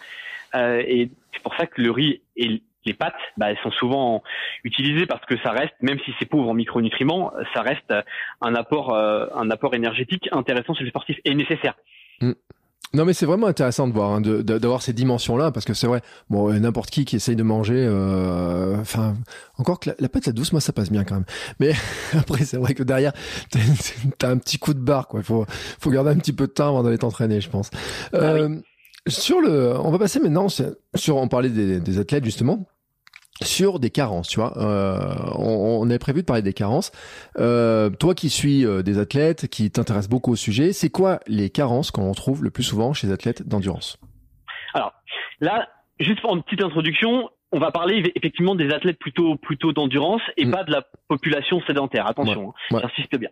Euh, 0.55 0.81
et 0.85 1.09
c'est 1.33 1.43
pour 1.43 1.55
ça 1.55 1.67
que 1.67 1.81
le 1.81 1.91
riz 1.91 2.21
et 2.35 2.61
les 2.85 2.93
pâtes, 2.93 3.15
bah, 3.35 3.49
elles 3.49 3.57
sont 3.63 3.71
souvent 3.71 4.23
utilisées 4.63 5.07
parce 5.07 5.25
que 5.25 5.37
ça 5.39 5.51
reste, 5.51 5.73
même 5.81 5.99
si 6.05 6.13
c'est 6.19 6.25
pauvre 6.25 6.49
en 6.49 6.53
micronutriments, 6.53 7.33
ça 7.53 7.61
reste 7.61 7.93
un 8.41 8.55
apport 8.55 8.93
euh, 8.93 9.27
un 9.35 9.49
apport 9.49 9.73
énergétique 9.73 10.29
intéressant 10.31 10.73
chez 10.73 10.83
les 10.83 10.89
sportifs 10.89 11.19
et 11.25 11.33
nécessaire. 11.33 11.75
Mm. 12.21 12.33
Non 12.93 13.03
mais 13.03 13.13
c'est 13.13 13.25
vraiment 13.25 13.47
intéressant 13.47 13.87
de 13.87 13.93
voir, 13.93 14.11
hein, 14.11 14.21
d'avoir 14.21 14.81
ces 14.81 14.93
dimensions-là, 14.93 15.51
parce 15.51 15.65
que 15.65 15.73
c'est 15.73 15.87
vrai, 15.87 16.01
bon, 16.29 16.51
euh, 16.51 16.59
n'importe 16.59 16.89
qui 16.89 17.03
qui 17.03 17.17
essaye 17.17 17.35
de 17.35 17.43
manger, 17.43 17.75
euh, 17.77 18.77
enfin, 18.79 19.15
encore 19.57 19.79
que 19.79 19.89
la, 19.97 20.09
pâte 20.09 20.29
à 20.29 20.31
douce, 20.31 20.53
moi 20.53 20.61
ça 20.61 20.71
passe 20.71 20.91
bien 20.91 21.03
quand 21.03 21.15
même. 21.15 21.25
Mais 21.59 21.73
après 22.17 22.45
c'est 22.45 22.57
vrai 22.57 22.73
que 22.73 22.83
derrière, 22.83 23.11
t'as 24.17 24.29
un 24.29 24.37
petit 24.37 24.59
coup 24.59 24.73
de 24.73 24.79
barre, 24.79 25.07
quoi. 25.07 25.19
Il 25.19 25.25
faut, 25.25 25.45
faut 25.79 25.89
garder 25.89 26.11
un 26.11 26.17
petit 26.17 26.33
peu 26.33 26.47
de 26.47 26.51
temps 26.51 26.69
avant 26.69 26.83
d'aller 26.83 26.97
t'entraîner, 26.97 27.41
je 27.41 27.49
pense. 27.49 27.69
Ah 28.13 28.17
euh, 28.17 28.55
sur 29.07 29.41
le, 29.41 29.73
on 29.79 29.91
va 29.91 29.99
passer 29.99 30.19
maintenant 30.19 30.47
sur, 30.49 31.17
on 31.17 31.27
parlait 31.27 31.49
des, 31.49 31.79
des 31.79 31.99
athlètes 31.99 32.25
justement 32.25 32.65
sur 33.41 33.79
des 33.79 33.89
carences, 33.89 34.29
tu 34.29 34.39
vois. 34.39 34.57
Euh, 34.57 35.13
on, 35.37 35.79
on 35.81 35.89
avait 35.89 35.99
prévu 35.99 36.21
de 36.21 36.25
parler 36.25 36.41
des 36.41 36.53
carences. 36.53 36.91
Euh, 37.37 37.89
toi 37.89 38.15
qui 38.15 38.29
suis 38.29 38.65
euh, 38.65 38.81
des 38.81 38.97
athlètes, 38.97 39.47
qui 39.47 39.69
t'intéresse 39.71 40.07
beaucoup 40.07 40.31
au 40.31 40.35
sujet, 40.35 40.73
c'est 40.73 40.89
quoi 40.89 41.19
les 41.27 41.49
carences 41.49 41.91
qu'on 41.91 42.11
trouve 42.13 42.43
le 42.43 42.49
plus 42.49 42.63
souvent 42.63 42.93
chez 42.93 43.07
les 43.07 43.13
athlètes 43.13 43.47
d'endurance? 43.47 43.97
Alors 44.73 44.93
là, 45.41 45.67
juste 45.99 46.21
pour 46.21 46.35
une 46.35 46.43
petite 46.43 46.63
introduction, 46.63 47.29
on 47.51 47.59
va 47.59 47.71
parler 47.71 48.11
effectivement 48.15 48.55
des 48.55 48.71
athlètes 48.71 48.99
plutôt 48.99 49.35
plutôt 49.35 49.73
d'endurance 49.73 50.21
et 50.37 50.45
mm. 50.45 50.51
pas 50.51 50.63
de 50.63 50.71
la 50.71 50.83
population 51.07 51.61
sédentaire. 51.67 52.07
Attention, 52.07 52.53
hein, 52.71 52.79
j'insiste 52.81 53.17
bien. 53.17 53.29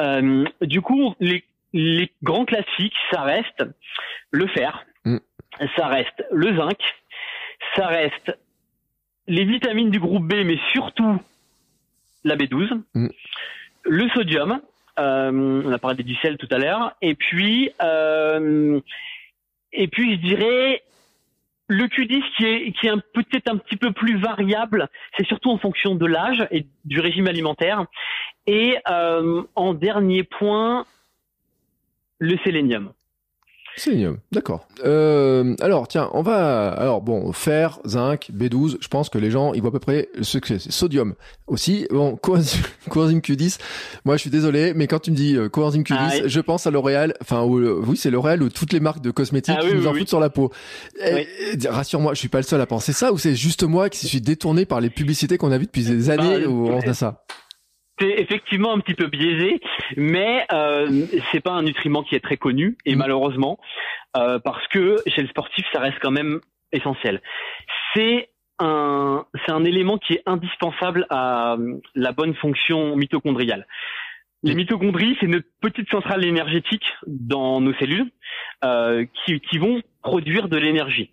Euh, 0.00 0.44
du 0.62 0.80
coup, 0.80 1.14
les, 1.20 1.44
les 1.72 2.10
grands 2.22 2.44
classiques, 2.44 2.96
ça 3.10 3.22
reste 3.22 3.64
le 4.30 4.46
fer, 4.48 4.84
mm. 5.04 5.18
ça 5.76 5.86
reste 5.88 6.24
le 6.30 6.56
zinc, 6.56 6.78
ça 7.76 7.86
reste 7.86 8.36
les 9.28 9.44
vitamines 9.44 9.90
du 9.90 10.00
groupe 10.00 10.26
B, 10.26 10.34
mais 10.44 10.58
surtout 10.72 11.20
la 12.24 12.36
B12, 12.36 12.80
mm. 12.94 13.08
le 13.84 14.08
sodium, 14.10 14.60
euh, 14.98 15.62
on 15.64 15.72
a 15.72 15.78
parlé 15.78 16.02
du 16.02 16.14
sel 16.16 16.36
tout 16.36 16.48
à 16.50 16.58
l'heure, 16.58 16.94
et 17.02 17.14
puis 17.14 17.70
euh, 17.82 18.80
et 19.72 19.88
puis 19.88 20.16
je 20.16 20.20
dirais 20.20 20.82
le 21.68 21.84
Q10 21.86 22.22
qui 22.36 22.44
est 22.44 22.72
qui 22.72 22.86
est 22.86 22.92
peut-être 23.12 23.52
un 23.52 23.58
petit 23.58 23.76
peu 23.76 23.92
plus 23.92 24.18
variable, 24.18 24.88
c'est 25.16 25.26
surtout 25.26 25.50
en 25.50 25.58
fonction 25.58 25.94
de 25.94 26.06
l'âge 26.06 26.46
et 26.50 26.66
du 26.84 27.00
régime 27.00 27.28
alimentaire. 27.28 27.84
Et 28.46 28.76
euh, 28.88 29.42
en 29.56 29.74
dernier 29.74 30.22
point, 30.22 30.86
le 32.18 32.38
sélénium. 32.44 32.92
Sélénium, 33.78 34.16
d'accord. 34.32 34.66
Euh, 34.84 35.54
alors, 35.60 35.86
tiens, 35.86 36.08
on 36.14 36.22
va... 36.22 36.68
Alors, 36.68 37.02
bon, 37.02 37.30
fer, 37.32 37.78
zinc, 37.84 38.30
B12, 38.32 38.78
je 38.80 38.88
pense 38.88 39.10
que 39.10 39.18
les 39.18 39.30
gens, 39.30 39.52
ils 39.52 39.60
voient 39.60 39.68
à 39.68 39.72
peu 39.72 39.78
près 39.78 40.08
ce 40.22 40.38
que 40.38 40.48
c'est. 40.48 40.72
Sodium 40.72 41.14
aussi. 41.46 41.86
Bon, 41.90 42.16
coenzyme, 42.16 42.62
Q10, 42.88 43.58
moi 44.06 44.16
je 44.16 44.22
suis 44.22 44.30
désolé, 44.30 44.72
mais 44.74 44.86
quand 44.86 45.00
tu 45.00 45.10
me 45.10 45.16
dis 45.16 45.36
euh, 45.36 45.50
coenzyme 45.50 45.82
Q10, 45.82 45.96
ah 45.98 46.12
je 46.26 46.40
pense 46.40 46.66
à 46.66 46.70
L'Oréal, 46.70 47.14
enfin, 47.20 47.42
oui, 47.44 47.96
c'est 47.98 48.10
L'Oréal 48.10 48.42
ou 48.42 48.48
toutes 48.48 48.72
les 48.72 48.80
marques 48.80 49.02
de 49.02 49.10
cosmétiques 49.10 49.56
ah 49.58 49.62
qui 49.62 49.74
nous 49.74 49.86
en 49.86 49.92
foutent 49.92 50.08
sur 50.08 50.20
la 50.20 50.30
peau. 50.30 50.50
Rassure-moi, 51.68 52.14
je 52.14 52.18
suis 52.18 52.28
pas 52.28 52.38
le 52.38 52.44
seul 52.44 52.60
à 52.62 52.66
penser 52.66 52.94
ça, 52.94 53.12
ou 53.12 53.18
c'est 53.18 53.34
juste 53.34 53.62
moi 53.62 53.90
qui 53.90 54.06
suis 54.06 54.22
détourné 54.22 54.64
par 54.64 54.80
les 54.80 54.90
publicités 54.90 55.36
qu'on 55.36 55.52
a 55.52 55.58
vues 55.58 55.66
depuis 55.66 55.84
des 55.84 56.08
années 56.08 56.44
bah, 56.44 56.48
où 56.48 56.68
on 56.68 56.80
a 56.80 56.94
ça? 56.94 57.24
C'est 57.98 58.20
effectivement 58.20 58.74
un 58.74 58.80
petit 58.80 58.94
peu 58.94 59.06
biaisé, 59.06 59.60
mais 59.96 60.46
euh, 60.52 61.06
c'est 61.32 61.40
pas 61.40 61.52
un 61.52 61.62
nutriment 61.62 62.02
qui 62.02 62.14
est 62.14 62.20
très 62.20 62.36
connu 62.36 62.76
et 62.84 62.94
mm. 62.94 62.98
malheureusement 62.98 63.58
euh, 64.16 64.38
parce 64.38 64.66
que 64.68 64.96
chez 65.06 65.22
le 65.22 65.28
sportif 65.28 65.64
ça 65.72 65.80
reste 65.80 65.98
quand 66.00 66.10
même 66.10 66.40
essentiel. 66.72 67.22
C'est 67.94 68.30
un 68.58 69.24
c'est 69.44 69.52
un 69.52 69.64
élément 69.64 69.98
qui 69.98 70.14
est 70.14 70.22
indispensable 70.26 71.06
à 71.10 71.54
euh, 71.54 71.80
la 71.94 72.12
bonne 72.12 72.34
fonction 72.34 72.96
mitochondriale. 72.96 73.66
Les 74.42 74.52
mm. 74.52 74.56
mitochondries, 74.56 75.16
c'est 75.18 75.26
une 75.26 75.42
petite 75.60 75.90
centrale 75.90 76.24
énergétique 76.24 76.86
dans 77.06 77.60
nos 77.60 77.74
cellules 77.74 78.10
euh, 78.64 79.04
qui, 79.24 79.40
qui 79.40 79.58
vont 79.58 79.82
produire 80.02 80.48
de 80.48 80.56
l'énergie. 80.56 81.10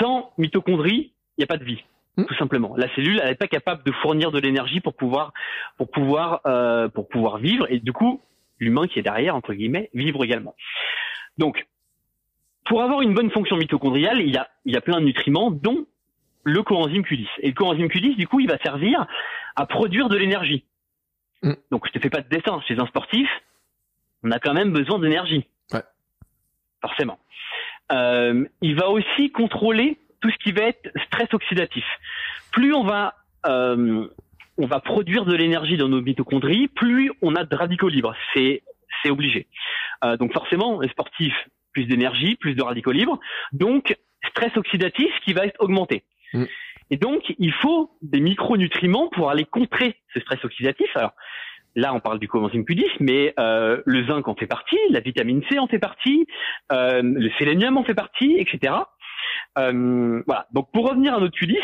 Sans 0.00 0.32
mitochondries, 0.38 1.12
il 1.36 1.40
n'y 1.40 1.44
a 1.44 1.46
pas 1.46 1.56
de 1.56 1.64
vie. 1.64 1.82
Hmm. 2.16 2.24
tout 2.26 2.34
simplement. 2.34 2.74
La 2.76 2.94
cellule, 2.94 3.20
elle 3.22 3.30
n'est 3.30 3.36
pas 3.36 3.48
capable 3.48 3.82
de 3.84 3.92
fournir 3.92 4.32
de 4.32 4.38
l'énergie 4.38 4.80
pour 4.80 4.94
pouvoir 4.94 5.32
pour 5.78 5.90
pouvoir 5.90 6.42
euh, 6.44 6.88
pour 6.88 7.08
pouvoir 7.08 7.38
vivre 7.38 7.66
et 7.70 7.78
du 7.78 7.94
coup 7.94 8.20
l'humain 8.58 8.86
qui 8.86 8.98
est 8.98 9.02
derrière 9.02 9.34
entre 9.34 9.54
guillemets 9.54 9.88
vivre 9.94 10.22
également. 10.22 10.54
Donc 11.38 11.66
pour 12.66 12.82
avoir 12.82 13.00
une 13.00 13.14
bonne 13.14 13.30
fonction 13.30 13.56
mitochondriale, 13.56 14.20
il 14.20 14.30
y 14.30 14.36
a 14.36 14.48
il 14.66 14.74
y 14.74 14.76
a 14.76 14.82
plein 14.82 15.00
de 15.00 15.06
nutriments 15.06 15.50
dont 15.50 15.86
le 16.44 16.62
coenzyme 16.62 17.02
Q10. 17.02 17.28
Et 17.38 17.48
le 17.48 17.54
coenzyme 17.54 17.86
Q10 17.86 18.16
du 18.16 18.28
coup, 18.28 18.40
il 18.40 18.48
va 18.48 18.58
servir 18.58 19.06
à 19.56 19.64
produire 19.64 20.10
de 20.10 20.18
l'énergie. 20.18 20.66
Hmm. 21.42 21.54
Donc 21.70 21.86
je 21.86 21.92
te 21.92 21.98
fais 21.98 22.10
pas 22.10 22.20
de 22.20 22.28
dessin 22.28 22.60
chez 22.68 22.78
un 22.78 22.86
sportif, 22.86 23.28
on 24.22 24.30
a 24.32 24.38
quand 24.38 24.52
même 24.52 24.72
besoin 24.72 24.98
d'énergie. 24.98 25.46
Ouais. 25.72 25.82
Forcément. 26.82 27.18
Euh, 27.90 28.44
il 28.60 28.76
va 28.76 28.88
aussi 28.90 29.30
contrôler 29.32 29.98
tout 30.22 30.30
ce 30.30 30.38
qui 30.38 30.52
va 30.52 30.62
être 30.62 30.90
stress 31.06 31.28
oxydatif. 31.34 31.84
Plus 32.52 32.72
on 32.72 32.84
va 32.84 33.14
euh, 33.46 34.06
on 34.58 34.66
va 34.66 34.80
produire 34.80 35.24
de 35.24 35.34
l'énergie 35.34 35.76
dans 35.76 35.88
nos 35.88 36.00
mitochondries, 36.00 36.68
plus 36.68 37.10
on 37.22 37.34
a 37.34 37.44
de 37.44 37.56
radicaux 37.56 37.88
libres. 37.88 38.14
C'est 38.34 38.62
c'est 39.02 39.10
obligé. 39.10 39.46
Euh, 40.04 40.16
donc 40.16 40.32
forcément, 40.32 40.80
les 40.80 40.88
sportifs 40.88 41.48
plus 41.72 41.86
d'énergie, 41.86 42.36
plus 42.36 42.54
de 42.54 42.62
radicaux 42.62 42.92
libres, 42.92 43.18
donc 43.52 43.96
stress 44.28 44.56
oxydatif 44.56 45.10
qui 45.24 45.32
va 45.32 45.46
être 45.46 45.60
augmenté. 45.60 46.04
Mm. 46.34 46.44
Et 46.90 46.96
donc, 46.98 47.34
il 47.38 47.52
faut 47.52 47.90
des 48.02 48.20
micronutriments 48.20 49.08
pour 49.08 49.30
aller 49.30 49.46
contrer 49.46 49.96
ce 50.12 50.20
stress 50.20 50.44
oxydatif. 50.44 50.94
Alors, 50.94 51.12
là, 51.74 51.94
on 51.94 52.00
parle 52.00 52.18
du 52.18 52.28
coenzyme 52.28 52.64
Q10, 52.64 52.84
mais 53.00 53.32
euh, 53.38 53.80
le 53.86 54.04
zinc 54.06 54.28
en 54.28 54.34
fait 54.34 54.46
partie, 54.46 54.78
la 54.90 55.00
vitamine 55.00 55.42
C 55.48 55.58
en 55.58 55.66
fait 55.66 55.78
partie, 55.78 56.26
euh, 56.70 57.00
le 57.02 57.30
sélénium 57.38 57.78
en 57.78 57.84
fait 57.84 57.94
partie, 57.94 58.36
etc. 58.38 58.74
Euh, 59.58 60.22
voilà. 60.26 60.46
Donc, 60.52 60.70
pour 60.72 60.88
revenir 60.88 61.14
à 61.14 61.20
notre 61.20 61.36
Q10, 61.36 61.58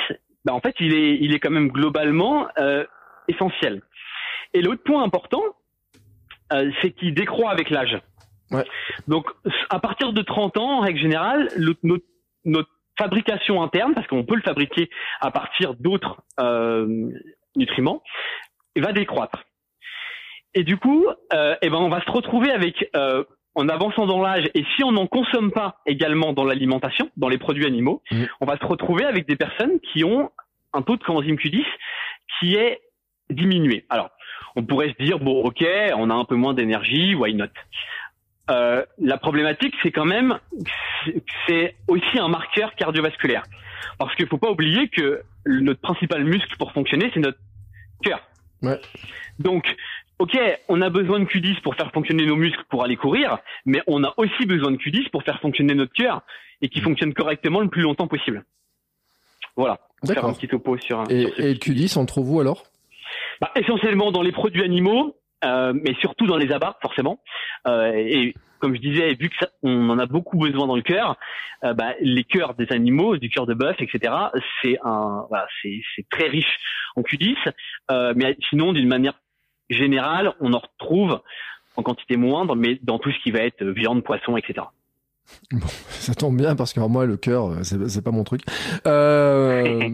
bah, 0.45 0.55
en 0.55 0.61
fait, 0.61 0.75
il 0.81 0.95
est, 0.95 1.19
il 1.21 1.35
est 1.35 1.41
quand 1.41 1.51
même 1.51 1.69
globalement 1.69 2.49
euh, 2.59 2.85
essentiel. 3.29 3.83
Et 4.55 4.63
l'autre 4.63 4.83
point 4.83 5.03
important, 5.03 5.43
euh, 6.53 6.71
c'est 6.81 6.91
qu'il 6.93 7.15
décroît 7.15 7.51
avec 7.51 7.71
l'âge. 7.71 7.99
Ouais. 8.51 8.65
Donc, 9.07 9.27
à 9.71 9.79
partir 9.79 10.13
de 10.13 10.23
30 10.23 10.57
ans, 10.57 10.79
en 10.79 10.81
règle 10.81 11.01
générale, 11.01 11.49
notre, 11.57 12.05
notre 12.45 12.71
fabrication 12.99 13.63
interne, 13.63 13.95
parce 13.95 14.07
qu'on 14.07 14.25
peut 14.25 14.37
le 14.37 14.43
fabriquer 14.43 14.91
à 15.21 15.31
partir 15.31 15.75
d'autres 15.75 16.23
euh, 16.41 17.11
nutriments, 17.57 18.03
va 18.77 18.93
décroître. 18.93 19.45
Et 20.55 20.65
du 20.65 20.77
coup, 20.77 21.07
euh, 21.35 21.57
eh 21.63 21.69
ben 21.69 21.77
on 21.77 21.89
va 21.89 22.01
se 22.03 22.11
retrouver 22.11 22.51
avec, 22.51 22.89
euh, 22.97 23.25
en 23.59 23.69
avançant 23.69 24.07
dans 24.07 24.23
l'âge, 24.23 24.49
et 24.55 24.65
si 24.77 24.85
on 24.85 24.93
n'en 24.93 25.09
consomme 25.09 25.51
pas 25.51 25.81
également 25.85 26.33
dans 26.33 26.45
l'alimentation, 26.45 27.11
dans 27.17 27.29
les 27.29 27.39
produits 27.39 27.67
animaux, 27.67 28.03
mmh. 28.13 28.25
on 28.41 28.47
va 28.47 28.57
se 28.57 28.65
retrouver 28.65 29.05
avec 29.05 29.27
des 29.27 29.35
personnes 29.35 29.81
qui 29.81 30.05
ont 30.05 30.31
un 30.73 30.83
taux 30.83 30.97
de 30.97 31.03
coenzyme 31.03 31.35
Q10 31.35 31.65
qui 32.39 32.55
est 32.55 32.81
diminué. 33.31 33.85
Alors, 33.91 34.11
on 34.55 34.63
pourrait 34.63 34.95
se 34.97 35.03
dire 35.03 35.19
bon, 35.19 35.43
ok, 35.43 35.67
on 35.97 36.09
a 36.09 36.15
un 36.15 36.25
peu 36.25 36.37
moins 36.37 36.55
d'énergie, 36.55 37.17
why 37.17 37.35
not? 37.35 37.47
Euh, 38.49 38.85
la 39.01 39.19
problématique, 39.19 39.75
c'est 39.83 39.91
quand 39.91 40.05
même, 40.05 40.39
c'est 41.49 41.75
aussi 41.89 42.17
un 42.17 42.29
marqueur 42.29 42.77
cardiovasculaire. 42.77 43.43
Parce 43.99 44.15
qu'il 44.15 44.29
faut 44.29 44.39
pas 44.39 44.51
oublier 44.53 44.89
que 44.89 45.23
notre 45.47 45.81
principal 45.81 46.25
muscle 46.25 46.57
pour 46.59 46.71
fonctionner, 46.71 47.11
c'est 47.13 47.21
notre 47.21 47.41
cœur. 48.05 48.21
Ouais. 48.63 48.81
Donc, 49.41 49.67
ok, 50.19 50.39
on 50.69 50.81
a 50.81 50.91
besoin 50.91 51.21
de 51.21 51.25
Q10 51.25 51.61
pour 51.63 51.75
faire 51.75 51.91
fonctionner 51.93 52.27
nos 52.27 52.37
muscles 52.37 52.63
pour 52.69 52.85
aller 52.85 52.97
courir, 52.97 53.39
mais 53.65 53.83
on 53.87 54.05
a 54.05 54.13
aussi 54.17 54.47
besoin 54.47 54.71
de 54.71 54.77
Q10 54.77 55.11
pour 55.11 55.23
faire 55.23 55.41
fonctionner 55.41 55.75
notre 55.75 55.93
cœur 55.93 56.23
et 56.61 56.69
qui 56.69 56.81
fonctionne 56.81 57.15
correctement 57.15 57.61
le 57.61 57.69
plus 57.69 57.83
longtemps 57.83 58.09
possible. 58.09 58.45
Voilà. 59.57 59.79
Faire 60.07 60.25
un 60.25 60.33
petit 60.33 60.49
topo 60.49 60.77
sur. 60.79 61.03
Et, 61.11 61.23
et 61.23 61.53
le 61.55 61.59
Q10, 61.59 61.99
on 61.99 62.03
le 62.03 62.07
trouve 62.07 62.33
où 62.33 62.41
alors? 62.41 62.65
Bah, 63.41 63.51
Essentiellement 63.57 64.13
dans 64.13 64.23
les 64.23 64.33
produits 64.33 64.63
animaux, 64.63 65.17
euh, 65.45 65.73
mais 65.75 65.95
surtout 66.01 66.27
dans 66.27 66.37
les 66.37 66.53
abats 66.53 66.79
forcément. 66.81 67.21
Euh, 67.67 67.93
et 67.95 68.35
comme 68.61 68.75
je 68.75 68.81
disais, 68.81 69.15
vu 69.15 69.29
que 69.29 69.37
ça, 69.41 69.49
on 69.63 69.89
en 69.91 69.99
a 69.99 70.07
beaucoup 70.07 70.39
besoin 70.39 70.67
dans 70.67 70.77
le 70.77 70.83
cœur, 70.83 71.17
euh, 71.65 71.75
bah, 71.75 71.95
les 72.01 72.25
cœurs 72.25 72.55
des 72.55 72.67
animaux, 72.71 73.17
du 73.17 73.29
cœur 73.29 73.47
de 73.47 73.55
bœuf, 73.55 73.77
etc. 73.81 74.13
C'est 74.63 74.79
un, 74.85 75.27
voilà, 75.29 75.47
c'est, 75.63 75.81
c'est 75.95 76.09
très 76.09 76.29
riche 76.29 76.59
en 76.97 77.03
Q10. 77.03 77.37
Euh, 77.91 78.13
mais 78.17 78.37
sinon, 78.49 78.73
d'une 78.73 78.89
manière 78.89 79.15
générale, 79.71 80.35
on 80.41 80.53
en 80.53 80.61
retrouve 80.61 81.21
en 81.77 81.83
quantité 81.83 82.17
moindre, 82.17 82.57
mais 82.57 82.79
dans 82.83 82.99
tout 82.99 83.11
ce 83.11 83.23
qui 83.23 83.31
va 83.31 83.41
être 83.41 83.65
viande, 83.65 84.03
poisson, 84.03 84.37
etc. 84.37 84.67
Bon, 85.53 85.67
ça 85.91 86.15
tombe 86.15 86.37
bien 86.37 86.57
parce 86.57 86.73
que 86.73 86.81
moi 86.81 87.05
le 87.05 87.17
cœur 87.17 87.59
c'est, 87.63 87.89
c'est 87.89 88.03
pas 88.03 88.11
mon 88.11 88.25
truc. 88.25 88.43
Euh... 88.87 89.91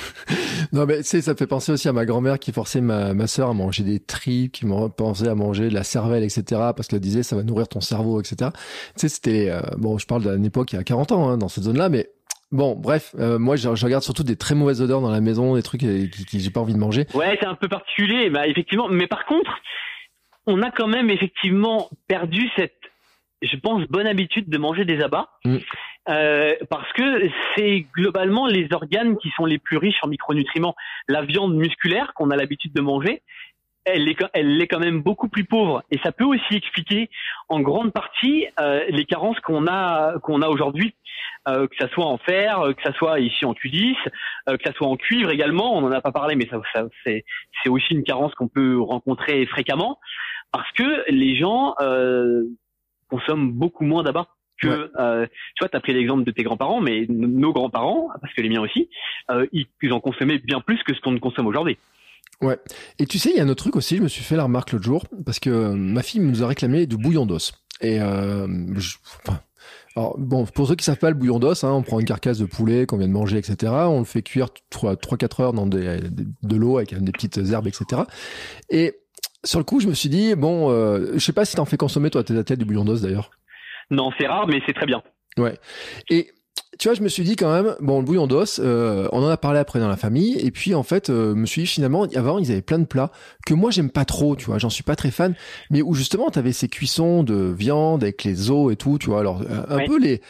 non, 0.72 0.86
mais 0.86 0.98
tu 0.98 1.04
sais, 1.04 1.22
ça 1.22 1.34
fait 1.34 1.46
penser 1.46 1.72
aussi 1.72 1.88
à 1.88 1.92
ma 1.92 2.04
grand-mère 2.04 2.38
qui 2.38 2.52
forçait 2.52 2.80
ma, 2.80 3.14
ma 3.14 3.26
sœur 3.26 3.48
à 3.48 3.54
manger 3.54 3.84
des 3.84 4.00
tripes, 4.00 4.52
qui 4.52 4.66
me 4.66 4.88
pensait 4.88 5.28
à 5.28 5.34
manger 5.34 5.68
de 5.68 5.74
la 5.74 5.84
cervelle, 5.84 6.24
etc. 6.24 6.44
Parce 6.76 6.88
qu'elle 6.88 7.00
disait 7.00 7.22
ça 7.22 7.36
va 7.36 7.42
nourrir 7.42 7.68
ton 7.68 7.80
cerveau, 7.80 8.20
etc. 8.20 8.50
Tu 8.52 8.56
sais, 8.96 9.08
c'était 9.08 9.50
euh, 9.50 9.60
bon, 9.78 9.98
je 9.98 10.06
parle 10.06 10.22
d'une 10.22 10.44
époque 10.44 10.72
il 10.72 10.76
y 10.76 10.78
a 10.78 10.84
40 10.84 11.12
ans 11.12 11.28
hein, 11.28 11.38
dans 11.38 11.48
cette 11.48 11.64
zone-là, 11.64 11.88
mais 11.88 12.10
Bon, 12.52 12.76
bref, 12.76 13.14
euh, 13.18 13.38
moi 13.38 13.56
je, 13.56 13.68
regarde 13.68 14.04
surtout 14.04 14.22
des 14.22 14.36
très 14.36 14.54
mauvaises 14.54 14.80
odeurs 14.80 15.00
dans 15.00 15.10
la 15.10 15.20
maison, 15.20 15.56
des 15.56 15.62
trucs 15.62 15.80
qui, 15.80 16.10
qui, 16.10 16.40
j'ai 16.40 16.50
pas 16.50 16.60
envie 16.60 16.74
de 16.74 16.78
manger. 16.78 17.06
Ouais, 17.14 17.36
c'est 17.40 17.46
un 17.46 17.56
peu 17.56 17.68
particulier, 17.68 18.30
bah 18.30 18.46
effectivement. 18.46 18.88
Mais 18.88 19.06
par 19.06 19.26
contre, 19.26 19.50
on 20.46 20.62
a 20.62 20.70
quand 20.70 20.86
même 20.86 21.10
effectivement 21.10 21.88
perdu 22.06 22.48
cette, 22.56 22.78
je 23.42 23.56
pense, 23.56 23.82
bonne 23.88 24.06
habitude 24.06 24.48
de 24.48 24.58
manger 24.58 24.84
des 24.84 25.00
abats. 25.02 25.30
Mm. 25.44 25.56
Euh, 26.08 26.54
parce 26.70 26.92
que 26.92 27.28
c'est 27.56 27.84
globalement 27.96 28.46
les 28.46 28.68
organes 28.72 29.16
qui 29.18 29.30
sont 29.36 29.44
les 29.44 29.58
plus 29.58 29.76
riches 29.76 29.98
en 30.02 30.08
micronutriments. 30.08 30.76
La 31.08 31.22
viande 31.22 31.56
musculaire 31.56 32.12
qu'on 32.14 32.30
a 32.30 32.36
l'habitude 32.36 32.72
de 32.72 32.80
manger, 32.80 33.22
elle 33.86 34.08
est, 34.08 34.16
elle 34.32 34.60
est 34.60 34.66
quand 34.66 34.78
même 34.78 35.00
beaucoup 35.00 35.28
plus 35.28 35.44
pauvre. 35.44 35.82
Et 35.90 35.98
ça 36.02 36.12
peut 36.12 36.24
aussi 36.24 36.54
expliquer 36.54 37.08
en 37.48 37.60
grande 37.60 37.92
partie 37.92 38.46
euh, 38.60 38.84
les 38.90 39.04
carences 39.04 39.40
qu'on 39.40 39.66
a 39.66 40.18
qu'on 40.20 40.42
a 40.42 40.48
aujourd'hui, 40.48 40.94
euh, 41.48 41.66
que 41.66 41.76
ça 41.78 41.88
soit 41.88 42.06
en 42.06 42.18
fer, 42.18 42.60
que 42.76 42.82
ça 42.82 42.92
soit 42.92 43.20
ici 43.20 43.44
en 43.44 43.52
Q10, 43.52 43.94
que 44.46 44.64
ça 44.64 44.72
soit 44.74 44.88
en 44.88 44.96
cuivre 44.96 45.30
également. 45.30 45.76
On 45.76 45.80
n'en 45.80 45.92
a 45.92 46.00
pas 46.00 46.12
parlé, 46.12 46.36
mais 46.36 46.46
ça, 46.48 46.60
ça 46.74 46.84
c'est 47.04 47.24
c'est 47.62 47.70
aussi 47.70 47.94
une 47.94 48.04
carence 48.04 48.34
qu'on 48.34 48.48
peut 48.48 48.78
rencontrer 48.80 49.46
fréquemment 49.46 49.98
parce 50.52 50.70
que 50.72 51.10
les 51.10 51.36
gens 51.36 51.74
consomment 53.08 53.52
beaucoup 53.52 53.84
moins 53.84 54.02
d'abats 54.02 54.28
que 54.60 54.90
euh, 54.98 55.26
tu 55.54 55.60
vois, 55.60 55.68
tu 55.68 55.76
as 55.76 55.80
pris 55.80 55.92
l'exemple 55.92 56.24
de 56.24 56.30
tes 56.30 56.42
grands-parents, 56.42 56.80
mais 56.80 57.06
nos 57.08 57.52
grands-parents, 57.52 58.08
parce 58.20 58.32
que 58.34 58.40
les 58.40 58.48
miens 58.48 58.62
aussi, 58.62 58.88
euh, 59.30 59.46
ils, 59.52 59.66
ils, 59.82 59.92
en 59.92 60.00
consommaient 60.00 60.38
bien 60.38 60.60
plus 60.60 60.82
que 60.82 60.94
ce 60.94 61.00
qu'on 61.00 61.18
consomme 61.18 61.46
aujourd'hui. 61.46 61.78
Ouais. 62.42 62.58
Et 62.98 63.06
tu 63.06 63.18
sais, 63.18 63.30
il 63.30 63.36
y 63.36 63.40
a 63.40 63.42
un 63.42 63.48
autre 63.48 63.62
truc 63.62 63.76
aussi, 63.76 63.96
je 63.96 64.02
me 64.02 64.08
suis 64.08 64.22
fait 64.22 64.36
la 64.36 64.44
remarque 64.44 64.72
l'autre 64.72 64.84
jour, 64.84 65.04
parce 65.24 65.40
que 65.40 65.50
euh, 65.50 65.72
ma 65.72 66.02
fille 66.02 66.20
nous 66.20 66.42
a 66.42 66.46
réclamé 66.46 66.86
du 66.86 66.96
bouillon 66.96 67.26
d'os. 67.26 67.52
Et 67.80 68.00
euh, 68.00 68.46
je, 68.76 68.96
enfin, 69.26 69.40
alors, 69.96 70.18
bon, 70.18 70.44
pour 70.44 70.68
ceux 70.68 70.74
qui 70.74 70.84
savent 70.84 70.98
pas 70.98 71.08
le 71.08 71.16
bouillon 71.16 71.38
d'os, 71.38 71.64
hein, 71.64 71.72
on 71.72 71.82
prend 71.82 71.98
une 71.98 72.06
carcasse 72.06 72.38
de 72.38 72.44
poulet 72.44 72.84
qu'on 72.84 72.98
vient 72.98 73.08
de 73.08 73.12
manger, 73.12 73.38
etc. 73.38 73.72
On 73.86 74.00
le 74.00 74.04
fait 74.04 74.22
cuire 74.22 74.48
3-4 74.70 75.42
heures 75.42 75.52
dans 75.54 75.66
des, 75.66 76.00
de 76.42 76.56
l'eau 76.56 76.76
avec 76.76 76.94
des 77.02 77.12
petites 77.12 77.38
herbes, 77.38 77.66
etc. 77.66 78.02
Et 78.68 78.94
sur 79.42 79.58
le 79.58 79.64
coup, 79.64 79.80
je 79.80 79.88
me 79.88 79.94
suis 79.94 80.10
dit, 80.10 80.34
bon, 80.34 80.70
euh, 80.70 81.12
je 81.14 81.18
sais 81.18 81.32
pas 81.32 81.46
si 81.46 81.56
t'en 81.56 81.64
fais 81.64 81.78
consommer 81.78 82.10
toi 82.10 82.22
tes 82.22 82.36
athlètes 82.36 82.58
du 82.58 82.66
bouillon 82.66 82.84
d'os 82.84 83.00
d'ailleurs. 83.00 83.30
Non, 83.90 84.10
c'est 84.18 84.26
rare, 84.26 84.46
mais 84.46 84.60
c'est 84.66 84.74
très 84.74 84.86
bien. 84.86 85.02
Ouais. 85.38 85.58
Et 86.10 86.30
tu 86.78 86.88
vois, 86.88 86.94
je 86.94 87.02
me 87.02 87.08
suis 87.08 87.24
dit 87.24 87.36
quand 87.36 87.52
même, 87.52 87.74
bon, 87.80 88.00
le 88.00 88.04
bouillon 88.04 88.26
d'os, 88.26 88.60
euh, 88.62 89.08
on 89.12 89.22
en 89.22 89.28
a 89.28 89.36
parlé 89.36 89.58
après 89.58 89.80
dans 89.80 89.88
la 89.88 89.96
famille, 89.96 90.38
et 90.38 90.50
puis 90.50 90.74
en 90.74 90.82
fait, 90.82 91.10
euh, 91.10 91.34
me 91.34 91.46
suis 91.46 91.62
dit 91.62 91.66
finalement, 91.66 92.06
avant, 92.14 92.38
ils 92.38 92.50
avaient 92.50 92.62
plein 92.62 92.78
de 92.78 92.84
plats 92.84 93.10
que 93.46 93.54
moi 93.54 93.70
j'aime 93.70 93.90
pas 93.90 94.04
trop, 94.04 94.36
tu 94.36 94.46
vois, 94.46 94.58
j'en 94.58 94.70
suis 94.70 94.82
pas 94.82 94.96
très 94.96 95.10
fan, 95.10 95.34
mais 95.70 95.82
où 95.82 95.94
justement, 95.94 96.30
tu 96.30 96.38
avais 96.38 96.52
ces 96.52 96.68
cuissons 96.68 97.22
de 97.22 97.54
viande 97.56 98.02
avec 98.02 98.24
les 98.24 98.50
os 98.50 98.72
et 98.72 98.76
tout, 98.76 98.98
tu 98.98 99.10
vois, 99.10 99.20
alors 99.20 99.42
un 99.68 99.86
peu 99.86 99.98
les 99.98 100.20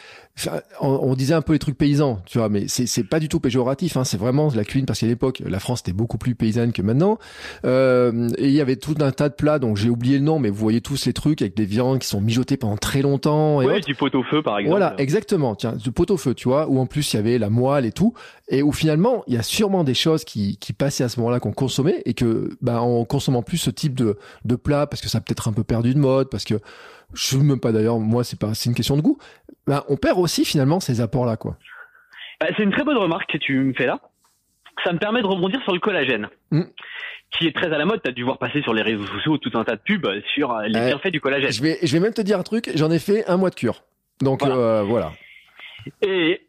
on, 0.81 1.15
disait 1.15 1.33
un 1.33 1.41
peu 1.41 1.53
les 1.53 1.59
trucs 1.59 1.77
paysans, 1.77 2.21
tu 2.25 2.37
vois, 2.37 2.49
mais 2.49 2.67
c'est 2.67 3.03
pas 3.03 3.19
du 3.19 3.29
tout 3.29 3.39
péjoratif. 3.39 3.97
Hein, 3.97 4.03
c'est 4.03 4.17
vraiment 4.17 4.49
la 4.53 4.63
cuisine 4.63 4.85
parce 4.85 4.99
qu'à 4.99 5.07
l'époque, 5.07 5.41
la 5.45 5.59
France 5.59 5.81
était 5.81 5.93
beaucoup 5.93 6.17
plus 6.17 6.35
paysanne 6.35 6.71
que 6.71 6.81
maintenant. 6.81 7.17
Euh, 7.65 8.29
et 8.37 8.47
il 8.47 8.53
y 8.53 8.61
avait 8.61 8.75
tout 8.75 8.95
un 8.99 9.11
tas 9.11 9.29
de 9.29 9.33
plats, 9.33 9.59
donc 9.59 9.77
j'ai 9.77 9.89
oublié 9.89 10.17
le 10.17 10.23
nom, 10.23 10.39
mais 10.39 10.49
vous 10.49 10.57
voyez 10.57 10.81
tous 10.81 10.97
ces 10.97 11.13
trucs 11.13 11.41
avec 11.41 11.55
des 11.55 11.65
viandes 11.65 11.99
qui 11.99 12.07
sont 12.07 12.21
mijotées 12.21 12.57
pendant 12.57 12.77
très 12.77 13.01
longtemps. 13.01 13.61
Et 13.61 13.79
du 13.81 13.95
pot-au-feu 13.95 14.41
par 14.41 14.59
exemple. 14.59 14.77
Voilà, 14.77 14.95
exactement. 14.97 15.55
Tiens, 15.55 15.73
du 15.73 15.91
pot-au-feu, 15.91 16.33
tu 16.33 16.47
vois, 16.47 16.67
où 16.67 16.79
en 16.79 16.85
plus 16.85 17.13
il 17.13 17.17
y 17.17 17.19
avait 17.19 17.37
la 17.37 17.49
moelle 17.49 17.85
et 17.85 17.91
tout, 17.91 18.13
et 18.49 18.61
où 18.61 18.71
finalement 18.71 19.23
il 19.27 19.33
y 19.33 19.37
a 19.37 19.43
sûrement 19.43 19.83
des 19.83 19.93
choses 19.93 20.23
qui, 20.23 20.57
qui 20.57 20.73
passaient 20.73 21.03
à 21.03 21.09
ce 21.09 21.19
moment-là 21.19 21.39
qu'on 21.39 21.53
consommait 21.53 22.01
et 22.05 22.13
que, 22.13 22.49
bah, 22.61 22.81
en 22.81 23.05
consommant 23.05 23.41
plus 23.41 23.57
ce 23.57 23.69
type 23.69 23.95
de 23.95 24.17
de 24.45 24.55
plat 24.55 24.87
parce 24.87 25.01
que 25.01 25.09
ça 25.09 25.17
a 25.17 25.21
peut-être 25.21 25.47
un 25.47 25.53
peu 25.53 25.63
perdu 25.63 25.93
de 25.93 25.99
mode, 25.99 26.29
parce 26.29 26.43
que 26.43 26.55
je 27.13 27.23
sais 27.23 27.37
même 27.37 27.59
pas 27.59 27.71
d'ailleurs, 27.71 27.99
moi 27.99 28.23
c'est 28.23 28.39
pas, 28.39 28.53
c'est 28.53 28.69
une 28.69 28.75
question 28.75 28.97
de 28.97 29.01
goût. 29.01 29.17
Ben, 29.65 29.83
on 29.89 29.97
perd 29.97 30.19
aussi 30.19 30.45
finalement 30.45 30.79
ces 30.79 31.01
apports-là, 31.01 31.37
quoi. 31.37 31.57
Bah, 32.39 32.47
c'est 32.55 32.63
une 32.63 32.71
très 32.71 32.83
bonne 32.83 32.97
remarque 32.97 33.31
que 33.31 33.37
tu 33.37 33.59
me 33.59 33.73
fais 33.73 33.85
là. 33.85 33.99
Ça 34.83 34.93
me 34.93 34.99
permet 34.99 35.21
de 35.21 35.27
rebondir 35.27 35.61
sur 35.63 35.73
le 35.73 35.79
collagène, 35.79 36.29
mm. 36.51 36.63
qui 37.31 37.47
est 37.47 37.55
très 37.55 37.73
à 37.73 37.77
la 37.77 37.85
mode. 37.85 38.01
Tu 38.03 38.09
as 38.09 38.13
dû 38.13 38.23
voir 38.23 38.37
passer 38.37 38.61
sur 38.61 38.73
les 38.73 38.83
réseaux 38.83 39.07
sociaux 39.07 39.37
tout 39.37 39.51
un 39.55 39.63
tas 39.63 39.75
de 39.75 39.81
pubs 39.81 40.07
sur 40.33 40.51
euh, 40.51 40.67
les 40.67 40.79
bienfaits 40.79 41.09
du 41.09 41.19
collagène. 41.19 41.51
Je 41.51 41.61
vais, 41.61 41.79
je 41.81 41.91
vais 41.91 41.99
même 41.99 42.13
te 42.13 42.21
dire 42.21 42.39
un 42.39 42.43
truc. 42.43 42.69
J'en 42.75 42.91
ai 42.91 42.99
fait 42.99 43.27
un 43.27 43.37
mois 43.37 43.49
de 43.49 43.55
cure. 43.55 43.83
Donc 44.21 44.43
voilà. 44.43 45.11
Euh, 46.03 46.05
Et 46.07 46.46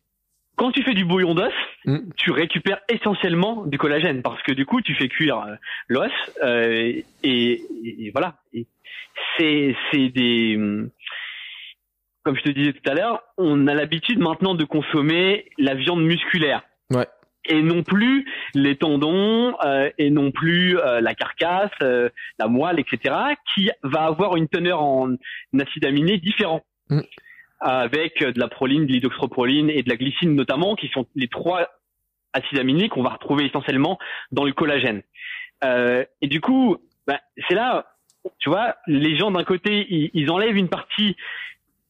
quand 0.59 0.73
tu 0.73 0.83
fais 0.83 0.95
du 0.95 1.05
bouillon 1.05 1.35
d'os, 1.35 1.53
mm. 1.87 2.11
tu 2.17 2.31
récupères 2.31 2.81
essentiellement 2.89 3.65
du 3.65 3.79
collagène 3.79 4.23
parce 4.23 4.43
que 4.43 4.53
du 4.53 4.67
coup, 4.67 4.83
tu 4.83 4.95
fais 4.95 5.09
cuire 5.09 5.41
euh, 5.41 5.55
l'os 5.89 6.13
et, 6.45 7.05
et, 7.23 8.11
voilà. 8.13 8.35
c'est 9.39 9.75
c'est 9.91 10.09
des 10.11 10.59
comme 12.29 12.37
je 12.37 12.43
te 12.43 12.51
disais 12.51 12.75
tout 12.75 12.91
à 12.91 12.93
l'heure, 12.93 13.23
on 13.39 13.67
a 13.69 13.75
l'habitude 13.75 14.19
maintenant 14.19 14.55
de 14.55 14.65
consommer 14.65 15.47
la 15.57 15.75
viande 15.75 16.03
musculaire. 16.03 16.63
Ouais. 16.91 17.07
Et 17.47 17.63
non 17.63 17.83
plus 17.83 18.27
les 18.55 18.77
tendons, 18.77 19.55
euh, 19.65 19.89
et 19.97 20.11
non 20.11 20.31
plus 20.31 20.79
euh, 20.79 21.01
la 21.01 21.15
carcasse, 21.15 21.71
euh, 21.81 22.11
la 22.39 22.49
moelle, 22.49 22.81
etc., 22.81 23.15
qui 23.55 23.71
va 23.83 24.03
avoir 24.03 24.37
une 24.37 24.47
teneur 24.47 24.83
en 24.83 25.15
acide 25.59 25.87
aminé 25.87 26.19
différent. 26.19 26.63
Mm. 26.91 27.01
Avec 27.61 28.23
de 28.23 28.39
la 28.39 28.49
proline, 28.49 28.87
de 28.87 28.93
l'hydroxyproline 28.93 29.69
et 29.69 29.83
de 29.83 29.89
la 29.89 29.97
glycine 29.97 30.35
notamment, 30.35 30.77
qui 30.77 30.89
sont 30.89 31.07
les 31.17 31.29
trois 31.29 31.69
acides 32.33 32.59
aminés 32.59 32.89
qu'on 32.89 33.03
va 33.03 33.11
retrouver 33.11 33.47
essentiellement 33.47 33.99
dans 34.31 34.45
le 34.45 34.53
collagène. 34.53 35.03
Euh, 35.65 36.05
et 36.21 36.29
du 36.29 36.41
coup, 36.41 36.77
bah, 37.07 37.21
c'est 37.49 37.55
là, 37.55 37.87
tu 38.39 38.49
vois, 38.49 38.77
les 38.87 39.17
gens 39.17 39.31
d'un 39.31 39.45
côté, 39.45 39.87
ils, 40.15 40.31
enlèvent 40.31 40.57
une 40.57 40.69
partie 40.69 41.17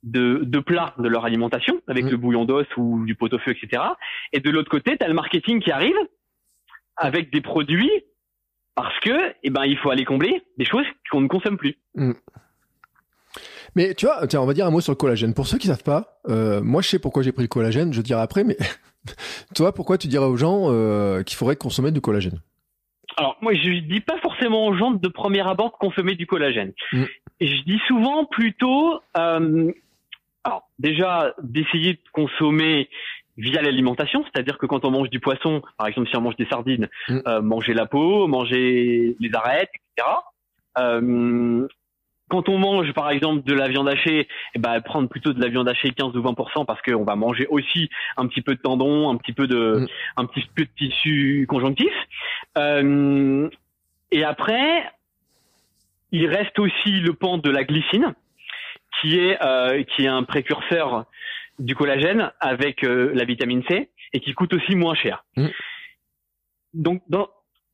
de, 0.02 0.40
de 0.44 0.58
plat 0.60 0.94
de 0.98 1.08
leur 1.08 1.24
alimentation 1.24 1.80
avec 1.86 2.04
mmh. 2.04 2.10
le 2.10 2.16
bouillon 2.16 2.44
d'os 2.44 2.66
ou 2.76 3.04
du 3.04 3.14
pot-au-feu, 3.14 3.50
etc. 3.50 3.82
Et 4.32 4.40
de 4.40 4.50
l'autre 4.50 4.70
côté, 4.70 4.96
tu 4.96 5.04
as 5.04 5.08
le 5.08 5.14
marketing 5.14 5.60
qui 5.60 5.70
arrive 5.70 5.96
avec 6.96 7.30
des 7.32 7.40
produits 7.40 7.90
parce 8.74 8.98
que, 9.00 9.34
eh 9.42 9.50
ben, 9.50 9.64
il 9.64 9.76
faut 9.76 9.90
aller 9.90 10.04
combler 10.04 10.42
des 10.56 10.64
choses 10.64 10.86
qu'on 11.10 11.20
ne 11.20 11.26
consomme 11.26 11.56
plus. 11.56 11.76
Mmh. 11.94 12.12
Mais 13.74 13.94
tu 13.94 14.06
vois, 14.06 14.26
tiens, 14.26 14.40
on 14.40 14.46
va 14.46 14.54
dire 14.54 14.66
un 14.66 14.70
mot 14.70 14.80
sur 14.80 14.92
le 14.92 14.96
collagène. 14.96 15.34
Pour 15.34 15.46
ceux 15.46 15.58
qui 15.58 15.66
savent 15.66 15.82
pas, 15.82 16.20
euh, 16.28 16.60
moi 16.62 16.82
je 16.82 16.88
sais 16.88 16.98
pourquoi 16.98 17.22
j'ai 17.22 17.32
pris 17.32 17.42
le 17.42 17.48
collagène, 17.48 17.92
je 17.92 18.00
dirai 18.00 18.20
après, 18.20 18.44
mais 18.44 18.56
toi, 19.54 19.72
pourquoi 19.72 19.98
tu 19.98 20.08
dirais 20.08 20.26
aux 20.26 20.36
gens 20.36 20.66
euh, 20.66 21.22
qu'il 21.22 21.36
faudrait 21.36 21.56
consommer 21.56 21.90
du 21.90 22.00
collagène? 22.00 22.40
Alors 23.16 23.36
moi 23.40 23.52
je 23.54 23.80
dis 23.80 24.00
pas 24.00 24.18
forcément 24.20 24.66
aux 24.66 24.76
gens 24.76 24.92
de 24.92 25.08
premier 25.08 25.46
abord 25.46 25.72
de 25.72 25.76
consommer 25.78 26.14
du 26.14 26.26
collagène. 26.26 26.72
Mm. 26.92 27.04
Je 27.40 27.62
dis 27.64 27.80
souvent 27.88 28.24
plutôt 28.24 29.00
euh, 29.16 29.72
alors 30.44 30.68
déjà 30.78 31.34
d'essayer 31.42 31.94
de 31.94 32.00
consommer 32.12 32.88
via 33.36 33.62
l'alimentation, 33.62 34.24
c'est-à-dire 34.24 34.58
que 34.58 34.66
quand 34.66 34.84
on 34.84 34.90
mange 34.90 35.10
du 35.10 35.20
poisson, 35.20 35.62
par 35.76 35.86
exemple 35.86 36.08
si 36.08 36.16
on 36.16 36.20
mange 36.20 36.36
des 36.36 36.46
sardines, 36.46 36.88
mm. 37.08 37.18
euh, 37.26 37.42
manger 37.42 37.74
la 37.74 37.86
peau, 37.86 38.28
manger 38.28 39.16
les 39.18 39.30
arêtes, 39.34 39.70
etc. 39.74 40.08
Euh, 40.78 41.66
quand 42.28 42.48
on 42.48 42.58
mange 42.58 42.92
par 42.92 43.10
exemple 43.10 43.42
de 43.44 43.54
la 43.54 43.68
viande 43.68 43.88
hachée, 43.88 44.28
eh 44.54 44.58
ben 44.58 44.80
prendre 44.80 45.08
plutôt 45.08 45.32
de 45.32 45.40
la 45.40 45.48
viande 45.48 45.68
hachée 45.68 45.90
15 45.90 46.16
ou 46.16 46.22
20% 46.22 46.66
parce 46.66 46.80
qu'on 46.82 47.04
va 47.04 47.16
manger 47.16 47.46
aussi 47.48 47.88
un 48.16 48.26
petit 48.26 48.42
peu 48.42 48.54
de 48.54 48.60
tendon, 48.60 49.10
un 49.10 49.16
petit 49.16 49.32
peu 49.32 49.46
de 49.46 49.80
mm. 49.80 49.86
un 50.16 50.26
petit 50.26 50.48
peu 50.54 50.64
de 50.64 50.70
tissu 50.76 51.46
conjonctif. 51.48 51.92
Euh, 52.56 53.48
et 54.10 54.24
après, 54.24 54.90
il 56.12 56.26
reste 56.26 56.58
aussi 56.58 57.00
le 57.00 57.12
pan 57.14 57.38
de 57.38 57.50
la 57.50 57.64
glycine 57.64 58.14
qui 59.00 59.18
est 59.18 59.38
euh, 59.42 59.82
qui 59.84 60.04
est 60.04 60.08
un 60.08 60.22
précurseur 60.22 61.04
du 61.58 61.74
collagène 61.74 62.30
avec 62.40 62.84
euh, 62.84 63.10
la 63.14 63.24
vitamine 63.24 63.62
C 63.68 63.90
et 64.12 64.20
qui 64.20 64.32
coûte 64.34 64.52
aussi 64.54 64.76
moins 64.76 64.94
cher. 64.94 65.24
Mm. 65.36 65.48
Donc 66.74 67.02
dans 67.08 67.28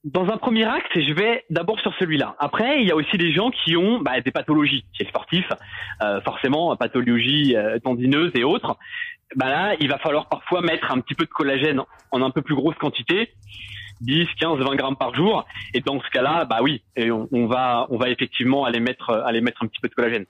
dans 0.05 0.29
un 0.29 0.37
premier 0.37 0.65
acte, 0.65 0.93
je 0.95 1.13
vais 1.15 1.45
d'abord 1.49 1.81
sur 1.81 1.95
celui-là. 1.99 2.37
Après, 2.39 2.81
il 2.81 2.87
y 2.87 2.91
a 2.91 2.95
aussi 2.95 3.17
des 3.17 3.33
gens 3.33 3.51
qui 3.51 3.77
ont 3.77 4.01
bah, 4.01 4.21
des 4.21 4.31
pathologies 4.31 4.85
chez 4.93 5.05
les 5.05 5.09
sportifs, 5.11 5.49
euh, 6.03 6.21
forcément 6.21 6.77
pathologies 6.77 7.57
euh, 7.57 7.79
tendineuses 7.79 8.33
et 8.35 8.45
autres. 8.45 8.77
Bah 9.35 9.49
là, 9.49 9.75
il 9.81 9.89
va 9.89 9.99
falloir 9.99 10.29
parfois 10.29 10.61
mettre 10.61 10.93
un 10.93 11.01
petit 11.01 11.15
peu 11.15 11.25
de 11.25 11.31
collagène 11.31 11.81
en 12.11 12.23
un 12.23 12.31
peu 12.31 12.43
plus 12.43 12.55
grosse 12.55 12.77
quantité, 12.77 13.33
10, 14.03 14.27
15, 14.39 14.59
20 14.59 14.77
grammes 14.77 14.97
par 14.97 15.15
jour. 15.15 15.47
Et 15.73 15.81
dans 15.81 16.01
ce 16.01 16.11
cas-là, 16.11 16.45
bah 16.45 16.59
oui, 16.61 16.83
et 16.97 17.11
on, 17.11 17.27
on, 17.33 17.47
va 17.47 17.87
on 17.89 17.97
va 17.97 18.11
effectivement 18.11 18.65
aller 18.65 18.81
mettre 18.81 19.11
aller 19.11 19.41
mettre 19.41 19.63
un 19.65 19.67
petit 19.67 19.81
peu 19.81 19.89
de 19.89 19.95
collagène. 19.95 20.27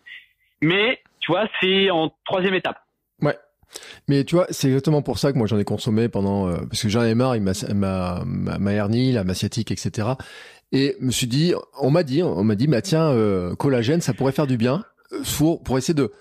Mais 0.62 1.03
tu 1.18 1.33
vois, 1.33 1.49
c'est 1.61 1.91
en 1.91 2.14
troisième 2.25 2.55
étape. 2.55 2.79
Ouais. 3.20 3.37
Mais 4.08 4.24
tu 4.24 4.36
vois, 4.36 4.46
c'est 4.50 4.68
exactement 4.68 5.02
pour 5.02 5.18
ça 5.18 5.32
que 5.32 5.38
moi 5.38 5.46
j'en 5.46 5.58
ai 5.58 5.64
consommé 5.64 6.08
pendant 6.08 6.48
euh, 6.48 6.56
parce 6.68 6.82
que 6.82 6.88
j'en 6.88 7.02
ai 7.02 7.14
marre, 7.14 7.36
il 7.36 7.42
ma, 7.42 8.22
ma, 8.24 8.72
hernie, 8.72 9.12
la 9.12 9.34
sciatique, 9.34 9.70
etc. 9.70 10.08
Et 10.72 10.96
je 11.00 11.06
me 11.06 11.10
suis 11.10 11.26
dit, 11.26 11.54
on 11.80 11.90
m'a 11.90 12.02
dit, 12.02 12.22
on 12.22 12.44
m'a 12.44 12.54
dit, 12.54 12.66
bah 12.66 12.82
tiens, 12.82 13.10
euh, 13.10 13.54
collagène, 13.54 14.00
ça 14.00 14.14
pourrait 14.14 14.32
faire 14.32 14.46
du 14.46 14.56
bien 14.56 14.84
euh, 15.12 15.22
pour 15.38 15.62
pour 15.62 15.78
essayer 15.78 15.94
de 15.94 16.12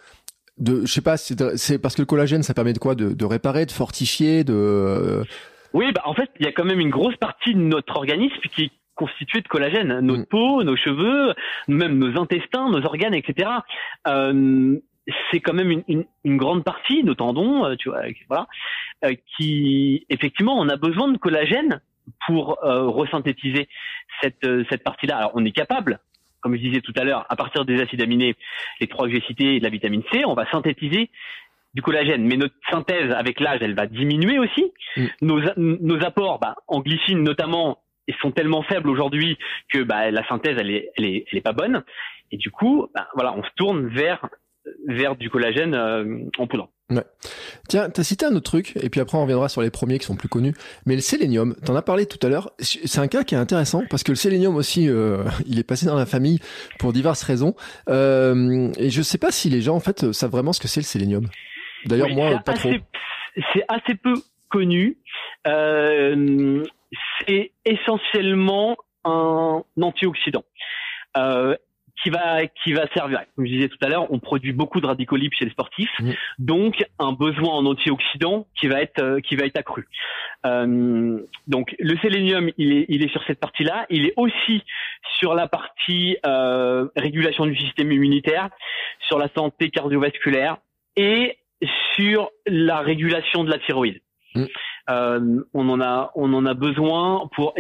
de, 0.60 0.86
je 0.86 0.94
sais 0.94 1.02
pas, 1.02 1.18
c'est 1.18 1.80
parce 1.80 1.96
que 1.96 2.04
le 2.04 2.06
collagène, 2.06 2.44
ça 2.44 2.54
permet 2.54 2.74
de 2.74 2.78
quoi, 2.78 2.94
de, 2.94 3.14
de 3.14 3.26
réparer, 3.26 3.66
de 3.66 3.72
fortifier, 3.72 4.44
de. 4.44 5.24
Oui, 5.74 5.92
bah 5.94 6.04
en 6.06 6.14
fait, 6.14 6.30
il 6.40 6.46
y 6.46 6.50
a 6.50 6.52
quand 6.52 6.66
même 6.66 6.80
une 6.80 6.92
grosse 6.92 7.16
partie 7.16 7.56
de 7.56 7.60
notre 7.60 7.96
organisme 7.96 8.40
qui 8.54 8.66
est 8.66 8.72
constituée 8.96 9.42
de 9.42 9.48
collagène, 9.48 10.00
notre 10.02 10.22
mm. 10.22 10.26
peau, 10.28 10.64
nos 10.64 10.76
cheveux, 10.76 11.34
même 11.68 11.98
nos 11.98 12.22
intestins, 12.22 12.70
nos 12.70 12.86
organes, 12.86 13.16
etc. 13.16 13.50
Euh, 14.08 14.78
c'est 15.32 15.40
quand 15.40 15.54
même 15.54 15.70
une, 15.70 15.84
une, 15.88 16.06
une, 16.24 16.38
grande 16.38 16.64
partie, 16.64 17.04
nos 17.04 17.16
tendons, 17.16 17.66
euh, 17.66 17.76
tu 17.76 17.90
vois, 17.90 18.04
voilà, 18.30 18.48
euh, 19.06 19.14
qui 19.36 20.06
effectivement 20.10 20.58
on 20.58 20.70
a 20.70 20.78
besoin 20.78 21.10
de 21.10 21.18
collagène 21.18 21.82
pour 22.26 22.64
euh, 22.64 22.88
resynthétiser 22.88 23.68
cette 24.22 24.48
cette 24.70 24.84
partie-là. 24.84 25.18
Alors 25.18 25.32
on 25.36 25.46
est 25.46 25.52
capable, 25.52 26.00
comme 26.42 26.56
je 26.56 26.62
disais 26.62 26.82
tout 26.82 26.94
à 26.96 27.04
l'heure, 27.04 27.26
à 27.30 27.36
partir 27.36 27.66
des 27.66 27.82
acides 27.82 28.02
aminés, 28.02 28.36
les 28.80 28.88
trois 28.88 29.08
que 29.08 29.14
j'ai 29.14 29.22
cités 29.22 29.56
et 29.56 29.60
de 29.60 29.64
la 29.64 29.70
vitamine 29.70 30.04
C, 30.12 30.24
on 30.26 30.34
va 30.34 30.50
synthétiser 30.52 31.10
du 31.74 31.82
collagène. 31.82 32.26
Mais 32.26 32.38
notre 32.38 32.56
synthèse 32.70 33.12
avec 33.12 33.40
l'âge, 33.40 33.60
elle 33.62 33.76
va 33.76 33.88
diminuer 33.88 34.40
aussi. 34.40 34.72
Mm. 34.96 35.06
Nos, 35.22 35.42
nos 35.58 36.04
apports, 36.04 36.40
bah, 36.40 36.56
en 36.68 36.82
glycine 36.82 37.24
notamment, 37.24 37.80
ils 38.08 38.16
sont 38.16 38.32
tellement 38.32 38.64
faibles 38.64 38.90
aujourd'hui 38.90 39.38
que 39.72 39.80
bah, 39.80 40.12
la 40.12 40.26
synthèse, 40.28 40.58
elle 40.60 40.72
est, 40.72 40.90
elle 40.98 41.06
est, 41.06 41.26
elle 41.32 41.38
est 41.38 41.42
pas 41.42 41.54
bonne. 41.54 41.84
Et 42.32 42.38
du 42.38 42.52
coup, 42.52 42.88
bah, 42.94 43.08
voilà, 43.16 43.34
on 43.34 43.44
se 43.44 43.50
tourne 43.56 43.88
vers 43.88 44.28
vers 44.88 45.16
du 45.16 45.30
collagène 45.30 45.74
euh, 45.74 46.26
en 46.38 46.48
poudre. 46.48 46.70
Ouais. 46.90 47.04
Tiens, 47.70 47.90
t'as 47.90 48.04
cité 48.04 48.26
un 48.26 48.36
autre 48.36 48.52
truc, 48.52 48.74
et 48.82 48.90
puis 48.90 49.00
après 49.00 49.18
on 49.18 49.22
reviendra 49.22 49.50
sur 49.50 49.62
les 49.62 49.72
premiers 49.72 50.00
qui 50.00 50.06
sont 50.06 50.16
plus 50.16 50.30
connus. 50.30 50.54
Mais 50.86 50.96
le 50.96 51.02
sélénium, 51.02 51.56
t'en 51.66 51.76
as 51.76 51.82
parlé 51.82 52.06
tout 52.06 52.20
à 52.26 52.30
l'heure. 52.30 52.52
C'est 52.60 53.00
un 53.00 53.08
cas 53.08 53.24
qui 53.24 53.36
est 53.36 53.38
intéressant 53.38 53.84
parce 53.90 54.04
que 54.04 54.12
le 54.12 54.16
sélénium 54.16 54.56
aussi, 54.56 54.90
euh, 54.90 55.24
il 55.48 55.60
est 55.60 55.64
passé 55.64 55.86
dans 55.86 55.96
la 55.96 56.06
famille 56.06 56.40
pour 56.80 56.94
diverses 56.94 57.24
raisons. 57.24 57.56
Euh, 57.90 58.72
et 58.78 58.90
je 58.90 59.02
sais 59.02 59.18
pas 59.18 59.32
si 59.32 59.50
les 59.50 59.62
gens 59.62 59.76
en 59.76 59.80
fait 59.80 60.12
savent 60.12 60.32
vraiment 60.32 60.54
ce 60.54 60.60
que 60.60 60.68
c'est 60.68 60.82
le 60.82 60.86
sélénium. 60.86 61.28
D'ailleurs, 61.86 62.10
moi, 62.10 62.40
pas 62.46 62.54
trop. 62.54 62.70
C'est 63.54 63.66
assez 63.68 63.96
peu 63.96 64.14
connu. 64.50 64.98
C'est 65.46 67.52
essentiellement 67.66 68.78
un 69.04 69.64
antioxydant. 69.82 70.46
Qui 72.04 72.10
va 72.10 72.46
qui 72.48 72.74
va 72.74 72.86
servir. 72.94 73.22
Comme 73.36 73.46
je 73.46 73.52
disais 73.52 73.70
tout 73.70 73.78
à 73.82 73.88
l'heure, 73.88 74.12
on 74.12 74.20
produit 74.20 74.52
beaucoup 74.52 74.82
de 74.82 74.86
radicaux 74.86 75.16
libres 75.16 75.36
chez 75.38 75.46
les 75.46 75.52
sportifs, 75.52 75.90
mmh. 76.00 76.12
donc 76.38 76.84
un 77.00 77.14
besoin 77.14 77.54
en 77.54 77.66
antioxydants 77.66 78.46
qui 78.60 78.68
va 78.68 78.82
être 78.82 79.00
euh, 79.02 79.22
qui 79.22 79.38
va 79.38 79.46
être 79.46 79.58
accru. 79.58 79.88
Euh, 80.46 81.20
donc 81.48 81.74
le 81.80 81.98
sélénium, 82.00 82.50
il 82.58 82.74
est 82.74 82.86
il 82.90 83.04
est 83.04 83.10
sur 83.10 83.24
cette 83.24 83.40
partie-là. 83.40 83.86
Il 83.90 84.06
est 84.06 84.14
aussi 84.18 84.64
sur 85.18 85.34
la 85.34 85.48
partie 85.48 86.18
euh, 86.26 86.90
régulation 86.98 87.46
du 87.46 87.56
système 87.56 87.90
immunitaire, 87.92 88.50
sur 89.08 89.18
la 89.18 89.30
santé 89.34 89.70
cardiovasculaire 89.70 90.58
et 90.98 91.38
sur 91.96 92.32
la 92.46 92.80
régulation 92.80 93.46
de 93.46 93.50
la 93.50 93.60
thyroïde. 93.60 94.02
Mmh. 94.36 94.46
Euh, 94.90 95.44
on 95.54 95.70
en 95.70 95.80
a 95.80 96.12
on 96.16 96.34
en 96.34 96.46
a 96.46 96.54
besoin 96.54 97.30
pour 97.34 97.54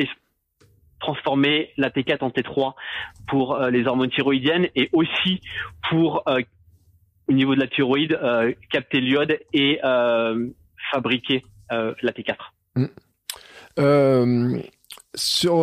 transformer 1.03 1.69
la 1.77 1.89
T4 1.89 2.23
en 2.23 2.29
T3 2.29 2.73
pour 3.27 3.55
euh, 3.55 3.69
les 3.69 3.85
hormones 3.87 4.09
thyroïdiennes 4.09 4.69
et 4.75 4.89
aussi 4.93 5.41
pour 5.89 6.23
euh, 6.27 6.41
au 7.27 7.33
niveau 7.33 7.55
de 7.55 7.59
la 7.59 7.67
thyroïde 7.67 8.13
euh, 8.13 8.53
capter 8.71 9.01
l'iode 9.01 9.37
et 9.53 9.79
fabriquer 10.91 11.43
la 11.69 12.11
T4. 12.11 12.35
Mmh. 12.75 14.61
sur 15.15 15.55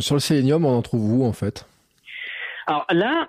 sur 0.00 0.14
le 0.14 0.20
sélénium, 0.20 0.64
on 0.64 0.76
en 0.76 0.82
trouve 0.82 1.12
où 1.12 1.24
en 1.24 1.32
fait? 1.32 1.66
Alors 2.66 2.86
là, 2.90 3.28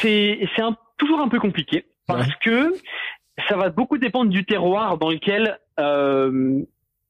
c'est 0.00 0.40
c'est 0.56 0.62
toujours 0.96 1.20
un 1.20 1.28
peu 1.28 1.38
compliqué 1.38 1.86
parce 2.06 2.34
que 2.36 2.74
ça 3.48 3.56
va 3.56 3.68
beaucoup 3.68 3.98
dépendre 3.98 4.30
du 4.30 4.44
terroir 4.44 4.98
dans 4.98 5.10
lequel 5.10 5.58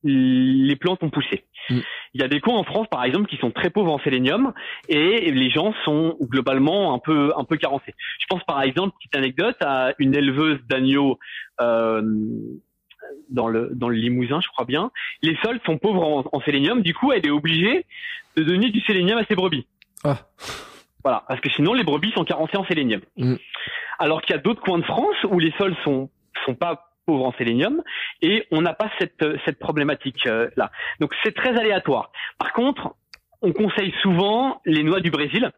les 0.05 0.77
plantes 0.77 1.03
ont 1.03 1.11
poussé. 1.11 1.45
Mm. 1.71 1.81
Il 2.15 2.21
y 2.21 2.25
a 2.25 2.29
des 2.29 2.41
coins 2.41 2.57
en 2.57 2.65
France, 2.65 2.87
par 2.91 3.05
exemple, 3.05 3.29
qui 3.29 3.37
sont 3.37 3.51
très 3.51 3.71
pauvres 3.71 3.93
en 3.93 3.99
sélénium 3.99 4.53
et 4.89 5.31
les 5.31 5.51
gens 5.51 5.75
sont 5.85 6.17
globalement 6.23 6.95
un 6.95 6.99
peu 6.99 7.33
un 7.37 7.45
peu 7.45 7.57
carencés. 7.57 7.95
Je 8.21 8.27
pense 8.29 8.43
par 8.45 8.63
exemple, 8.63 8.95
petite 8.99 9.17
anecdote, 9.17 9.57
à 9.61 9.93
une 9.99 10.15
éleveuse 10.15 10.59
d'agneaux 10.69 11.19
euh, 11.61 12.03
dans 13.31 13.49
le 13.49 13.71
dans 13.75 13.89
le 13.89 13.97
Limousin, 13.97 14.41
je 14.41 14.49
crois 14.49 14.65
bien. 14.65 14.91
Les 15.23 15.37
sols 15.45 15.61
sont 15.67 15.79
pauvres 15.79 16.05
en, 16.05 16.25
en, 16.33 16.41
sélénium, 16.43 16.83
du 16.83 16.95
coup, 16.95 17.13
elle 17.13 17.27
est 17.27 17.31
obligée 17.31 17.85
de 18.37 18.43
donner 18.43 18.71
du 18.71 18.81
sélénium 18.81 19.19
à 19.19 19.25
ses 19.25 19.35
brebis. 19.35 19.67
Ah. 20.05 20.19
Voilà, 21.05 21.25
parce 21.29 21.41
que 21.41 21.51
sinon 21.51 21.75
les 21.75 21.85
brebis 21.85 22.13
sont 22.13 22.25
carencées 22.25 22.57
en 22.57 22.65
sélénium. 22.67 23.01
Mm. 23.17 23.37
Alors 23.99 24.23
qu'il 24.23 24.35
y 24.35 24.39
a 24.39 24.43
d'autres 24.43 24.63
coins 24.63 24.79
de 24.79 24.85
France 24.85 25.17
où 25.25 25.39
les 25.39 25.53
sols 25.59 25.77
sont 25.85 26.11
sont 26.45 26.55
pas 26.55 26.88
pauvre 27.09 27.25
en 27.25 27.33
sélénium 27.39 27.83
et 28.21 28.47
on 28.51 28.61
n'a 28.61 28.75
pas 28.75 28.91
cette, 28.99 29.25
cette 29.47 29.59
problématique 29.59 30.27
euh, 30.27 30.51
là. 30.57 30.71
Donc 31.01 31.15
c'est 31.23 31.35
très 31.35 31.59
aléatoire. 31.59 32.13
Par 32.39 32.53
contre, 32.53 32.95
on 33.41 33.53
conseille 33.53 33.95
souvent 34.03 34.61
les 34.67 34.83
noix 34.83 35.01
du 35.01 35.11
Brésil, 35.11 35.51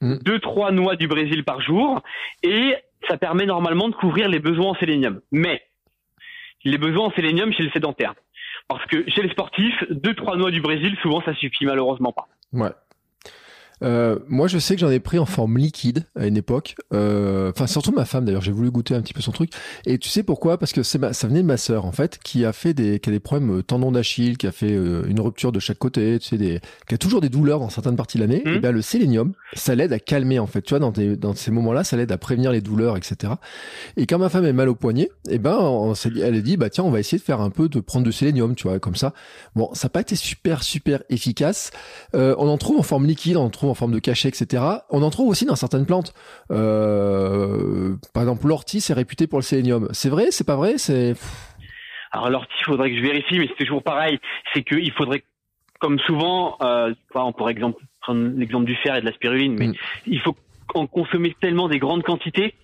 mmh. 0.00 0.16
deux 0.22 0.38
trois 0.38 0.72
noix 0.72 0.96
du 0.96 1.06
Brésil 1.06 1.44
par 1.44 1.60
jour 1.60 2.00
et 2.42 2.76
ça 3.08 3.18
permet 3.18 3.44
normalement 3.44 3.90
de 3.90 3.94
couvrir 3.94 4.30
les 4.30 4.38
besoins 4.38 4.70
en 4.70 4.74
sélénium. 4.76 5.20
Mais 5.32 5.62
les 6.64 6.78
besoins 6.78 7.08
en 7.08 7.12
sélénium 7.12 7.52
chez 7.52 7.62
le 7.62 7.70
sédentaire. 7.70 8.14
Parce 8.66 8.84
que 8.86 9.08
chez 9.10 9.22
les 9.22 9.30
sportifs, 9.30 9.84
deux 9.90 10.14
trois 10.14 10.36
noix 10.36 10.50
du 10.50 10.62
Brésil, 10.62 10.96
souvent 11.02 11.20
ça 11.26 11.34
suffit 11.34 11.66
malheureusement 11.66 12.12
pas. 12.12 12.26
Ouais. 12.54 12.70
Euh, 13.82 14.18
moi, 14.28 14.48
je 14.48 14.58
sais 14.58 14.74
que 14.74 14.80
j'en 14.80 14.90
ai 14.90 15.00
pris 15.00 15.18
en 15.18 15.26
forme 15.26 15.58
liquide 15.58 16.04
à 16.18 16.26
une 16.26 16.36
époque. 16.36 16.76
Euh, 16.94 17.50
enfin, 17.50 17.66
surtout 17.66 17.92
ma 17.92 18.04
femme 18.04 18.24
d'ailleurs. 18.24 18.42
J'ai 18.42 18.52
voulu 18.52 18.70
goûter 18.70 18.94
un 18.94 19.02
petit 19.02 19.12
peu 19.14 19.20
son 19.20 19.32
truc. 19.32 19.50
Et 19.84 19.98
tu 19.98 20.08
sais 20.08 20.22
pourquoi? 20.22 20.58
Parce 20.58 20.72
que 20.72 20.82
c'est 20.82 20.96
ça 21.12 21.26
venait 21.28 21.42
de 21.42 21.46
ma 21.46 21.56
sœur 21.56 21.84
en 21.84 21.92
fait, 21.92 22.18
qui 22.22 22.44
a 22.44 22.52
fait 22.52 22.74
des, 22.74 23.00
qui 23.00 23.10
a 23.10 23.12
des 23.12 23.20
problèmes 23.20 23.58
euh, 23.58 23.62
tendons 23.62 23.92
d'Achille, 23.92 24.36
qui 24.38 24.46
a 24.46 24.52
fait 24.52 24.70
une 24.72 25.20
rupture 25.20 25.52
de 25.52 25.60
chaque 25.60 25.78
côté, 25.78 26.18
tu 26.18 26.28
sais, 26.28 26.38
des, 26.38 26.60
qui 26.88 26.94
a 26.94 26.98
toujours 26.98 27.20
des 27.20 27.28
douleurs 27.28 27.60
dans 27.60 27.68
certaines 27.70 27.96
parties 27.96 28.18
de 28.18 28.22
l'année. 28.22 28.42
Mhm. 28.44 28.54
Et 28.54 28.58
ben 28.60 28.72
le 28.72 28.82
sélénium, 28.82 29.32
ça 29.54 29.74
l'aide 29.74 29.92
à 29.92 29.98
calmer 29.98 30.38
en 30.38 30.46
fait. 30.46 30.62
Tu 30.62 30.70
vois, 30.70 30.78
dans, 30.78 30.90
des, 30.90 31.16
dans 31.16 31.34
ces 31.34 31.50
moments-là, 31.50 31.84
ça 31.84 31.96
l'aide 31.96 32.12
à 32.12 32.18
prévenir 32.18 32.52
les 32.52 32.60
douleurs, 32.60 32.96
etc. 32.96 33.34
Et 33.96 34.06
quand 34.06 34.18
ma 34.18 34.28
femme 34.28 34.44
est 34.46 34.52
mal 34.52 34.68
au 34.68 34.74
poignet, 34.74 35.10
et 35.28 35.38
ben 35.38 35.56
on, 35.58 35.94
s'est 35.94 36.10
dit- 36.10 36.20
elle 36.20 36.34
a 36.34 36.40
dit 36.40 36.56
bah 36.56 36.70
tiens, 36.70 36.84
on 36.84 36.90
va 36.90 37.00
essayer 37.00 37.18
de 37.18 37.22
faire 37.22 37.40
un 37.40 37.50
peu 37.50 37.68
de 37.68 37.80
prendre 37.80 38.06
de 38.06 38.10
sélénium, 38.10 38.54
tu 38.54 38.68
vois, 38.68 38.78
comme 38.78 38.96
ça. 38.96 39.12
Bon, 39.54 39.68
ça 39.74 39.86
n'a 39.86 39.90
pas 39.90 40.00
été 40.00 40.16
super 40.16 40.62
super 40.62 41.02
efficace. 41.10 41.70
Euh, 42.14 42.34
on 42.38 42.48
en 42.48 42.58
trouve 42.58 42.78
en 42.78 42.82
forme 42.82 43.06
liquide, 43.06 43.36
on 43.36 43.44
en 43.44 43.50
trouve 43.50 43.65
en 43.70 43.74
forme 43.74 43.92
de 43.92 43.98
cachet, 43.98 44.28
etc. 44.28 44.62
On 44.90 45.02
en 45.02 45.10
trouve 45.10 45.28
aussi 45.28 45.44
dans 45.46 45.56
certaines 45.56 45.86
plantes. 45.86 46.12
Euh, 46.50 47.96
par 48.14 48.22
exemple, 48.22 48.46
l'ortie, 48.46 48.80
c'est 48.80 48.94
réputé 48.94 49.26
pour 49.26 49.38
le 49.38 49.42
sélénium. 49.44 49.88
C'est 49.92 50.08
vrai, 50.08 50.26
c'est 50.30 50.46
pas 50.46 50.56
vrai, 50.56 50.78
c'est. 50.78 51.14
Alors 52.12 52.30
l'ortie, 52.30 52.52
il 52.60 52.64
faudrait 52.64 52.90
que 52.90 52.96
je 52.96 53.02
vérifie, 53.02 53.38
mais 53.38 53.48
c'est 53.58 53.64
toujours 53.64 53.82
pareil. 53.82 54.18
C'est 54.54 54.62
qu'il 54.62 54.92
faudrait, 54.92 55.24
comme 55.80 55.98
souvent, 56.00 56.56
euh, 56.62 56.94
on 57.14 57.32
pourrait 57.32 57.52
exemple, 57.52 57.82
prendre 58.00 58.30
l'exemple 58.36 58.64
du 58.66 58.76
fer 58.76 58.96
et 58.96 59.00
de 59.00 59.06
la 59.06 59.12
spiruline, 59.12 59.56
mais 59.58 59.68
Mm. 59.68 59.74
il 60.06 60.20
faut 60.20 60.36
en 60.74 60.86
consommer 60.86 61.34
tellement 61.40 61.68
des 61.68 61.78
grandes 61.78 62.02
quantités 62.02 62.54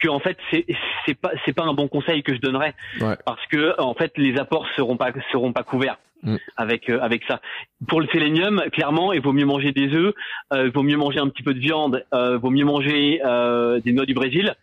que 0.00 0.08
en 0.08 0.18
fait 0.20 0.38
c'est 0.50 0.64
c'est 1.04 1.14
pas 1.14 1.30
c'est 1.44 1.52
pas 1.54 1.64
un 1.64 1.74
bon 1.74 1.88
conseil 1.88 2.22
que 2.22 2.34
je 2.34 2.40
donnerais 2.40 2.74
Ouais. 3.00 3.16
parce 3.26 3.44
que 3.48 3.78
en 3.80 3.92
fait 3.94 4.12
les 4.16 4.38
apports 4.38 4.66
seront 4.76 4.96
pas 4.96 5.10
seront 5.32 5.52
pas 5.52 5.62
couverts 5.62 5.98
Mm. 6.22 6.36
avec 6.56 6.90
euh, 6.90 7.00
avec 7.00 7.22
ça. 7.24 7.40
Pour 7.88 8.00
le 8.00 8.06
sélénium, 8.08 8.62
clairement, 8.72 9.12
il 9.12 9.22
vaut 9.22 9.32
mieux 9.32 9.46
manger 9.46 9.72
des 9.72 9.88
œufs, 9.94 10.14
euh, 10.52 10.66
il 10.66 10.72
vaut 10.72 10.82
mieux 10.82 10.98
manger 10.98 11.18
un 11.18 11.28
petit 11.28 11.42
peu 11.42 11.54
de 11.54 11.58
viande, 11.58 12.04
euh, 12.12 12.34
il 12.34 12.40
vaut 12.40 12.50
mieux 12.50 12.64
manger 12.64 13.20
euh, 13.24 13.80
des 13.80 13.92
noix 13.92 14.04
du 14.04 14.12
Brésil 14.12 14.54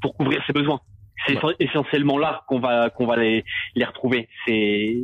pour 0.00 0.16
couvrir 0.16 0.42
ses 0.46 0.52
besoins. 0.52 0.80
C'est 1.26 1.38
essentiellement 1.60 2.18
là 2.18 2.44
qu'on 2.46 2.60
va 2.60 2.90
qu'on 2.90 3.06
va 3.06 3.16
les 3.16 3.44
les 3.74 3.84
retrouver. 3.84 4.28
C'est 4.46 4.96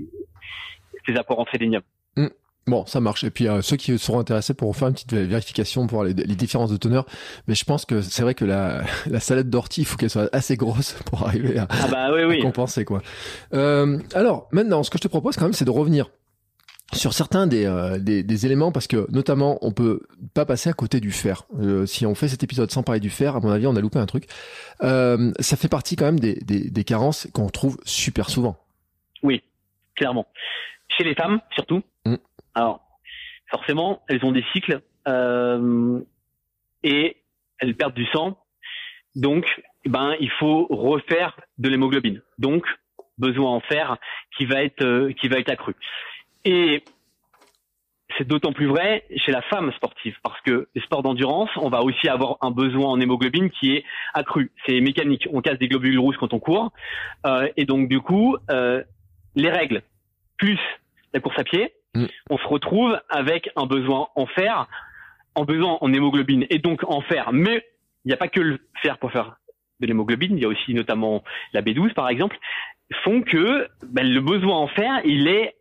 ces 1.06 1.16
apports 1.16 1.40
en 1.40 1.46
sélénium. 1.52 1.82
Bon, 2.68 2.86
ça 2.86 3.00
marche. 3.00 3.24
Et 3.24 3.30
puis 3.30 3.48
euh, 3.48 3.62
ceux 3.62 3.76
qui 3.76 3.98
seront 3.98 4.20
intéressés 4.20 4.54
pourront 4.54 4.72
faire 4.72 4.88
une 4.88 4.94
petite 4.94 5.14
vérification 5.14 5.86
pour 5.86 5.98
voir 5.98 6.04
les, 6.04 6.14
les 6.14 6.34
différences 6.34 6.70
de 6.70 6.76
teneur. 6.76 7.06
Mais 7.46 7.54
je 7.54 7.64
pense 7.64 7.84
que 7.84 8.00
c'est 8.00 8.22
vrai 8.22 8.34
que 8.34 8.44
la, 8.44 8.82
la 9.06 9.20
salade 9.20 9.50
d'ortie, 9.50 9.82
il 9.82 9.84
faut 9.86 9.96
qu'elle 9.96 10.10
soit 10.10 10.28
assez 10.32 10.56
grosse 10.56 10.92
pour 11.06 11.26
arriver 11.26 11.58
à, 11.58 11.66
Ah 11.70 11.88
bah 11.90 12.08
oui 12.14 12.24
oui. 12.24 12.38
à 12.40 12.42
compenser 12.42 12.84
quoi. 12.84 13.02
Euh, 13.54 13.98
alors 14.14 14.48
maintenant, 14.52 14.82
ce 14.82 14.90
que 14.90 14.98
je 14.98 15.02
te 15.02 15.08
propose 15.08 15.36
quand 15.36 15.44
même, 15.44 15.52
c'est 15.54 15.64
de 15.64 15.70
revenir 15.70 16.10
sur 16.94 17.12
certains 17.12 17.46
des, 17.46 17.66
euh, 17.66 17.98
des, 17.98 18.22
des 18.22 18.46
éléments 18.46 18.72
parce 18.72 18.86
que 18.86 19.06
notamment 19.10 19.58
on 19.60 19.72
peut 19.72 20.00
pas 20.32 20.46
passer 20.46 20.70
à 20.70 20.72
côté 20.72 21.00
du 21.00 21.10
fer. 21.10 21.44
Euh, 21.60 21.84
si 21.84 22.06
on 22.06 22.14
fait 22.14 22.28
cet 22.28 22.42
épisode 22.42 22.70
sans 22.70 22.82
parler 22.82 23.00
du 23.00 23.10
fer, 23.10 23.36
à 23.36 23.40
mon 23.40 23.50
avis, 23.50 23.66
on 23.66 23.76
a 23.76 23.80
loupé 23.80 23.98
un 23.98 24.06
truc. 24.06 24.24
Euh, 24.82 25.32
ça 25.38 25.56
fait 25.56 25.68
partie 25.68 25.96
quand 25.96 26.06
même 26.06 26.18
des, 26.20 26.36
des, 26.36 26.70
des 26.70 26.84
carences 26.84 27.28
qu'on 27.34 27.48
trouve 27.50 27.76
super 27.84 28.30
souvent. 28.30 28.56
Oui, 29.22 29.42
clairement. 29.96 30.26
Chez 30.96 31.04
les 31.04 31.14
femmes, 31.14 31.40
surtout. 31.54 31.82
Mm. 32.06 32.14
Alors, 32.58 32.80
forcément, 33.52 34.02
elles 34.08 34.24
ont 34.24 34.32
des 34.32 34.44
cycles 34.52 34.80
euh, 35.06 36.00
et 36.82 37.18
elles 37.60 37.76
perdent 37.76 37.94
du 37.94 38.06
sang. 38.06 38.36
Donc, 39.14 39.46
eh 39.84 39.88
ben, 39.88 40.16
il 40.18 40.30
faut 40.40 40.66
refaire 40.68 41.38
de 41.58 41.68
l'hémoglobine. 41.68 42.20
Donc, 42.38 42.66
besoin 43.16 43.52
en 43.52 43.60
fer 43.60 43.96
qui 44.36 44.44
va 44.44 44.64
être 44.64 44.82
euh, 44.84 45.12
qui 45.12 45.28
va 45.28 45.38
être 45.38 45.52
accru. 45.52 45.76
Et 46.44 46.82
c'est 48.16 48.26
d'autant 48.26 48.52
plus 48.52 48.66
vrai 48.66 49.04
chez 49.18 49.30
la 49.30 49.42
femme 49.42 49.70
sportive 49.74 50.16
parce 50.24 50.40
que 50.40 50.68
les 50.74 50.80
sports 50.80 51.04
d'endurance, 51.04 51.50
on 51.58 51.68
va 51.68 51.82
aussi 51.82 52.08
avoir 52.08 52.38
un 52.40 52.50
besoin 52.50 52.88
en 52.88 53.00
hémoglobine 53.00 53.50
qui 53.50 53.76
est 53.76 53.84
accru. 54.14 54.50
C'est 54.66 54.80
mécanique. 54.80 55.28
On 55.32 55.42
casse 55.42 55.60
des 55.60 55.68
globules 55.68 56.00
rouges 56.00 56.16
quand 56.18 56.32
on 56.32 56.40
court, 56.40 56.72
Euh, 57.24 57.48
et 57.56 57.66
donc 57.66 57.88
du 57.88 58.00
coup, 58.00 58.36
euh, 58.50 58.82
les 59.36 59.50
règles 59.50 59.82
plus 60.38 60.58
la 61.12 61.20
course 61.20 61.38
à 61.38 61.44
pied, 61.44 61.72
Mm. 61.94 62.06
on 62.30 62.38
se 62.38 62.46
retrouve 62.46 63.00
avec 63.08 63.50
un 63.56 63.66
besoin 63.66 64.08
en 64.14 64.26
fer, 64.26 64.66
en 65.34 65.44
besoin 65.44 65.78
en 65.80 65.92
hémoglobine 65.92 66.46
et 66.50 66.58
donc 66.58 66.84
en 66.84 67.00
fer. 67.00 67.30
Mais 67.32 67.64
il 68.04 68.08
n'y 68.08 68.14
a 68.14 68.16
pas 68.16 68.28
que 68.28 68.40
le 68.40 68.58
fer 68.82 68.98
pour 68.98 69.10
faire 69.10 69.36
de 69.80 69.86
l'hémoglobine, 69.86 70.36
il 70.36 70.42
y 70.42 70.44
a 70.44 70.48
aussi 70.48 70.74
notamment 70.74 71.22
la 71.52 71.62
B12 71.62 71.94
par 71.94 72.08
exemple, 72.08 72.36
font 73.04 73.22
que 73.22 73.68
ben, 73.86 74.06
le 74.06 74.20
besoin 74.20 74.56
en 74.56 74.68
fer, 74.68 75.00
il 75.04 75.28
est 75.28 75.54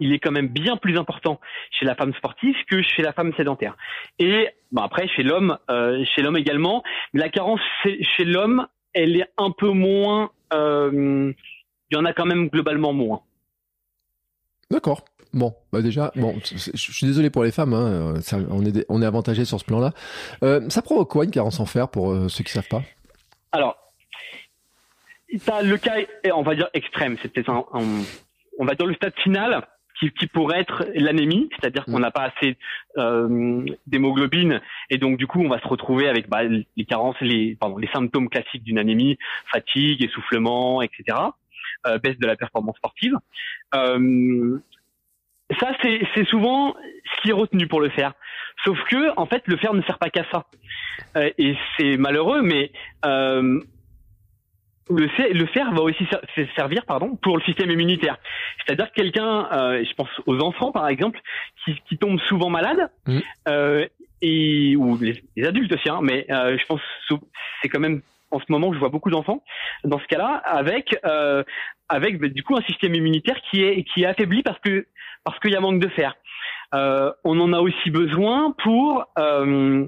il 0.00 0.12
est 0.12 0.18
quand 0.18 0.32
même 0.32 0.48
bien 0.48 0.76
plus 0.76 0.98
important 0.98 1.40
chez 1.70 1.86
la 1.86 1.94
femme 1.94 2.12
sportive 2.14 2.56
que 2.68 2.82
chez 2.82 3.02
la 3.02 3.12
femme 3.12 3.32
sédentaire. 3.36 3.76
Et 4.18 4.48
ben, 4.72 4.82
après 4.82 5.06
chez 5.08 5.22
l'homme, 5.22 5.56
euh, 5.70 6.04
chez 6.14 6.22
l'homme 6.22 6.36
également, 6.36 6.82
la 7.12 7.28
carence 7.28 7.60
chez 7.82 8.02
chez 8.02 8.24
l'homme, 8.24 8.66
elle 8.92 9.16
est 9.16 9.30
un 9.38 9.50
peu 9.50 9.70
moins. 9.70 10.30
euh, 10.52 11.32
il 11.90 11.96
y 11.96 12.00
en 12.00 12.04
a 12.04 12.12
quand 12.12 12.26
même 12.26 12.48
globalement 12.48 12.92
moins. 12.92 13.22
D'accord. 14.70 15.04
Bon, 15.34 15.52
bah 15.72 15.82
déjà, 15.82 16.12
bon, 16.14 16.34
je 16.44 16.70
suis 16.76 17.06
désolé 17.06 17.28
pour 17.28 17.42
les 17.44 17.50
femmes, 17.50 17.74
hein, 17.74 18.20
ça- 18.20 18.38
on 18.50 18.64
est 18.64 18.86
on 18.88 19.02
est 19.02 19.06
avantagé 19.06 19.44
sur 19.44 19.58
ce 19.58 19.64
plan-là. 19.64 19.92
Euh, 20.44 20.60
ça 20.70 20.80
provoque 20.80 21.10
quoi 21.10 21.24
une 21.24 21.30
carence 21.32 21.58
en 21.60 21.66
fer 21.66 21.88
pour 21.88 22.12
euh, 22.12 22.28
ceux 22.28 22.44
qui 22.44 22.52
savent 22.52 22.68
pas? 22.68 22.82
Alors, 23.50 23.76
t'as 25.44 25.62
le 25.62 25.76
cas, 25.76 25.96
eh, 26.22 26.32
on 26.32 26.42
va 26.42 26.54
dire 26.54 26.68
extrême, 26.74 27.16
c'est 27.20 27.32
peut-être 27.32 27.50
un, 27.50 27.64
un- 27.72 28.02
on 28.58 28.64
va 28.64 28.74
dire 28.74 28.86
le 28.86 28.94
stade 28.94 29.14
final 29.22 29.66
qui, 29.98 30.10
qui 30.12 30.26
pourrait 30.28 30.60
être 30.60 30.86
l'anémie, 30.94 31.48
c'est-à-dire 31.58 31.84
qu'on 31.84 31.98
Mm. 31.98 32.02
n'a 32.02 32.10
pas 32.10 32.30
assez 32.36 32.56
euh, 32.98 33.64
d'hémoglobine 33.88 34.60
et 34.90 34.98
donc 34.98 35.16
du 35.18 35.26
coup 35.26 35.40
on 35.40 35.48
va 35.48 35.60
se 35.60 35.66
retrouver 35.66 36.08
avec 36.08 36.28
bah, 36.28 36.42
les 36.44 36.84
carences, 36.84 37.16
les 37.20 37.56
pardon, 37.56 37.76
les 37.78 37.88
symptômes 37.88 38.28
classiques 38.28 38.62
d'une 38.64 38.78
anémie, 38.78 39.18
fatigue, 39.52 40.02
essoufflement, 40.04 40.82
etc. 40.82 41.18
euh, 41.86 41.98
baisse 41.98 42.18
de 42.18 42.26
la 42.26 42.36
performance 42.36 42.76
sportive. 42.76 43.14
Euh, 43.74 44.58
ça 45.60 45.72
c'est 45.82 46.24
souvent 46.26 46.74
ce 47.16 47.22
qui 47.22 47.30
est 47.30 47.34
retenu 47.34 47.66
pour 47.66 47.80
le 47.80 47.90
faire. 47.90 48.12
Sauf 48.64 48.78
que 48.84 49.12
en 49.18 49.26
fait 49.26 49.42
le 49.46 49.56
fer 49.56 49.74
ne 49.74 49.82
sert 49.82 49.98
pas 49.98 50.10
qu'à 50.10 50.24
ça. 50.30 50.44
Euh, 51.16 51.30
et 51.38 51.56
c'est 51.76 51.96
malheureux, 51.96 52.40
mais 52.42 52.70
euh, 53.04 53.60
le, 54.90 55.08
fer- 55.08 55.32
le 55.32 55.46
fer 55.46 55.72
va 55.72 55.82
aussi 55.82 56.06
ser- 56.34 56.48
servir 56.56 56.84
pardon, 56.86 57.16
pour 57.16 57.36
le 57.36 57.42
système 57.44 57.70
immunitaire. 57.70 58.16
C'est-à-dire 58.58 58.90
que 58.90 58.94
quelqu'un, 58.94 59.48
euh, 59.52 59.84
je 59.84 59.94
pense 59.94 60.08
aux 60.26 60.38
enfants 60.40 60.72
par 60.72 60.88
exemple, 60.88 61.20
qui, 61.64 61.74
qui 61.88 61.98
tombent 61.98 62.20
souvent 62.28 62.50
malades, 62.50 62.90
Mhm. 63.06 63.22
euh, 63.48 63.86
et, 64.22 64.76
ou 64.76 64.96
les, 64.98 65.22
les 65.36 65.46
adultes 65.46 65.72
aussi, 65.74 65.88
hein, 65.90 66.00
mais 66.02 66.26
euh, 66.30 66.56
je 66.58 66.64
pense 66.66 66.80
c'est 67.60 67.68
quand 67.68 67.80
même 67.80 68.00
en 68.30 68.40
ce 68.40 68.46
moment 68.48 68.72
je 68.72 68.78
vois 68.78 68.88
beaucoup 68.88 69.10
d'enfants 69.10 69.42
dans 69.84 69.98
ce 70.00 70.06
cas-là 70.06 70.36
avec 70.44 70.98
euh, 71.04 71.44
avec 71.88 72.18
bah, 72.18 72.28
du 72.28 72.42
coup 72.42 72.56
un 72.56 72.62
système 72.62 72.94
immunitaire 72.94 73.38
qui 73.50 73.62
est 73.62 73.84
qui 73.84 74.02
est 74.02 74.06
affaibli 74.06 74.42
parce 74.42 74.58
que 74.60 74.86
parce 75.24 75.38
qu'il 75.40 75.50
y 75.52 75.56
a 75.56 75.60
manque 75.60 75.80
de 75.80 75.88
fer. 75.88 76.14
Euh, 76.74 77.12
on 77.24 77.38
en 77.40 77.52
a 77.52 77.60
aussi 77.60 77.90
besoin 77.90 78.52
pour 78.62 79.04
euh, 79.18 79.86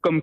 comme 0.00 0.22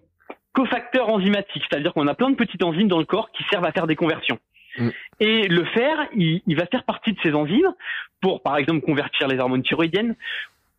cofacteur 0.54 1.10
enzymatique, 1.10 1.64
c'est-à-dire 1.70 1.94
qu'on 1.94 2.08
a 2.08 2.16
plein 2.16 2.30
de 2.30 2.36
petites 2.36 2.64
enzymes 2.64 2.88
dans 2.88 3.00
le 3.00 3.06
corps 3.06 3.32
qui 3.32 3.44
servent 3.52 3.66
à 3.66 3.72
faire 3.72 3.88
des 3.88 3.96
conversions. 3.96 4.40
Mm. 4.78 4.90
Et 5.20 5.48
le 5.48 5.64
fer, 5.66 6.08
il, 6.16 6.42
il 6.48 6.56
va 6.58 6.66
faire 6.66 6.84
partie 6.84 7.14
de 7.14 7.20
ces 7.22 7.34
enzymes 7.34 7.74
pour, 8.22 8.42
par 8.42 8.58
exemple, 8.58 8.86
convertir 8.86 9.28
les 9.28 9.38
hormones 9.40 9.64
thyroïdiennes, 9.64 10.16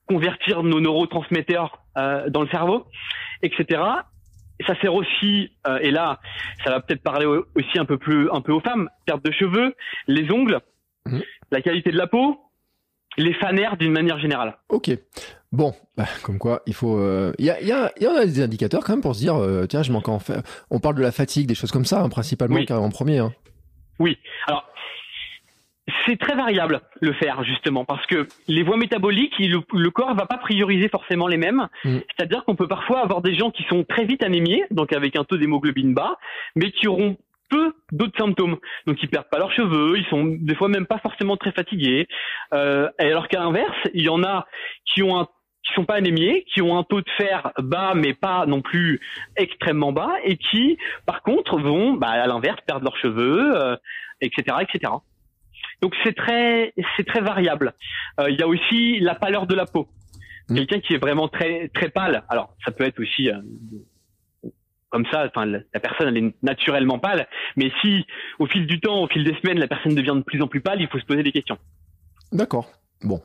convertir 0.07 0.63
nos 0.63 0.81
neurotransmetteurs 0.81 1.79
euh, 1.99 2.29
dans 2.31 2.43
le 2.43 2.49
cerveau, 2.49 2.87
etc. 3.43 3.83
Ça 4.67 4.75
sert 4.81 4.95
aussi, 4.95 5.53
euh, 5.67 5.79
et 5.83 5.91
là, 5.91 6.21
ça 6.65 6.71
va 6.71 6.81
peut-être 6.81 7.03
parler 7.03 7.27
au- 7.27 7.45
aussi 7.55 7.79
un 7.79 7.85
peu 7.85 7.99
plus, 7.99 8.31
un 8.31 8.41
peu 8.41 8.53
aux 8.53 8.61
femmes, 8.61 8.89
perte 9.07 9.25
de 9.25 9.33
cheveux, 9.33 9.75
les 10.07 10.31
ongles, 10.31 10.61
Mhm. 11.07 11.23
la 11.51 11.61
qualité 11.63 11.91
de 11.91 11.99
la 11.99 12.07
peau, 12.07 12.41
les 13.17 13.33
fanères 13.35 13.77
d'une 13.77 13.93
manière 13.93 14.19
générale. 14.19 14.57
Ok. 14.69 14.91
Bon, 15.53 15.75
bah, 15.97 16.05
comme 16.23 16.39
quoi, 16.39 16.63
il 16.67 16.75
faut. 16.75 16.99
euh, 16.99 17.33
Il 17.39 17.45
y, 17.47 17.51
a, 17.51 17.61
il 17.61 17.69
y, 17.69 17.73
a, 17.73 17.93
il 17.99 18.03
y 18.03 18.07
en 18.09 18.15
a 18.15 18.25
des 18.27 18.43
indicateurs 18.43 18.83
quand 18.85 18.93
même 18.95 19.01
pour 19.03 19.15
se 19.15 19.21
dire, 19.21 19.37
euh, 19.37 19.67
tiens, 19.67 19.83
je 19.83 19.93
manque 19.93 20.09
en 20.09 20.19
fer. 20.19 20.43
On 20.71 20.81
parle 20.81 20.97
de 20.97 21.03
la 21.03 21.13
fatigue, 21.13 21.47
des 21.47 21.55
choses 21.55 21.71
comme 21.71 21.85
ça, 21.85 22.03
hein, 22.03 22.09
principalement, 22.09 22.57
Oui. 22.57 22.67
car 22.67 22.83
en 22.83 22.91
premier. 22.91 23.19
Hein. 23.19 23.33
Oui. 23.99 24.19
Alors, 24.47 24.69
c'est 26.05 26.19
très 26.19 26.35
variable 26.35 26.81
le 27.01 27.13
fer 27.13 27.43
justement 27.45 27.85
parce 27.85 28.05
que 28.07 28.27
les 28.49 28.65
voies 28.65 28.77
métaboliques, 28.77 29.39
le, 29.39 29.61
le 29.73 29.91
corps 29.91 30.15
va 30.17 30.27
pas 30.27 30.37
prioriser 30.39 30.89
forcément 30.89 31.29
les 31.29 31.37
mêmes. 31.37 31.69
Mm. 31.85 31.99
C'est-à-dire 32.17 32.45
qu'on 32.45 32.57
peut 32.57 32.67
parfois 32.69 33.01
avoir 33.03 33.23
des 33.23 33.35
gens 33.35 33.51
qui 33.53 33.63
sont 33.65 33.85
très 33.85 34.05
vite 34.05 34.23
anémiés, 34.25 34.65
donc 34.73 34.93
avec 34.93 35.15
un 35.17 35.23
taux 35.25 35.37
d'hémoglobine 35.37 35.95
bas, 35.95 36.17
mais 36.57 36.73
qui 36.73 36.89
auront 36.89 37.17
peu 37.49 37.73
d'autres 37.93 38.19
symptômes. 38.19 38.57
Donc 38.87 39.03
ils 39.03 39.09
perdent 39.09 39.31
pas 39.31 39.39
leurs 39.39 39.53
cheveux, 39.53 39.99
ils 39.99 40.07
sont 40.07 40.25
des 40.25 40.55
fois 40.55 40.69
même 40.69 40.87
pas 40.87 40.99
forcément 40.99 41.37
très 41.37 41.53
fatigués. 41.53 42.07
Euh, 42.55 42.89
alors 42.99 43.29
qu'à 43.29 43.41
l'inverse, 43.41 43.77
il 43.95 44.03
y 44.03 44.09
en 44.09 44.23
a 44.23 44.47
qui 44.85 45.03
ont 45.03 45.19
un 45.19 45.29
qui 45.67 45.75
sont 45.75 45.85
pas 45.85 45.95
anémiés, 45.95 46.45
qui 46.55 46.63
ont 46.63 46.79
un 46.79 46.85
taux 46.85 47.01
de 47.01 47.11
fer 47.17 47.51
bas 47.59 47.95
mais 47.95 48.15
pas 48.15 48.47
non 48.47 48.63
plus 48.63 49.01
extrêmement 49.37 49.93
bas 49.93 50.13
et 50.25 50.37
qui 50.37 50.79
par 51.07 51.23
contre 51.23 51.59
vont 51.59 51.95
bah, 51.95 52.11
à 52.11 52.27
l'inverse 52.29 52.59
perdre 52.67 52.85
leurs 52.85 52.97
cheveux, 52.97 53.57
euh, 53.57 53.77
etc., 54.21 54.59
etc. 54.61 54.93
Donc 55.83 55.95
c'est 56.05 56.15
très 56.15 56.73
c'est 56.97 57.07
très 57.07 57.21
variable. 57.21 57.75
Euh, 58.21 58.31
Il 58.31 58.39
y 58.39 58.43
a 58.43 58.49
aussi 58.49 59.01
la 59.01 59.15
pâleur 59.15 59.47
de 59.47 59.55
la 59.55 59.67
peau. 59.67 59.89
Mm. 60.49 60.55
Quelqu'un 60.55 60.81
qui 60.81 60.95
est 60.95 60.99
vraiment 60.99 61.29
très 61.29 61.69
très 61.69 61.89
pâle. 61.89 62.23
Alors, 62.29 62.55
ça 62.65 62.71
peut 62.71 62.85
être 62.85 63.01
aussi 63.01 63.31
euh, 63.31 63.41
comme 64.97 65.07
ça. 65.13 65.27
Enfin, 65.27 65.45
la, 65.45 65.81
personne 65.81 66.09
elle 66.09 66.17
est 66.17 66.35
naturellement 66.43 66.99
pâle, 66.99 67.27
mais 67.57 67.71
si 67.83 68.07
au 68.39 68.47
fil 68.47 68.67
du 68.67 68.81
temps, 68.81 69.03
au 69.03 69.09
fil 69.09 69.25
des 69.25 69.37
semaines, 69.41 69.59
la 69.59 69.69
personne 69.69 69.95
devient 69.95 70.15
de 70.17 70.23
plus 70.23 70.41
en 70.41 70.49
plus 70.49 70.63
pâle, 70.63 70.81
il 70.81 70.89
faut 70.89 70.99
se 70.99 71.05
poser 71.05 71.23
des 71.23 71.33
questions. 71.33 71.59
D'accord. 72.33 72.71
Bon. 73.03 73.21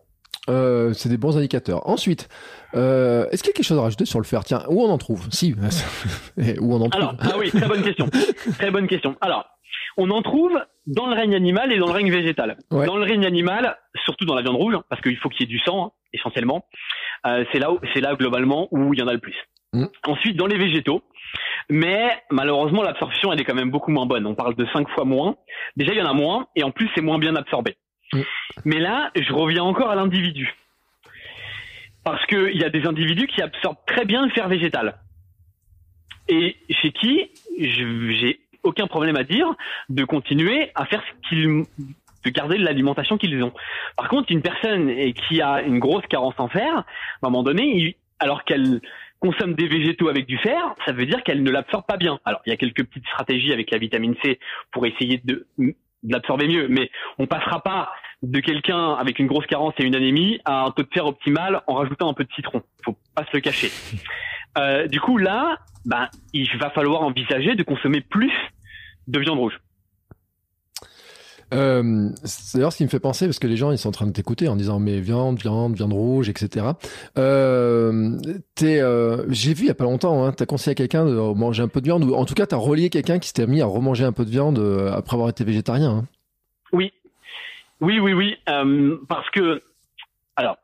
Euh, 0.49 0.91
c'est 0.93 1.07
des 1.07 1.17
bons 1.17 1.37
indicateurs. 1.37 1.87
Ensuite, 1.87 2.27
euh, 2.73 3.29
est-ce 3.29 3.43
qu'il 3.43 3.51
y 3.51 3.53
a 3.53 3.55
quelque 3.55 3.65
chose 3.65 3.77
à 3.77 3.83
rajouter 3.83 4.05
sur 4.05 4.19
le 4.19 4.25
fer? 4.25 4.43
Tiens, 4.43 4.63
où 4.67 4.81
on 4.81 4.89
en 4.89 4.97
trouve? 4.97 5.29
Si, 5.31 5.55
où 6.59 6.73
on 6.73 6.81
en 6.81 6.89
trouve 6.89 7.01
Alors, 7.01 7.15
ah 7.21 7.37
oui, 7.37 7.51
très 7.51 7.67
bonne 7.67 7.83
question. 7.83 8.07
très 8.57 8.71
bonne 8.71 8.87
question. 8.87 9.15
Alors, 9.21 9.45
on 9.97 10.09
en 10.09 10.21
trouve 10.21 10.59
dans 10.87 11.07
le 11.07 11.13
règne 11.13 11.35
animal 11.35 11.71
et 11.71 11.77
dans 11.77 11.87
le 11.87 11.93
règne 11.93 12.11
végétal. 12.11 12.57
Dans 12.69 12.97
le 12.97 13.03
règne 13.03 13.25
animal, 13.25 13.77
surtout 14.03 14.25
dans 14.25 14.35
la 14.35 14.41
viande 14.41 14.55
rouge, 14.55 14.75
parce 14.89 15.01
qu'il 15.01 15.15
faut 15.17 15.29
qu'il 15.29 15.41
y 15.41 15.43
ait 15.43 15.47
du 15.47 15.59
sang 15.59 15.85
hein, 15.85 15.91
essentiellement. 16.11 16.65
Euh, 17.25 17.45
c'est 17.51 17.59
là, 17.59 17.69
c'est 17.93 18.01
là 18.01 18.15
globalement 18.15 18.67
où 18.71 18.93
il 18.93 18.99
y 18.99 19.03
en 19.03 19.07
a 19.07 19.13
le 19.13 19.19
plus. 19.19 19.35
Mm. 19.73 19.85
Ensuite, 20.07 20.37
dans 20.37 20.47
les 20.47 20.57
végétaux, 20.57 21.03
mais 21.69 22.21
malheureusement 22.29 22.83
l'absorption 22.83 23.31
elle 23.31 23.39
est 23.39 23.45
quand 23.45 23.55
même 23.55 23.71
beaucoup 23.71 23.91
moins 23.91 24.05
bonne. 24.05 24.25
On 24.25 24.35
parle 24.35 24.55
de 24.55 24.65
cinq 24.73 24.89
fois 24.89 25.05
moins. 25.05 25.35
Déjà 25.77 25.93
il 25.93 25.97
y 25.97 26.01
en 26.01 26.09
a 26.09 26.13
moins 26.13 26.47
et 26.55 26.63
en 26.63 26.71
plus 26.71 26.89
c'est 26.95 27.01
moins 27.01 27.19
bien 27.19 27.35
absorbé. 27.35 27.77
Mm. 28.13 28.21
Mais 28.65 28.79
là, 28.79 29.11
je 29.15 29.31
reviens 29.33 29.63
encore 29.63 29.89
à 29.89 29.95
l'individu. 29.95 30.53
Parce 32.03 32.25
qu'il 32.25 32.57
y 32.57 32.63
a 32.63 32.69
des 32.69 32.85
individus 32.85 33.27
qui 33.27 33.41
absorbent 33.41 33.77
très 33.85 34.05
bien 34.05 34.25
le 34.25 34.31
fer 34.31 34.47
végétal. 34.47 34.99
Et 36.27 36.55
chez 36.69 36.91
qui 36.91 37.29
j'ai 37.59 38.39
aucun 38.63 38.87
problème 38.87 39.15
à 39.15 39.23
dire 39.23 39.47
de 39.89 40.03
continuer 40.03 40.71
à 40.75 40.85
faire 40.85 41.03
ce 41.03 41.29
qu'ils 41.29 41.65
de 42.23 42.29
garder 42.29 42.57
l'alimentation 42.57 43.17
qu'ils 43.17 43.43
ont. 43.43 43.53
Par 43.97 44.09
contre, 44.09 44.31
une 44.31 44.41
personne 44.41 44.93
qui 45.13 45.41
a 45.41 45.61
une 45.61 45.79
grosse 45.79 46.05
carence 46.07 46.35
en 46.37 46.47
fer, 46.47 46.77
à 46.77 46.79
un 47.23 47.29
moment 47.29 47.43
donné, 47.43 47.97
alors 48.19 48.43
qu'elle 48.43 48.81
consomme 49.19 49.53
des 49.53 49.67
végétaux 49.67 50.09
avec 50.09 50.25
du 50.25 50.37
fer, 50.37 50.75
ça 50.85 50.93
veut 50.93 51.05
dire 51.05 51.23
qu'elle 51.23 51.43
ne 51.43 51.51
l'absorbe 51.51 51.85
pas 51.85 51.97
bien. 51.97 52.19
Alors, 52.25 52.41
il 52.45 52.49
y 52.49 52.53
a 52.53 52.57
quelques 52.57 52.83
petites 52.83 53.05
stratégies 53.07 53.53
avec 53.53 53.71
la 53.71 53.77
vitamine 53.77 54.15
C 54.23 54.39
pour 54.71 54.85
essayer 54.85 55.21
de, 55.23 55.45
de 55.57 55.75
l'absorber 56.03 56.47
mieux, 56.47 56.67
mais 56.67 56.89
on 57.19 57.27
passera 57.27 57.61
pas 57.61 57.91
de 58.23 58.39
quelqu'un 58.39 58.93
avec 58.93 59.19
une 59.19 59.27
grosse 59.27 59.45
carence 59.45 59.73
et 59.77 59.83
une 59.83 59.95
anémie 59.95 60.39
à 60.45 60.65
un 60.65 60.71
taux 60.71 60.83
de 60.83 60.89
fer 60.93 61.05
optimal 61.05 61.61
en 61.67 61.75
rajoutant 61.75 62.09
un 62.09 62.13
peu 62.13 62.23
de 62.23 62.31
citron. 62.33 62.63
Faut 62.83 62.97
pas 63.15 63.23
se 63.25 63.29
le 63.33 63.41
cacher. 63.41 63.69
Euh, 64.57 64.85
du 64.87 64.99
coup, 64.99 65.17
là, 65.17 65.59
ben, 65.85 66.09
il 66.33 66.45
va 66.57 66.71
falloir 66.71 67.03
envisager 67.03 67.55
de 67.55 67.63
consommer 67.63 68.01
plus 68.01 68.33
de 69.07 69.17
viande 69.17 69.39
rouge. 69.39 69.57
Euh, 71.53 72.09
c'est 72.23 72.57
d'ailleurs 72.57 72.71
ce 72.71 72.77
qui 72.77 72.83
me 72.83 72.89
fait 72.89 72.99
penser 72.99 73.25
parce 73.25 73.39
que 73.39 73.47
les 73.47 73.57
gens 73.57 73.71
ils 73.71 73.77
sont 73.77 73.89
en 73.89 73.93
train 73.93 74.07
de 74.07 74.11
t'écouter 74.11 74.47
en 74.47 74.55
disant 74.55 74.79
mais 74.79 74.99
viande, 74.99 75.37
viande, 75.37 75.75
viande 75.75 75.93
rouge, 75.93 76.29
etc. 76.29 76.67
Euh, 77.17 78.17
euh, 78.61 79.25
j'ai 79.29 79.53
vu 79.53 79.65
il 79.65 79.67
y 79.67 79.71
a 79.71 79.75
pas 79.75 79.83
longtemps, 79.83 80.23
hein, 80.23 80.31
t'as 80.31 80.45
conseillé 80.45 80.71
à 80.71 80.75
quelqu'un 80.75 81.05
de 81.05 81.13
manger 81.33 81.63
un 81.63 81.67
peu 81.67 81.81
de 81.81 81.85
viande 81.85 82.03
ou 82.03 82.13
en 82.15 82.25
tout 82.25 82.35
cas 82.35 82.45
t'as 82.45 82.57
relié 82.57 82.89
quelqu'un 82.89 83.19
qui 83.19 83.27
s'était 83.27 83.47
mis 83.47 83.61
à 83.61 83.65
remanger 83.65 84.05
un 84.05 84.13
peu 84.13 84.23
de 84.23 84.29
viande 84.29 84.59
euh, 84.59 84.91
après 84.93 85.15
avoir 85.15 85.29
été 85.29 85.43
végétarien. 85.43 85.91
Hein. 85.91 86.07
Oui, 86.71 86.93
oui, 87.81 87.99
oui, 87.99 88.13
oui, 88.13 88.35
euh, 88.47 88.97
parce 89.09 89.29
que 89.31 89.61
alors 90.37 90.57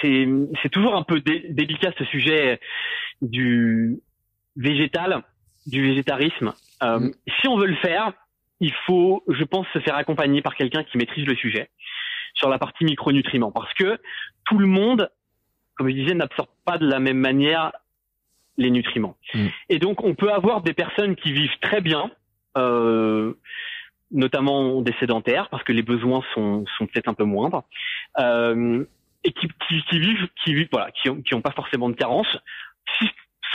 c'est 0.00 0.28
c'est 0.62 0.70
toujours 0.70 0.94
un 0.94 1.02
peu 1.02 1.20
délicat 1.20 1.92
ce 1.98 2.04
sujet 2.04 2.60
du 3.20 4.00
végétal 4.56 5.22
du 5.66 5.82
végétarisme. 5.82 6.52
Euh, 6.82 6.98
mm. 7.00 7.12
Si 7.40 7.48
on 7.48 7.58
veut 7.58 7.66
le 7.66 7.76
faire, 7.76 8.12
il 8.60 8.72
faut, 8.86 9.22
je 9.28 9.44
pense, 9.44 9.66
se 9.72 9.78
faire 9.80 9.96
accompagner 9.96 10.42
par 10.42 10.54
quelqu'un 10.54 10.84
qui 10.84 10.96
maîtrise 10.98 11.26
le 11.26 11.34
sujet 11.34 11.70
sur 12.34 12.48
la 12.48 12.58
partie 12.58 12.84
micronutriments, 12.84 13.52
parce 13.52 13.72
que 13.74 13.98
tout 14.44 14.58
le 14.58 14.66
monde, 14.66 15.10
comme 15.74 15.88
je 15.88 15.94
disais, 15.94 16.14
n'absorbe 16.14 16.48
pas 16.64 16.78
de 16.78 16.86
la 16.86 16.98
même 16.98 17.18
manière 17.18 17.72
les 18.58 18.70
nutriments. 18.70 19.16
Mm. 19.34 19.46
Et 19.68 19.78
donc, 19.78 20.02
on 20.02 20.14
peut 20.14 20.32
avoir 20.32 20.62
des 20.62 20.72
personnes 20.72 21.16
qui 21.16 21.32
vivent 21.32 21.58
très 21.60 21.80
bien, 21.80 22.10
euh, 22.56 23.34
notamment 24.10 24.80
des 24.82 24.94
sédentaires, 25.00 25.48
parce 25.50 25.62
que 25.64 25.72
les 25.72 25.82
besoins 25.82 26.22
sont, 26.34 26.64
sont 26.78 26.86
peut-être 26.86 27.08
un 27.08 27.14
peu 27.14 27.24
moindres, 27.24 27.64
euh, 28.18 28.84
et 29.24 29.32
qui, 29.32 29.48
qui, 29.68 29.82
qui, 29.90 29.98
vivent, 29.98 30.28
qui 30.44 30.54
vivent, 30.54 30.68
voilà, 30.70 30.90
qui 30.92 31.10
ont, 31.10 31.20
qui 31.20 31.34
ont 31.34 31.42
pas 31.42 31.50
forcément 31.50 31.88
de 31.88 31.94
carence, 31.94 32.38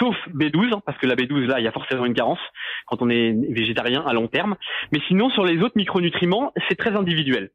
sauf 0.01 0.15
B12, 0.33 0.73
hein, 0.73 0.81
parce 0.85 0.97
que 0.97 1.05
la 1.05 1.15
B12 1.15 1.45
là, 1.45 1.59
il 1.59 1.63
y 1.63 1.67
a 1.67 1.71
forcément 1.71 2.05
une 2.05 2.13
carence 2.13 2.39
quand 2.87 3.01
on 3.01 3.09
est 3.09 3.33
végétarien 3.49 4.03
à 4.05 4.13
long 4.13 4.27
terme. 4.27 4.55
Mais 4.91 4.99
sinon, 5.07 5.29
sur 5.29 5.45
les 5.45 5.61
autres 5.61 5.77
micronutriments, 5.77 6.51
c'est 6.67 6.75
très 6.75 6.95
individuel. 6.95 7.51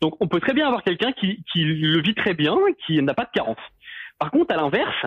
Donc, 0.00 0.16
on 0.20 0.26
peut 0.26 0.40
très 0.40 0.54
bien 0.54 0.66
avoir 0.66 0.82
quelqu'un 0.82 1.12
qui, 1.12 1.44
qui 1.52 1.64
le 1.64 2.00
vit 2.00 2.14
très 2.14 2.34
bien, 2.34 2.56
qui 2.86 3.00
n'a 3.02 3.14
pas 3.14 3.24
de 3.24 3.30
carence. 3.32 3.58
Par 4.18 4.30
contre, 4.30 4.52
à 4.54 4.56
l'inverse, 4.56 5.06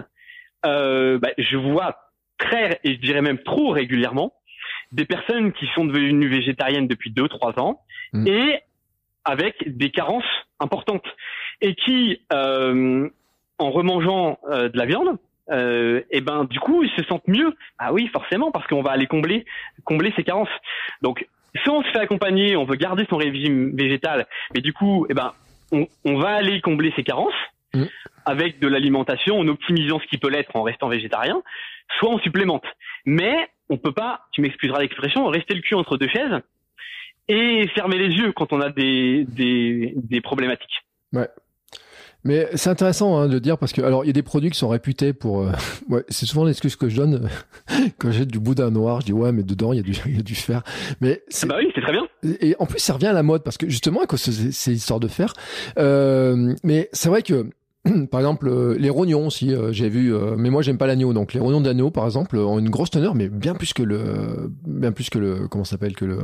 euh, 0.65 1.17
bah, 1.19 1.31
je 1.37 1.57
vois 1.57 1.97
très, 2.37 2.79
et 2.83 2.93
je 2.93 2.99
dirais 2.99 3.21
même 3.21 3.39
trop 3.39 3.69
régulièrement, 3.69 4.33
des 4.91 5.05
personnes 5.05 5.51
qui 5.53 5.67
sont 5.75 5.85
devenues 5.85 6.29
végétariennes 6.29 6.87
depuis 6.87 7.11
deux, 7.11 7.27
trois 7.27 7.59
ans 7.59 7.81
mmh. 8.13 8.27
et 8.27 8.59
avec 9.25 9.63
des 9.65 9.89
carences 9.89 10.23
importantes 10.59 11.05
et 11.61 11.75
qui, 11.75 12.21
euh, 12.31 13.09
en 13.57 13.71
remangeant 13.71 14.37
euh, 14.49 14.69
de 14.69 14.77
la 14.77 14.85
viande, 14.85 15.17
euh, 15.51 16.01
et 16.09 16.21
ben 16.21 16.45
du 16.45 16.59
coup 16.59 16.83
ils 16.83 16.91
se 16.91 17.03
sentent 17.03 17.27
mieux. 17.27 17.55
Ah 17.77 17.93
oui, 17.93 18.07
forcément, 18.07 18.51
parce 18.51 18.67
qu'on 18.67 18.81
va 18.81 18.91
aller 18.91 19.07
combler 19.07 19.45
combler 19.83 20.13
ces 20.15 20.23
carences. 20.23 20.49
Donc 21.01 21.27
si 21.63 21.69
on 21.69 21.83
se 21.83 21.89
fait 21.91 21.99
accompagner, 21.99 22.55
on 22.55 22.65
veut 22.65 22.75
garder 22.75 23.05
son 23.09 23.17
régime 23.17 23.75
végétal, 23.75 24.27
mais 24.53 24.61
du 24.61 24.73
coup, 24.73 25.07
eh 25.09 25.13
ben 25.13 25.31
on, 25.71 25.87
on 26.03 26.17
va 26.17 26.29
aller 26.29 26.61
combler 26.61 26.91
ces 26.95 27.03
carences 27.03 27.33
mm. 27.73 27.85
avec 28.25 28.59
de 28.59 28.67
l'alimentation, 28.67 29.39
en 29.39 29.47
optimisant 29.47 29.99
ce 29.99 30.07
qui 30.07 30.17
peut 30.17 30.29
l'être 30.29 30.55
en 30.55 30.63
restant 30.63 30.89
végétarien, 30.89 31.41
soit 31.99 32.09
on 32.09 32.19
supplémente. 32.19 32.65
Mais 33.05 33.49
on 33.69 33.77
peut 33.77 33.91
pas, 33.91 34.21
tu 34.31 34.41
m'excuseras 34.41 34.79
l'expression, 34.79 35.27
rester 35.27 35.53
le 35.53 35.61
cul 35.61 35.75
entre 35.75 35.97
deux 35.97 36.07
chaises 36.07 36.41
et 37.27 37.67
fermer 37.69 37.97
les 37.97 38.13
yeux 38.15 38.31
quand 38.31 38.53
on 38.53 38.61
a 38.61 38.69
des, 38.69 39.25
des, 39.27 39.93
des 39.95 40.21
problématiques. 40.21 40.83
Ouais, 41.13 41.27
mais 42.25 42.49
c'est 42.55 42.69
intéressant 42.69 43.17
hein, 43.17 43.27
de 43.29 43.39
dire 43.39 43.57
parce 43.57 43.71
que 43.71 43.81
alors 43.81 44.03
il 44.03 44.07
y 44.07 44.09
a 44.09 44.13
des 44.13 44.23
produits 44.23 44.49
qui 44.49 44.57
sont 44.57 44.67
réputés 44.67 45.13
pour 45.13 45.43
euh, 45.43 45.51
ouais, 45.89 46.03
c'est 46.09 46.25
souvent 46.25 46.43
l'excuse 46.43 46.75
que 46.75 46.89
je 46.89 46.97
donne 46.97 47.29
quand 47.99 48.11
j'ai 48.11 48.25
du 48.25 48.39
boudin 48.39 48.71
noir, 48.71 49.01
je 49.01 49.05
dis 49.05 49.13
ouais 49.13 49.31
mais 49.31 49.43
dedans 49.43 49.71
il 49.71 49.77
y 49.77 49.79
a 49.79 49.83
du 49.83 49.93
il 50.07 50.17
y 50.17 50.19
a 50.19 50.23
du 50.23 50.35
fer. 50.35 50.63
Mais 50.99 51.21
ah 51.43 51.45
bah 51.45 51.55
oui, 51.59 51.71
c'est 51.73 51.81
très 51.81 51.93
bien. 51.93 52.07
Et 52.41 52.55
en 52.59 52.65
plus 52.65 52.79
ça 52.79 52.93
revient 52.93 53.07
à 53.07 53.13
la 53.13 53.23
mode 53.23 53.43
parce 53.43 53.57
que 53.57 53.69
justement 53.69 54.01
à 54.01 54.07
cause 54.07 54.25
de 54.25 54.51
ces 54.51 54.73
histoires 54.73 54.99
de 54.99 55.07
fer. 55.07 55.33
Euh, 55.77 56.53
mais 56.63 56.89
c'est 56.91 57.09
vrai 57.09 57.21
que 57.21 57.47
par 58.11 58.19
exemple, 58.19 58.47
euh, 58.49 58.75
les 58.79 58.89
rognons 58.89 59.27
aussi, 59.27 59.53
euh, 59.53 59.71
j'ai 59.71 59.89
vu, 59.89 60.11
mais 60.37 60.49
moi 60.49 60.63
j'aime 60.63 60.79
pas 60.79 60.87
l'agneau, 60.87 61.13
donc 61.13 61.33
les 61.33 61.39
rognons 61.39 61.61
d'agneau 61.61 61.91
par 61.91 62.05
exemple 62.05 62.37
ont 62.37 62.57
une 62.57 62.71
grosse 62.71 62.89
teneur, 62.89 63.13
mais 63.13 63.29
bien 63.29 63.53
plus 63.53 63.73
que 63.73 63.83
le, 63.83 64.51
bien 64.65 64.91
plus 64.91 65.11
que 65.11 65.19
le, 65.19 65.47
comment 65.47 65.63
s'appelle 65.63 65.95
que 65.95 66.05
le, 66.05 66.17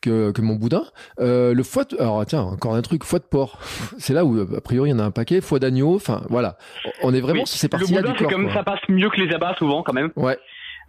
que, 0.00 0.30
que 0.32 0.40
mon 0.40 0.54
boudin. 0.54 0.82
Euh, 1.20 1.54
le 1.54 1.62
foie, 1.62 1.84
de, 1.84 1.96
alors 1.98 2.24
tiens, 2.26 2.42
encore 2.42 2.74
un 2.74 2.82
truc, 2.82 3.04
foie 3.04 3.18
de 3.18 3.24
porc. 3.24 3.58
C'est 3.98 4.14
là 4.14 4.24
où 4.24 4.40
a 4.40 4.60
priori 4.60 4.90
il 4.90 4.92
y 4.92 4.96
en 4.96 4.98
a 4.98 5.04
un 5.04 5.10
paquet, 5.10 5.40
foie 5.40 5.58
d'agneau. 5.58 5.94
Enfin 5.94 6.22
voilà, 6.28 6.56
on 7.02 7.14
est 7.14 7.20
vraiment 7.20 7.46
c'est 7.46 7.68
parti 7.68 7.94
Le 7.94 8.02
boudin, 8.02 8.14
c'est 8.18 8.26
comme 8.26 8.50
ça 8.50 8.62
passe 8.62 8.80
mieux 8.88 9.10
que 9.10 9.20
les 9.20 9.34
abats 9.34 9.54
souvent 9.58 9.82
quand 9.82 9.94
même. 9.94 10.10
Ouais. 10.16 10.38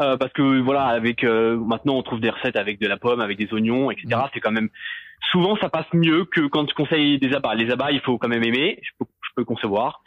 Euh, 0.02 0.16
parce 0.16 0.32
que 0.32 0.62
voilà, 0.62 0.86
avec 0.86 1.24
euh, 1.24 1.58
maintenant 1.58 1.96
on 1.96 2.04
trouve 2.04 2.22
des 2.22 2.30
recettes 2.30 2.56
avec 2.56 2.80
de 2.80 2.88
la 2.88 2.98
pomme, 2.98 3.20
avec 3.20 3.38
des 3.38 3.54
oignons, 3.54 3.92
etc. 3.92 4.08
Mm. 4.12 4.30
C'est 4.34 4.40
quand 4.40 4.52
même 4.52 4.70
souvent 5.32 5.58
ça 5.58 5.70
passe 5.70 5.88
mieux 5.94 6.26
que 6.26 6.48
quand 6.48 6.66
tu 6.66 6.74
conseilles 6.74 7.20
des 7.20 7.34
abats. 7.34 7.56
Les 7.56 7.72
abats, 7.72 7.92
il 7.92 8.00
faut 8.00 8.18
quand 8.18 8.30
même 8.30 8.44
aimer. 8.44 8.80
Je 8.82 8.90
peux, 9.00 9.10
je 9.22 9.30
peux 9.36 9.44
concevoir. 9.44 10.02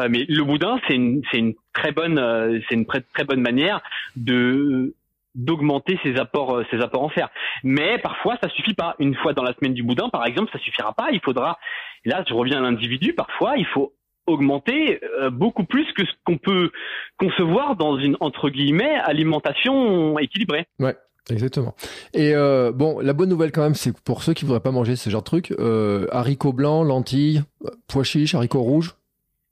Euh, 0.00 0.08
mais 0.10 0.24
le 0.28 0.42
boudin, 0.44 0.80
c'est 0.86 0.94
une, 0.94 1.22
c'est 1.30 1.38
une 1.38 1.54
très 1.72 1.92
bonne, 1.92 2.18
euh, 2.18 2.58
c'est 2.68 2.74
une 2.74 2.86
très, 2.86 3.00
très 3.00 3.24
bonne 3.24 3.40
manière 3.40 3.80
de 4.16 4.94
d'augmenter 5.34 5.98
ses 6.02 6.16
apports 6.16 6.62
ses 6.70 6.80
apports 6.80 7.02
en 7.02 7.08
fer. 7.08 7.28
Mais 7.62 7.98
parfois 7.98 8.36
ça 8.42 8.48
suffit 8.50 8.74
pas. 8.74 8.94
Une 8.98 9.14
fois 9.14 9.32
dans 9.32 9.42
la 9.42 9.54
semaine 9.54 9.74
du 9.74 9.82
boudin 9.82 10.08
par 10.08 10.26
exemple, 10.26 10.50
ça 10.52 10.58
suffira 10.58 10.92
pas, 10.92 11.08
il 11.12 11.20
faudra 11.20 11.58
là 12.04 12.24
je 12.28 12.34
reviens 12.34 12.58
à 12.58 12.62
l'individu, 12.62 13.14
parfois 13.14 13.56
il 13.56 13.66
faut 13.66 13.92
augmenter 14.26 15.00
euh, 15.20 15.30
beaucoup 15.30 15.64
plus 15.64 15.86
que 15.92 16.04
ce 16.04 16.12
qu'on 16.24 16.38
peut 16.38 16.70
concevoir 17.18 17.76
dans 17.76 17.98
une 17.98 18.16
entre 18.20 18.48
guillemets 18.48 18.96
alimentation 19.04 20.18
équilibrée. 20.18 20.66
Ouais. 20.78 20.96
Exactement. 21.30 21.74
Et 22.12 22.34
euh, 22.34 22.70
bon, 22.70 23.00
la 23.00 23.14
bonne 23.14 23.30
nouvelle 23.30 23.50
quand 23.50 23.62
même, 23.62 23.74
c'est 23.74 23.98
pour 24.02 24.22
ceux 24.22 24.34
qui 24.34 24.44
voudraient 24.44 24.60
pas 24.60 24.72
manger 24.72 24.94
ce 24.94 25.08
genre 25.08 25.22
de 25.22 25.26
trucs, 25.26 25.52
euh, 25.52 26.06
haricots 26.12 26.52
blancs, 26.52 26.86
lentilles, 26.86 27.42
pois 27.88 28.04
chiches, 28.04 28.34
haricots 28.34 28.60
rouges, 28.60 28.94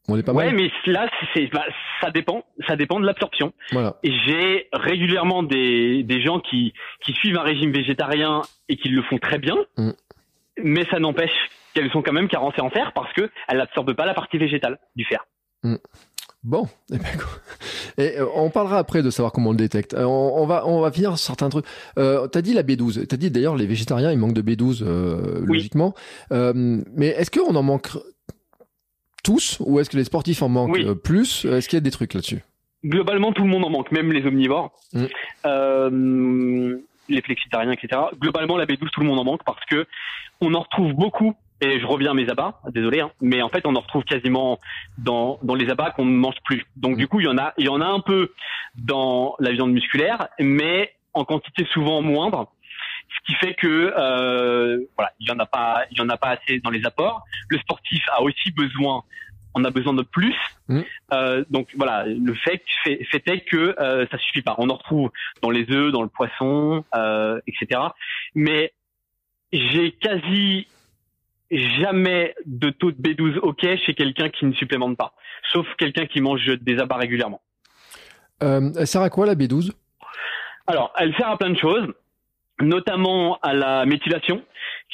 on 0.08 0.16
est 0.16 0.22
pas 0.22 0.32
ouais, 0.32 0.52
mais 0.52 0.70
là, 0.86 1.08
c'est, 1.32 1.46
bah, 1.52 1.64
ça 2.00 2.10
dépend, 2.10 2.44
ça 2.66 2.76
dépend 2.76 2.98
de 2.98 3.06
l'absorption. 3.06 3.52
Voilà. 3.70 3.96
Et 4.02 4.12
j'ai 4.26 4.68
régulièrement 4.72 5.42
des, 5.42 6.02
des 6.02 6.20
gens 6.22 6.40
qui, 6.40 6.72
qui 7.00 7.12
suivent 7.12 7.38
un 7.38 7.42
régime 7.42 7.72
végétarien 7.72 8.42
et 8.68 8.76
qui 8.76 8.88
le 8.88 9.02
font 9.02 9.18
très 9.18 9.38
bien, 9.38 9.56
mm. 9.76 9.90
mais 10.62 10.84
ça 10.90 10.98
n'empêche 10.98 11.30
qu'elles 11.74 11.90
sont 11.90 12.02
quand 12.02 12.12
même 12.12 12.28
carencées 12.28 12.60
en 12.60 12.70
fer 12.70 12.92
parce 12.94 13.12
que 13.12 13.30
elles 13.48 13.58
n'absorbent 13.58 13.94
pas 13.94 14.06
la 14.06 14.14
partie 14.14 14.38
végétale 14.38 14.78
du 14.96 15.04
fer. 15.04 15.24
Mm. 15.62 15.76
Bon, 16.44 16.64
et, 16.90 16.94
eh 16.94 16.98
ben, 16.98 17.04
et 17.98 18.18
euh, 18.18 18.26
on 18.34 18.50
parlera 18.50 18.78
après 18.78 19.02
de 19.02 19.10
savoir 19.10 19.32
comment 19.32 19.50
on 19.50 19.52
le 19.52 19.58
détecte. 19.58 19.94
Euh, 19.94 20.02
on, 20.02 20.44
va 20.44 20.66
on 20.66 20.80
va 20.80 20.90
finir 20.90 21.16
certains 21.16 21.48
trucs. 21.48 21.66
Euh, 21.98 22.26
t'as 22.26 22.42
dit 22.42 22.52
la 22.52 22.64
B12. 22.64 23.06
T'as 23.06 23.16
dit 23.16 23.30
d'ailleurs 23.30 23.54
les 23.54 23.66
végétariens 23.66 24.10
ils 24.10 24.18
manquent 24.18 24.32
de 24.32 24.42
B12 24.42 24.82
euh, 24.82 25.40
logiquement. 25.44 25.94
Mais 26.30 27.08
est-ce 27.08 27.30
qu'on 27.30 27.54
en 27.54 27.62
manque 27.62 27.90
tous 29.22 29.58
ou 29.60 29.78
est-ce 29.80 29.90
que 29.90 29.96
les 29.96 30.04
sportifs 30.04 30.42
en 30.42 30.48
manquent 30.48 30.94
plus 30.94 31.44
Est-ce 31.44 31.68
qu'il 31.68 31.76
y 31.76 31.78
a 31.78 31.80
des 31.80 31.90
trucs 31.90 32.14
là-dessus? 32.14 32.42
Globalement, 32.84 33.32
tout 33.32 33.44
le 33.44 33.48
monde 33.48 33.64
en 33.64 33.70
manque, 33.70 33.92
même 33.92 34.12
les 34.12 34.26
omnivores. 34.26 34.72
Mm. 34.92 35.04
Euh, 35.46 36.78
les 37.08 37.22
flexitariens, 37.22 37.72
etc. 37.72 38.00
Globalement, 38.18 38.56
la 38.56 38.66
B12, 38.66 38.90
tout 38.90 39.00
le 39.00 39.06
monde 39.06 39.18
en 39.18 39.24
manque 39.24 39.44
parce 39.44 39.64
que 39.66 39.86
on 40.40 40.54
en 40.54 40.60
retrouve 40.60 40.92
beaucoup. 40.94 41.34
Et 41.60 41.78
je 41.78 41.86
reviens 41.86 42.10
à 42.10 42.14
mes 42.14 42.28
abats, 42.28 42.60
désolé, 42.70 42.98
hein, 42.98 43.12
mais 43.20 43.40
en 43.40 43.48
fait, 43.48 43.64
on 43.66 43.76
en 43.76 43.80
retrouve 43.80 44.02
quasiment 44.02 44.58
dans, 44.98 45.38
dans 45.44 45.54
les 45.54 45.70
abats 45.70 45.92
qu'on 45.92 46.04
ne 46.04 46.10
mange 46.10 46.34
plus. 46.44 46.66
Donc, 46.74 46.96
du 46.96 47.06
coup, 47.06 47.20
il 47.20 47.26
y 47.26 47.28
en 47.28 47.38
a, 47.38 47.54
il 47.56 47.66
y 47.66 47.68
en 47.68 47.80
a 47.80 47.86
un 47.86 48.00
peu 48.00 48.32
dans 48.74 49.36
la 49.38 49.52
viande 49.52 49.70
musculaire, 49.70 50.26
mais 50.40 50.92
en 51.14 51.24
quantité 51.24 51.64
souvent 51.72 52.02
moindre 52.02 52.51
ce 53.14 53.26
qui 53.26 53.34
fait 53.34 53.54
que 53.54 53.94
euh, 53.96 54.78
voilà, 54.96 55.12
il 55.20 55.28
y 55.28 55.32
en 55.32 55.38
a 55.38 55.46
pas, 55.46 55.84
il 55.90 55.98
y 55.98 56.00
en 56.00 56.08
a 56.08 56.16
pas 56.16 56.30
assez 56.30 56.60
dans 56.60 56.70
les 56.70 56.84
apports. 56.86 57.24
Le 57.48 57.58
sportif 57.58 58.02
a 58.16 58.22
aussi 58.22 58.50
besoin, 58.50 59.02
on 59.54 59.64
a 59.64 59.70
besoin 59.70 59.94
de 59.94 60.02
plus. 60.02 60.36
Mmh. 60.68 60.80
Euh, 61.12 61.44
donc 61.50 61.68
voilà, 61.76 62.04
le 62.06 62.34
fait, 62.34 62.62
fait, 62.84 63.04
fait 63.04 63.28
est 63.28 63.40
que 63.40 63.74
euh, 63.80 64.06
ça 64.10 64.18
suffit 64.18 64.42
pas. 64.42 64.54
On 64.58 64.70
en 64.70 64.76
retrouve 64.76 65.10
dans 65.42 65.50
les 65.50 65.70
œufs, 65.70 65.92
dans 65.92 66.02
le 66.02 66.08
poisson, 66.08 66.84
euh, 66.94 67.40
etc. 67.46 67.80
Mais 68.34 68.72
j'ai 69.52 69.92
quasi 69.92 70.66
jamais 71.50 72.34
de 72.46 72.70
taux 72.70 72.92
de 72.92 72.96
B12 72.96 73.38
OK 73.38 73.66
chez 73.84 73.94
quelqu'un 73.94 74.30
qui 74.30 74.46
ne 74.46 74.52
supplémente 74.52 74.96
pas, 74.96 75.14
sauf 75.52 75.66
quelqu'un 75.76 76.06
qui 76.06 76.20
mange 76.20 76.46
des 76.46 76.78
abats 76.78 76.96
régulièrement. 76.96 77.42
Euh, 78.42 78.70
elle 78.76 78.86
sert 78.86 79.02
à 79.02 79.10
quoi 79.10 79.26
la 79.26 79.34
B12 79.34 79.72
Alors, 80.66 80.92
elle 80.98 81.14
sert 81.16 81.28
à 81.28 81.36
plein 81.36 81.50
de 81.50 81.58
choses 81.58 81.92
notamment 82.60 83.38
à 83.42 83.54
la 83.54 83.86
méthylation, 83.86 84.42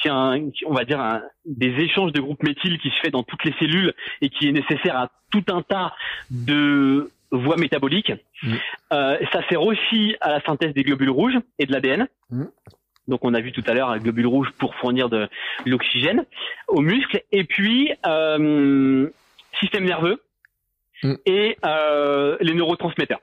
qui 0.01 0.07
est 0.07 0.11
un, 0.11 0.49
on 0.65 0.73
va 0.73 0.85
dire 0.85 0.99
un, 0.99 1.21
des 1.45 1.71
échanges 1.83 2.13
de 2.13 2.21
groupes 2.21 2.43
méthyl 2.43 2.79
qui 2.79 2.89
se 2.89 2.99
fait 3.01 3.11
dans 3.11 3.23
toutes 3.23 3.43
les 3.43 3.53
cellules 3.59 3.93
et 4.21 4.29
qui 4.29 4.47
est 4.47 4.51
nécessaire 4.51 4.97
à 4.97 5.09
tout 5.31 5.43
un 5.49 5.61
tas 5.61 5.93
de 6.31 7.11
voies 7.31 7.57
métaboliques. 7.57 8.13
Mmh. 8.41 8.53
Euh, 8.93 9.17
ça 9.31 9.47
sert 9.49 9.61
aussi 9.61 10.15
à 10.21 10.31
la 10.31 10.41
synthèse 10.41 10.73
des 10.73 10.83
globules 10.83 11.11
rouges 11.11 11.37
et 11.59 11.65
de 11.65 11.71
l'ADN. 11.71 12.07
Mmh. 12.31 12.45
Donc 13.07 13.23
on 13.23 13.33
a 13.33 13.41
vu 13.41 13.51
tout 13.51 13.63
à 13.67 13.73
l'heure 13.73 13.89
un 13.89 13.97
globule 13.97 14.27
rouge 14.27 14.49
pour 14.59 14.75
fournir 14.75 15.09
de 15.09 15.27
l'oxygène 15.65 16.25
aux 16.67 16.81
muscles. 16.81 17.23
Et 17.31 17.43
puis 17.43 17.91
euh, 18.05 19.09
système 19.59 19.85
nerveux 19.85 20.21
mmh. 21.03 21.13
et 21.25 21.57
euh, 21.65 22.37
les 22.41 22.53
neurotransmetteurs. 22.53 23.21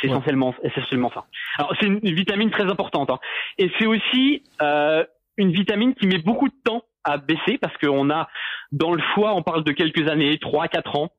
C'est 0.00 0.08
essentiellement, 0.08 0.54
essentiellement 0.62 1.10
ça. 1.12 1.26
Alors 1.56 1.74
c'est 1.80 1.86
une 1.86 1.98
vitamine 2.00 2.50
très 2.50 2.64
importante, 2.64 3.10
hein. 3.10 3.18
et 3.58 3.70
c'est 3.78 3.86
aussi 3.86 4.44
euh, 4.62 5.04
une 5.36 5.52
vitamine 5.52 5.94
qui 5.94 6.06
met 6.06 6.18
beaucoup 6.18 6.48
de 6.48 6.54
temps 6.64 6.82
à 7.04 7.16
baisser 7.16 7.58
parce 7.58 7.76
qu'on 7.78 8.10
a 8.10 8.28
dans 8.72 8.92
le 8.92 9.02
foie, 9.14 9.34
on 9.34 9.42
parle 9.42 9.64
de 9.64 9.72
quelques 9.72 10.08
années, 10.08 10.38
3 10.38 10.68
quatre 10.68 10.96
ans. 10.96 11.10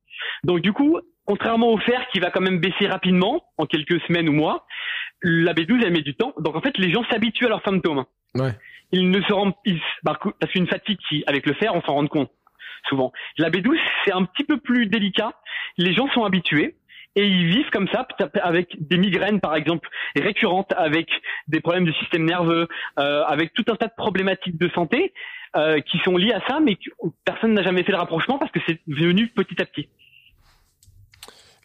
Donc 0.44 0.62
du 0.62 0.74
coup, 0.74 1.00
contrairement 1.26 1.70
au 1.70 1.78
fer 1.78 2.08
qui 2.12 2.20
va 2.20 2.30
quand 2.30 2.42
même 2.42 2.60
baisser 2.60 2.88
rapidement 2.88 3.44
en 3.58 3.66
quelques 3.66 4.00
semaines 4.02 4.30
ou 4.30 4.34
mois, 4.34 4.66
la 5.22 5.54
B12 5.54 5.82
elle 5.84 5.94
met 5.94 6.02
du 6.02 6.16
temps. 6.16 6.34
Donc 6.40 6.56
en 6.56 6.62
fait, 6.62 6.78
les 6.78 6.92
gens 6.92 7.04
s'habituent 7.10 7.46
à 7.46 7.50
leurs 7.50 7.64
symptômes. 7.64 8.06
Ouais. 8.36 8.52
Ils 8.92 9.10
ne 9.10 9.22
se 9.22 9.34
rendent 9.34 9.54
parce 10.04 10.52
qu'une 10.52 10.68
fatigue 10.68 11.00
qui 11.08 11.24
avec 11.28 11.46
le 11.46 11.54
fer, 11.54 11.74
on 11.76 11.82
s'en 11.82 11.94
rend 11.94 12.08
compte 12.08 12.32
souvent. 12.88 13.12
La 13.38 13.50
B12, 13.50 13.78
c'est 14.06 14.14
un 14.14 14.26
petit 14.26 14.44
peu 14.44 14.58
plus 14.58 14.88
délicat. 14.88 15.34
Les 15.78 15.94
gens 15.94 16.10
sont 16.10 16.24
habitués 16.24 16.76
et 17.16 17.26
ils 17.26 17.47
vivent 17.47 17.70
comme 17.72 17.88
ça 17.89 18.07
avec 18.41 18.76
des 18.80 18.97
migraines 18.97 19.39
par 19.39 19.55
exemple 19.55 19.89
récurrentes, 20.16 20.74
avec 20.78 21.10
des 21.47 21.60
problèmes 21.60 21.86
du 21.86 21.93
système 21.93 22.26
nerveux, 22.26 22.68
euh, 22.99 23.24
avec 23.24 23.53
tout 23.53 23.66
un 23.70 23.76
tas 23.76 23.88
de 23.88 23.93
problématiques 23.95 24.57
de 24.57 24.70
santé 24.70 25.14
euh, 25.55 25.80
qui 25.82 25.97
sont 25.99 26.18
liées 26.18 26.34
à 26.34 26.41
ça, 26.47 26.60
mais 26.60 26.78
personne 27.26 27.53
n'a 27.53 27.64
jamais 27.64 27.84
fait 27.84 27.91
le 27.91 27.97
rapprochement 27.97 28.38
parce 28.38 28.51
que 28.51 28.60
c'est 28.68 28.80
venu 28.88 29.28
petit 29.28 29.62
à 29.62 29.66
petit. 29.66 29.89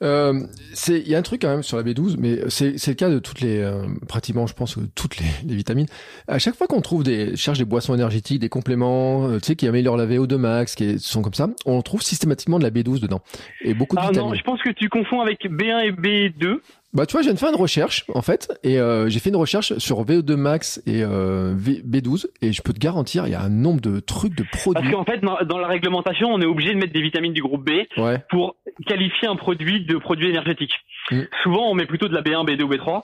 Euh, 0.05 0.41
c'est 0.75 1.01
il 1.01 1.09
y 1.09 1.15
a 1.15 1.19
un 1.19 1.23
truc 1.23 1.41
quand 1.41 1.49
même 1.49 1.63
sur 1.63 1.77
la 1.77 1.83
B12, 1.83 2.17
mais 2.19 2.39
c'est 2.49 2.79
c'est 2.79 2.91
le 2.91 2.97
cas 2.97 3.09
de 3.09 3.19
toutes 3.19 3.41
les 3.41 3.59
euh, 3.59 3.87
pratiquement, 4.07 4.47
je 4.47 4.55
pense, 4.55 4.79
toutes 4.95 5.17
les, 5.19 5.27
les, 5.47 5.55
vitamines. 5.55 5.87
À 6.29 6.39
chaque 6.39 6.55
fois 6.55 6.67
qu'on 6.67 6.83
trouve 6.83 7.05
des 7.05 7.37
cherche 7.37 7.59
des 7.59 7.65
boissons 7.65 7.95
énergétiques, 7.95 8.41
des 8.41 8.49
compléments, 8.49 9.27
euh, 9.27 9.39
tu 9.39 9.47
sais, 9.47 9.57
qui 9.57 9.67
améliorent 9.67 9.97
la 9.97 10.07
VO2 10.07 10.37
max, 10.37 10.75
qui 10.75 10.99
sont 10.99 11.23
comme 11.23 11.35
ça, 11.35 11.49
on 11.65 11.81
trouve 11.83 12.03
systématiquement 12.03 12.59
de 12.59 12.65
la 12.65 12.71
B12 12.71 13.01
dedans 13.01 13.23
et 13.63 13.73
beaucoup 13.73 13.97
de 13.97 14.03
ah 14.03 14.11
non, 14.13 14.35
je 14.35 14.43
pense 14.43 14.61
que 14.63 14.71
tu 14.71 14.89
confonds 14.89 15.21
avec 15.21 15.45
B1 15.45 15.87
et 15.87 15.93
B2. 15.93 16.59
Bah 16.95 17.07
tu 17.07 17.13
vois, 17.13 17.23
j'ai 17.23 17.35
fait 17.35 17.49
une 17.49 17.57
recherche 17.57 18.05
en 18.15 18.23
fait, 18.23 18.57
et 18.63 18.79
euh, 18.79 19.09
j'ai 19.09 19.19
fait 19.19 19.31
une 19.31 19.37
recherche 19.37 19.77
sur 19.79 20.05
VO2 20.05 20.37
max 20.37 20.81
et 20.87 21.03
euh, 21.03 21.55
B12, 21.55 22.27
et 22.41 22.53
je 22.53 22.63
peux 22.63 22.73
te 22.73 22.79
garantir, 22.79 23.27
il 23.27 23.33
y 23.33 23.35
a 23.35 23.41
un 23.41 23.49
nombre 23.49 23.81
de 23.81 23.99
trucs, 23.99 24.37
de 24.37 24.45
produits. 24.45 24.93
Parce 24.93 24.95
qu'en 24.95 25.05
fait, 25.05 25.21
dans, 25.45 25.59
la 25.59 25.67
réglementation, 25.67 26.29
on 26.29 26.41
est 26.41 26.47
obligé 26.47 26.73
de 26.73 26.79
mettre 26.79 26.93
des 26.93 27.03
vitamines 27.03 27.33
du 27.33 27.43
groupe 27.43 27.69
B 27.69 27.83
pour 28.31 28.55
qualifier 28.87 29.27
un 29.27 29.35
produit 29.35 29.85
de 29.85 29.97
produit 29.99 30.29
énergétique. 30.29 30.73
Mm. 31.11 31.23
Souvent, 31.43 31.69
on 31.71 31.75
met 31.75 31.87
plutôt 31.87 32.07
de 32.07 32.15
la 32.15 32.23
B1, 32.23 32.47
B2 32.47 32.63
ou 32.63 32.69
B3 32.69 33.03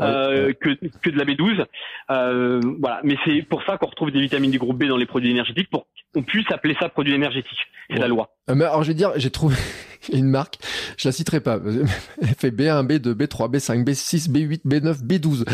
euh, 0.00 0.52
Que, 0.52 0.74
que 0.74 1.10
de 1.10 1.18
la 1.18 1.24
B12. 1.24 1.64
Euh, 2.10 2.60
voilà, 2.80 3.00
mais 3.04 3.16
c'est 3.24 3.42
pour 3.42 3.62
ça 3.64 3.76
qu'on 3.78 3.86
retrouve 3.86 4.10
des 4.10 4.20
vitamines 4.20 4.50
du 4.50 4.58
groupe 4.58 4.78
B 4.78 4.84
dans 4.84 4.96
les 4.96 5.06
produits 5.06 5.30
énergétiques 5.30 5.70
pour 5.70 5.86
qu'on 6.14 6.22
puisse 6.22 6.50
appeler 6.50 6.76
ça 6.80 6.88
produit 6.88 7.14
énergétique. 7.14 7.58
C'est 7.90 7.98
la 7.98 8.08
loi. 8.08 8.30
Euh, 8.50 8.54
mais 8.54 8.64
alors, 8.64 8.82
je 8.82 8.88
vais 8.88 8.94
dire, 8.94 9.12
j'ai 9.16 9.30
trouvé 9.30 9.56
une 10.12 10.28
marque, 10.28 10.58
je 10.98 11.08
la 11.08 11.12
citerai 11.12 11.40
pas. 11.40 11.58
Elle 12.22 12.28
fait 12.28 12.50
B1, 12.50 12.86
B2, 12.86 13.14
B3, 13.14 13.50
B5, 13.50 13.84
B6, 13.84 14.30
B8, 14.30 14.62
B9, 14.66 15.06
B12. 15.06 15.44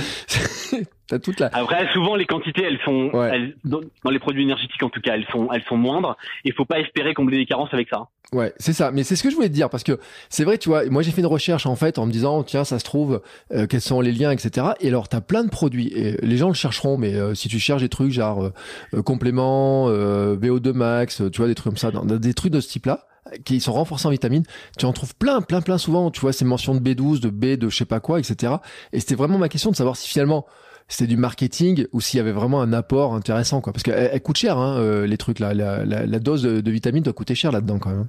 T'as 1.09 1.19
toute 1.19 1.41
la... 1.41 1.49
Après, 1.55 1.91
souvent 1.95 2.17
les 2.17 2.27
quantités, 2.27 2.63
elles 2.65 2.79
sont, 2.85 3.11
elles, 3.23 3.57
dans, 3.65 3.81
les 4.11 4.19
produits 4.19 4.43
énergétiques 4.43 4.83
en 4.83 4.91
tout 4.91 5.01
cas, 5.01 5.15
elles 5.15 5.27
sont, 5.33 5.49
elles 5.51 5.65
sont 5.65 5.79
moindres. 5.79 6.19
Il 6.45 6.53
faut 6.53 6.67
pas 6.67 6.81
espérer 6.81 7.15
combler 7.15 7.39
les 7.39 7.47
carences 7.47 7.73
avec 7.73 7.89
ça. 7.89 8.09
Ouais, 8.33 8.53
c'est 8.59 8.75
ça. 8.75 8.91
Mais 8.91 9.05
c'est 9.05 9.17
ce 9.17 9.23
que 9.23 9.31
je 9.31 9.35
voulais 9.35 9.49
te 9.49 9.55
dire 9.55 9.71
parce 9.71 9.85
que 9.85 9.99
c'est 10.29 10.45
vrai, 10.45 10.59
tu 10.59 10.69
vois, 10.69 10.85
moi 10.91 11.01
j'ai 11.01 11.11
fait 11.11 11.23
une 11.23 11.27
recherche 11.27 11.65
en 11.65 11.77
fait 11.77 11.99
en 11.99 12.05
me 12.05 12.13
disant 12.13 12.43
tiens, 12.43 12.65
ça 12.65 12.79
se 12.79 12.85
trouve, 12.85 13.23
euh, 13.53 13.67
quels 13.67 13.81
sont 13.81 14.03
les 14.03 14.13
liens, 14.13 14.31
etc. 14.31 14.67
Et 14.81 14.89
alors 14.89 15.09
t'as 15.09 15.23
plein 15.23 15.45
de 15.45 15.49
produits 15.49 15.89
et 15.95 16.19
les 16.21 16.37
gens 16.37 16.49
le 16.49 16.55
chercheront, 16.55 16.99
mais 16.99 17.15
euh, 17.15 17.35
si 17.35 17.49
tu 17.49 17.59
cherches 17.59 17.81
des 17.81 17.89
trucs 17.89 18.13
genre 18.13 18.51
euh, 18.93 19.03
compléments, 19.03 19.89
VO2 19.91 20.73
max, 20.73 21.23
tu 21.33 21.39
vois 21.39 21.47
des 21.47 21.55
trucs 21.55 21.73
comme 21.73 21.79
ça, 21.79 21.91
des 21.91 22.35
trucs 22.35 22.53
de 22.53 22.61
ce 22.61 22.69
type-là 22.69 23.07
qui 23.45 23.61
sont 23.61 23.73
renforcés 23.73 24.09
en 24.09 24.11
vitamines, 24.11 24.45
tu 24.79 24.85
en 24.85 24.93
trouves 24.93 25.15
plein, 25.15 25.41
plein, 25.41 25.61
plein 25.61 25.79
souvent. 25.79 26.11
Tu 26.11 26.21
vois 26.21 26.33
ces 26.33 26.45
mentions 26.45 26.75
de 26.75 26.81
B12, 26.81 27.21
de 27.21 27.31
B, 27.31 27.57
de 27.57 27.69
je 27.69 27.77
sais 27.77 27.85
pas 27.85 28.01
quoi, 28.01 28.19
etc. 28.19 28.55
Et 28.93 29.01
c'était 29.01 29.15
vraiment 29.15 29.39
ma 29.39 29.49
question 29.49 29.71
de 29.71 29.77
savoir 29.77 29.97
si 29.97 30.09
finalement 30.09 30.47
c'était 30.89 31.09
du 31.09 31.17
marketing 31.17 31.87
ou 31.93 32.01
s'il 32.01 32.19
y 32.19 32.21
avait 32.21 32.33
vraiment 32.33 32.61
un 32.63 32.73
apport 32.73 33.15
intéressant, 33.15 33.61
quoi. 33.61 33.73
Parce 33.73 33.83
qu'elle 33.83 34.11
elle 34.13 34.23
coûte 34.23 34.39
cher, 34.39 34.57
hein, 34.57 34.79
euh, 34.79 35.07
les 35.07 35.19
trucs 35.19 35.39
là. 35.39 35.55
La, 35.55 35.85
la, 35.85 36.07
la 36.07 36.19
dose 36.19 36.43
de, 36.43 36.71
vitamines 36.71 37.03
doit 37.03 37.13
coûter 37.13 37.35
cher 37.35 37.53
là-dedans, 37.53 37.79
quand 37.79 37.91
même. 37.91 38.09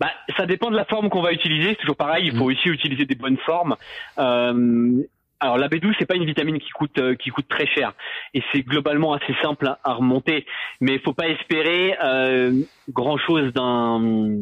Bah, 0.00 0.10
ça 0.36 0.46
dépend 0.46 0.70
de 0.70 0.76
la 0.76 0.84
forme 0.84 1.10
qu'on 1.10 1.22
va 1.22 1.32
utiliser. 1.32 1.70
C'est 1.70 1.80
toujours 1.80 1.96
pareil. 1.96 2.26
Il 2.26 2.36
faut 2.36 2.48
mm. 2.48 2.52
aussi 2.52 2.68
utiliser 2.68 3.04
des 3.04 3.14
bonnes 3.14 3.38
formes. 3.44 3.76
Euh, 4.18 5.02
alors 5.40 5.56
la 5.56 5.68
B12 5.68 5.94
c'est 5.98 6.06
pas 6.06 6.16
une 6.16 6.24
vitamine 6.24 6.58
qui 6.58 6.70
coûte 6.70 6.98
euh, 6.98 7.14
qui 7.14 7.30
coûte 7.30 7.46
très 7.48 7.66
cher 7.66 7.92
et 8.34 8.42
c'est 8.52 8.62
globalement 8.62 9.12
assez 9.12 9.34
simple 9.40 9.72
à, 9.84 9.92
remonter, 9.94 10.46
mais 10.80 10.94
il 10.94 11.00
faut 11.00 11.12
pas 11.12 11.28
espérer 11.28 11.96
euh, 12.02 12.52
grand 12.90 13.18
chose 13.18 13.52
d'un 13.52 14.38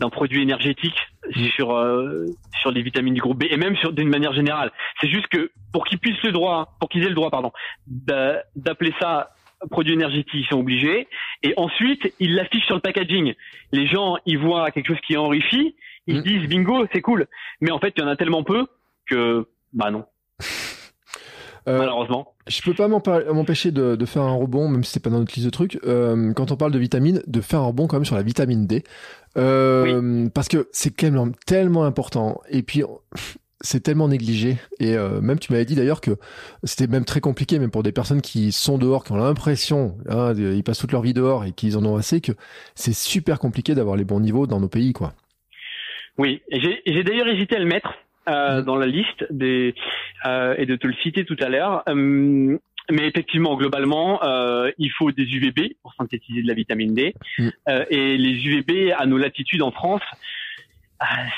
d'un 0.00 0.10
produit 0.10 0.42
énergétique 0.42 0.96
mm. 1.34 1.44
sur 1.54 1.76
euh, 1.76 2.26
sur 2.60 2.70
les 2.70 2.82
vitamines 2.82 3.14
du 3.14 3.20
groupe 3.20 3.38
B 3.38 3.44
et 3.50 3.56
même 3.56 3.76
sur 3.76 3.92
d'une 3.92 4.08
manière 4.08 4.32
générale. 4.32 4.72
C'est 5.00 5.08
juste 5.08 5.28
que 5.28 5.50
pour 5.72 5.84
qu'ils 5.84 5.98
puissent 5.98 6.22
le 6.22 6.32
droit, 6.32 6.76
pour 6.80 6.88
qu'ils 6.88 7.04
aient 7.04 7.08
le 7.08 7.14
droit, 7.14 7.30
pardon, 7.30 7.52
d'appeler 7.86 8.94
ça 9.00 9.30
produit 9.70 9.94
énergétique, 9.94 10.34
ils 10.34 10.46
sont 10.46 10.60
obligés. 10.60 11.08
Et 11.42 11.54
ensuite, 11.56 12.12
ils 12.20 12.34
l'affichent 12.34 12.66
sur 12.66 12.74
le 12.74 12.80
packaging. 12.80 13.34
Les 13.72 13.86
gens, 13.86 14.16
ils 14.26 14.38
voient 14.38 14.70
quelque 14.70 14.88
chose 14.88 15.00
qui 15.06 15.14
est 15.14 15.18
enrichi, 15.18 15.74
ils 16.06 16.18
mm. 16.18 16.22
disent 16.22 16.48
bingo, 16.48 16.86
c'est 16.92 17.00
cool. 17.00 17.26
Mais 17.60 17.70
en 17.70 17.78
fait, 17.78 17.94
il 17.96 18.02
y 18.02 18.04
en 18.04 18.08
a 18.08 18.16
tellement 18.16 18.44
peu 18.44 18.66
que 19.08 19.46
bah 19.72 19.90
non. 19.90 20.04
Euh, 21.68 21.78
Malheureusement. 21.78 22.32
Je 22.46 22.62
peux 22.62 22.74
pas 22.74 22.86
m'empêcher 22.88 23.72
de, 23.72 24.04
faire 24.04 24.22
un 24.22 24.34
rebond, 24.34 24.68
même 24.68 24.84
si 24.84 24.92
c'est 24.92 25.02
pas 25.02 25.10
dans 25.10 25.18
notre 25.18 25.34
liste 25.34 25.46
de 25.46 25.50
trucs. 25.50 25.80
Euh, 25.84 26.32
quand 26.32 26.52
on 26.52 26.56
parle 26.56 26.72
de 26.72 26.78
vitamines, 26.78 27.22
de 27.26 27.40
faire 27.40 27.60
un 27.60 27.66
rebond 27.66 27.86
quand 27.88 27.96
même 27.96 28.04
sur 28.04 28.14
la 28.14 28.22
vitamine 28.22 28.66
D, 28.66 28.84
euh, 29.36 30.28
parce 30.32 30.48
que 30.48 30.68
c'est 30.72 30.96
tellement, 30.96 31.28
tellement 31.46 31.84
important. 31.84 32.40
Et 32.50 32.62
puis 32.62 32.82
c'est 33.60 33.80
tellement 33.80 34.06
négligé. 34.06 34.58
Et 34.78 34.96
même 34.96 35.40
tu 35.40 35.50
m'avais 35.52 35.64
dit 35.64 35.74
d'ailleurs 35.74 36.00
que 36.00 36.12
c'était 36.62 36.86
même 36.86 37.04
très 37.04 37.20
compliqué, 37.20 37.58
même 37.58 37.70
pour 37.70 37.82
des 37.82 37.92
personnes 37.92 38.20
qui 38.20 38.52
sont 38.52 38.78
dehors, 38.78 39.02
qui 39.02 39.12
ont 39.12 39.16
l'impression, 39.16 39.96
hein, 40.08 40.34
ils 40.36 40.62
passent 40.62 40.78
toute 40.78 40.92
leur 40.92 41.02
vie 41.02 41.14
dehors 41.14 41.44
et 41.44 41.52
qu'ils 41.52 41.76
en 41.76 41.84
ont 41.84 41.96
assez, 41.96 42.20
que 42.20 42.32
c'est 42.76 42.94
super 42.94 43.40
compliqué 43.40 43.74
d'avoir 43.74 43.96
les 43.96 44.04
bons 44.04 44.20
niveaux 44.20 44.46
dans 44.46 44.60
nos 44.60 44.68
pays, 44.68 44.92
quoi. 44.92 45.14
Oui, 46.18 46.42
j'ai 46.50 47.02
d'ailleurs 47.02 47.28
hésité 47.28 47.56
à 47.56 47.58
le 47.58 47.66
mettre 47.66 47.92
euh, 48.28 48.60
mm. 48.60 48.64
dans 48.64 48.76
la 48.76 48.86
liste 48.86 49.26
des 49.30 49.74
euh, 50.24 50.54
et 50.58 50.66
de 50.66 50.76
te 50.76 50.86
le 50.86 50.94
citer 51.02 51.24
tout 51.24 51.36
à 51.40 51.48
l'heure. 51.48 51.82
Euh, 51.88 52.58
mais 52.90 53.08
effectivement, 53.08 53.56
globalement, 53.56 54.22
euh, 54.22 54.70
il 54.78 54.90
faut 54.92 55.10
des 55.10 55.24
UVB 55.24 55.74
pour 55.82 55.92
synthétiser 55.94 56.42
de 56.42 56.46
la 56.46 56.54
vitamine 56.54 56.94
D. 56.94 57.14
Mm. 57.38 57.48
et 57.90 58.16
les 58.16 58.46
UVB 58.46 58.92
à 58.96 59.06
nos 59.06 59.18
latitudes 59.18 59.62
en 59.62 59.72
France, 59.72 60.02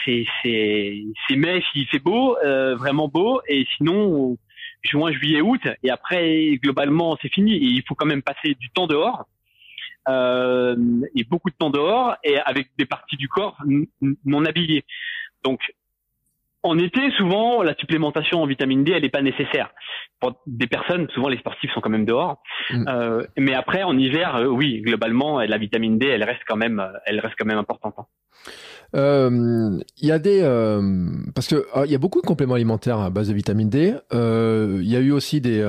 c'est 0.05 0.26
c'est 0.43 1.05
c'est 1.26 1.36
mai 1.36 1.62
s'il 1.72 1.86
fait 1.86 1.99
beau, 1.99 2.36
vraiment 2.76 3.09
beau, 3.09 3.41
et 3.49 3.66
sinon 3.76 4.36
juin, 4.82 5.11
juillet, 5.11 5.41
août, 5.41 5.61
et 5.82 5.91
après 5.91 6.59
globalement 6.62 7.16
c'est 7.20 7.32
fini. 7.32 7.55
Et 7.55 7.64
il 7.64 7.82
faut 7.89 7.95
quand 7.95 8.07
même 8.07 8.22
passer 8.22 8.55
du 8.55 8.68
temps 8.70 8.86
dehors. 8.86 9.26
euh, 10.09 10.76
et 11.14 11.24
beaucoup 11.24 11.51
de 11.51 11.55
temps 11.55 11.70
dehors 11.70 12.16
et 12.24 12.39
avec 12.39 12.70
des 12.78 12.86
parties 12.86 13.16
du 13.16 13.28
corps 13.28 13.62
non 14.24 14.45
habillées. 14.45 14.84
Donc 15.45 15.61
en 16.63 16.79
été, 16.79 17.11
souvent, 17.17 17.63
la 17.63 17.75
supplémentation 17.77 18.43
en 18.43 18.47
vitamine 18.47 18.85
D, 18.85 18.93
elle 18.93 19.03
n'est 19.03 19.09
pas 19.09 19.23
nécessaire. 19.23 19.71
Pour 20.21 20.41
des 20.47 20.67
personnes, 20.67 21.09
souvent 21.15 21.29
les 21.29 21.39
sportifs 21.39 21.71
sont 21.73 21.81
quand 21.81 21.91
même 21.91 22.05
dehors. 22.05 22.43
Mm. 22.71 22.85
Euh, 22.89 23.23
mais 23.37 23.55
après, 23.55 23.85
en 23.85 23.97
hiver, 23.97 24.37
euh, 24.37 24.47
oui, 24.47 24.81
globalement, 24.81 25.41
la 25.41 25.59
vitamine 25.59 25.99
D, 25.99 26.07
elle 26.07 26.25
reste 26.25 26.43
quand 26.47 26.57
même, 26.57 26.85
elle 27.07 27.21
reste 27.21 27.35
quand 27.39 27.47
même 27.47 27.59
importante. 27.59 27.95
Hein. 27.99 28.07
Euh, 28.97 29.79
il 29.99 30.09
y 30.09 30.13
a 30.13 30.19
des 30.19 30.41
parce 31.35 31.47
que 31.47 31.67
il 31.85 31.91
y 31.91 31.95
a 31.95 31.99
beaucoup 31.99 32.23
de 32.23 32.27
compléments 32.27 32.55
alimentaires 32.55 33.01
à 33.01 33.11
base 33.11 33.29
de 33.29 33.35
vitamine 33.35 33.69
D. 33.69 33.95
Il 34.13 34.89
y 34.89 34.97
a 34.97 35.01
eu 35.01 35.13
aussi 35.13 35.43
des 35.43 35.63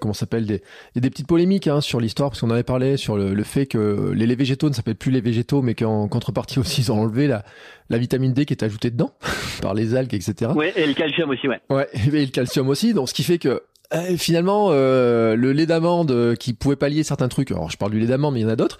comment 0.00 0.14
s'appelle 0.14 0.46
des 0.46 0.56
il 0.56 0.96
y 0.96 0.98
a 0.98 1.00
des 1.00 1.10
petites 1.10 1.26
polémiques 1.26 1.66
hein, 1.66 1.80
sur 1.80 2.00
l'histoire 2.00 2.30
parce 2.30 2.40
qu'on 2.40 2.50
avait 2.50 2.62
parlé 2.62 2.96
sur 2.96 3.16
le, 3.16 3.42
fait 3.42 3.66
que 3.66 4.12
les 4.14 4.26
laits 4.26 4.38
végétaux 4.38 4.68
ne 4.68 4.74
s'appellent 4.74 4.96
plus 4.96 5.10
les 5.10 5.20
végétaux 5.20 5.62
mais 5.62 5.74
qu'en 5.74 6.08
contrepartie 6.08 6.58
aussi 6.58 6.82
ils 6.82 6.92
ont 6.92 7.00
enlevé 7.00 7.26
la, 7.26 7.44
la 7.90 7.98
vitamine 7.98 8.32
D 8.32 8.44
qui 8.44 8.54
est 8.54 8.62
ajoutée 8.62 8.90
dedans 8.90 9.12
par 9.62 9.74
les 9.74 9.94
algues 9.94 10.14
etc 10.14 10.50
ouais 10.54 10.72
et 10.76 10.86
le 10.86 10.94
calcium 10.94 11.30
aussi 11.30 11.48
ouais. 11.48 11.60
Ouais 11.70 11.88
et 11.94 12.24
le 12.24 12.30
calcium 12.30 12.68
aussi 12.68 12.94
donc 12.94 13.08
ce 13.08 13.14
qui 13.14 13.22
fait 13.22 13.38
que 13.38 13.62
euh, 13.92 14.16
finalement, 14.16 14.68
euh, 14.70 15.36
le 15.36 15.52
lait 15.52 15.66
d'amande 15.66 16.10
euh, 16.10 16.34
qui 16.34 16.54
pouvait 16.54 16.76
pallier 16.76 17.02
certains 17.02 17.28
trucs. 17.28 17.50
Alors, 17.50 17.70
je 17.70 17.76
parle 17.76 17.92
du 17.92 18.00
lait 18.00 18.06
d'amande, 18.06 18.34
mais 18.34 18.40
il 18.40 18.44
y 18.44 18.46
en 18.46 18.50
a 18.50 18.56
d'autres. 18.56 18.78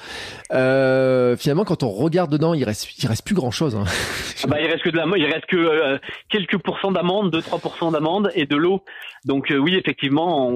Euh, 0.52 1.36
finalement, 1.36 1.64
quand 1.64 1.82
on 1.82 1.90
regarde 1.90 2.30
dedans, 2.30 2.54
il 2.54 2.64
reste, 2.64 3.02
il 3.02 3.06
reste 3.06 3.24
plus 3.24 3.34
grand 3.34 3.50
chose. 3.50 3.76
Hein. 3.76 3.84
Ah 4.42 4.46
bah, 4.46 4.60
il 4.60 4.66
reste 4.66 4.82
que 4.82 4.90
de 4.90 4.96
la, 4.98 5.06
il 5.16 5.24
reste 5.24 5.46
que 5.46 5.56
euh, 5.56 5.96
quelques 6.28 6.58
pourcents 6.58 6.92
d'amande, 6.92 7.34
2-3% 7.34 7.92
d'amande 7.92 8.30
et 8.34 8.44
de 8.44 8.56
l'eau. 8.56 8.84
Donc 9.24 9.50
oui, 9.58 9.74
effectivement, 9.74 10.50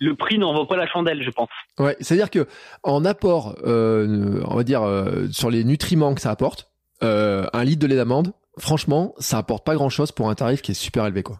le 0.00 0.14
prix 0.16 0.38
n'en 0.38 0.52
vaut 0.52 0.66
pas 0.66 0.76
la 0.76 0.88
chandelle, 0.88 1.22
je 1.22 1.30
pense. 1.30 1.48
Ouais, 1.78 1.96
c'est-à-dire 2.00 2.30
que 2.30 2.48
en 2.82 3.04
apport, 3.04 3.54
on 3.64 4.56
va 4.56 4.64
dire 4.64 4.82
sur 5.30 5.50
les 5.50 5.62
nutriments 5.62 6.14
que 6.16 6.20
ça 6.20 6.32
apporte, 6.32 6.72
un 7.00 7.64
litre 7.64 7.80
de 7.80 7.86
lait 7.86 7.94
d'amande, 7.94 8.32
franchement, 8.58 9.14
ça 9.18 9.38
apporte 9.38 9.64
pas 9.64 9.74
grand-chose 9.74 10.10
pour 10.10 10.30
un 10.30 10.34
tarif 10.34 10.62
qui 10.62 10.72
est 10.72 10.74
super 10.74 11.06
élevé, 11.06 11.22
quoi. 11.22 11.38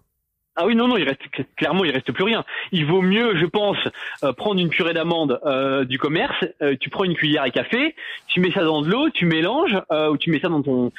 Ah 0.57 0.67
oui, 0.67 0.75
non, 0.75 0.89
non, 0.89 0.97
il 0.97 1.05
reste 1.05 1.23
clairement, 1.57 1.85
il 1.85 1.91
reste 1.91 2.11
plus 2.13 2.25
rien. 2.25 2.45
Il 2.73 2.87
vaut 2.87 3.03
mieux, 3.03 3.37
je 3.39 3.47
pense, 3.47 3.77
euh, 4.25 4.33
prendre 4.33 4.61
une 4.61 4.71
purée 4.71 4.95
d'amande 4.95 5.39
euh, 5.45 5.85
du 5.85 5.99
commerce. 5.99 6.37
Euh, 6.63 6.77
tu 6.81 6.89
prends 6.89 7.05
une 7.05 7.15
cuillère 7.15 7.43
à 7.43 7.51
café, 7.51 7.95
tu 8.27 8.41
mets 8.41 8.53
ça 8.53 8.65
dans 8.65 8.83
de 8.83 8.89
l'eau, 8.89 9.11
tu 9.11 9.27
mélanges, 9.27 9.77
ou 10.11 10.17
tu 10.17 10.31
mets 10.31 10.41
ça 10.41 10.49
dans 10.49 10.63
ton 10.63 10.93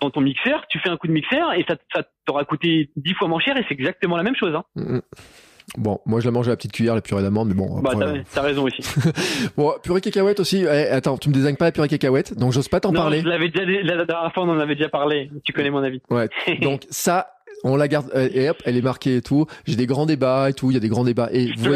dans 0.00 0.10
ton 0.10 0.22
mixeur, 0.22 0.64
tu 0.70 0.78
fais 0.78 0.88
un 0.88 0.96
coup 0.96 1.08
de 1.08 1.12
mixeur 1.12 1.52
et 1.52 1.62
ça, 1.68 1.76
ça 1.94 2.02
t'aura 2.24 2.46
coûté 2.46 2.88
dix 2.96 3.12
fois 3.12 3.28
moins 3.28 3.38
cher 3.38 3.58
et 3.58 3.64
c'est 3.68 3.74
exactement 3.74 4.16
la 4.16 4.22
même 4.22 4.34
chose. 4.34 4.54
Hein. 4.54 4.64
Mm, 4.74 4.96
mm. 4.96 5.00
Bon, 5.78 6.00
moi 6.04 6.20
je 6.20 6.24
la 6.24 6.32
mange 6.32 6.48
à 6.48 6.50
la 6.50 6.56
petite 6.56 6.72
cuillère, 6.72 6.94
la 6.94 7.00
purée 7.00 7.22
d'amande, 7.22 7.48
mais 7.48 7.54
bon. 7.54 7.80
Bah, 7.80 7.92
t'as, 8.32 8.42
raison 8.42 8.64
aussi. 8.64 8.82
bon, 9.56 9.74
purée 9.82 10.00
cacahuète 10.00 10.40
aussi. 10.40 10.64
Eh, 10.64 10.88
attends, 10.88 11.16
tu 11.16 11.28
me 11.28 11.34
désignes 11.34 11.56
pas 11.56 11.66
la 11.66 11.72
purée 11.72 11.86
cacahuète, 11.86 12.36
donc 12.36 12.52
j'ose 12.52 12.68
pas 12.68 12.80
t'en 12.80 12.92
parler. 12.92 13.20
Je 13.20 13.28
l'avais 13.28 13.50
déjà, 13.50 13.64
la 13.64 14.04
dernière 14.04 14.32
fois 14.32 14.44
on 14.44 14.48
en 14.48 14.58
avait 14.58 14.74
déjà 14.74 14.88
parlé. 14.88 15.30
Tu 15.44 15.52
connais 15.52 15.70
mon 15.70 15.82
avis. 15.82 16.00
Ouais. 16.10 16.28
donc 16.60 16.82
ça, 16.90 17.28
on 17.64 17.76
la 17.76 17.88
garde 17.88 18.10
euh, 18.14 18.28
et 18.32 18.48
hop, 18.48 18.58
elle 18.64 18.76
est 18.76 18.82
marquée 18.82 19.16
et 19.16 19.22
tout. 19.22 19.46
J'ai 19.66 19.76
des 19.76 19.86
grands 19.86 20.06
débats 20.06 20.50
et 20.50 20.54
tout. 20.54 20.70
Il 20.70 20.74
y 20.74 20.76
a 20.76 20.80
des 20.80 20.88
grands 20.88 21.04
débats. 21.04 21.28
Et 21.32 21.52
vous 21.56 21.74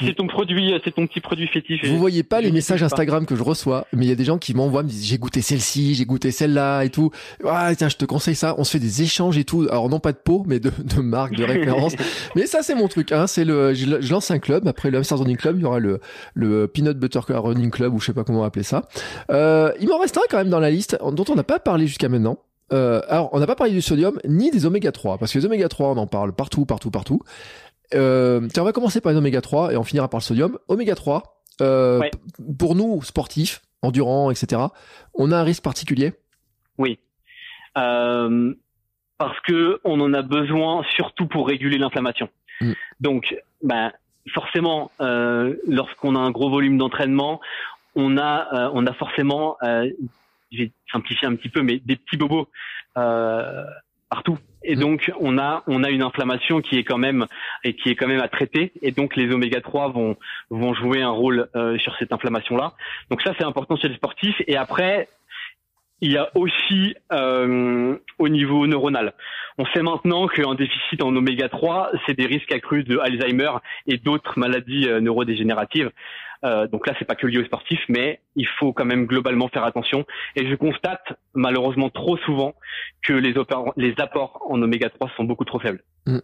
c'est 0.00 0.14
ton 0.14 0.26
produit, 0.26 0.72
c'est 0.84 0.94
ton 0.94 1.06
petit 1.06 1.20
produit 1.20 1.48
fétiche. 1.48 1.84
Vous 1.84 1.98
voyez 1.98 2.22
pas 2.22 2.40
les 2.40 2.52
messages 2.52 2.82
Instagram 2.82 3.26
que 3.26 3.34
je 3.34 3.42
reçois, 3.42 3.86
mais 3.92 4.06
il 4.06 4.08
y 4.08 4.12
a 4.12 4.14
des 4.14 4.24
gens 4.24 4.38
qui 4.38 4.54
m'envoient, 4.54 4.82
me 4.82 4.88
disent 4.88 5.06
j'ai 5.06 5.18
goûté 5.18 5.40
celle-ci, 5.40 5.94
j'ai 5.94 6.04
goûté 6.04 6.30
celle-là 6.30 6.84
et 6.84 6.90
tout. 6.90 7.10
Ah 7.44 7.74
tiens, 7.76 7.88
je 7.88 7.96
te 7.96 8.04
conseille 8.04 8.36
ça. 8.36 8.54
On 8.58 8.64
se 8.64 8.72
fait 8.72 8.78
des 8.78 9.02
échanges 9.02 9.36
et 9.38 9.44
tout. 9.44 9.66
Alors 9.70 9.88
non 9.88 9.98
pas 9.98 10.12
de 10.12 10.18
peau, 10.18 10.44
mais 10.46 10.60
de, 10.60 10.70
de 10.78 11.00
marques, 11.00 11.34
de 11.34 11.44
références. 11.44 11.96
mais 12.36 12.46
ça 12.46 12.62
c'est 12.62 12.74
mon 12.74 12.88
truc. 12.88 13.10
Hein. 13.10 13.26
C'est 13.26 13.44
le, 13.44 13.74
je, 13.74 14.10
lance 14.10 14.30
un 14.30 14.38
club. 14.38 14.68
Après 14.68 14.90
le 14.90 14.98
Hamster 14.98 15.18
Running 15.18 15.36
Club, 15.36 15.56
il 15.58 15.62
y 15.62 15.64
aura 15.64 15.80
le 15.80 16.00
le 16.34 16.68
Peanut 16.68 16.96
Butter 16.96 17.20
Running 17.28 17.70
Club 17.70 17.94
ou 17.94 18.00
je 18.00 18.06
sais 18.06 18.12
pas 18.12 18.24
comment 18.24 18.44
appeler 18.44 18.62
ça. 18.62 18.88
Euh, 19.30 19.72
il 19.80 19.88
m'en 19.88 19.98
reste 19.98 20.16
un 20.16 20.22
quand 20.30 20.38
même 20.38 20.50
dans 20.50 20.60
la 20.60 20.70
liste 20.70 20.96
dont 21.00 21.24
on 21.28 21.34
n'a 21.34 21.44
pas 21.44 21.58
parlé 21.58 21.86
jusqu'à 21.86 22.08
maintenant. 22.08 22.38
Euh, 22.72 23.00
alors, 23.08 23.30
on 23.32 23.40
n'a 23.40 23.46
pas 23.46 23.56
parlé 23.56 23.72
du 23.72 23.80
sodium 23.80 24.18
ni 24.24 24.50
des 24.50 24.66
oméga 24.66 24.92
3, 24.92 25.18
parce 25.18 25.32
que 25.32 25.38
les 25.38 25.46
oméga 25.46 25.68
3, 25.68 25.90
on 25.90 25.96
en 25.96 26.06
parle 26.06 26.34
partout, 26.34 26.66
partout, 26.66 26.90
partout. 26.90 27.20
Euh, 27.94 28.46
tiens, 28.52 28.62
on 28.62 28.66
va 28.66 28.72
commencer 28.72 29.00
par 29.00 29.12
les 29.12 29.18
oméga 29.18 29.40
3 29.40 29.72
et 29.72 29.76
on 29.76 29.84
finira 29.84 30.08
par 30.08 30.18
le 30.18 30.24
sodium. 30.24 30.58
Oméga 30.68 30.94
3, 30.94 31.42
euh, 31.62 32.00
pour 32.58 32.74
nous, 32.74 33.02
sportifs, 33.02 33.62
endurants, 33.82 34.30
etc., 34.30 34.62
on 35.14 35.32
a 35.32 35.38
un 35.38 35.44
risque 35.44 35.62
particulier? 35.62 36.12
Oui. 36.76 36.98
Parce 37.74 39.40
que 39.46 39.80
on 39.84 40.00
en 40.00 40.12
a 40.12 40.22
besoin 40.22 40.84
surtout 40.94 41.26
pour 41.26 41.48
réguler 41.48 41.78
l'inflammation. 41.78 42.28
Mm. 42.60 42.72
Donc, 43.00 43.36
ben, 43.62 43.92
forcément, 44.34 44.90
lorsqu'on 44.98 46.14
a 46.14 46.18
un 46.18 46.30
gros 46.30 46.50
volume 46.50 46.76
d'entraînement, 46.76 47.40
on 47.94 48.18
a, 48.18 48.70
on 48.74 48.86
a 48.86 48.92
forcément 48.92 49.56
je 50.52 50.58
vais 50.58 50.72
simplifier 50.92 51.28
un 51.28 51.36
petit 51.36 51.48
peu, 51.48 51.62
mais 51.62 51.80
des 51.84 51.96
petits 51.96 52.16
bobos 52.16 52.48
euh, 52.96 53.64
partout. 54.10 54.38
Et 54.64 54.74
mmh. 54.74 54.80
donc 54.80 55.12
on 55.20 55.38
a 55.38 55.62
on 55.66 55.84
a 55.84 55.90
une 55.90 56.02
inflammation 56.02 56.60
qui 56.60 56.78
est 56.78 56.84
quand 56.84 56.98
même 56.98 57.26
et 57.64 57.74
qui 57.74 57.90
est 57.90 57.94
quand 57.94 58.08
même 58.08 58.20
à 58.20 58.28
traiter. 58.28 58.72
Et 58.82 58.90
donc 58.90 59.16
les 59.16 59.32
oméga 59.32 59.60
3 59.60 59.90
vont 59.92 60.16
vont 60.50 60.74
jouer 60.74 61.02
un 61.02 61.10
rôle 61.10 61.48
euh, 61.54 61.78
sur 61.78 61.96
cette 61.98 62.12
inflammation 62.12 62.56
là. 62.56 62.74
Donc 63.10 63.22
ça 63.22 63.34
c'est 63.38 63.44
important 63.44 63.76
chez 63.76 63.88
les 63.88 63.96
sportifs. 63.96 64.42
Et 64.46 64.56
après 64.56 65.08
il 66.00 66.12
y 66.12 66.16
a 66.16 66.30
aussi 66.34 66.94
euh, 67.12 67.96
au 68.18 68.28
niveau 68.28 68.66
neuronal. 68.66 69.14
On 69.58 69.66
sait 69.66 69.82
maintenant 69.82 70.28
qu'un 70.28 70.54
déficit 70.54 71.02
en 71.02 71.14
oméga 71.14 71.48
3, 71.48 71.90
c'est 72.06 72.14
des 72.14 72.26
risques 72.26 72.52
accrus 72.52 72.84
de 72.84 72.98
Alzheimer 72.98 73.50
et 73.86 73.98
d'autres 73.98 74.38
maladies 74.38 74.88
euh, 74.88 75.00
neurodégénératives. 75.00 75.90
Euh, 76.44 76.68
donc 76.68 76.86
là, 76.86 76.94
c'est 76.98 77.04
pas 77.04 77.16
que 77.16 77.26
lié 77.26 77.38
aux 77.38 77.44
sportifs, 77.44 77.84
mais 77.88 78.20
il 78.36 78.46
faut 78.46 78.72
quand 78.72 78.84
même 78.84 79.06
globalement 79.06 79.48
faire 79.48 79.64
attention. 79.64 80.06
Et 80.36 80.48
je 80.48 80.54
constate 80.54 81.14
malheureusement 81.34 81.90
trop 81.90 82.16
souvent 82.18 82.54
que 83.02 83.12
les, 83.12 83.34
les 83.76 83.94
apports 83.98 84.46
en 84.48 84.62
oméga 84.62 84.88
3 84.90 85.10
sont 85.16 85.24
beaucoup 85.24 85.44
trop 85.44 85.58
faibles. 85.58 85.82
Mm. 86.06 86.18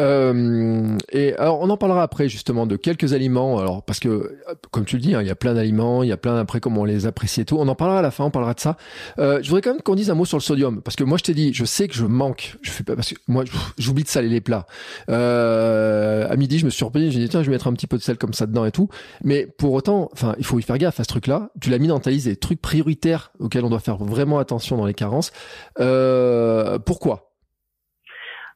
Euh, 0.00 0.96
et 1.12 1.34
alors, 1.34 1.60
on 1.60 1.68
en 1.68 1.76
parlera 1.76 2.02
après 2.02 2.28
justement 2.28 2.66
de 2.66 2.76
quelques 2.76 3.12
aliments. 3.12 3.58
Alors, 3.58 3.82
parce 3.82 4.00
que, 4.00 4.38
comme 4.70 4.84
tu 4.84 4.96
le 4.96 5.02
dis, 5.02 5.14
hein, 5.14 5.20
il 5.20 5.28
y 5.28 5.30
a 5.30 5.34
plein 5.34 5.54
d'aliments, 5.54 6.02
il 6.02 6.08
y 6.08 6.12
a 6.12 6.16
plein 6.16 6.36
après 6.38 6.60
comment 6.60 6.82
on 6.82 6.84
les 6.84 7.06
apprécie 7.06 7.42
et 7.42 7.44
tout. 7.44 7.56
On 7.58 7.68
en 7.68 7.74
parlera 7.74 7.98
à 7.98 8.02
la 8.02 8.10
fin, 8.10 8.24
on 8.24 8.30
parlera 8.30 8.54
de 8.54 8.60
ça. 8.60 8.76
Euh, 9.18 9.40
je 9.42 9.48
voudrais 9.48 9.60
quand 9.60 9.72
même 9.72 9.82
qu'on 9.82 9.94
dise 9.94 10.10
un 10.10 10.14
mot 10.14 10.24
sur 10.24 10.38
le 10.38 10.42
sodium, 10.42 10.80
parce 10.82 10.96
que 10.96 11.04
moi, 11.04 11.18
je 11.18 11.24
t'ai 11.24 11.34
dit, 11.34 11.52
je 11.52 11.64
sais 11.64 11.86
que 11.86 11.94
je 11.94 12.06
manque. 12.06 12.56
Je 12.62 12.70
fais 12.70 12.84
pas 12.84 12.96
parce 12.96 13.12
que 13.12 13.18
moi, 13.28 13.44
j'oublie 13.78 14.04
de 14.04 14.08
saler 14.08 14.28
les 14.28 14.40
plats. 14.40 14.66
Euh, 15.10 16.26
à 16.28 16.36
midi, 16.36 16.58
je 16.58 16.64
me 16.64 16.70
suis 16.70 16.78
surpris, 16.78 17.10
j'ai 17.10 17.20
dit 17.20 17.28
tiens, 17.28 17.42
je 17.42 17.46
vais 17.46 17.52
mettre 17.52 17.66
un 17.68 17.74
petit 17.74 17.86
peu 17.86 17.98
de 17.98 18.02
sel 18.02 18.16
comme 18.16 18.32
ça 18.32 18.46
dedans 18.46 18.64
et 18.64 18.72
tout. 18.72 18.88
Mais 19.22 19.46
pour 19.46 19.72
autant, 19.74 20.08
enfin, 20.12 20.34
il 20.38 20.44
faut 20.44 20.58
y 20.58 20.62
faire 20.62 20.78
gaffe 20.78 20.98
à 20.98 21.04
ce 21.04 21.08
truc-là. 21.08 21.50
Tu 21.60 21.70
l'as 21.70 21.78
mis 21.78 21.88
dans 21.88 22.00
ta 22.00 22.10
liste 22.10 22.26
des 22.26 22.36
trucs 22.36 22.62
prioritaires 22.62 23.32
auxquels 23.38 23.64
on 23.64 23.70
doit 23.70 23.80
faire 23.80 23.96
vraiment 23.96 24.38
attention 24.38 24.76
dans 24.76 24.86
les 24.86 24.94
carences. 24.94 25.32
Euh, 25.78 26.78
pourquoi? 26.78 27.34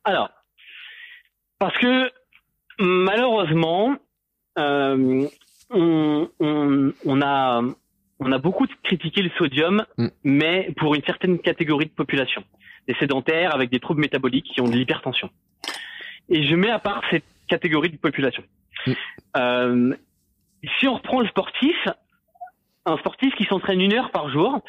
Alors, 0.04 0.30
parce 1.64 1.78
que 1.78 2.10
malheureusement, 2.78 3.96
euh, 4.58 5.26
on, 5.70 7.22
a 7.22 7.62
on 8.20 8.32
a 8.32 8.38
beaucoup 8.38 8.66
critiqué 8.82 9.22
le 9.22 9.30
sodium, 9.38 9.86
mm. 9.96 10.08
mais 10.24 10.74
pour 10.76 10.94
une 10.94 11.02
certaine 11.04 11.38
catégorie 11.38 11.86
de 11.86 11.90
population, 11.92 12.44
des 12.86 12.94
sédentaires 12.96 13.54
avec 13.54 13.70
des 13.70 13.80
troubles 13.80 14.02
métaboliques 14.02 14.44
qui 14.44 14.60
ont 14.60 14.68
de 14.68 14.76
l'hypertension. 14.76 15.30
Et 16.28 16.46
je 16.46 16.54
mets 16.54 16.68
à 16.68 16.78
part 16.78 17.00
cette 17.10 17.24
catégorie 17.48 17.88
de 17.88 17.96
population. 17.96 18.42
Mm. 18.86 18.92
Euh, 19.38 19.96
si 20.78 20.86
on 20.86 20.96
reprend 20.96 21.22
le 21.22 21.28
sportif, 21.28 21.88
un 22.84 22.98
sportif 22.98 23.34
qui 23.36 23.44
s'entraîne 23.44 23.80
une 23.80 23.94
heure 23.94 24.10
par 24.10 24.28
jour, 24.28 24.60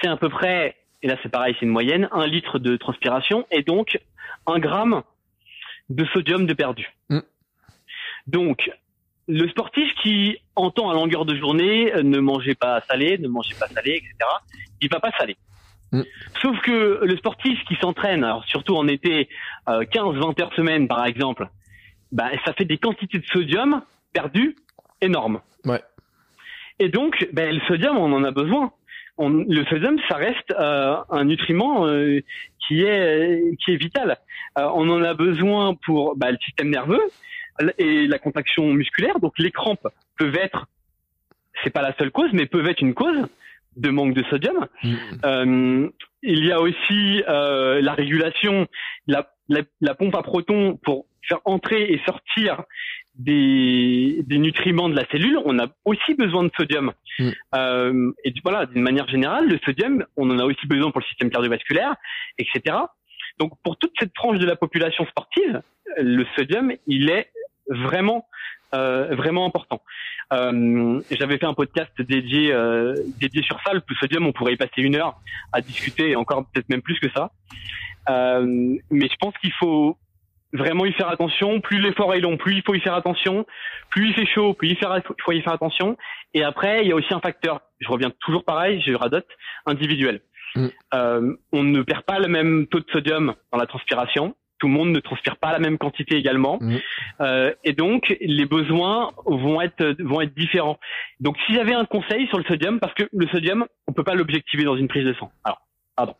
c'est 0.00 0.08
à 0.08 0.16
peu 0.16 0.28
près, 0.28 0.74
et 1.02 1.06
là 1.06 1.16
c'est 1.22 1.30
pareil, 1.30 1.54
c'est 1.60 1.66
une 1.66 1.72
moyenne, 1.72 2.08
un 2.10 2.26
litre 2.26 2.58
de 2.58 2.76
transpiration 2.76 3.46
et 3.52 3.62
donc 3.62 4.00
un 4.48 4.58
gramme 4.58 5.04
de 5.92 6.04
sodium 6.06 6.46
de 6.46 6.54
perdu. 6.54 6.88
Mm. 7.08 7.20
Donc, 8.26 8.70
le 9.28 9.48
sportif 9.48 9.94
qui 10.02 10.38
entend 10.56 10.90
à 10.90 10.94
longueur 10.94 11.24
de 11.24 11.36
journée 11.36 11.92
euh, 11.94 12.02
ne 12.02 12.18
mangez 12.18 12.54
pas 12.54 12.80
salé, 12.82 13.18
ne 13.18 13.28
mangez 13.28 13.54
pas 13.58 13.68
salé, 13.68 13.96
etc., 13.96 14.14
il 14.80 14.88
va 14.90 15.00
pas 15.00 15.12
saler. 15.18 15.36
Mm. 15.92 16.02
Sauf 16.40 16.60
que 16.60 17.00
le 17.02 17.16
sportif 17.16 17.58
qui 17.66 17.76
s'entraîne, 17.76 18.26
surtout 18.46 18.76
en 18.76 18.88
été, 18.88 19.28
15-20 19.66 20.40
euh, 20.40 20.42
heures 20.42 20.54
semaine 20.54 20.88
par 20.88 21.06
exemple, 21.06 21.48
bah, 22.10 22.30
ça 22.44 22.52
fait 22.54 22.64
des 22.64 22.78
quantités 22.78 23.18
de 23.18 23.26
sodium 23.26 23.82
perdues 24.12 24.56
énormes. 25.00 25.40
Ouais. 25.64 25.80
Et 26.78 26.88
donc, 26.88 27.26
ben, 27.32 27.54
le 27.54 27.60
sodium, 27.68 27.96
on 27.96 28.12
en 28.12 28.24
a 28.24 28.30
besoin. 28.30 28.72
le 29.18 29.64
sodium, 29.66 29.98
ça 30.08 30.16
reste 30.16 30.52
euh, 30.58 30.96
un 31.10 31.24
nutriment 31.24 31.86
qui 32.66 32.82
est 32.82 33.56
qui 33.64 33.72
est 33.72 33.76
vital. 33.76 34.16
Euh, 34.58 34.68
on 34.74 34.88
en 34.90 35.02
a 35.02 35.14
besoin 35.14 35.74
pour 35.74 36.16
bah, 36.16 36.30
le 36.30 36.38
système 36.44 36.70
nerveux 36.70 37.02
et 37.78 38.06
la 38.06 38.18
contraction 38.18 38.72
musculaire. 38.72 39.18
Donc 39.20 39.38
les 39.38 39.50
crampes 39.50 39.88
peuvent 40.18 40.36
être, 40.36 40.66
c'est 41.62 41.70
pas 41.70 41.82
la 41.82 41.94
seule 41.96 42.10
cause, 42.10 42.30
mais 42.32 42.46
peuvent 42.46 42.66
être 42.66 42.80
une 42.80 42.94
cause 42.94 43.26
de 43.76 43.90
manque 43.90 44.14
de 44.14 44.22
sodium. 44.24 44.66
Mm. 44.82 44.94
Euh, 45.24 45.88
il 46.22 46.44
y 46.44 46.52
a 46.52 46.60
aussi 46.60 47.22
euh, 47.28 47.80
la 47.80 47.94
régulation, 47.94 48.66
la, 49.06 49.28
la, 49.48 49.94
pompe 49.94 50.14
à 50.14 50.22
protons 50.22 50.78
pour 50.84 51.06
faire 51.28 51.40
entrer 51.44 51.92
et 51.92 52.00
sortir 52.06 52.62
des, 53.14 54.22
des 54.26 54.38
nutriments 54.38 54.88
de 54.88 54.96
la 54.96 55.06
cellule, 55.10 55.38
on 55.44 55.58
a 55.58 55.66
aussi 55.84 56.14
besoin 56.14 56.44
de 56.44 56.50
sodium. 56.56 56.92
Mm. 57.18 57.28
Euh, 57.54 58.12
et 58.24 58.32
voilà, 58.42 58.66
d'une 58.66 58.82
manière 58.82 59.08
générale, 59.08 59.48
le 59.48 59.58
sodium, 59.64 60.04
on 60.16 60.30
en 60.30 60.38
a 60.38 60.44
aussi 60.44 60.66
besoin 60.66 60.90
pour 60.90 61.00
le 61.00 61.06
système 61.06 61.30
cardiovasculaire, 61.30 61.94
etc. 62.38 62.76
Donc 63.38 63.52
pour 63.62 63.76
toute 63.76 63.92
cette 63.98 64.14
tranche 64.14 64.38
de 64.38 64.46
la 64.46 64.56
population 64.56 65.06
sportive, 65.06 65.62
le 65.98 66.24
sodium, 66.36 66.72
il 66.86 67.10
est 67.10 67.30
vraiment 67.68 68.26
euh, 68.74 69.14
vraiment 69.14 69.46
important. 69.46 69.82
Euh, 70.32 71.00
J'avais 71.10 71.38
fait 71.38 71.46
un 71.46 71.54
podcast 71.54 71.90
dédié 72.00 72.52
euh, 72.52 72.94
dédié 73.20 73.42
sur 73.42 73.60
ça. 73.64 73.74
Le 73.74 73.82
sodium, 74.00 74.26
on 74.26 74.32
pourrait 74.32 74.54
y 74.54 74.56
passer 74.56 74.80
une 74.80 74.96
heure 74.96 75.20
à 75.52 75.60
discuter, 75.60 76.10
et 76.10 76.16
encore 76.16 76.46
peut-être 76.46 76.68
même 76.70 76.82
plus 76.82 76.98
que 76.98 77.10
ça. 77.14 77.32
Euh, 78.08 78.76
mais 78.90 79.08
je 79.08 79.16
pense 79.20 79.36
qu'il 79.38 79.52
faut 79.52 79.96
vraiment 80.52 80.84
y 80.84 80.92
faire 80.92 81.08
attention. 81.08 81.60
Plus 81.60 81.78
l'effort 81.78 82.14
est 82.14 82.20
long, 82.20 82.36
plus 82.36 82.54
il 82.56 82.62
faut 82.62 82.74
y 82.74 82.80
faire 82.80 82.94
attention. 82.94 83.46
Plus 83.90 84.08
il 84.08 84.14
fait 84.14 84.26
chaud, 84.26 84.54
plus 84.54 84.70
il 84.70 84.76
faut 84.76 85.32
y 85.32 85.42
faire 85.42 85.52
attention. 85.52 85.96
Et 86.34 86.42
après, 86.42 86.82
il 86.82 86.88
y 86.88 86.92
a 86.92 86.94
aussi 86.94 87.12
un 87.12 87.20
facteur. 87.20 87.60
Je 87.80 87.88
reviens 87.88 88.12
toujours 88.20 88.44
pareil, 88.44 88.82
je 88.86 88.94
radote 88.94 89.26
individuel. 89.66 90.20
Mm. 90.54 90.66
Euh, 90.94 91.36
on 91.52 91.62
ne 91.62 91.82
perd 91.82 92.02
pas 92.02 92.18
le 92.18 92.28
même 92.28 92.66
taux 92.66 92.80
de 92.80 92.90
sodium 92.90 93.34
dans 93.52 93.58
la 93.58 93.66
transpiration. 93.66 94.34
Tout 94.58 94.68
le 94.68 94.74
monde 94.74 94.90
ne 94.90 95.00
transpire 95.00 95.38
pas 95.38 95.50
la 95.50 95.58
même 95.58 95.76
quantité 95.78 96.16
également. 96.16 96.58
Mm. 96.60 96.76
Euh, 97.20 97.54
et 97.64 97.72
donc, 97.72 98.14
les 98.20 98.46
besoins 98.46 99.10
vont 99.26 99.60
être 99.60 99.96
vont 100.00 100.20
être 100.20 100.34
différents. 100.34 100.78
Donc, 101.20 101.36
si 101.46 101.54
j'avais 101.54 101.74
un 101.74 101.84
conseil 101.84 102.26
sur 102.28 102.38
le 102.38 102.44
sodium, 102.44 102.78
parce 102.78 102.94
que 102.94 103.04
le 103.12 103.26
sodium, 103.28 103.66
on 103.88 103.92
peut 103.92 104.04
pas 104.04 104.14
l'objectiver 104.14 104.64
dans 104.64 104.76
une 104.76 104.88
prise 104.88 105.04
de 105.04 105.14
sang. 105.14 105.32
Alors, 105.44 105.62
pardon, 105.96 106.14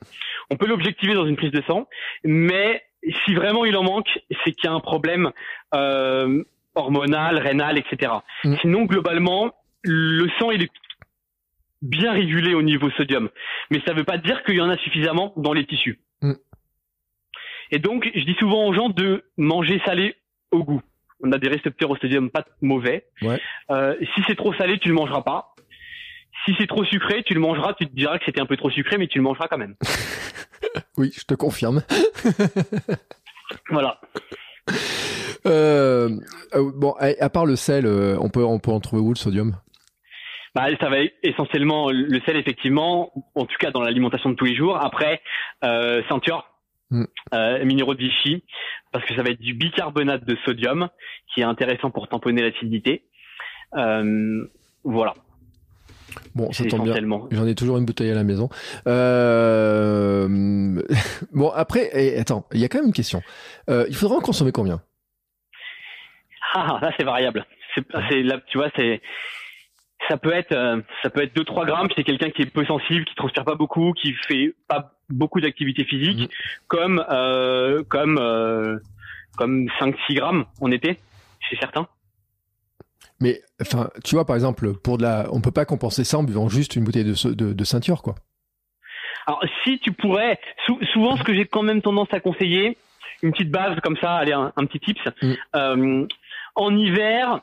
on 0.50 0.56
peut 0.56 0.66
l'objectiver 0.66 1.14
dans 1.14 1.26
une 1.26 1.36
prise 1.36 1.52
de 1.52 1.62
sang, 1.66 1.86
mais 2.24 2.82
si 3.02 3.34
vraiment 3.34 3.64
il 3.64 3.76
en 3.76 3.82
manque, 3.82 4.08
c'est 4.44 4.52
qu'il 4.52 4.64
y 4.64 4.72
a 4.72 4.72
un 4.72 4.80
problème 4.80 5.32
euh, 5.74 6.44
hormonal, 6.74 7.38
rénal, 7.38 7.78
etc. 7.78 8.12
Mm. 8.44 8.56
Sinon, 8.60 8.84
globalement, 8.84 9.52
le 9.82 10.28
sang 10.38 10.50
il 10.50 10.62
est 10.62 10.70
bien 11.80 12.12
régulé 12.12 12.54
au 12.54 12.62
niveau 12.62 12.90
sodium, 12.90 13.28
mais 13.70 13.82
ça 13.86 13.92
veut 13.92 14.04
pas 14.04 14.18
dire 14.18 14.42
qu'il 14.44 14.54
y 14.54 14.60
en 14.60 14.70
a 14.70 14.76
suffisamment 14.78 15.32
dans 15.36 15.52
les 15.52 15.66
tissus. 15.66 16.00
Mm. 16.20 16.34
Et 17.72 17.78
donc, 17.78 18.08
je 18.14 18.24
dis 18.24 18.36
souvent 18.38 18.66
aux 18.66 18.74
gens 18.74 18.88
de 18.88 19.24
manger 19.36 19.80
salé 19.84 20.14
au 20.50 20.62
goût. 20.62 20.82
On 21.24 21.32
a 21.32 21.38
des 21.38 21.48
récepteurs 21.48 21.90
au 21.90 21.96
sodium 21.96 22.30
pas 22.30 22.44
mauvais. 22.60 23.06
Ouais. 23.22 23.40
Euh, 23.70 23.94
si 24.14 24.22
c'est 24.26 24.34
trop 24.36 24.52
salé, 24.54 24.78
tu 24.78 24.88
le 24.88 24.94
mangeras 24.94 25.22
pas. 25.22 25.54
Si 26.44 26.54
c'est 26.58 26.66
trop 26.66 26.84
sucré, 26.84 27.22
tu 27.22 27.34
le 27.34 27.40
mangeras, 27.40 27.74
tu 27.74 27.86
te 27.86 27.94
diras 27.94 28.18
que 28.18 28.24
c'était 28.24 28.40
un 28.40 28.46
peu 28.46 28.56
trop 28.56 28.70
sucré, 28.70 28.98
mais 28.98 29.06
tu 29.06 29.18
le 29.18 29.24
mangeras 29.24 29.46
quand 29.48 29.58
même. 29.58 29.76
Oui, 30.96 31.12
je 31.16 31.24
te 31.24 31.34
confirme. 31.34 31.82
Voilà. 33.68 34.00
Euh, 35.44 36.08
euh, 36.54 36.72
bon, 36.74 36.94
à, 36.98 37.28
part 37.28 37.44
le 37.44 37.54
sel, 37.56 37.84
euh, 37.84 38.16
on 38.18 38.30
peut 38.30 38.42
on 38.42 38.58
peut 38.58 38.70
en 38.70 38.80
trouver 38.80 39.02
où 39.02 39.10
le 39.10 39.16
sodium? 39.16 39.56
Bah, 40.54 40.66
ça 40.80 40.88
va 40.88 41.00
être 41.00 41.14
essentiellement 41.22 41.90
le 41.90 42.20
sel, 42.24 42.36
effectivement, 42.36 43.12
en 43.34 43.44
tout 43.44 43.56
cas 43.58 43.70
dans 43.70 43.82
l'alimentation 43.82 44.30
de 44.30 44.36
tous 44.36 44.46
les 44.46 44.54
jours. 44.56 44.82
Après, 44.82 45.20
euh, 45.64 46.02
ceinture, 46.08 46.46
Mm. 46.92 47.04
euh, 47.32 47.64
minéraux 47.64 47.94
de 47.94 48.00
Vichy, 48.00 48.44
parce 48.92 49.04
que 49.06 49.16
ça 49.16 49.22
va 49.22 49.30
être 49.30 49.40
du 49.40 49.54
bicarbonate 49.54 50.24
de 50.26 50.36
sodium, 50.44 50.90
qui 51.32 51.40
est 51.40 51.44
intéressant 51.44 51.90
pour 51.90 52.06
tamponner 52.08 52.42
l'acidité. 52.42 53.04
Euh, 53.76 54.46
voilà, 54.84 55.14
Bon, 56.34 56.50
ça 56.52 56.62
c'est 56.64 56.68
tombe 56.70 56.84
bien. 56.84 56.94
J'en 57.30 57.46
ai 57.46 57.54
toujours 57.54 57.78
une 57.78 57.84
bouteille 57.84 58.10
à 58.10 58.14
la 58.14 58.24
maison. 58.24 58.48
Euh... 58.86 60.28
bon, 61.32 61.50
après, 61.50 62.16
attends, 62.18 62.46
il 62.52 62.60
y 62.60 62.64
a 62.64 62.68
quand 62.68 62.78
même 62.78 62.88
une 62.88 62.92
question. 62.92 63.22
Euh, 63.70 63.86
il 63.88 63.94
faudra 63.96 64.16
en 64.16 64.20
consommer 64.20 64.52
combien? 64.52 64.80
Ah, 66.54 66.78
là 66.82 66.92
c'est 66.96 67.04
variable. 67.04 67.46
C'est, 67.74 67.84
c'est 68.10 68.22
là, 68.22 68.38
tu 68.46 68.58
vois, 68.58 68.68
c'est 68.76 69.00
ça 70.08 70.16
peut 70.16 70.32
être 70.32 70.52
euh, 70.52 70.80
ça 71.02 71.10
peut 71.10 71.22
être 71.22 71.34
2-3 71.34 71.64
grammes. 71.66 71.88
si 71.88 71.94
C'est 71.96 72.04
quelqu'un 72.04 72.30
qui 72.30 72.42
est 72.42 72.46
peu 72.52 72.64
sensible, 72.66 73.04
qui 73.04 73.14
transpire 73.14 73.44
pas 73.44 73.54
beaucoup, 73.54 73.92
qui 73.92 74.12
fait 74.28 74.54
pas 74.68 74.92
beaucoup 75.08 75.40
d'activité 75.40 75.84
physique, 75.84 76.20
Mhm. 76.22 76.28
comme 76.68 77.04
euh, 77.10 77.82
comme 77.88 78.18
euh, 78.18 78.78
comme 79.38 79.68
5-6 79.80 80.14
grammes 80.14 80.44
en 80.60 80.70
été 80.70 80.98
chez 81.40 81.56
certains. 81.56 81.86
Mais 83.22 83.40
enfin, 83.60 83.88
tu 84.04 84.16
vois, 84.16 84.26
par 84.26 84.34
exemple, 84.36 84.74
pour 84.74 84.98
de 84.98 85.02
la, 85.04 85.26
on 85.32 85.40
peut 85.40 85.52
pas 85.52 85.64
compenser 85.64 86.02
ça 86.04 86.18
en 86.18 86.24
buvant 86.24 86.48
juste 86.48 86.74
une 86.76 86.82
bouteille 86.84 87.04
de, 87.04 87.32
de, 87.32 87.52
de 87.52 87.64
ceinture, 87.64 88.02
quoi. 88.02 88.16
Alors 89.26 89.42
si 89.62 89.78
tu 89.78 89.92
pourrais, 89.92 90.40
sou- 90.66 90.80
souvent 90.92 91.16
ce 91.16 91.22
que 91.22 91.32
j'ai 91.32 91.44
quand 91.46 91.62
même 91.62 91.80
tendance 91.80 92.08
à 92.12 92.18
conseiller, 92.18 92.76
une 93.22 93.30
petite 93.30 93.52
base 93.52 93.78
comme 93.80 93.96
ça, 93.98 94.16
allez 94.16 94.32
un, 94.32 94.52
un 94.56 94.66
petit 94.66 94.80
tips. 94.80 95.04
Mm. 95.22 95.32
Euh, 95.54 96.06
en 96.56 96.76
hiver 96.76 97.40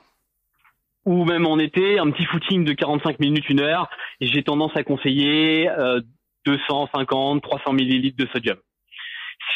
ou 1.05 1.23
même 1.23 1.47
en 1.47 1.57
été, 1.57 1.97
un 1.97 2.11
petit 2.11 2.25
footing 2.25 2.65
de 2.65 2.73
45 2.73 3.19
minutes, 3.19 3.49
une 3.49 3.61
heure, 3.61 3.89
j'ai 4.19 4.43
tendance 4.43 4.75
à 4.75 4.83
conseiller 4.83 5.69
euh, 5.69 6.01
250, 6.45 7.41
300 7.41 7.71
millilitres 7.73 8.17
de 8.17 8.29
sodium. 8.33 8.57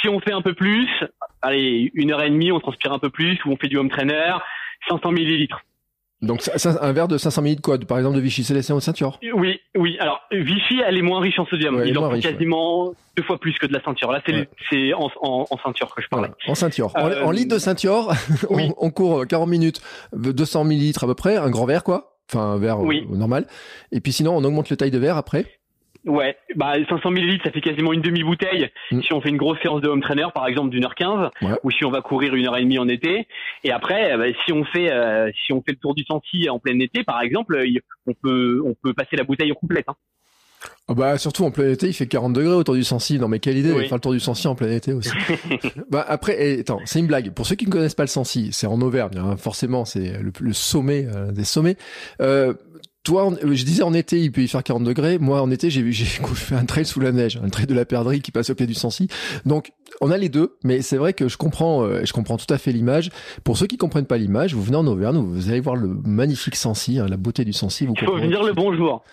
Si 0.02 0.08
on 0.08 0.22
fait 0.22 0.32
un 0.32 0.42
peu 0.42 0.54
plus, 0.54 0.88
allez 1.42 1.92
une 1.94 2.12
heure 2.14 2.24
et 2.24 2.30
demie, 2.30 2.54
on 2.54 2.60
transpire 2.62 2.94
un 2.94 3.00
peu 3.00 3.10
plus, 3.10 3.38
ou 3.44 3.52
on 3.52 3.58
fait 3.58 3.68
du 3.68 3.78
home 3.78 3.90
trainer, 3.90 4.34
500 4.88 5.12
millilitres. 5.12 5.62
Donc, 6.24 6.42
un 6.82 6.92
verre 6.94 7.08
de 7.08 7.18
500 7.18 7.42
ml, 7.44 7.62
quoi, 7.62 7.78
par 7.80 7.98
exemple, 7.98 8.16
de 8.16 8.22
Vichy 8.22 8.44
Célestin 8.44 8.74
ou 8.76 8.78
de 8.78 8.84
ceinture? 8.84 9.20
Oui, 9.36 9.60
oui. 9.78 9.98
Alors, 10.00 10.22
Vichy, 10.32 10.82
elle 10.86 10.98
est 10.98 11.02
moins 11.02 11.20
riche 11.20 11.38
en 11.38 11.46
sodium. 11.46 11.76
Ouais, 11.76 11.90
Il 11.90 11.98
en 11.98 12.08
faut 12.10 12.16
ouais. 12.16 12.20
quasiment 12.22 12.94
deux 13.18 13.24
fois 13.24 13.38
plus 13.40 13.54
que 13.60 13.66
de 13.68 13.74
la 13.74 13.84
ceinture. 13.84 14.12
Là, 14.12 14.22
c'est 14.26 14.34
Ouais. 14.34 14.50
c'est 14.70 14.94
en, 14.94 15.10
en, 15.22 15.46
en 15.50 15.58
ceinture 15.64 15.94
que 15.94 16.02
je 16.02 16.08
parlais. 16.08 16.30
En 16.48 16.56
ceinture. 16.56 16.92
En- 16.96 17.08
Euh, 17.10 17.24
En, 17.24 17.32
litre 17.32 17.54
de 17.54 17.60
ceinture, 17.60 18.14
on, 18.50 18.56
oui. 18.56 18.72
on 18.78 18.90
court 18.90 19.28
40 19.28 19.48
minutes, 19.50 19.82
200 20.14 20.64
millilitres 20.64 21.04
à 21.04 21.08
peu 21.08 21.16
près, 21.16 21.36
un 21.36 21.50
grand 21.50 21.66
verre, 21.66 21.84
quoi. 21.84 22.18
Enfin, 22.32 22.54
un 22.54 22.58
verre 22.58 22.80
euh, 22.80 22.86
Oui. 22.86 23.06
normal. 23.10 23.46
Et 23.92 24.00
puis 24.00 24.14
sinon, 24.14 24.36
on 24.36 24.44
augmente 24.46 24.70
le 24.70 24.78
taille 24.78 24.92
de 24.92 24.98
verre 24.98 25.18
après. 25.18 25.46
Ouais, 26.06 26.36
bah 26.56 26.74
500 26.90 27.12
millilitres, 27.12 27.46
ça 27.46 27.52
fait 27.52 27.62
quasiment 27.62 27.94
une 27.94 28.02
demi-bouteille. 28.02 28.70
Mm. 28.92 29.02
Si 29.04 29.14
on 29.14 29.22
fait 29.22 29.30
une 29.30 29.38
grosse 29.38 29.58
séance 29.62 29.82
de 29.82 29.88
home 29.88 30.02
trainer, 30.02 30.28
par 30.36 30.48
exemple 30.48 30.70
d'une 30.70 30.84
heure 30.84 30.96
quinze, 30.96 31.30
Ouais. 31.42 31.58
ou 31.64 31.72
si 31.72 31.86
on 31.86 31.92
va 31.92 32.02
courir 32.02 32.36
une 32.36 32.46
heure 32.46 32.58
et 32.58 32.62
demie 32.62 32.78
en 32.78 32.88
été. 32.90 33.28
Et 33.64 33.72
après, 33.72 34.12
euh, 34.14 34.18
bah, 34.18 34.26
si 34.46 34.52
on 34.52 34.66
fait 34.66 34.92
euh, 34.92 35.32
si 35.46 35.54
on 35.54 35.62
fait 35.62 35.72
le 35.72 35.78
tour 35.78 35.96
du 35.96 36.04
Sancy 36.04 36.50
en 36.50 36.60
plein 36.60 36.78
été, 36.80 37.04
par 37.04 37.22
exemple, 37.22 37.58
on 38.06 38.14
peut 38.14 38.62
on 38.66 38.74
peut 38.74 38.94
passer 38.94 39.16
la 39.16 39.24
bouteille 39.24 39.54
complète. 39.60 39.86
Hein. 39.88 39.96
Ah 40.88 40.94
bah, 40.94 41.18
surtout 41.18 41.44
en 41.46 41.52
plein 41.52 41.70
été, 41.72 41.88
il 41.88 41.94
fait 41.94 42.08
40 42.08 42.34
degrés 42.34 42.54
autour 42.54 42.76
du 42.76 42.84
Sancy. 42.84 43.18
Non, 43.20 43.28
mais 43.30 43.40
quelle 43.40 43.58
idée, 43.58 43.72
Oui. 43.72 43.88
faire 43.88 43.98
le 43.98 44.02
tour 44.02 44.12
du 44.14 44.20
Sancy 44.20 44.48
en 44.48 44.56
plein 44.56 44.70
été 44.72 44.92
aussi. 44.94 45.12
bah, 45.90 46.06
après, 46.08 46.36
eh, 46.38 46.60
attends, 46.60 46.80
c'est 46.86 47.00
une 47.00 47.08
blague. 47.08 47.32
Pour 47.32 47.46
ceux 47.46 47.56
qui 47.56 47.66
ne 47.66 47.72
connaissent 47.72 47.96
pas 47.96 48.04
le 48.04 48.08
Sancy, 48.08 48.50
c'est 48.52 48.68
en 48.68 48.80
Auvergne, 48.82 49.18
hein, 49.18 49.38
forcément, 49.38 49.86
c'est 49.86 50.22
le, 50.22 50.32
le 50.40 50.54
sommet 50.54 51.06
euh, 51.14 51.32
des 51.32 51.44
sommets. 51.46 51.78
Euh, 52.22 52.54
toi, 53.04 53.26
en- 53.26 53.36
je 53.42 53.64
disais 53.66 53.84
en 53.84 53.94
été, 53.94 54.20
il 54.22 54.32
peut 54.32 54.42
y 54.42 54.48
faire 54.48 54.64
40 54.64 54.84
degrés. 54.84 55.18
Moi, 55.20 55.42
en 55.42 55.52
été, 55.52 55.70
j'ai 55.70 55.84
fait 55.92 56.24
un 56.56 56.66
trail 56.66 56.86
sous 56.86 57.00
la 57.00 57.12
neige, 57.12 57.40
un 57.44 57.50
trail 57.50 57.68
de 57.68 57.74
la 57.74 57.86
perdrix 57.86 58.22
qui 58.22 58.32
passe 58.32 58.50
au 58.50 58.56
pied 58.56 58.66
du 58.68 58.74
Sancy. 58.74 59.08
Donc, 59.46 59.74
on 60.02 60.10
a 60.12 60.18
les 60.18 60.30
deux, 60.30 60.58
mais 60.64 60.82
c'est 60.82 60.98
vrai 60.98 61.14
que 61.14 61.28
je 61.28 61.38
comprends, 61.38 61.84
euh, 61.84 62.02
je 62.06 62.14
comprends 62.14 62.38
tout 62.38 62.52
à 62.52 62.58
fait 62.58 62.72
l'image. 62.72 63.10
Pour 63.44 63.58
ceux 63.58 63.68
qui 63.68 63.78
comprennent 63.78 64.06
pas 64.08 64.18
l'image, 64.18 64.54
vous 64.54 64.64
venez 64.64 64.78
en 64.78 64.88
Auvergne, 64.88 65.18
vous 65.18 65.50
allez 65.50 65.60
voir 65.60 65.76
le 65.76 65.88
magnifique 66.06 66.56
Sancy, 66.56 67.00
hein, 67.00 67.08
la 67.10 67.18
beauté 67.18 67.44
du 67.46 67.54
Sancy. 67.54 67.86
Vous 67.86 67.94
Il 68.00 68.06
faut 68.06 68.16
venir 68.16 68.42
le 68.44 68.54
bonjour. 68.54 69.04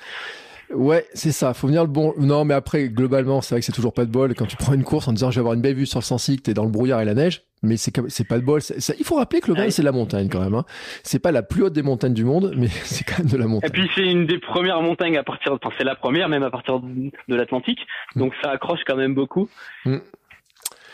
Ouais, 0.75 1.05
c'est 1.15 1.33
ça. 1.33 1.53
Faut 1.55 1.67
venir 1.67 1.83
le 1.83 1.89
bon. 1.89 2.15
Non, 2.19 2.45
mais 2.45 2.55
après, 2.55 2.89
globalement, 2.89 3.41
c'est 3.41 3.55
vrai 3.55 3.61
que 3.61 3.67
c'est 3.67 3.73
toujours 3.73 3.93
pas 3.93 4.05
de 4.05 4.11
bol 4.11 4.35
quand 4.35 4.47
tu 4.47 4.57
prends 4.57 4.73
une 4.75 4.85
course 4.85 5.09
en 5.09 5.13
disant 5.13 5.31
je 5.31 5.37
vais 5.37 5.41
avoir 5.41 5.55
une 5.55 5.61
belle 5.63 5.75
vue 5.75 5.87
sur 5.87 5.99
le 5.99 6.05
Sancy, 6.05 6.37
que 6.37 6.43
t'es 6.43 6.55
dans 6.55 6.65
le 6.65 6.71
brouillard 6.71 7.01
et 7.01 7.05
la 7.05 7.15
neige. 7.15 7.43
Mais 7.63 7.77
c'est 7.77 7.93
c'est 8.09 8.27
pas 8.27 8.39
de 8.39 8.45
bol. 8.45 8.63
Ça- 8.63 8.95
il 8.99 9.05
faut 9.05 9.17
rappeler 9.17 9.41
que 9.41 9.49
l'Auvergne 9.49 9.67
Ouais. 9.67 9.71
c'est 9.71 9.83
la 9.83 9.93
montagne 9.93 10.29
quand 10.31 10.41
même. 10.41 10.55
Hein. 10.55 10.65
C'est 11.03 11.19
pas 11.19 11.33
la 11.33 11.43
plus 11.43 11.65
haute 11.65 11.73
des 11.75 11.83
montagnes 11.83 12.15
du 12.15 12.25
monde, 12.25 12.55
mais 12.57 12.69
c'est 12.85 13.05
quand 13.05 13.19
même 13.19 13.29
de 13.29 13.37
la 13.37 13.45
Et 13.45 13.49
montagne. 13.49 13.71
puis 13.73 13.91
c'est 13.95 14.07
une 14.07 14.27
des 14.27 14.39
premières 14.39 14.81
montagnes 14.81 15.19
à 15.19 15.23
partir, 15.25 15.53
enfin 15.53 15.69
c'est 15.77 15.85
la 15.85 15.95
première 15.95 16.29
même 16.31 16.43
à 16.43 16.51
partir 16.51 16.81
de 16.81 16.89
de 17.29 17.35
l'Atlantique, 17.37 17.81
donc 18.17 18.33
ça 18.43 18.51
accroche 18.51 18.81
quand 18.87 18.97
même 18.97 19.15
beaucoup 19.15 19.49
Mm. 19.85 19.97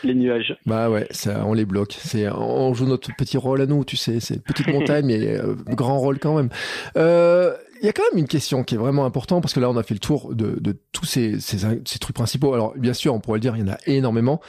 les 0.03 0.13
nuages. 0.15 0.57
Bah 0.65 0.89
ouais, 0.89 1.07
ça, 1.11 1.43
on 1.45 1.53
les 1.53 1.65
bloque. 1.65 1.95
C'est, 1.97 2.27
on 2.29 2.73
joue 2.73 2.85
notre 2.85 3.15
petit 3.15 3.37
rôle 3.37 3.61
à 3.61 3.65
nous, 3.65 3.85
tu 3.85 3.95
sais. 3.95 4.19
C'est 4.19 4.43
petite 4.43 4.67
montagne, 4.67 5.05
mais 5.07 5.37
euh, 5.37 5.55
grand 5.67 5.97
rôle 5.99 6.19
quand 6.19 6.35
même. 6.35 6.49
Euh, 6.97 7.53
Il 7.81 7.85
y 7.85 7.89
a 7.89 7.93
quand 7.93 8.03
même 8.11 8.19
une 8.19 8.27
question 8.27 8.63
qui 8.63 8.75
est 8.75 8.77
vraiment 8.77 9.05
importante 9.05 9.41
parce 9.41 9.53
que 9.53 9.59
là, 9.59 9.69
on 9.69 9.77
a 9.77 9.83
fait 9.83 9.93
le 9.93 9.99
tour 9.99 10.33
de, 10.33 10.57
de 10.59 10.75
tous 10.91 11.05
ces, 11.05 11.39
ces, 11.39 11.57
ces 11.85 11.99
trucs 11.99 12.15
principaux. 12.15 12.53
Alors, 12.53 12.73
bien 12.77 12.93
sûr, 12.93 13.13
on 13.13 13.19
pourrait 13.19 13.37
le 13.37 13.41
dire, 13.41 13.55
il 13.55 13.61
y 13.65 13.69
en 13.69 13.73
a 13.73 13.77
énormément. 13.85 14.41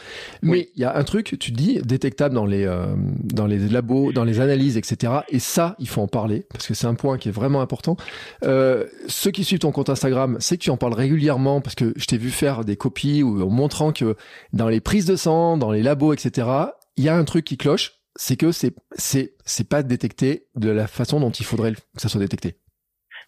Mais 0.43 0.51
Oui. 0.51 0.69
il 0.77 0.83
y 0.83 0.85
a 0.85 0.97
un 0.97 1.05
truc, 1.05 1.37
tu 1.39 1.51
dis, 1.53 1.81
détectable 1.83 2.35
dans 2.35 2.47
les, 2.47 2.65
euh, 2.65 2.95
dans 3.23 3.47
les 3.47 3.59
labos, 3.69 4.13
dans 4.13 4.25
les 4.25 4.41
analyses, 4.41 4.77
etc. 4.77 5.13
Et 5.29 5.39
ça, 5.39 5.77
il 5.79 5.89
faut 5.89 6.01
en 6.01 6.09
parler 6.09 6.47
parce 6.53 6.67
que 6.67 6.75
c'est 6.75 6.87
un 6.87 6.95
point 6.95 7.19
qui 7.19 7.29
est 7.29 7.33
vraiment 7.33 7.61
important. 7.61 7.97
Euh, 8.45 8.87
ceux 9.09 9.31
qui 9.31 9.45
suivent 9.45 9.59
ton 9.61 9.73
compte 9.73 9.91
Instagram, 9.91 10.37
c'est 10.41 10.57
que 10.57 10.63
tu 10.63 10.71
en 10.71 10.77
parles 10.77 10.95
régulièrement 10.95 11.61
parce 11.61 11.75
que 11.75 11.93
je 11.97 12.07
t'ai 12.07 12.19
vu 12.19 12.31
faire 12.31 12.65
des 12.65 12.77
copies 12.77 13.23
ou 13.23 13.43
en 13.43 13.51
montrant 13.51 13.93
que 13.93 14.17
dans 14.53 14.69
les 14.69 14.81
prises 14.81 15.07
de 15.07 15.17
sang, 15.17 15.57
dans 15.57 15.71
les 15.71 15.83
labos, 15.83 16.13
etc. 16.13 16.49
Il 16.97 17.05
y 17.05 17.09
a 17.09 17.17
un 17.17 17.25
truc 17.25 17.45
qui 17.45 17.57
cloche, 17.57 17.95
c'est 18.17 18.37
que 18.37 18.51
c'est 18.53 18.75
c'est 18.97 19.35
c'est 19.45 19.69
pas 19.69 19.83
détecté 19.83 20.47
de 20.57 20.71
la 20.71 20.87
façon 20.87 21.21
dont 21.21 21.31
il 21.31 21.45
faudrait 21.45 21.73
que 21.73 21.79
ça 21.97 22.09
soit 22.09 22.21
détecté. 22.21 22.57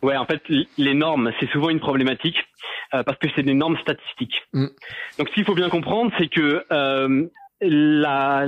Ouais, 0.02 0.16
en 0.16 0.24
fait, 0.24 0.42
les 0.78 0.94
normes, 0.94 1.32
c'est 1.38 1.50
souvent 1.50 1.68
une 1.68 1.80
problématique 1.80 2.38
euh, 2.94 3.02
parce 3.02 3.18
que 3.18 3.28
c'est 3.36 3.42
des 3.42 3.54
normes 3.54 3.78
statistiques. 3.78 4.42
Mm. 4.52 4.66
Donc, 5.18 5.28
ce 5.28 5.34
qu'il 5.34 5.44
faut 5.44 5.54
bien 5.54 5.68
comprendre, 5.68 6.10
c'est 6.18 6.28
que 6.28 6.64
euh, 6.72 7.26
la, 7.60 8.46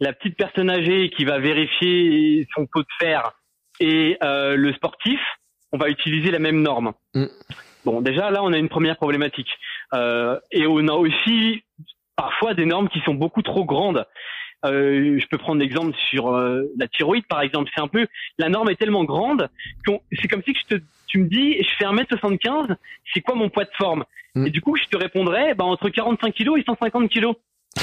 la 0.00 0.12
petite 0.12 0.36
personne 0.36 0.70
âgée 0.70 1.10
qui 1.10 1.24
va 1.24 1.38
vérifier 1.38 2.46
son 2.54 2.66
taux 2.66 2.82
de 2.82 2.88
fer 2.98 3.32
et 3.80 4.16
euh, 4.22 4.56
le 4.56 4.72
sportif, 4.72 5.20
on 5.72 5.78
va 5.78 5.88
utiliser 5.88 6.30
la 6.30 6.38
même 6.38 6.62
norme. 6.62 6.92
Mm. 7.14 7.26
Bon, 7.84 8.00
déjà 8.00 8.30
là, 8.30 8.42
on 8.42 8.52
a 8.52 8.58
une 8.58 8.68
première 8.68 8.96
problématique. 8.96 9.50
Euh, 9.92 10.38
et 10.50 10.66
on 10.66 10.88
a 10.88 10.94
aussi 10.94 11.64
parfois 12.16 12.54
des 12.54 12.64
normes 12.64 12.88
qui 12.88 13.00
sont 13.00 13.14
beaucoup 13.14 13.42
trop 13.42 13.64
grandes. 13.64 14.06
Euh, 14.64 15.18
je 15.18 15.26
peux 15.26 15.36
prendre 15.36 15.60
l'exemple 15.60 15.94
sur 16.08 16.34
euh, 16.34 16.62
la 16.78 16.88
thyroïde, 16.88 17.26
par 17.26 17.42
exemple. 17.42 17.70
C'est 17.74 17.82
un 17.82 17.88
peu 17.88 18.06
la 18.38 18.48
norme 18.48 18.70
est 18.70 18.76
tellement 18.76 19.04
grande 19.04 19.50
que 19.86 19.92
c'est 20.20 20.28
comme 20.28 20.42
si 20.42 20.54
je 20.54 20.76
te, 20.76 20.82
tu 21.14 21.20
me 21.20 21.28
dis, 21.28 21.62
je 21.62 21.68
fais 21.78 21.84
1m75, 21.84 22.74
c'est 23.12 23.20
quoi 23.20 23.36
mon 23.36 23.48
poids 23.48 23.62
de 23.64 23.70
forme 23.78 24.04
mm. 24.34 24.48
Et 24.48 24.50
du 24.50 24.60
coup, 24.60 24.74
je 24.76 24.84
te 24.90 24.96
répondrais, 24.96 25.54
bah, 25.54 25.64
entre 25.64 25.88
45 25.88 26.34
kg 26.34 26.58
et 26.58 26.64
150 26.66 27.08
kg. 27.08 27.26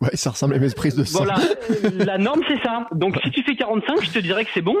Ouais, 0.00 0.16
ça 0.16 0.30
ressemble 0.30 0.54
à 0.54 0.58
mes 0.58 0.70
prises 0.70 0.96
de 0.96 1.04
sang. 1.04 1.24
Voilà, 1.24 1.36
la 2.04 2.18
norme 2.18 2.42
c'est 2.48 2.60
ça. 2.62 2.88
Donc 2.92 3.16
si 3.22 3.30
tu 3.30 3.44
fais 3.44 3.54
45, 3.54 4.02
je 4.02 4.10
te 4.10 4.18
dirais 4.18 4.44
que 4.44 4.50
c'est 4.52 4.62
bon. 4.62 4.76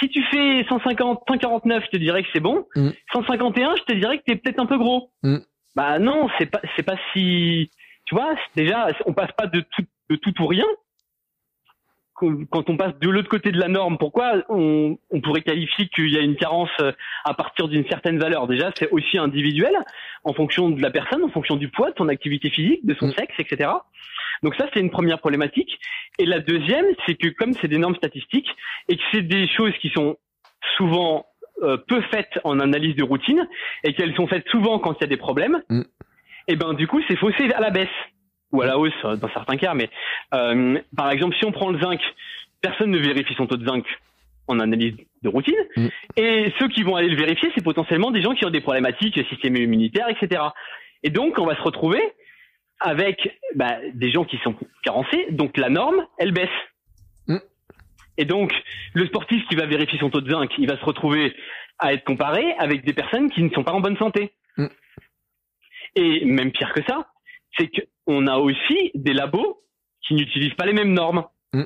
Si 0.00 0.08
tu 0.08 0.22
fais 0.30 0.64
150, 0.68 1.22
149, 1.28 1.84
je 1.84 1.90
te 1.90 1.96
dirais 1.96 2.22
que 2.22 2.28
c'est 2.32 2.40
bon. 2.40 2.64
151, 3.12 3.72
mm. 3.72 3.76
je 3.76 3.82
te 3.82 3.98
dirais 3.98 4.18
que 4.18 4.22
t'es 4.26 4.36
peut-être 4.36 4.60
un 4.60 4.66
peu 4.66 4.78
gros. 4.78 5.10
Mm. 5.22 5.38
Bah 5.76 5.98
non, 5.98 6.28
c'est 6.38 6.46
pas, 6.46 6.60
c'est 6.76 6.82
pas 6.82 6.96
si, 7.12 7.70
tu 8.06 8.14
vois, 8.14 8.34
déjà, 8.56 8.88
on 9.04 9.12
passe 9.12 9.32
pas 9.36 9.46
de 9.46 9.60
tout, 9.60 9.84
de 10.08 10.16
tout 10.16 10.32
ou 10.40 10.46
rien. 10.46 10.66
Quand 12.50 12.68
on 12.68 12.76
passe 12.76 12.98
de 13.00 13.08
l'autre 13.08 13.28
côté 13.28 13.52
de 13.52 13.58
la 13.58 13.68
norme, 13.68 13.96
pourquoi 13.98 14.44
on, 14.48 14.98
on 15.10 15.20
pourrait 15.20 15.42
qualifier 15.42 15.88
qu'il 15.88 16.12
y 16.12 16.18
a 16.18 16.20
une 16.20 16.36
carence 16.36 16.70
euh, 16.80 16.92
à 17.24 17.34
partir 17.34 17.68
d'une 17.68 17.86
certaine 17.88 18.18
valeur? 18.18 18.46
Déjà, 18.46 18.70
c'est 18.74 18.90
aussi 18.90 19.18
individuel, 19.18 19.74
en 20.24 20.32
fonction 20.32 20.70
de 20.70 20.82
la 20.82 20.90
personne, 20.90 21.22
en 21.22 21.28
fonction 21.28 21.56
du 21.56 21.68
poids, 21.68 21.90
de 21.90 21.96
son 21.96 22.08
activité 22.08 22.50
physique, 22.50 22.84
de 22.84 22.94
son 22.94 23.08
mm. 23.08 23.12
sexe, 23.12 23.34
etc. 23.38 23.70
Donc 24.42 24.54
ça, 24.56 24.66
c'est 24.72 24.80
une 24.80 24.90
première 24.90 25.18
problématique. 25.18 25.78
Et 26.18 26.26
la 26.26 26.40
deuxième, 26.40 26.86
c'est 27.06 27.14
que 27.14 27.28
comme 27.28 27.52
c'est 27.52 27.68
des 27.68 27.78
normes 27.78 27.96
statistiques 27.96 28.48
et 28.88 28.96
que 28.96 29.02
c'est 29.12 29.22
des 29.22 29.46
choses 29.48 29.72
qui 29.80 29.90
sont 29.90 30.16
souvent 30.76 31.26
euh, 31.62 31.76
peu 31.76 32.00
faites 32.10 32.38
en 32.44 32.60
analyse 32.60 32.96
de 32.96 33.04
routine 33.04 33.48
et 33.84 33.94
qu'elles 33.94 34.14
sont 34.14 34.26
faites 34.26 34.48
souvent 34.48 34.78
quand 34.78 34.94
il 34.94 35.00
y 35.02 35.04
a 35.04 35.08
des 35.08 35.16
problèmes, 35.16 35.62
mm. 35.68 35.80
et 35.80 35.84
eh 36.48 36.56
ben 36.56 36.74
du 36.74 36.86
coup, 36.86 37.00
c'est 37.08 37.16
faussé 37.16 37.50
à 37.52 37.60
la 37.60 37.70
baisse 37.70 37.88
ou 38.52 38.62
à 38.62 38.66
la 38.66 38.78
hausse 38.78 38.92
euh, 39.04 39.16
dans 39.16 39.30
certains 39.30 39.56
cas. 39.56 39.74
Mais 39.74 39.90
euh, 40.34 40.78
par 40.96 41.10
exemple, 41.10 41.36
si 41.38 41.44
on 41.44 41.52
prend 41.52 41.70
le 41.70 41.80
zinc, 41.80 42.00
personne 42.60 42.90
ne 42.90 42.98
vérifie 42.98 43.34
son 43.34 43.46
taux 43.46 43.56
de 43.56 43.66
zinc 43.66 43.84
en 44.48 44.60
analyse 44.60 44.96
de 45.22 45.28
routine. 45.28 45.54
Mm. 45.76 45.86
Et 46.16 46.52
ceux 46.58 46.68
qui 46.68 46.82
vont 46.82 46.96
aller 46.96 47.08
le 47.08 47.16
vérifier, 47.16 47.50
c'est 47.54 47.64
potentiellement 47.64 48.10
des 48.10 48.22
gens 48.22 48.34
qui 48.34 48.44
ont 48.44 48.50
des 48.50 48.60
problématiques 48.60 49.20
système 49.28 49.56
immunitaire, 49.56 50.08
etc. 50.08 50.42
Et 51.02 51.10
donc, 51.10 51.38
on 51.38 51.46
va 51.46 51.54
se 51.56 51.62
retrouver 51.62 52.00
avec 52.80 53.38
bah, 53.54 53.76
des 53.94 54.10
gens 54.10 54.24
qui 54.24 54.38
sont 54.38 54.54
carencés, 54.84 55.26
donc 55.30 55.56
la 55.56 55.68
norme, 55.68 56.06
elle 56.18 56.32
baisse. 56.32 56.48
Mm. 57.26 57.38
Et 58.16 58.24
donc, 58.24 58.52
le 58.94 59.06
sportif 59.06 59.46
qui 59.48 59.56
va 59.56 59.66
vérifier 59.66 59.98
son 59.98 60.10
taux 60.10 60.20
de 60.20 60.30
zinc, 60.30 60.50
il 60.58 60.68
va 60.68 60.78
se 60.78 60.84
retrouver 60.84 61.34
à 61.78 61.92
être 61.92 62.04
comparé 62.04 62.54
avec 62.58 62.84
des 62.84 62.92
personnes 62.92 63.30
qui 63.30 63.42
ne 63.42 63.50
sont 63.50 63.64
pas 63.64 63.72
en 63.72 63.80
bonne 63.80 63.96
santé. 63.98 64.32
Mm. 64.56 64.66
Et 65.96 66.24
même 66.24 66.52
pire 66.52 66.72
que 66.72 66.82
ça, 66.88 67.06
c'est 67.56 67.70
qu'on 68.06 68.26
a 68.26 68.36
aussi 68.36 68.90
des 68.94 69.12
labos 69.12 69.62
qui 70.02 70.14
n'utilisent 70.14 70.54
pas 70.54 70.66
les 70.66 70.72
mêmes 70.72 70.92
normes. 70.92 71.24
Mm. 71.52 71.64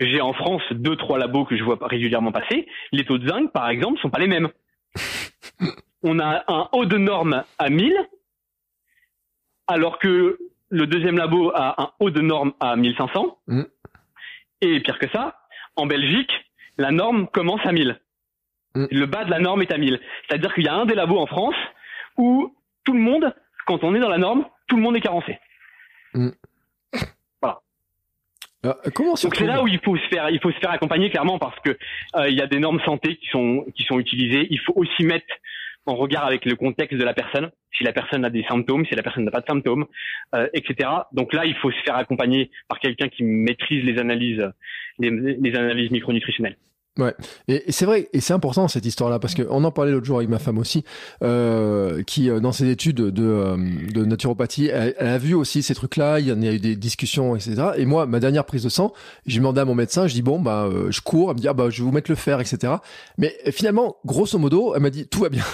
J'ai 0.00 0.20
en 0.20 0.32
France 0.32 0.62
deux, 0.72 0.96
trois 0.96 1.18
labos 1.18 1.44
que 1.44 1.56
je 1.56 1.64
vois 1.64 1.78
régulièrement 1.80 2.32
passer. 2.32 2.66
Les 2.92 3.04
taux 3.04 3.18
de 3.18 3.28
zinc, 3.28 3.52
par 3.52 3.68
exemple, 3.68 4.00
sont 4.00 4.10
pas 4.10 4.18
les 4.18 4.26
mêmes. 4.26 4.48
On 6.02 6.18
a 6.18 6.44
un 6.48 6.68
haut 6.72 6.84
de 6.84 6.98
norme 6.98 7.44
à 7.58 7.70
1000 7.70 7.94
alors 9.66 9.98
que 9.98 10.38
le 10.68 10.86
deuxième 10.86 11.16
labo 11.16 11.50
a 11.54 11.82
un 11.82 11.90
haut 12.00 12.10
de 12.10 12.20
norme 12.20 12.52
à 12.60 12.76
1500. 12.76 13.38
Mm. 13.46 13.62
Et 14.62 14.80
pire 14.80 14.98
que 14.98 15.08
ça, 15.10 15.38
en 15.76 15.86
Belgique, 15.86 16.32
la 16.78 16.90
norme 16.90 17.28
commence 17.28 17.64
à 17.64 17.72
1000. 17.72 17.98
Mm. 18.74 18.86
Le 18.90 19.06
bas 19.06 19.24
de 19.24 19.30
la 19.30 19.38
norme 19.38 19.62
est 19.62 19.72
à 19.72 19.78
1000. 19.78 20.00
C'est-à-dire 20.26 20.54
qu'il 20.54 20.64
y 20.64 20.68
a 20.68 20.74
un 20.74 20.86
des 20.86 20.94
labos 20.94 21.18
en 21.18 21.26
France 21.26 21.56
où 22.16 22.54
tout 22.84 22.92
le 22.92 23.00
monde, 23.00 23.34
quand 23.66 23.84
on 23.84 23.94
est 23.94 24.00
dans 24.00 24.08
la 24.08 24.18
norme, 24.18 24.44
tout 24.66 24.76
le 24.76 24.82
monde 24.82 24.96
est 24.96 25.00
carencé. 25.00 25.38
Mm. 26.14 26.30
Voilà. 27.42 27.60
Euh, 28.64 28.72
comment 28.94 29.14
Donc 29.14 29.36
c'est 29.36 29.46
là 29.46 29.62
où 29.62 29.68
il 29.68 29.80
faut 29.80 29.96
se 29.96 30.08
faire, 30.08 30.30
il 30.30 30.40
faut 30.40 30.50
se 30.50 30.58
faire 30.58 30.70
accompagner 30.70 31.10
clairement 31.10 31.38
parce 31.38 31.58
que 31.60 31.76
euh, 32.16 32.28
il 32.28 32.36
y 32.36 32.42
a 32.42 32.46
des 32.46 32.58
normes 32.58 32.80
santé 32.80 33.16
qui 33.16 33.26
sont 33.28 33.66
qui 33.74 33.84
sont 33.84 33.98
utilisées. 33.98 34.46
Il 34.50 34.60
faut 34.60 34.72
aussi 34.76 35.04
mettre 35.04 35.26
en 35.86 35.94
regard 35.94 36.26
avec 36.26 36.44
le 36.44 36.56
contexte 36.56 36.98
de 36.98 37.04
la 37.04 37.14
personne, 37.14 37.50
si 37.76 37.84
la 37.84 37.92
personne 37.92 38.24
a 38.24 38.30
des 38.30 38.44
symptômes, 38.44 38.84
si 38.86 38.94
la 38.96 39.04
personne 39.04 39.24
n'a 39.24 39.30
pas 39.30 39.40
de 39.40 39.46
symptômes, 39.46 39.86
euh, 40.34 40.48
etc. 40.52 40.90
Donc 41.12 41.32
là, 41.32 41.44
il 41.44 41.54
faut 41.54 41.70
se 41.70 41.80
faire 41.82 41.96
accompagner 41.96 42.50
par 42.68 42.80
quelqu'un 42.80 43.08
qui 43.08 43.22
maîtrise 43.22 43.84
les 43.84 43.98
analyses, 44.00 44.50
les, 44.98 45.10
les 45.10 45.54
analyses 45.54 45.92
micronutritionnelles. 45.92 46.56
Ouais, 46.98 47.14
et, 47.46 47.64
c'est 47.68 47.84
vrai, 47.84 48.08
et 48.14 48.20
c'est 48.20 48.32
important 48.32 48.68
cette 48.68 48.86
histoire-là 48.86 49.18
parce 49.18 49.34
qu'on 49.34 49.64
en 49.64 49.70
parlait 49.70 49.92
l'autre 49.92 50.06
jour 50.06 50.16
avec 50.16 50.30
ma 50.30 50.38
femme 50.38 50.56
aussi, 50.56 50.82
euh, 51.22 52.02
qui 52.02 52.30
euh, 52.30 52.40
dans 52.40 52.52
ses 52.52 52.70
études 52.70 52.96
de, 52.96 53.22
euh, 53.22 53.56
de 53.92 54.04
naturopathie, 54.06 54.68
elle, 54.68 54.94
a 54.98 55.18
vu 55.18 55.34
aussi 55.34 55.62
ces 55.62 55.74
trucs-là. 55.74 56.20
Il 56.20 56.26
y, 56.26 56.48
a 56.48 56.52
eu 56.52 56.58
des 56.58 56.74
discussions, 56.74 57.36
etc. 57.36 57.72
Et 57.76 57.84
moi, 57.84 58.06
ma 58.06 58.18
dernière 58.18 58.46
prise 58.46 58.62
de 58.62 58.70
sang, 58.70 58.94
j'ai 59.26 59.40
demandé 59.40 59.60
à 59.60 59.66
mon 59.66 59.74
médecin, 59.74 60.06
je 60.06 60.14
dis 60.14 60.22
bon 60.22 60.40
bah 60.40 60.64
euh, 60.64 60.90
je 60.90 61.02
cours, 61.02 61.30
elle 61.30 61.36
me 61.36 61.40
dit 61.40 61.48
ah 61.48 61.52
bah 61.52 61.68
je 61.68 61.82
vais 61.82 61.84
vous 61.84 61.92
mettre 61.92 62.10
le 62.10 62.16
fer, 62.16 62.40
etc. 62.40 62.74
Mais 63.18 63.36
finalement, 63.50 63.96
grosso 64.06 64.38
modo, 64.38 64.74
elle 64.74 64.80
m'a 64.80 64.90
dit 64.90 65.06
tout 65.06 65.20
va 65.20 65.28
bien. 65.28 65.44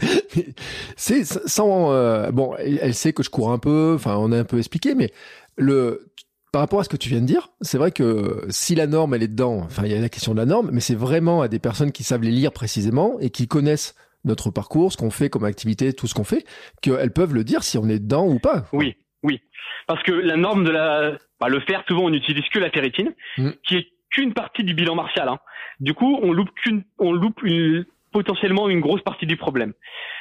c'est 0.96 1.24
sans 1.48 1.92
bon, 2.32 2.54
elle 2.58 2.94
sait 2.94 3.12
que 3.12 3.22
je 3.22 3.30
cours 3.30 3.52
un 3.52 3.58
peu, 3.58 3.92
enfin 3.94 4.16
on 4.18 4.32
a 4.32 4.38
un 4.38 4.44
peu 4.44 4.58
expliqué, 4.58 4.96
mais 4.96 5.12
le 5.56 6.08
par 6.56 6.62
rapport 6.62 6.80
à 6.80 6.84
ce 6.84 6.88
que 6.88 6.96
tu 6.96 7.10
viens 7.10 7.20
de 7.20 7.26
dire, 7.26 7.48
c'est 7.60 7.76
vrai 7.76 7.92
que 7.92 8.46
si 8.48 8.74
la 8.74 8.86
norme 8.86 9.12
elle 9.12 9.22
est 9.22 9.28
dedans, 9.28 9.58
enfin 9.58 9.82
il 9.84 9.92
y 9.92 9.94
a 9.94 10.00
la 10.00 10.08
question 10.08 10.32
de 10.32 10.38
la 10.38 10.46
norme, 10.46 10.70
mais 10.72 10.80
c'est 10.80 10.94
vraiment 10.94 11.42
à 11.42 11.48
des 11.48 11.58
personnes 11.58 11.92
qui 11.92 12.02
savent 12.02 12.22
les 12.22 12.30
lire 12.30 12.50
précisément 12.50 13.18
et 13.20 13.28
qui 13.28 13.46
connaissent 13.46 13.94
notre 14.24 14.50
parcours, 14.50 14.90
ce 14.90 14.96
qu'on 14.96 15.10
fait 15.10 15.28
comme 15.28 15.44
activité, 15.44 15.92
tout 15.92 16.06
ce 16.06 16.14
qu'on 16.14 16.24
fait, 16.24 16.46
qu'elles 16.80 17.12
peuvent 17.12 17.34
le 17.34 17.44
dire 17.44 17.62
si 17.62 17.76
on 17.76 17.90
est 17.90 17.98
dedans 17.98 18.26
ou 18.26 18.38
pas. 18.38 18.64
Oui, 18.72 18.96
oui, 19.22 19.42
parce 19.86 20.02
que 20.02 20.12
la 20.12 20.38
norme 20.38 20.64
de 20.64 20.70
la, 20.70 21.18
bah, 21.40 21.50
le 21.50 21.60
fer, 21.60 21.84
souvent 21.86 22.04
on 22.04 22.10
n'utilise 22.10 22.48
que 22.50 22.58
la 22.58 22.70
ferritine, 22.70 23.12
mm. 23.36 23.50
qui 23.68 23.76
est 23.76 23.88
qu'une 24.08 24.32
partie 24.32 24.64
du 24.64 24.72
bilan 24.72 24.94
martial. 24.94 25.28
Hein. 25.28 25.38
Du 25.80 25.92
coup, 25.92 26.18
on 26.22 26.32
loupe 26.32 26.54
qu'une, 26.54 26.84
on 26.98 27.12
loupe 27.12 27.42
une, 27.42 27.84
potentiellement 28.12 28.70
une 28.70 28.80
grosse 28.80 29.02
partie 29.02 29.26
du 29.26 29.36
problème. 29.36 29.74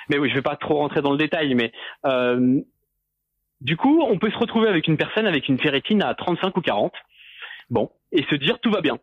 Mais 0.10 0.18
oui, 0.18 0.30
je 0.30 0.36
vais 0.36 0.42
pas 0.42 0.58
trop 0.58 0.80
rentrer 0.80 1.02
dans 1.02 1.12
le 1.12 1.18
détail, 1.18 1.56
mais 1.56 1.72
euh, 2.06 2.60
du 3.62 3.78
coup, 3.78 4.02
on 4.02 4.18
peut 4.18 4.32
se 4.32 4.38
retrouver 4.38 4.68
avec 4.68 4.88
une 4.88 4.98
personne 4.98 5.26
avec 5.26 5.48
une 5.48 5.60
ferritine 5.60 6.04
à 6.04 6.14
35 6.14 6.56
ou 6.58 6.62
40, 6.62 6.94
bon, 7.70 7.92
et 8.12 8.24
se 8.24 8.36
dire 8.36 8.60
tout 8.60 8.72
va 8.72 8.82
bien. 8.82 8.98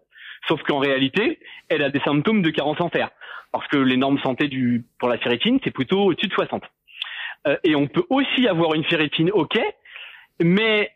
Sauf 0.48 0.62
qu'en 0.62 0.78
réalité, 0.78 1.40
elle 1.68 1.82
a 1.82 1.90
des 1.90 2.00
symptômes 2.00 2.42
de 2.42 2.50
carence 2.50 2.80
en 2.80 2.88
fer, 2.88 3.10
parce 3.52 3.66
que 3.68 3.76
les 3.76 3.96
normes 3.96 4.18
santé 4.20 4.48
du, 4.48 4.84
pour 4.98 5.08
la 5.08 5.18
ferritine, 5.18 5.58
c'est 5.62 5.70
plutôt 5.70 6.04
au-dessus 6.04 6.28
de 6.28 6.34
60. 6.34 6.62
Euh, 7.46 7.56
et 7.64 7.74
on 7.74 7.86
peut 7.86 8.04
aussi 8.10 8.46
avoir 8.46 8.74
une 8.74 8.84
ferritine 8.84 9.30
ok, 9.30 9.58
mais 10.40 10.90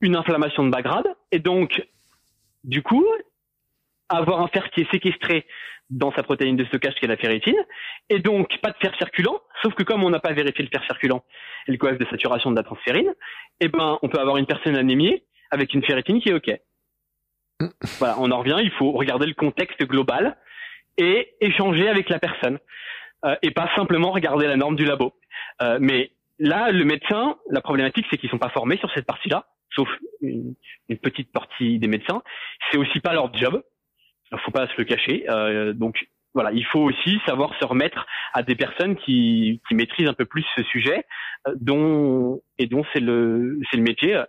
une 0.00 0.16
inflammation 0.16 0.64
de 0.64 0.70
bas 0.70 0.82
grade, 0.82 1.08
et 1.32 1.38
donc, 1.38 1.82
du 2.64 2.82
coup, 2.82 3.06
avoir 4.08 4.40
un 4.40 4.48
fer 4.48 4.70
qui 4.70 4.82
est 4.82 4.90
séquestré 4.90 5.46
dans 5.90 6.12
sa 6.12 6.22
protéine 6.22 6.56
de 6.56 6.64
stockage 6.64 6.94
qui 6.94 7.04
est 7.04 7.08
la 7.08 7.16
ferritine, 7.16 7.56
et 8.10 8.18
donc 8.18 8.58
pas 8.60 8.70
de 8.70 8.76
fer 8.78 8.94
circulant, 8.98 9.40
sauf 9.62 9.74
que 9.74 9.82
comme 9.82 10.02
on 10.04 10.10
n'a 10.10 10.20
pas 10.20 10.32
vérifié 10.32 10.64
le 10.64 10.70
fer 10.70 10.84
circulant 10.84 11.24
et 11.68 11.72
le 11.72 11.78
coef 11.78 11.98
de 11.98 12.04
saturation 12.06 12.50
de 12.50 12.56
la 12.56 12.62
transférine, 12.62 13.14
eh 13.60 13.68
ben 13.68 13.98
on 14.02 14.08
peut 14.08 14.18
avoir 14.18 14.36
une 14.36 14.46
personne 14.46 14.76
anémiée 14.76 15.24
avec 15.50 15.74
une 15.74 15.84
ferritine 15.84 16.20
qui 16.20 16.30
est 16.30 16.34
ok. 16.34 16.50
Voilà, 17.98 18.16
on 18.18 18.30
en 18.30 18.38
revient, 18.38 18.58
il 18.62 18.70
faut 18.72 18.92
regarder 18.92 19.26
le 19.26 19.34
contexte 19.34 19.82
global 19.84 20.36
et 20.98 21.34
échanger 21.40 21.88
avec 21.88 22.08
la 22.08 22.18
personne, 22.18 22.58
euh, 23.24 23.36
et 23.42 23.50
pas 23.50 23.70
simplement 23.76 24.10
regarder 24.10 24.46
la 24.46 24.56
norme 24.56 24.76
du 24.76 24.84
labo. 24.84 25.14
Euh, 25.62 25.78
mais 25.80 26.12
là, 26.38 26.70
le 26.70 26.84
médecin, 26.84 27.36
la 27.50 27.60
problématique, 27.60 28.06
c'est 28.10 28.18
qu'ils 28.18 28.30
sont 28.30 28.38
pas 28.38 28.50
formés 28.50 28.76
sur 28.78 28.90
cette 28.92 29.06
partie-là, 29.06 29.46
sauf 29.74 29.88
une, 30.20 30.54
une 30.88 30.98
petite 30.98 31.32
partie 31.32 31.78
des 31.78 31.88
médecins. 31.88 32.22
C'est 32.70 32.78
aussi 32.78 33.00
pas 33.00 33.12
leur 33.12 33.32
job 33.34 33.62
faut 34.38 34.50
pas 34.50 34.66
se 34.68 34.74
le 34.78 34.84
cacher. 34.84 35.24
Euh, 35.28 35.72
donc 35.72 36.08
voilà, 36.34 36.52
il 36.52 36.64
faut 36.66 36.80
aussi 36.80 37.18
savoir 37.24 37.54
se 37.58 37.64
remettre 37.64 38.06
à 38.34 38.42
des 38.42 38.56
personnes 38.56 38.96
qui, 38.96 39.60
qui 39.68 39.74
maîtrisent 39.74 40.08
un 40.08 40.14
peu 40.14 40.26
plus 40.26 40.44
ce 40.54 40.62
sujet, 40.64 41.04
euh, 41.48 41.54
dont 41.58 42.40
et 42.58 42.66
dont 42.66 42.84
c'est 42.92 43.00
le 43.00 43.58
c'est 43.70 43.76
le 43.76 43.82
métier. 43.82 44.22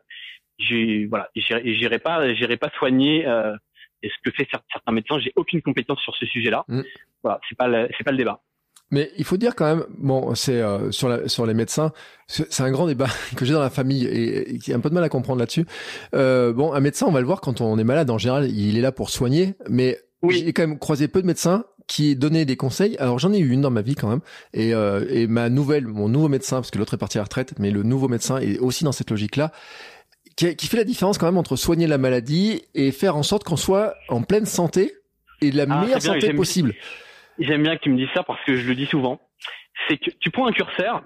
J'ai 0.57 1.05
voilà, 1.05 1.29
j'irai 1.35 1.99
pas 1.99 2.33
j'irai 2.33 2.57
pas 2.57 2.69
soigner 2.77 3.27
euh, 3.27 3.55
ce 4.03 4.09
que 4.23 4.31
fait 4.31 4.47
certains 4.71 4.91
médecins. 4.91 5.19
J'ai 5.19 5.33
aucune 5.35 5.61
compétence 5.61 5.99
sur 6.01 6.15
ce 6.15 6.25
sujet-là. 6.25 6.63
Mm. 6.67 6.81
Voilà, 7.23 7.39
c'est 7.49 7.57
pas 7.57 7.67
c'est 7.97 8.03
pas 8.03 8.11
le 8.11 8.17
débat. 8.17 8.41
Mais 8.91 9.11
il 9.17 9.25
faut 9.25 9.37
dire 9.37 9.55
quand 9.55 9.65
même, 9.65 9.83
bon, 9.97 10.33
c'est 10.35 10.61
euh, 10.61 10.91
sur, 10.91 11.09
la, 11.09 11.27
sur 11.27 11.45
les 11.45 11.53
médecins, 11.53 11.91
c'est 12.27 12.61
un 12.61 12.71
grand 12.71 12.87
débat 12.87 13.09
que 13.35 13.45
j'ai 13.45 13.53
dans 13.53 13.61
la 13.61 13.69
famille 13.69 14.05
et, 14.05 14.59
qui 14.59 14.71
a 14.71 14.75
un 14.75 14.79
peu 14.79 14.89
de 14.89 14.93
mal 14.93 15.03
à 15.03 15.09
comprendre 15.09 15.39
là-dessus. 15.39 15.65
Euh, 16.15 16.53
bon, 16.53 16.73
un 16.73 16.79
médecin, 16.79 17.05
on 17.07 17.11
va 17.11 17.19
le 17.19 17.25
voir 17.25 17.41
quand 17.41 17.61
on 17.61 17.77
est 17.77 17.83
malade. 17.83 18.09
En 18.09 18.17
général, 18.17 18.49
il 18.49 18.77
est 18.77 18.81
là 18.81 18.91
pour 18.91 19.09
soigner, 19.09 19.55
mais 19.69 19.99
oui. 20.21 20.43
j'ai 20.45 20.53
quand 20.53 20.63
même 20.63 20.79
croisé 20.79 21.07
peu 21.07 21.21
de 21.21 21.27
médecins 21.27 21.65
qui 21.87 22.15
donnaient 22.15 22.45
des 22.45 22.57
conseils. 22.57 22.97
Alors 22.97 23.19
j'en 23.19 23.31
ai 23.33 23.39
eu 23.39 23.49
une 23.49 23.61
dans 23.61 23.71
ma 23.71 23.81
vie 23.81 23.95
quand 23.95 24.09
même, 24.09 24.21
et, 24.53 24.73
euh, 24.73 25.05
et 25.09 25.27
ma 25.27 25.49
nouvelle, 25.49 25.87
mon 25.87 26.09
nouveau 26.09 26.27
médecin, 26.27 26.57
parce 26.57 26.71
que 26.71 26.77
l'autre 26.77 26.93
est 26.93 26.97
parti 26.97 27.17
à 27.17 27.21
la 27.21 27.25
retraite, 27.25 27.53
mais 27.59 27.71
le 27.71 27.83
nouveau 27.83 28.07
médecin 28.07 28.37
est 28.37 28.59
aussi 28.59 28.83
dans 28.83 28.91
cette 28.91 29.09
logique-là 29.09 29.51
qui, 30.37 30.67
fait 30.67 30.77
la 30.77 30.83
différence 30.83 31.17
quand 31.17 31.25
même 31.25 31.37
entre 31.37 31.55
soigner 31.55 31.87
la 31.87 31.97
maladie 31.97 32.61
et 32.75 32.91
faire 32.91 33.15
en 33.15 33.23
sorte 33.23 33.43
qu'on 33.43 33.57
soit 33.57 33.95
en 34.07 34.21
pleine 34.21 34.45
santé 34.45 34.93
et 35.41 35.51
de 35.51 35.57
la 35.57 35.65
ah, 35.67 35.81
meilleure 35.81 36.01
santé 36.01 36.33
possible. 36.33 36.75
J'aime 37.39 37.63
bien 37.63 37.75
que 37.77 37.83
tu 37.83 37.89
me 37.89 37.97
dises 37.97 38.09
ça 38.13 38.23
parce 38.23 38.43
que 38.45 38.55
je 38.55 38.67
le 38.67 38.75
dis 38.75 38.85
souvent. 38.85 39.19
C'est 39.87 39.97
que 39.97 40.11
tu 40.19 40.31
prends 40.31 40.47
un 40.47 40.51
curseur, 40.51 41.03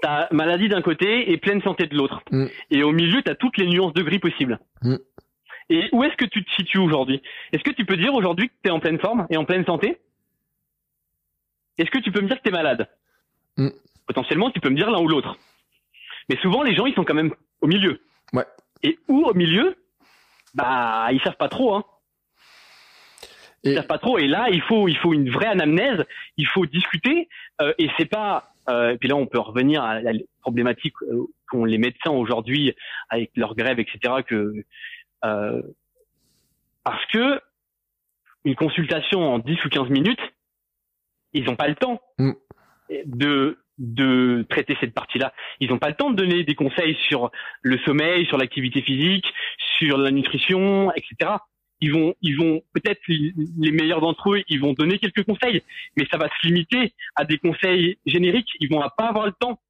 t'as 0.00 0.28
maladie 0.30 0.68
d'un 0.68 0.82
côté 0.82 1.30
et 1.32 1.38
pleine 1.38 1.60
santé 1.62 1.86
de 1.86 1.96
l'autre. 1.96 2.22
Mm. 2.30 2.46
Et 2.70 2.82
au 2.82 2.92
milieu, 2.92 3.22
t'as 3.22 3.34
toutes 3.34 3.56
les 3.58 3.66
nuances 3.66 3.94
de 3.94 4.02
gris 4.02 4.18
possibles. 4.18 4.60
Mm. 4.82 4.96
Et 5.70 5.88
où 5.92 6.04
est-ce 6.04 6.16
que 6.16 6.24
tu 6.24 6.44
te 6.44 6.50
situes 6.52 6.78
aujourd'hui? 6.78 7.20
Est-ce 7.52 7.62
que 7.62 7.72
tu 7.72 7.84
peux 7.84 7.96
dire 7.96 8.14
aujourd'hui 8.14 8.48
que 8.48 8.54
tu 8.62 8.68
es 8.68 8.72
en 8.72 8.80
pleine 8.80 8.98
forme 8.98 9.26
et 9.30 9.36
en 9.36 9.44
pleine 9.44 9.64
santé? 9.64 9.98
Est-ce 11.76 11.90
que 11.90 11.98
tu 11.98 12.10
peux 12.10 12.20
me 12.20 12.26
dire 12.26 12.38
que 12.38 12.42
tu 12.42 12.48
es 12.48 12.52
malade? 12.52 12.88
Mm. 13.56 13.68
Potentiellement, 14.06 14.50
tu 14.50 14.60
peux 14.60 14.70
me 14.70 14.76
dire 14.76 14.90
l'un 14.90 15.00
ou 15.00 15.08
l'autre. 15.08 15.36
Mais 16.28 16.36
souvent, 16.38 16.62
les 16.62 16.74
gens, 16.74 16.86
ils 16.86 16.94
sont 16.94 17.04
quand 17.04 17.14
même 17.14 17.34
au 17.60 17.66
milieu. 17.66 18.00
Ouais. 18.32 18.46
Et 18.82 18.98
où 19.08 19.24
au 19.24 19.34
milieu? 19.34 19.76
Bah, 20.54 21.08
ils 21.12 21.20
savent 21.22 21.36
pas 21.36 21.48
trop. 21.48 21.74
Hein. 21.74 21.84
Ils 23.64 23.74
savent 23.74 23.86
pas 23.86 23.98
trop. 23.98 24.18
Et 24.18 24.26
là, 24.26 24.48
il 24.50 24.62
faut, 24.62 24.88
il 24.88 24.96
faut 24.96 25.12
une 25.12 25.30
vraie 25.30 25.46
anamnèse. 25.46 26.04
Il 26.36 26.46
faut 26.46 26.66
discuter. 26.66 27.28
Euh, 27.60 27.72
et 27.78 27.88
c'est 27.98 28.06
pas. 28.06 28.52
Euh, 28.68 28.90
et 28.90 28.98
puis 28.98 29.08
là, 29.08 29.16
on 29.16 29.26
peut 29.26 29.38
revenir 29.38 29.82
à 29.82 30.00
la 30.00 30.12
problématique 30.42 30.94
euh, 31.02 31.26
qu'ont 31.50 31.64
les 31.64 31.78
médecins 31.78 32.10
aujourd'hui 32.10 32.74
avec 33.08 33.30
leur 33.36 33.54
grève, 33.54 33.80
etc. 33.80 34.22
Que 34.26 34.64
euh, 35.24 35.62
parce 36.84 37.04
que 37.06 37.40
une 38.44 38.54
consultation 38.54 39.20
en 39.20 39.38
10 39.38 39.64
ou 39.64 39.68
15 39.68 39.88
minutes, 39.88 40.20
ils 41.32 41.44
n'ont 41.44 41.56
pas 41.56 41.68
le 41.68 41.74
temps 41.74 42.00
mm. 42.18 42.32
de 43.06 43.58
de 43.78 44.44
traiter 44.50 44.76
cette 44.80 44.92
partie-là. 44.92 45.32
Ils 45.60 45.70
n'ont 45.70 45.78
pas 45.78 45.88
le 45.88 45.94
temps 45.94 46.10
de 46.10 46.16
donner 46.16 46.42
des 46.42 46.56
conseils 46.56 46.96
sur 47.06 47.30
le 47.62 47.78
sommeil, 47.78 48.26
sur 48.26 48.36
l'activité 48.36 48.82
physique, 48.82 49.32
sur 49.78 49.98
la 49.98 50.10
nutrition, 50.10 50.92
etc. 50.92 51.30
Ils 51.80 51.92
vont, 51.92 52.14
ils 52.22 52.36
vont 52.36 52.60
peut-être 52.74 53.00
les 53.08 53.70
meilleurs 53.70 54.00
d'entre 54.00 54.34
eux, 54.34 54.42
ils 54.48 54.60
vont 54.60 54.72
donner 54.72 54.98
quelques 54.98 55.24
conseils, 55.24 55.62
mais 55.96 56.06
ça 56.10 56.18
va 56.18 56.28
se 56.28 56.46
limiter 56.46 56.92
à 57.14 57.24
des 57.24 57.38
conseils 57.38 57.98
génériques. 58.04 58.50
Ils 58.60 58.68
vont 58.68 58.82
pas 58.96 59.06
avoir 59.08 59.26
le 59.26 59.32
temps 59.32 59.60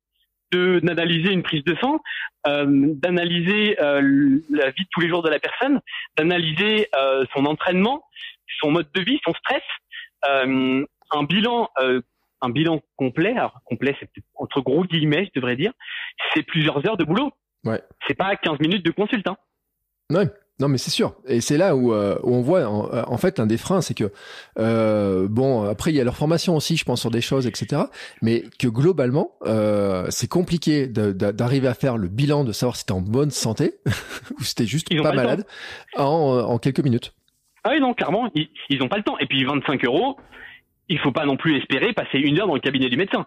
de 0.52 0.80
d'analyser 0.82 1.32
une 1.32 1.42
prise 1.42 1.64
de 1.64 1.76
sang, 1.80 2.00
euh, 2.46 2.64
d'analyser 2.66 3.80
euh, 3.80 4.40
la 4.50 4.70
vie 4.70 4.84
de 4.84 4.88
tous 4.90 5.00
les 5.00 5.08
jours 5.08 5.22
de 5.22 5.28
la 5.28 5.38
personne, 5.38 5.80
d'analyser 6.16 6.88
euh, 6.96 7.24
son 7.34 7.44
entraînement, 7.44 8.04
son 8.60 8.70
mode 8.70 8.88
de 8.94 9.02
vie, 9.02 9.20
son 9.24 9.34
stress, 9.34 9.62
euh, 10.28 10.84
un 11.10 11.22
bilan 11.24 11.68
euh, 11.80 12.00
un 12.40 12.50
bilan 12.50 12.80
complet, 12.96 13.32
alors 13.32 13.60
complet 13.64 13.96
c'est 14.00 14.08
entre 14.36 14.60
gros 14.60 14.84
guillemets 14.84 15.26
je 15.26 15.40
devrais 15.40 15.56
dire, 15.56 15.72
c'est 16.32 16.42
plusieurs 16.42 16.86
heures 16.86 16.96
de 16.96 17.04
boulot. 17.04 17.32
Ouais. 17.64 17.82
C'est 18.06 18.14
pas 18.14 18.36
15 18.36 18.60
minutes 18.60 18.84
de 18.84 18.92
consultant. 18.92 19.36
Ouais. 20.10 20.26
Non, 20.60 20.66
mais 20.66 20.78
c'est 20.78 20.90
sûr. 20.90 21.14
Et 21.28 21.40
c'est 21.40 21.56
là 21.56 21.76
où, 21.76 21.92
euh, 21.92 22.18
où 22.24 22.34
on 22.34 22.40
voit, 22.40 22.66
en, 22.66 22.88
en, 22.92 23.16
fait, 23.16 23.38
l'un 23.38 23.46
des 23.46 23.58
freins, 23.58 23.80
c'est 23.80 23.94
que, 23.94 24.10
euh, 24.58 25.28
bon, 25.28 25.62
après, 25.62 25.92
il 25.92 25.96
y 25.96 26.00
a 26.00 26.04
leur 26.04 26.16
formation 26.16 26.56
aussi, 26.56 26.76
je 26.76 26.84
pense, 26.84 27.00
sur 27.00 27.12
des 27.12 27.20
choses, 27.20 27.46
etc. 27.46 27.82
Mais 28.22 28.42
que 28.58 28.66
globalement, 28.66 29.32
euh, 29.46 30.06
c'est 30.10 30.26
compliqué 30.28 30.88
d'arriver 30.88 31.68
à 31.68 31.74
faire 31.74 31.96
le 31.96 32.08
bilan 32.08 32.42
de 32.42 32.50
savoir 32.50 32.74
si 32.74 32.84
t'es 32.84 32.92
en 32.92 33.00
bonne 33.00 33.30
santé 33.30 33.74
ou 34.38 34.42
si 34.42 34.56
t'es 34.56 34.66
juste 34.66 34.88
pas, 35.00 35.12
malade 35.12 35.46
en, 35.96 36.02
en, 36.04 36.58
quelques 36.58 36.80
minutes. 36.80 37.14
Ah 37.62 37.70
oui, 37.70 37.80
non, 37.80 37.94
clairement, 37.94 38.28
ils, 38.34 38.48
ils 38.68 38.82
ont 38.82 38.88
pas 38.88 38.96
le 38.96 39.04
temps. 39.04 39.18
Et 39.20 39.26
puis, 39.26 39.44
25 39.44 39.84
euros, 39.84 40.16
il 40.88 40.98
faut 40.98 41.12
pas 41.12 41.24
non 41.24 41.36
plus 41.36 41.56
espérer 41.56 41.92
passer 41.92 42.18
une 42.18 42.40
heure 42.40 42.48
dans 42.48 42.54
le 42.54 42.60
cabinet 42.60 42.88
du 42.88 42.96
médecin. 42.96 43.26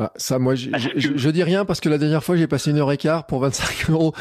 Ah, 0.00 0.12
ça, 0.14 0.38
moi, 0.38 0.54
je, 0.54 0.70
je, 0.94 1.30
dis 1.30 1.42
rien 1.42 1.64
parce 1.64 1.80
que 1.80 1.88
la 1.88 1.98
dernière 1.98 2.22
fois, 2.22 2.36
j'ai 2.36 2.46
passé 2.46 2.70
une 2.70 2.78
heure 2.78 2.92
et 2.92 2.96
quart 2.96 3.26
pour 3.26 3.40
25 3.40 3.90
euros. 3.90 4.12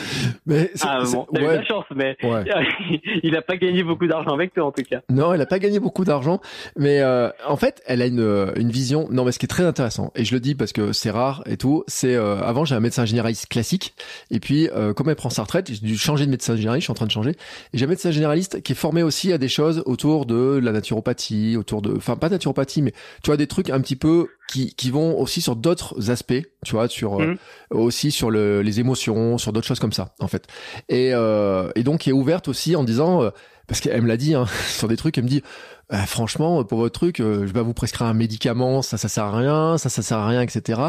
Mais 0.48 0.72
ah 0.82 1.04
bon, 1.12 1.28
t'as 1.32 1.40
eu 1.40 1.46
la 1.46 1.64
chance, 1.64 1.86
mais 1.96 2.18
il 3.24 3.36
a 3.36 3.44
pas 3.44 3.58
gagné 3.58 3.84
beaucoup 3.84 4.08
d'argent 4.08 4.34
avec 4.34 4.56
toi 4.56 4.66
en 4.66 4.72
tout 4.72 4.82
cas. 4.82 5.02
Non, 5.12 5.36
il 5.36 5.42
a 5.42 5.46
pas 5.46 5.60
gagné 5.60 5.80
beaucoup 5.80 6.04
d'argent, 6.04 6.42
mais 6.78 7.02
euh, 7.02 7.30
en 7.48 7.58
fait, 7.58 7.84
elle 7.86 8.02
a 8.02 8.08
une, 8.08 8.52
une 8.56 8.72
vision. 8.72 9.08
Non, 9.12 9.24
mais 9.24 9.32
ce 9.32 9.38
qui 9.38 9.46
est 9.46 9.50
très 9.50 9.66
intéressant, 9.66 10.12
et 10.16 10.26
je 10.26 10.34
le 10.34 10.40
dis 10.40 10.56
parce 10.56 10.74
que 10.74 10.94
c'est 10.94 11.12
rare 11.12 11.44
et 11.46 11.58
tout, 11.58 11.84
c'est 11.86 12.16
euh, 12.16 12.42
avant 12.42 12.66
j'ai 12.66 12.74
un 12.74 12.80
médecin 12.80 13.06
généraliste 13.06 13.48
classique, 13.48 13.94
et 14.32 14.40
puis 14.40 14.70
euh, 14.76 14.94
comme 14.94 15.10
elle 15.10 15.16
prend 15.16 15.30
sa 15.30 15.44
retraite, 15.44 15.68
j'ai 15.72 15.78
dû 15.78 15.96
changer 15.96 16.26
de 16.26 16.32
médecin 16.32 16.56
généraliste, 16.56 16.82
je 16.82 16.86
suis 16.86 16.92
en 16.92 16.96
train 16.96 17.06
de 17.06 17.12
changer, 17.12 17.32
et 17.32 17.78
j'ai 17.78 17.86
un 17.86 17.90
médecin 17.90 18.10
généraliste 18.10 18.64
qui 18.64 18.72
est 18.72 18.76
formé 18.76 19.04
aussi 19.04 19.32
à 19.32 19.38
des 19.38 19.48
choses 19.48 19.84
autour 19.86 20.26
de 20.26 20.60
la 20.62 20.72
naturopathie, 20.72 21.56
autour 21.56 21.84
de, 21.84 21.96
enfin 21.96 22.16
pas 22.16 22.30
naturopathie, 22.30 22.82
mais 22.82 22.94
tu 23.22 23.28
vois 23.28 23.38
des 23.38 23.48
trucs 23.48 23.70
un 23.70 23.80
petit 23.80 23.96
peu 23.96 24.28
qui, 24.48 24.74
qui 24.76 24.92
vont 24.92 25.20
aussi 25.20 25.42
sur 25.42 25.56
d'autres 25.56 26.10
aspects, 26.10 26.42
tu 26.66 26.72
vois, 26.72 26.88
sur 26.88 27.20
euh, 27.22 27.28
mhm. 27.28 27.38
aussi 27.72 28.12
sur 28.12 28.32
le, 28.32 28.62
les 28.62 28.80
émotions, 28.80 29.38
sur 29.38 29.54
d'autres 29.54 29.68
choses 29.68 29.80
comme 29.80 29.94
ça, 29.94 30.16
en 30.20 30.28
fait. 30.28 30.48
Et, 30.90 31.12
euh, 31.14 31.70
et 31.76 31.84
donc, 31.84 32.02
qui 32.02 32.10
est 32.10 32.14
ouverte 32.14 32.48
aussi 32.48 32.76
en 32.76 32.84
disant, 32.84 33.24
euh, 33.24 33.30
parce 33.68 33.82
qu'elle 33.82 34.02
me 34.02 34.08
l'a 34.08 34.18
dit, 34.18 34.34
hein, 34.34 34.46
sur 34.68 34.88
des 34.88 34.98
trucs, 34.98 35.18
elle 35.18 35.26
me 35.26 35.30
dit, 35.30 35.44
ah, 35.90 36.06
franchement, 36.06 36.64
pour 36.64 36.80
votre 36.80 36.98
truc, 36.98 37.18
je 37.20 37.24
vais 37.24 37.62
vous 37.62 37.74
prescrire 37.74 38.08
un 38.08 38.14
médicament, 38.14 38.82
ça, 38.82 38.98
ça 38.98 39.08
sert 39.08 39.26
à 39.26 39.38
rien, 39.38 39.78
ça, 39.78 39.90
ça 39.90 40.02
sert 40.02 40.18
à 40.18 40.28
rien, 40.28 40.42
etc. 40.42 40.82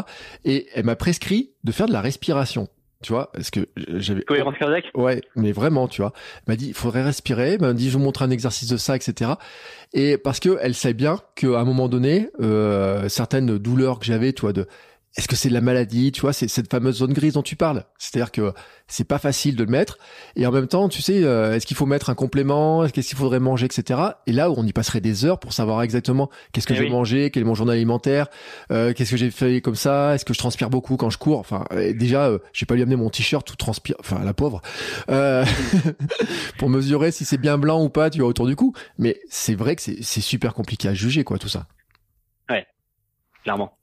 Et 0.45 0.67
elle 0.73 0.85
m'a 0.85 0.95
prescrit 0.95 1.51
de 1.63 1.71
faire 1.71 1.87
de 1.87 1.93
la 1.93 2.01
respiration 2.01 2.67
tu 3.01 3.13
vois, 3.13 3.31
est-ce 3.37 3.49
que 3.51 3.61
j'avais 3.77 4.23
cohérence 4.23 4.55
cardiaque 4.57 4.91
Ouais, 4.93 5.21
mais 5.35 5.53
vraiment, 5.53 5.87
tu 5.87 6.01
vois, 6.01 6.11
elle 6.37 6.53
m'a 6.53 6.55
dit 6.57 6.67
il 6.67 6.73
faudrait 6.73 7.03
respirer, 7.03 7.53
elle 7.53 7.61
m'a 7.61 7.73
dit 7.73 7.89
je 7.89 7.97
vous 7.97 8.03
montre 8.03 8.23
un 8.23 8.29
exercice 8.29 8.69
de 8.69 8.75
ça, 8.75 8.95
etc. 8.95 9.31
Et 9.93 10.17
parce 10.17 10.41
que 10.41 10.57
elle 10.61 10.75
sait 10.75 10.93
bien 10.93 11.17
qu'à 11.35 11.59
un 11.59 11.63
moment 11.63 11.87
donné, 11.87 12.29
euh, 12.41 13.07
certaines 13.07 13.57
douleurs 13.57 13.99
que 13.99 14.05
j'avais, 14.05 14.33
tu 14.33 14.41
vois, 14.41 14.53
de 14.53 14.67
est-ce 15.17 15.27
que 15.27 15.35
c'est 15.35 15.49
de 15.49 15.53
la 15.53 15.61
maladie 15.61 16.11
Tu 16.11 16.21
vois, 16.21 16.33
c'est 16.33 16.47
cette 16.47 16.69
fameuse 16.69 16.97
zone 16.97 17.13
grise 17.13 17.33
dont 17.33 17.41
tu 17.41 17.55
parles? 17.55 17.83
C'est-à-dire 17.97 18.31
que 18.31 18.53
c'est 18.87 19.07
pas 19.07 19.17
facile 19.17 19.55
de 19.55 19.63
le 19.63 19.69
mettre. 19.69 19.97
Et 20.35 20.45
en 20.45 20.51
même 20.51 20.67
temps, 20.67 20.87
tu 20.87 21.01
sais, 21.01 21.23
euh, 21.23 21.55
est-ce 21.55 21.65
qu'il 21.65 21.75
faut 21.75 21.87
mettre 21.87 22.09
un 22.09 22.15
complément? 22.15 22.87
Qu'est-ce 22.87 23.09
qu'il 23.09 23.17
faudrait 23.17 23.39
manger, 23.39 23.65
etc. 23.65 23.99
Et 24.27 24.31
là, 24.31 24.51
on 24.51 24.65
y 24.65 24.71
passerait 24.71 25.01
des 25.01 25.25
heures 25.25 25.39
pour 25.39 25.51
savoir 25.51 25.81
exactement 25.81 26.29
qu'est-ce 26.51 26.67
que 26.67 26.73
eh 26.73 26.77
je 26.77 26.83
vais 26.83 26.89
manger, 26.89 27.31
quel 27.31 27.41
est 27.41 27.45
mon 27.45 27.55
journal 27.55 27.75
alimentaire, 27.75 28.27
euh, 28.71 28.93
qu'est-ce 28.93 29.11
que 29.11 29.17
j'ai 29.17 29.31
fait 29.31 29.61
comme 29.61 29.75
ça, 29.75 30.13
est-ce 30.13 30.25
que 30.25 30.33
je 30.33 30.39
transpire 30.39 30.69
beaucoup 30.69 30.95
quand 30.95 31.09
je 31.09 31.17
cours? 31.17 31.39
Enfin, 31.39 31.65
déjà, 31.95 32.27
euh, 32.27 32.39
j'ai 32.53 32.67
pas 32.67 32.75
lui 32.75 32.83
amener 32.83 32.95
mon 32.95 33.09
t-shirt 33.09 33.45
tout 33.45 33.55
transpire. 33.55 33.95
Enfin, 33.99 34.23
la 34.23 34.33
pauvre, 34.35 34.61
euh, 35.09 35.43
pour 36.59 36.69
mesurer 36.69 37.11
si 37.11 37.25
c'est 37.25 37.37
bien 37.37 37.57
blanc 37.57 37.83
ou 37.83 37.89
pas, 37.89 38.11
tu 38.11 38.19
vois, 38.19 38.27
autour 38.27 38.45
du 38.45 38.55
cou. 38.55 38.73
Mais 38.99 39.19
c'est 39.29 39.55
vrai 39.55 39.75
que 39.75 39.81
c'est 39.81 40.21
super 40.21 40.53
compliqué 40.53 40.87
à 40.87 40.93
juger, 40.93 41.23
quoi, 41.23 41.39
tout 41.39 41.49
ça. 41.49 41.65
Ouais, 42.49 42.65
clairement. 43.43 43.73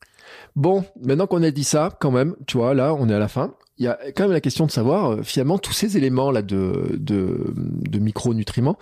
Bon, 0.57 0.85
maintenant 1.03 1.27
qu'on 1.27 1.43
a 1.43 1.51
dit 1.51 1.65
ça, 1.65 1.91
quand 2.01 2.11
même, 2.11 2.35
tu 2.47 2.57
vois, 2.57 2.75
là, 2.75 2.95
on 2.95 3.09
est 3.11 3.15
à 3.15 3.19
la 3.19 3.29
fin. 3.29 3.55
Il 3.79 3.85
y 3.85 3.89
a 3.89 3.99
quand 4.17 4.25
même 4.25 4.33
la 4.33 4.41
question 4.41 4.65
de 4.65 4.71
savoir, 4.71 5.13
euh, 5.13 5.23
finalement, 5.23 5.59
tous 5.59 5.73
ces 5.73 5.99
éléments 5.99 6.31
là 6.31 6.41
de, 6.41 6.97
de, 6.99 7.53
de 7.55 7.99
micronutriments, 7.99 8.79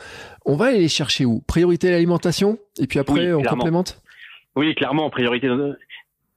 on 0.46 0.54
va 0.54 0.66
aller 0.66 0.78
les 0.78 0.88
chercher 0.88 1.24
où? 1.24 1.42
Priorité 1.48 1.88
à 1.88 1.90
l'alimentation, 1.90 2.58
et 2.78 2.86
puis 2.86 3.00
après, 3.00 3.32
on 3.32 3.42
complémente? 3.42 4.00
Oui, 4.54 4.72
clairement, 4.76 5.10
priorité 5.10 5.48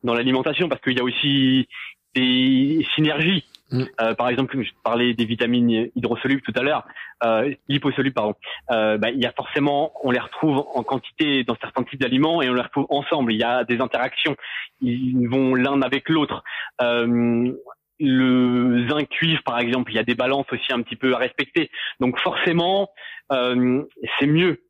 dans 0.03 0.13
l'alimentation, 0.15 0.69
parce 0.69 0.81
qu'il 0.81 0.97
y 0.97 0.99
a 0.99 1.03
aussi 1.03 1.67
des 2.15 2.83
synergies 2.95 3.45
Mm. 3.71 3.83
Euh, 4.01 4.13
par 4.15 4.29
exemple, 4.29 4.61
je 4.61 4.71
parlais 4.83 5.13
des 5.13 5.25
vitamines 5.25 5.89
hydrosolubles 5.95 6.41
tout 6.41 6.53
à 6.55 6.63
l'heure, 6.63 6.85
euh, 7.23 7.53
liposolubles 7.67 8.13
pardon. 8.13 8.35
Euh, 8.71 8.97
bah, 8.97 9.09
il 9.09 9.19
y 9.19 9.25
a 9.25 9.31
forcément, 9.31 9.93
on 10.03 10.11
les 10.11 10.19
retrouve 10.19 10.65
en 10.73 10.83
quantité 10.83 11.43
dans 11.43 11.55
certains 11.59 11.83
types 11.83 11.99
d'aliments 11.99 12.41
et 12.41 12.49
on 12.49 12.53
les 12.53 12.61
retrouve 12.61 12.87
ensemble. 12.89 13.33
Il 13.33 13.39
y 13.39 13.43
a 13.43 13.63
des 13.63 13.79
interactions, 13.79 14.35
ils 14.81 15.27
vont 15.27 15.55
l'un 15.55 15.81
avec 15.81 16.09
l'autre. 16.09 16.43
Euh, 16.81 17.51
le 17.99 18.87
zinc 18.89 19.09
cuivre 19.09 19.41
par 19.43 19.59
exemple, 19.59 19.91
il 19.91 19.95
y 19.95 19.99
a 19.99 20.03
des 20.03 20.15
balances 20.15 20.45
aussi 20.51 20.71
un 20.71 20.81
petit 20.81 20.95
peu 20.95 21.13
à 21.13 21.17
respecter. 21.17 21.71
Donc 21.99 22.19
forcément, 22.19 22.89
euh, 23.31 23.83
c'est 24.19 24.27
mieux 24.27 24.61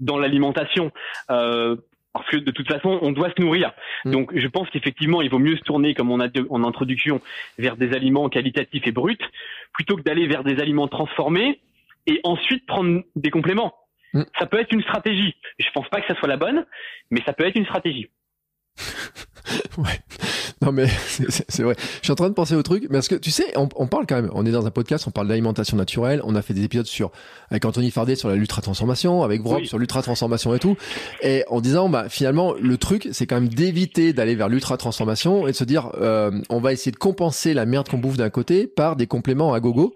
dans 0.00 0.18
l'alimentation. 0.18 0.90
Euh, 1.30 1.76
parce 2.14 2.30
que 2.30 2.36
de 2.36 2.50
toute 2.52 2.68
façon, 2.68 2.98
on 3.02 3.12
doit 3.12 3.30
se 3.36 3.42
nourrir. 3.42 3.72
Mm. 4.04 4.12
Donc, 4.12 4.38
je 4.38 4.46
pense 4.46 4.70
qu'effectivement, 4.70 5.20
il 5.20 5.28
vaut 5.28 5.40
mieux 5.40 5.56
se 5.56 5.62
tourner, 5.62 5.94
comme 5.94 6.10
on 6.10 6.20
a 6.20 6.28
dit 6.28 6.40
en 6.48 6.64
introduction, 6.64 7.20
vers 7.58 7.76
des 7.76 7.92
aliments 7.92 8.28
qualitatifs 8.28 8.86
et 8.86 8.92
bruts, 8.92 9.18
plutôt 9.74 9.96
que 9.96 10.02
d'aller 10.02 10.26
vers 10.26 10.44
des 10.44 10.60
aliments 10.60 10.88
transformés 10.88 11.60
et 12.06 12.20
ensuite 12.22 12.64
prendre 12.66 13.02
des 13.16 13.30
compléments. 13.30 13.74
Mm. 14.14 14.22
Ça 14.38 14.46
peut 14.46 14.60
être 14.60 14.72
une 14.72 14.82
stratégie. 14.82 15.34
Je 15.58 15.68
pense 15.74 15.88
pas 15.88 16.00
que 16.00 16.06
ça 16.06 16.18
soit 16.18 16.28
la 16.28 16.36
bonne, 16.36 16.64
mais 17.10 17.20
ça 17.26 17.32
peut 17.32 17.44
être 17.44 17.56
une 17.56 17.66
stratégie. 17.66 18.08
ouais. 19.76 19.98
Non 20.62 20.72
mais 20.72 20.86
c'est 21.28 21.62
vrai. 21.62 21.74
Je 21.78 22.04
suis 22.04 22.12
en 22.12 22.16
train 22.16 22.28
de 22.28 22.34
penser 22.34 22.54
au 22.54 22.62
truc, 22.62 22.88
parce 22.90 23.08
que 23.08 23.14
tu 23.14 23.30
sais, 23.30 23.56
on, 23.56 23.68
on, 23.76 23.86
parle 23.86 24.06
quand 24.06 24.16
même. 24.16 24.30
On 24.34 24.46
est 24.46 24.50
dans 24.50 24.66
un 24.66 24.70
podcast, 24.70 25.06
on 25.06 25.10
parle 25.10 25.28
d'alimentation 25.28 25.76
naturelle. 25.76 26.20
On 26.24 26.34
a 26.34 26.42
fait 26.42 26.54
des 26.54 26.64
épisodes 26.64 26.86
sur 26.86 27.10
avec 27.50 27.64
Anthony 27.64 27.90
Fardet 27.90 28.16
sur 28.16 28.28
la 28.28 28.36
l'ultra 28.36 28.62
transformation, 28.62 29.22
avec 29.22 29.42
Vrob 29.42 29.64
sur 29.64 29.78
l'ultra 29.78 30.02
transformation 30.02 30.54
et 30.54 30.58
tout. 30.58 30.76
Et 31.22 31.44
en 31.48 31.60
disant, 31.60 31.88
bah 31.88 32.08
finalement, 32.08 32.54
le 32.60 32.76
truc, 32.76 33.08
c'est 33.12 33.26
quand 33.26 33.36
même 33.36 33.48
d'éviter 33.48 34.12
d'aller 34.12 34.34
vers 34.34 34.48
l'ultra 34.48 34.76
transformation 34.76 35.46
et 35.46 35.52
de 35.52 35.56
se 35.56 35.64
dire, 35.64 35.90
euh, 36.00 36.30
on 36.48 36.60
va 36.60 36.72
essayer 36.72 36.92
de 36.92 36.96
compenser 36.96 37.54
la 37.54 37.66
merde 37.66 37.88
qu'on 37.88 37.98
bouffe 37.98 38.16
d'un 38.16 38.30
côté 38.30 38.66
par 38.66 38.96
des 38.96 39.06
compléments 39.06 39.52
à 39.52 39.60
gogo 39.60 39.94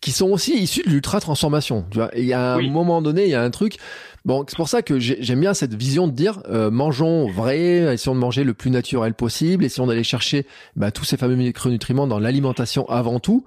qui 0.00 0.12
sont 0.12 0.30
aussi 0.30 0.54
issus 0.54 0.82
de 0.82 0.90
l'ultra 0.90 1.20
transformation. 1.20 1.84
Tu 1.90 1.98
vois, 1.98 2.10
il 2.16 2.24
y 2.24 2.32
a 2.32 2.54
un 2.54 2.62
moment 2.62 3.02
donné, 3.02 3.24
il 3.24 3.30
y 3.30 3.34
a 3.34 3.42
un 3.42 3.50
truc. 3.50 3.76
Bon, 4.26 4.44
c'est 4.46 4.56
pour 4.56 4.68
ça 4.68 4.82
que 4.82 4.98
j'aime 4.98 5.40
bien 5.40 5.54
cette 5.54 5.74
vision 5.74 6.06
de 6.06 6.12
dire 6.12 6.42
euh, 6.50 6.70
mangeons 6.70 7.26
vrai, 7.30 7.94
essayons 7.94 8.14
de 8.14 8.20
manger 8.20 8.44
le 8.44 8.52
plus 8.52 8.70
naturel 8.70 9.14
possible, 9.14 9.64
essayons 9.64 9.86
d'aller 9.86 10.04
chercher 10.04 10.46
bah, 10.76 10.90
tous 10.90 11.04
ces 11.04 11.16
fameux 11.16 11.36
micronutriments 11.36 12.06
dans 12.06 12.18
l'alimentation 12.18 12.86
avant 12.90 13.18
tout. 13.18 13.44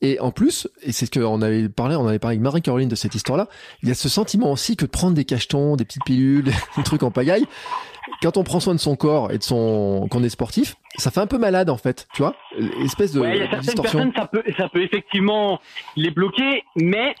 Et 0.00 0.20
en 0.20 0.30
plus, 0.30 0.68
et 0.82 0.92
c'est 0.92 1.06
ce 1.06 1.18
qu'on 1.18 1.42
avait 1.42 1.68
parlé, 1.68 1.96
on 1.96 2.06
avait 2.06 2.20
parlé 2.20 2.36
avec 2.36 2.42
Marie-Caroline 2.42 2.88
de 2.88 2.94
cette 2.94 3.14
histoire-là, 3.14 3.48
il 3.82 3.88
y 3.88 3.92
a 3.92 3.94
ce 3.94 4.08
sentiment 4.08 4.52
aussi 4.52 4.76
que 4.76 4.84
de 4.84 4.90
prendre 4.90 5.14
des 5.14 5.24
cachetons, 5.24 5.74
des 5.74 5.84
petites 5.84 6.04
pilules, 6.04 6.44
des 6.76 6.82
trucs 6.84 7.02
en 7.02 7.10
pagaille, 7.10 7.46
quand 8.22 8.36
on 8.36 8.44
prend 8.44 8.60
soin 8.60 8.74
de 8.74 8.80
son 8.80 8.94
corps 8.94 9.32
et 9.32 9.38
de 9.38 9.42
son 9.42 10.06
qu'on 10.10 10.22
est 10.22 10.28
sportif, 10.28 10.76
ça 10.96 11.10
fait 11.10 11.20
un 11.20 11.26
peu 11.26 11.38
malade 11.38 11.70
en 11.70 11.76
fait, 11.76 12.06
tu 12.14 12.22
vois, 12.22 12.34
espèce 12.84 13.12
de 13.12 13.20
ouais, 13.20 13.38
il 13.38 13.40
y 13.40 13.42
a 13.42 13.50
certaines 13.62 13.82
personnes 13.82 14.12
ça 14.14 14.26
peut 14.26 14.42
ça 14.56 14.68
peut 14.68 14.82
effectivement 14.82 15.60
les 15.96 16.10
bloquer, 16.10 16.62
mais 16.76 17.14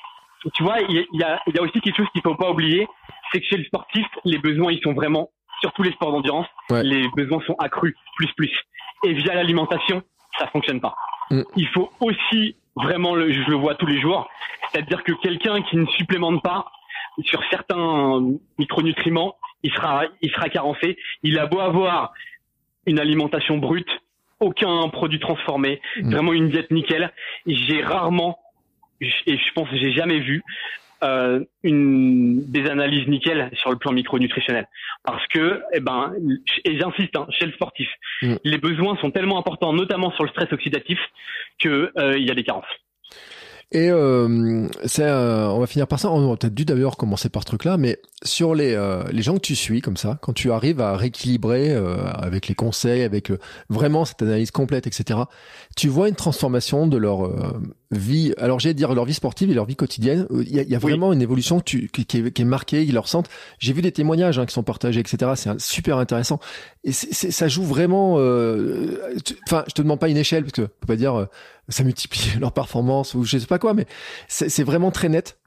tu 0.50 0.62
vois, 0.62 0.80
il 0.80 1.04
y 1.12 1.22
a, 1.22 1.40
y 1.46 1.58
a 1.58 1.62
aussi 1.62 1.80
quelque 1.80 1.96
chose 1.96 2.08
qu'il 2.12 2.22
faut 2.22 2.34
pas 2.34 2.50
oublier, 2.50 2.86
c'est 3.30 3.40
que 3.40 3.46
chez 3.46 3.56
le 3.56 3.64
sportif, 3.64 4.06
les 4.24 4.38
besoins 4.38 4.72
ils 4.72 4.82
sont 4.82 4.92
vraiment 4.92 5.30
sur 5.60 5.72
tous 5.72 5.82
les 5.82 5.92
sports 5.92 6.12
d'endurance, 6.12 6.46
les 6.70 7.08
besoins 7.16 7.40
sont 7.46 7.54
accrus 7.58 7.94
plus 8.16 8.32
plus. 8.36 8.52
Et 9.04 9.12
via 9.14 9.34
l'alimentation, 9.34 10.02
ça 10.38 10.46
fonctionne 10.48 10.80
pas. 10.80 10.94
Mm. 11.30 11.42
Il 11.56 11.68
faut 11.68 11.90
aussi 12.00 12.56
vraiment 12.76 13.14
le, 13.14 13.32
je 13.32 13.50
le 13.50 13.56
vois 13.56 13.74
tous 13.74 13.86
les 13.86 14.00
jours, 14.00 14.28
c'est-à-dire 14.70 15.02
que 15.04 15.12
quelqu'un 15.12 15.62
qui 15.62 15.76
ne 15.76 15.86
supplémente 15.86 16.42
pas 16.42 16.66
sur 17.24 17.42
certains 17.50 18.20
micronutriments, 18.58 19.36
il 19.62 19.72
sera, 19.72 20.04
il 20.20 20.30
sera 20.30 20.48
carencé. 20.48 20.96
Il 21.22 21.38
a 21.38 21.46
beau 21.46 21.60
avoir 21.60 22.12
une 22.86 22.98
alimentation 22.98 23.58
brute, 23.58 23.90
aucun 24.40 24.88
produit 24.88 25.20
transformé, 25.20 25.80
mm. 26.00 26.12
vraiment 26.12 26.32
une 26.32 26.48
diète 26.48 26.70
nickel. 26.70 27.12
J'ai 27.46 27.82
rarement, 27.82 28.38
et 29.26 29.36
je 29.36 29.52
pense 29.54 29.68
que 29.68 29.76
j'ai 29.76 29.92
jamais 29.92 30.20
vu, 30.20 30.42
euh, 31.02 31.40
une 31.64 32.48
des 32.50 32.68
analyses 32.68 33.08
nickel 33.08 33.50
sur 33.54 33.70
le 33.70 33.76
plan 33.76 33.92
micronutritionnel 33.92 34.68
parce 35.02 35.26
que 35.28 35.60
eh 35.72 35.80
ben 35.80 36.14
et 36.64 36.78
j'insiste 36.78 37.16
hein, 37.16 37.26
chez 37.30 37.46
le 37.46 37.52
sportif 37.52 37.88
mm. 38.22 38.34
les 38.44 38.58
besoins 38.58 38.96
sont 38.98 39.10
tellement 39.10 39.36
importants 39.38 39.72
notamment 39.72 40.12
sur 40.12 40.22
le 40.22 40.28
stress 40.30 40.52
oxydatif 40.52 41.00
que 41.58 41.90
euh, 41.98 42.16
il 42.16 42.24
y 42.24 42.30
a 42.30 42.34
des 42.34 42.44
carences 42.44 42.64
et 43.72 43.90
euh, 43.90 44.68
c'est, 44.84 45.02
euh, 45.02 45.48
on 45.48 45.58
va 45.58 45.66
finir 45.66 45.86
par 45.86 45.98
ça. 45.98 46.10
On 46.10 46.22
aurait 46.22 46.36
peut-être 46.36 46.54
dû 46.54 46.66
d'ailleurs 46.66 46.98
commencer 46.98 47.30
par 47.30 47.42
ce 47.42 47.46
truc-là, 47.46 47.78
mais 47.78 47.98
sur 48.22 48.54
les 48.54 48.74
euh, 48.74 49.02
les 49.12 49.22
gens 49.22 49.34
que 49.34 49.40
tu 49.40 49.56
suis 49.56 49.80
comme 49.80 49.96
ça, 49.96 50.18
quand 50.20 50.34
tu 50.34 50.52
arrives 50.52 50.80
à 50.82 50.94
rééquilibrer 50.94 51.70
euh, 51.70 52.04
avec 52.12 52.48
les 52.48 52.54
conseils, 52.54 53.02
avec 53.02 53.32
vraiment 53.70 54.04
cette 54.04 54.20
analyse 54.20 54.50
complète, 54.50 54.86
etc. 54.86 55.20
Tu 55.74 55.88
vois 55.88 56.10
une 56.10 56.14
transformation 56.14 56.86
de 56.86 56.98
leur 56.98 57.30
vie. 57.92 58.34
Alors 58.38 58.58
j'ai 58.58 58.74
dire 58.74 58.94
leur 58.94 59.04
vie 59.04 59.14
sportive 59.14 59.50
et 59.50 59.54
leur 59.54 59.64
vie 59.64 59.76
quotidienne. 59.76 60.26
Il 60.30 60.54
y 60.54 60.58
a, 60.58 60.62
il 60.62 60.68
y 60.70 60.74
a 60.74 60.78
vraiment 60.78 61.12
une 61.12 61.22
évolution 61.22 61.60
tu, 61.60 61.88
qui, 61.88 62.06
qui, 62.06 62.18
est, 62.18 62.32
qui, 62.32 62.42
est, 62.42 62.44
marquée, 62.44 62.82
ils 62.82 62.94
leur 62.94 63.04
ressentent. 63.04 63.28
J'ai 63.58 63.72
vu 63.72 63.82
des 63.82 63.92
témoignages 63.92 64.38
hein, 64.38 64.46
qui 64.46 64.54
sont 64.54 64.62
partagés, 64.62 65.00
etc. 65.00 65.32
C'est 65.36 65.60
super 65.60 65.98
intéressant. 65.98 66.40
Et 66.84 66.92
c'est, 66.92 67.30
ça 67.30 67.48
joue 67.48 67.64
vraiment. 67.64 68.14
Enfin, 68.14 69.64
je 69.68 69.74
te 69.74 69.82
demande 69.82 70.00
pas 70.00 70.08
une 70.08 70.16
échelle 70.16 70.42
parce 70.42 70.52
que 70.52 70.62
on 70.62 70.80
peut 70.80 70.86
pas 70.86 70.96
dire 70.96 71.28
ça 71.68 71.84
multiplie 71.84 72.32
leur 72.40 72.52
performance 72.52 73.14
ou 73.14 73.24
je 73.24 73.38
sais 73.38 73.46
pas 73.46 73.58
quoi, 73.58 73.74
mais 73.74 73.86
c'est 74.28 74.64
vraiment 74.64 74.90
très 74.90 75.08
net. 75.08 75.38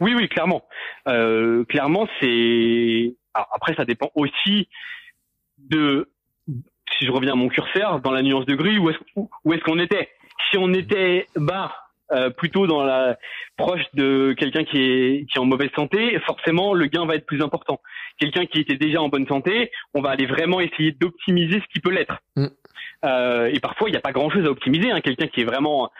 Oui, 0.00 0.14
oui, 0.14 0.28
clairement. 0.28 0.62
Euh, 1.08 1.64
clairement, 1.64 2.06
c'est. 2.20 3.16
Après, 3.34 3.74
ça 3.74 3.84
dépend 3.84 4.10
aussi 4.14 4.68
de. 5.58 6.10
Si 6.98 7.04
je 7.04 7.10
reviens 7.10 7.32
à 7.32 7.36
mon 7.36 7.48
curseur, 7.48 8.00
dans 8.00 8.12
la 8.12 8.22
nuance 8.22 8.46
de 8.46 8.54
gris, 8.54 8.78
où 8.78 8.90
est-ce 8.90 8.98
où 9.16 9.52
est-ce 9.52 9.62
qu'on 9.62 9.78
était? 9.78 10.08
Si 10.50 10.58
on 10.58 10.72
était 10.72 11.26
bas, 11.36 11.72
euh, 12.12 12.30
plutôt 12.30 12.68
dans 12.68 12.84
la 12.84 13.18
proche 13.56 13.82
de 13.94 14.32
quelqu'un 14.38 14.62
qui 14.62 14.78
est 14.78 15.26
qui 15.26 15.36
est 15.36 15.40
en 15.40 15.44
mauvaise 15.44 15.70
santé, 15.74 16.18
forcément 16.20 16.72
le 16.72 16.86
gain 16.86 17.04
va 17.04 17.16
être 17.16 17.26
plus 17.26 17.42
important. 17.42 17.80
Quelqu'un 18.18 18.46
qui 18.46 18.60
était 18.60 18.76
déjà 18.76 19.02
en 19.02 19.08
bonne 19.08 19.26
santé, 19.26 19.72
on 19.92 20.00
va 20.00 20.10
aller 20.10 20.26
vraiment 20.26 20.60
essayer 20.60 20.92
d'optimiser 20.92 21.60
ce 21.60 21.66
qui 21.72 21.80
peut 21.80 21.90
l'être. 21.90 22.18
Mm. 22.36 22.46
Euh, 23.04 23.50
et 23.52 23.60
parfois, 23.60 23.88
il 23.88 23.92
n'y 23.92 23.98
a 23.98 24.00
pas 24.00 24.12
grand-chose 24.12 24.46
à 24.46 24.50
optimiser. 24.50 24.90
Hein. 24.90 25.00
Quelqu'un 25.00 25.26
qui 25.26 25.40
est 25.40 25.44
vraiment, 25.44 25.90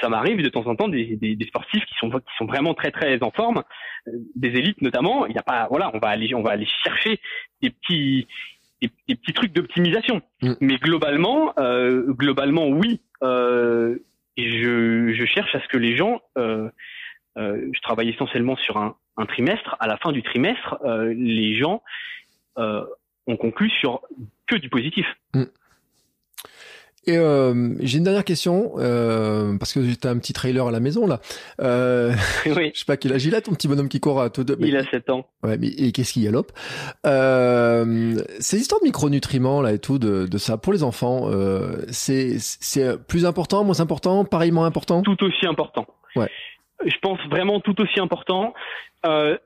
ça 0.00 0.08
m'arrive 0.08 0.42
de 0.42 0.48
temps 0.48 0.66
en 0.66 0.76
temps, 0.76 0.88
des, 0.88 1.16
des, 1.16 1.34
des, 1.34 1.46
sportifs 1.46 1.84
qui 1.84 1.94
sont 1.98 2.10
qui 2.10 2.36
sont 2.38 2.46
vraiment 2.46 2.74
très 2.74 2.90
très 2.90 3.22
en 3.22 3.30
forme, 3.30 3.62
euh, 4.08 4.12
des 4.36 4.48
élites 4.48 4.80
notamment. 4.82 5.26
Il 5.26 5.32
n'y 5.32 5.38
a 5.38 5.42
pas, 5.42 5.66
voilà, 5.70 5.90
on 5.94 5.98
va 5.98 6.08
aller 6.08 6.34
on 6.34 6.42
va 6.42 6.50
aller 6.50 6.68
chercher 6.84 7.20
des 7.62 7.70
petits 7.70 8.26
des, 8.82 9.14
petits 9.14 9.32
trucs 9.32 9.52
d'optimisation. 9.52 10.22
Mm. 10.42 10.52
Mais 10.60 10.76
globalement, 10.76 11.52
euh, 11.58 12.04
globalement, 12.08 12.68
oui. 12.68 13.00
Euh, 13.22 13.96
je, 14.36 15.12
je 15.14 15.24
cherche 15.26 15.54
à 15.54 15.60
ce 15.60 15.68
que 15.68 15.78
les 15.78 15.96
gens, 15.96 16.20
euh, 16.38 16.68
euh, 17.36 17.70
je 17.72 17.80
travaille 17.80 18.08
essentiellement 18.08 18.56
sur 18.56 18.76
un, 18.76 18.96
un, 19.16 19.26
trimestre. 19.26 19.76
À 19.80 19.86
la 19.86 19.96
fin 19.96 20.12
du 20.12 20.22
trimestre, 20.22 20.78
les 20.84 21.56
gens 21.56 21.82
ont 22.56 23.36
conclu 23.36 23.70
sur 23.70 24.02
que 24.46 24.56
du 24.56 24.68
positif. 24.68 25.06
Mm. 25.34 25.44
Et 27.06 27.16
euh, 27.18 27.74
j'ai 27.80 27.98
une 27.98 28.04
dernière 28.04 28.24
question 28.24 28.72
euh, 28.78 29.56
parce 29.58 29.72
que 29.72 29.94
tu 29.94 30.06
as 30.06 30.10
un 30.10 30.18
petit 30.18 30.32
trailer 30.32 30.66
à 30.66 30.70
la 30.70 30.80
maison 30.80 31.06
là. 31.06 31.20
Euh, 31.60 32.12
oui. 32.46 32.70
Je 32.74 32.80
sais 32.80 32.84
pas 32.86 32.96
quel 32.96 33.12
âge 33.12 33.24
il 33.26 33.34
a 33.34 33.40
ton 33.40 33.52
petit 33.52 33.68
bonhomme 33.68 33.88
qui 33.88 34.00
court 34.00 34.20
à 34.22 34.30
tout 34.30 34.44
de... 34.44 34.56
Il 34.60 34.76
a 34.76 34.84
7 34.84 35.10
ans. 35.10 35.26
Ouais, 35.42 35.58
mais 35.58 35.68
et 35.68 35.92
qu'est-ce 35.92 36.14
qu'il 36.14 36.24
galope? 36.24 36.52
Euh, 37.06 38.16
Ces 38.40 38.58
histoires 38.58 38.80
de 38.80 38.86
micronutriments 38.86 39.60
là 39.60 39.72
et 39.72 39.78
tout 39.78 39.98
de, 39.98 40.26
de 40.26 40.38
ça 40.38 40.56
pour 40.56 40.72
les 40.72 40.82
enfants, 40.82 41.28
euh, 41.30 41.84
c'est 41.88 42.36
c'est 42.38 42.98
plus 43.06 43.26
important, 43.26 43.64
moins 43.64 43.80
important, 43.80 44.24
pareillement 44.24 44.64
important? 44.64 45.02
Tout 45.02 45.22
aussi 45.24 45.46
important. 45.46 45.86
Ouais. 46.16 46.30
Je 46.84 46.96
pense 47.00 47.18
vraiment 47.30 47.60
tout 47.60 47.80
aussi 47.80 48.00
important, 48.00 48.52
euh, 49.06 49.36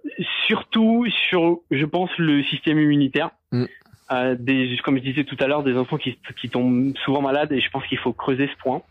surtout 0.47 1.07
sur, 1.29 1.59
je 1.71 1.85
pense, 1.85 2.11
le 2.19 2.43
système 2.45 2.79
immunitaire. 2.79 3.31
Mm 3.53 3.65
des, 4.11 4.77
comme 4.83 4.97
je 4.97 5.03
disais 5.03 5.25
tout 5.25 5.37
à 5.41 5.47
l'heure, 5.47 5.63
des 5.63 5.77
enfants 5.77 5.99
qui, 5.99 6.19
qui 6.41 6.49
tombent 6.49 6.97
souvent 7.05 7.23
malades 7.23 7.53
et 7.53 7.61
je 7.61 7.71
pense 7.71 7.87
qu'il 7.87 7.99
faut 7.99 8.13
creuser 8.13 8.49
ce 8.49 8.63
point. 8.63 8.83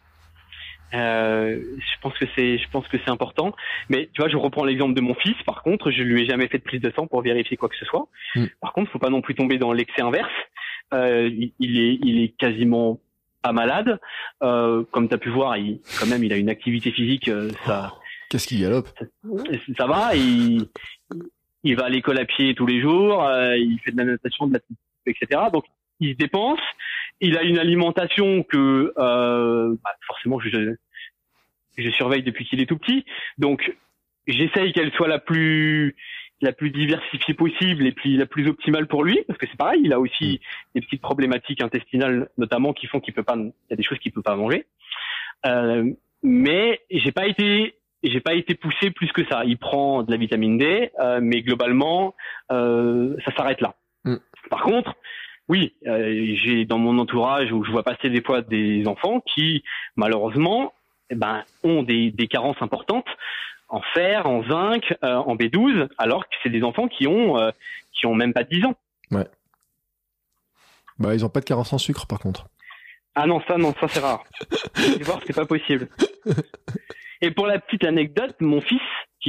Euh, 0.93 1.61
je 1.77 2.01
pense 2.01 2.17
que 2.17 2.25
c'est, 2.35 2.57
je 2.57 2.69
pense 2.69 2.87
que 2.87 2.97
c'est 3.03 3.09
important. 3.09 3.53
Mais 3.89 4.09
tu 4.13 4.21
vois, 4.21 4.29
je 4.29 4.37
reprends 4.37 4.63
l'exemple 4.63 4.93
de 4.93 5.01
mon 5.01 5.15
fils. 5.15 5.35
Par 5.45 5.63
contre, 5.63 5.91
je 5.91 6.01
lui 6.03 6.23
ai 6.23 6.25
jamais 6.25 6.47
fait 6.47 6.59
de 6.59 6.63
prise 6.63 6.81
de 6.81 6.91
sang 6.95 7.07
pour 7.07 7.21
vérifier 7.21 7.57
quoi 7.57 7.69
que 7.69 7.75
ce 7.77 7.85
soit. 7.85 8.07
Mm. 8.35 8.45
Par 8.61 8.73
contre, 8.73 8.91
faut 8.91 8.99
pas 8.99 9.09
non 9.09 9.21
plus 9.21 9.35
tomber 9.35 9.57
dans 9.57 9.73
l'excès 9.73 10.01
inverse. 10.01 10.31
Euh, 10.93 11.29
il, 11.59 11.79
est, 11.79 11.99
il 12.03 12.23
est 12.23 12.29
quasiment 12.37 12.99
pas 13.41 13.51
malade. 13.51 13.99
Euh, 14.43 14.83
comme 14.91 15.09
tu 15.09 15.15
as 15.15 15.17
pu 15.17 15.29
voir, 15.29 15.57
il, 15.57 15.81
quand 15.99 16.07
même, 16.07 16.23
il 16.23 16.31
a 16.31 16.37
une 16.37 16.49
activité 16.49 16.91
physique. 16.91 17.27
Euh, 17.27 17.51
ça. 17.65 17.93
Qu'est-ce 18.29 18.47
qu'il 18.47 18.61
galope 18.61 18.89
ça, 18.97 19.05
ça 19.77 19.87
va. 19.87 20.15
Il, 20.15 20.67
il 21.63 21.75
va 21.75 21.85
à 21.85 21.89
l'école 21.89 22.19
à 22.19 22.25
pied 22.25 22.55
tous 22.55 22.65
les 22.65 22.81
jours. 22.81 23.23
Euh, 23.23 23.57
il 23.57 23.79
fait 23.79 23.91
de 23.91 23.97
la 23.97 24.05
natation, 24.05 24.47
de 24.47 24.53
la 24.53 24.59
etc. 25.07 25.41
Donc 25.51 25.65
il 25.99 26.13
se 26.13 26.17
dépense. 26.17 26.59
Il 27.19 27.37
a 27.37 27.43
une 27.43 27.57
alimentation 27.57 28.43
que 28.43 28.93
euh, 28.97 29.75
bah, 29.83 29.91
forcément 30.05 30.39
je, 30.39 30.75
je 31.77 31.89
surveille 31.91 32.23
depuis 32.23 32.45
qu'il 32.45 32.61
est 32.61 32.65
tout 32.65 32.77
petit. 32.77 33.05
Donc 33.37 33.75
j'essaye 34.27 34.73
qu'elle 34.73 34.91
soit 34.93 35.07
la 35.07 35.19
plus 35.19 35.95
la 36.41 36.51
plus 36.51 36.69
diversifiée 36.69 37.33
possible 37.33 37.87
et 37.87 37.91
puis 37.91 38.15
la 38.15 38.27
plus 38.27 38.47
optimale 38.47 38.87
pour 38.87 39.03
lui 39.03 39.19
parce 39.27 39.39
que 39.39 39.47
c'est 39.47 39.57
pareil 39.57 39.81
il 39.83 39.93
a 39.93 39.99
aussi 39.99 40.35
mm. 40.35 40.39
des 40.75 40.81
petites 40.81 41.01
problématiques 41.01 41.63
intestinales 41.63 42.29
notamment 42.37 42.73
qui 42.73 42.87
font 42.87 42.99
qu'il 42.99 43.13
peut 43.13 43.23
pas 43.23 43.35
il 43.35 43.51
y 43.69 43.73
a 43.73 43.75
des 43.75 43.83
choses 43.83 43.97
qu'il 43.99 44.11
peut 44.11 44.21
pas 44.21 44.35
manger 44.35 44.67
euh, 45.47 45.91
mais 46.21 46.81
j'ai 46.91 47.11
pas 47.11 47.25
été 47.25 47.75
j'ai 48.03 48.19
pas 48.19 48.35
été 48.35 48.53
poussé 48.53 48.91
plus 48.91 49.11
que 49.11 49.25
ça 49.27 49.45
il 49.45 49.57
prend 49.57 50.03
de 50.03 50.11
la 50.11 50.17
vitamine 50.17 50.57
D 50.57 50.91
euh, 50.99 51.19
mais 51.21 51.41
globalement 51.41 52.13
euh, 52.51 53.15
ça 53.25 53.35
s'arrête 53.35 53.61
là. 53.61 53.75
Par 54.49 54.61
contre, 54.61 54.95
oui, 55.49 55.73
euh, 55.85 56.35
j'ai 56.35 56.65
dans 56.65 56.77
mon 56.77 56.97
entourage 56.99 57.51
où 57.51 57.63
je 57.63 57.71
vois 57.71 57.83
passer 57.83 58.09
des 58.09 58.21
fois 58.21 58.41
des 58.41 58.85
enfants 58.87 59.21
qui, 59.21 59.63
malheureusement, 59.95 60.73
eh 61.09 61.15
ben, 61.15 61.43
ont 61.63 61.83
des, 61.83 62.11
carences 62.29 62.61
importantes 62.61 63.07
en 63.69 63.81
fer, 63.93 64.25
en 64.27 64.43
zinc, 64.43 64.93
euh, 65.03 65.15
en 65.15 65.35
B12, 65.35 65.87
alors 65.97 66.23
que 66.27 66.35
c'est 66.43 66.49
des 66.49 66.63
enfants 66.63 66.87
qui 66.87 67.07
ont 67.07 67.37
euh, 67.37 67.51
qui 67.93 68.05
ont 68.05 68.15
même 68.15 68.33
pas 68.33 68.43
10 68.43 68.65
ans. 68.65 68.75
Ouais. 69.11 69.27
Bah, 70.99 71.13
ils 71.13 71.25
ont 71.25 71.29
pas 71.29 71.39
de 71.39 71.45
carence 71.45 71.73
en 71.73 71.77
sucre, 71.77 72.07
par 72.07 72.19
contre. 72.19 72.47
Ah 73.15 73.25
non, 73.25 73.41
ça, 73.47 73.57
non, 73.57 73.73
ça 73.79 73.87
c'est 73.87 73.99
rare. 73.99 74.23
Voir, 75.01 75.19
c'est 75.25 75.35
pas 75.35 75.45
possible. 75.45 75.89
Et 77.21 77.31
pour 77.31 77.47
la 77.47 77.59
petite 77.59 77.83
anecdote, 77.83 78.35
mon 78.39 78.61
fils, 78.61 78.81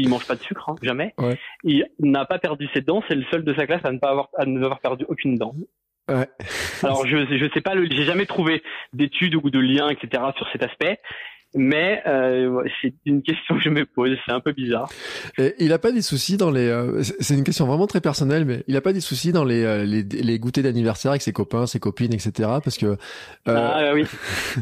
qui 0.02 0.08
mange 0.08 0.26
pas 0.26 0.34
de 0.34 0.42
sucre, 0.42 0.68
hein, 0.68 0.76
jamais, 0.82 1.14
il 1.64 1.86
n'a 1.98 2.24
pas 2.24 2.38
perdu 2.38 2.68
ses 2.74 2.80
dents. 2.80 3.02
C'est 3.08 3.14
le 3.14 3.24
seul 3.30 3.44
de 3.44 3.54
sa 3.54 3.66
classe 3.66 3.84
à 3.84 3.92
ne 3.92 3.98
pas 3.98 4.10
avoir, 4.10 4.28
à 4.36 4.46
ne 4.46 4.62
avoir 4.62 4.80
perdu 4.80 5.04
aucune 5.08 5.36
dent. 5.36 5.54
Ouais. 6.08 6.26
Alors 6.82 7.06
je 7.06 7.18
je 7.36 7.52
sais 7.52 7.60
pas, 7.60 7.74
j'ai 7.90 8.04
jamais 8.04 8.24
trouvé 8.24 8.62
d'études 8.94 9.34
ou 9.34 9.50
de 9.50 9.58
liens 9.58 9.90
etc 9.90 10.22
sur 10.36 10.48
cet 10.52 10.62
aspect, 10.62 11.00
Mais 11.54 12.02
euh, 12.06 12.62
c'est 12.82 12.92
une 13.06 13.22
question 13.22 13.56
que 13.56 13.62
je 13.62 13.70
me 13.70 13.86
pose, 13.86 14.10
c'est 14.26 14.32
un 14.32 14.40
peu 14.40 14.52
bizarre. 14.52 14.90
Et 15.38 15.54
il 15.58 15.72
a 15.72 15.78
pas 15.78 15.92
des 15.92 16.02
soucis 16.02 16.36
dans 16.36 16.50
les. 16.50 16.68
Euh, 16.68 17.02
c'est 17.20 17.34
une 17.34 17.44
question 17.44 17.66
vraiment 17.66 17.86
très 17.86 18.02
personnelle, 18.02 18.44
mais 18.44 18.64
il 18.68 18.76
a 18.76 18.82
pas 18.82 18.92
des 18.92 19.00
soucis 19.00 19.32
dans 19.32 19.44
les 19.44 19.64
euh, 19.64 19.84
les, 19.84 20.02
les 20.02 20.38
goûters 20.38 20.62
d'anniversaire 20.62 21.12
avec 21.12 21.22
ses 21.22 21.32
copains, 21.32 21.66
ses 21.66 21.80
copines, 21.80 22.12
etc. 22.12 22.50
Parce 22.62 22.76
que. 22.76 22.98
ah 23.46 23.92
oui. 23.94 24.04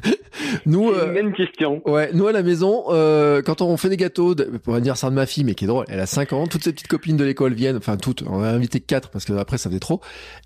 nous. 0.66 0.92
même 1.12 1.32
question. 1.32 1.82
Ouais, 1.86 2.10
nous 2.12 2.28
à 2.28 2.32
la 2.32 2.44
maison, 2.44 2.84
quand 3.44 3.62
on 3.62 3.76
fait 3.76 3.88
des 3.88 3.96
gâteaux 3.96 4.36
de, 4.36 4.44
pour 4.44 4.74
l'anniversaire 4.74 5.10
de 5.10 5.16
ma 5.16 5.26
fille, 5.26 5.42
mais 5.42 5.54
qui 5.54 5.64
est 5.64 5.68
drôle, 5.68 5.86
elle 5.88 6.00
a 6.00 6.06
5 6.06 6.34
ans, 6.34 6.46
toutes 6.46 6.62
ses 6.62 6.72
petites 6.72 6.86
copines 6.86 7.16
de 7.16 7.24
l'école 7.24 7.52
viennent, 7.52 7.78
enfin 7.78 7.96
toutes. 7.96 8.22
On 8.28 8.44
a 8.44 8.48
invité 8.48 8.78
quatre 8.78 9.10
parce 9.10 9.24
que 9.24 9.32
après 9.32 9.58
ça 9.58 9.70
faisait 9.70 9.80
trop. 9.80 10.00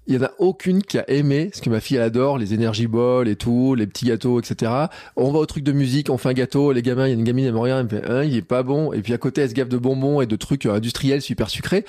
Il 0.06 0.14
y 0.14 0.18
en 0.18 0.22
a 0.22 0.30
aucune 0.38 0.82
qui 0.82 0.98
a 0.98 1.08
aimé 1.10 1.50
ce 1.52 1.60
que 1.60 1.68
ma 1.68 1.80
fille 1.80 1.98
adore, 1.98 2.38
les 2.38 2.54
énergie 2.54 2.86
balls 2.86 3.28
et 3.28 3.36
tout, 3.36 3.74
les 3.74 3.86
petits 3.86 4.06
gâteaux, 4.06 4.40
etc. 4.40 4.72
On 5.16 5.30
va 5.32 5.38
au 5.38 5.46
truc 5.46 5.64
de 5.64 5.72
musique, 5.72 6.08
on 6.08 6.16
fait 6.16 6.29
un 6.30 6.34
gâteau, 6.34 6.72
les 6.72 6.82
gamins, 6.82 7.06
il 7.06 7.10
y 7.10 7.12
a 7.12 7.14
une 7.14 7.24
gamine, 7.24 7.46
elle 7.46 7.52
me 7.52 7.58
regarde, 7.58 7.88
elle 7.90 7.98
me 7.98 8.02
fait, 8.02 8.10
hein, 8.10 8.24
il 8.24 8.36
est 8.36 8.46
pas 8.46 8.62
bon. 8.62 8.92
Et 8.92 9.02
puis 9.02 9.12
à 9.12 9.18
côté, 9.18 9.42
elle 9.42 9.50
se 9.50 9.54
gaffe 9.54 9.68
de 9.68 9.78
bonbons 9.78 10.20
et 10.20 10.26
de 10.26 10.36
trucs 10.36 10.66
euh, 10.66 10.74
industriels 10.74 11.22
super 11.22 11.50
sucrés. 11.50 11.84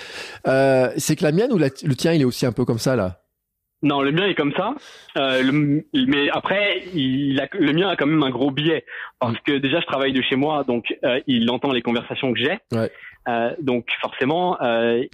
Euh, 0.47 0.89
c'est 0.97 1.15
que 1.15 1.23
la 1.23 1.31
mienne 1.31 1.51
ou 1.51 1.57
le 1.57 1.95
tien, 1.95 2.13
il 2.13 2.21
est 2.21 2.25
aussi 2.25 2.45
un 2.45 2.51
peu 2.51 2.65
comme 2.65 2.79
ça 2.79 2.95
là? 2.95 3.19
Non, 3.83 4.01
le 4.01 4.11
mien 4.11 4.27
est 4.27 4.35
comme 4.35 4.53
ça. 4.53 4.75
Euh, 5.17 5.81
mais 5.93 6.29
après, 6.29 6.83
il 6.93 7.39
a, 7.39 7.47
le 7.53 7.73
mien 7.73 7.89
a 7.89 7.95
quand 7.95 8.05
même 8.05 8.21
un 8.21 8.29
gros 8.29 8.51
biais 8.51 8.85
parce 9.19 9.39
que 9.39 9.53
déjà, 9.57 9.79
je 9.79 9.85
travaille 9.87 10.13
de 10.13 10.21
chez 10.21 10.35
moi, 10.35 10.63
donc 10.63 10.95
euh, 11.03 11.19
il 11.25 11.49
entend 11.49 11.71
les 11.71 11.81
conversations 11.81 12.31
que 12.31 12.39
j'ai. 12.39 12.59
Ouais. 12.71 12.91
Euh, 13.27 13.55
donc 13.59 13.87
forcément, 14.01 14.57
il, 14.61 15.09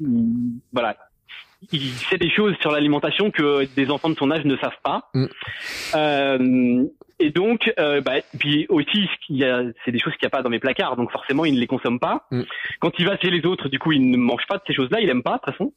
voilà, 0.73 0.97
il 1.71 1.91
sait 2.09 2.17
des 2.17 2.29
choses 2.29 2.55
sur 2.59 2.71
l'alimentation 2.71 3.31
que 3.31 3.67
des 3.75 3.89
enfants 3.89 4.09
de 4.09 4.17
son 4.17 4.31
âge 4.31 4.43
ne 4.43 4.57
savent 4.57 4.71
pas. 4.83 5.09
Mm. 5.13 6.87
Et 7.19 7.31
donc, 7.31 7.71
euh, 7.79 7.99
bah, 8.01 8.17
puis 8.37 8.67
aussi, 8.69 9.09
a, 9.43 9.63
c'est 9.83 9.91
des 9.91 9.99
choses 9.99 10.13
qu'il 10.13 10.25
n'y 10.25 10.27
a 10.27 10.29
pas 10.29 10.43
dans 10.43 10.49
mes 10.49 10.59
placards, 10.59 10.95
donc 10.95 11.11
forcément, 11.11 11.45
il 11.45 11.55
ne 11.55 11.59
les 11.59 11.67
consomme 11.67 11.99
pas. 11.99 12.27
Mm. 12.29 12.43
Quand 12.79 12.91
il 12.99 13.07
va 13.07 13.17
chez 13.17 13.31
les 13.31 13.45
autres, 13.45 13.69
du 13.69 13.79
coup, 13.79 13.91
il 13.91 14.11
ne 14.11 14.17
mange 14.17 14.45
pas 14.47 14.57
de 14.57 14.63
ces 14.67 14.73
choses-là, 14.73 15.01
il 15.01 15.09
aime 15.09 15.23
pas 15.23 15.33
de 15.33 15.37
toute 15.37 15.53
façon. 15.53 15.73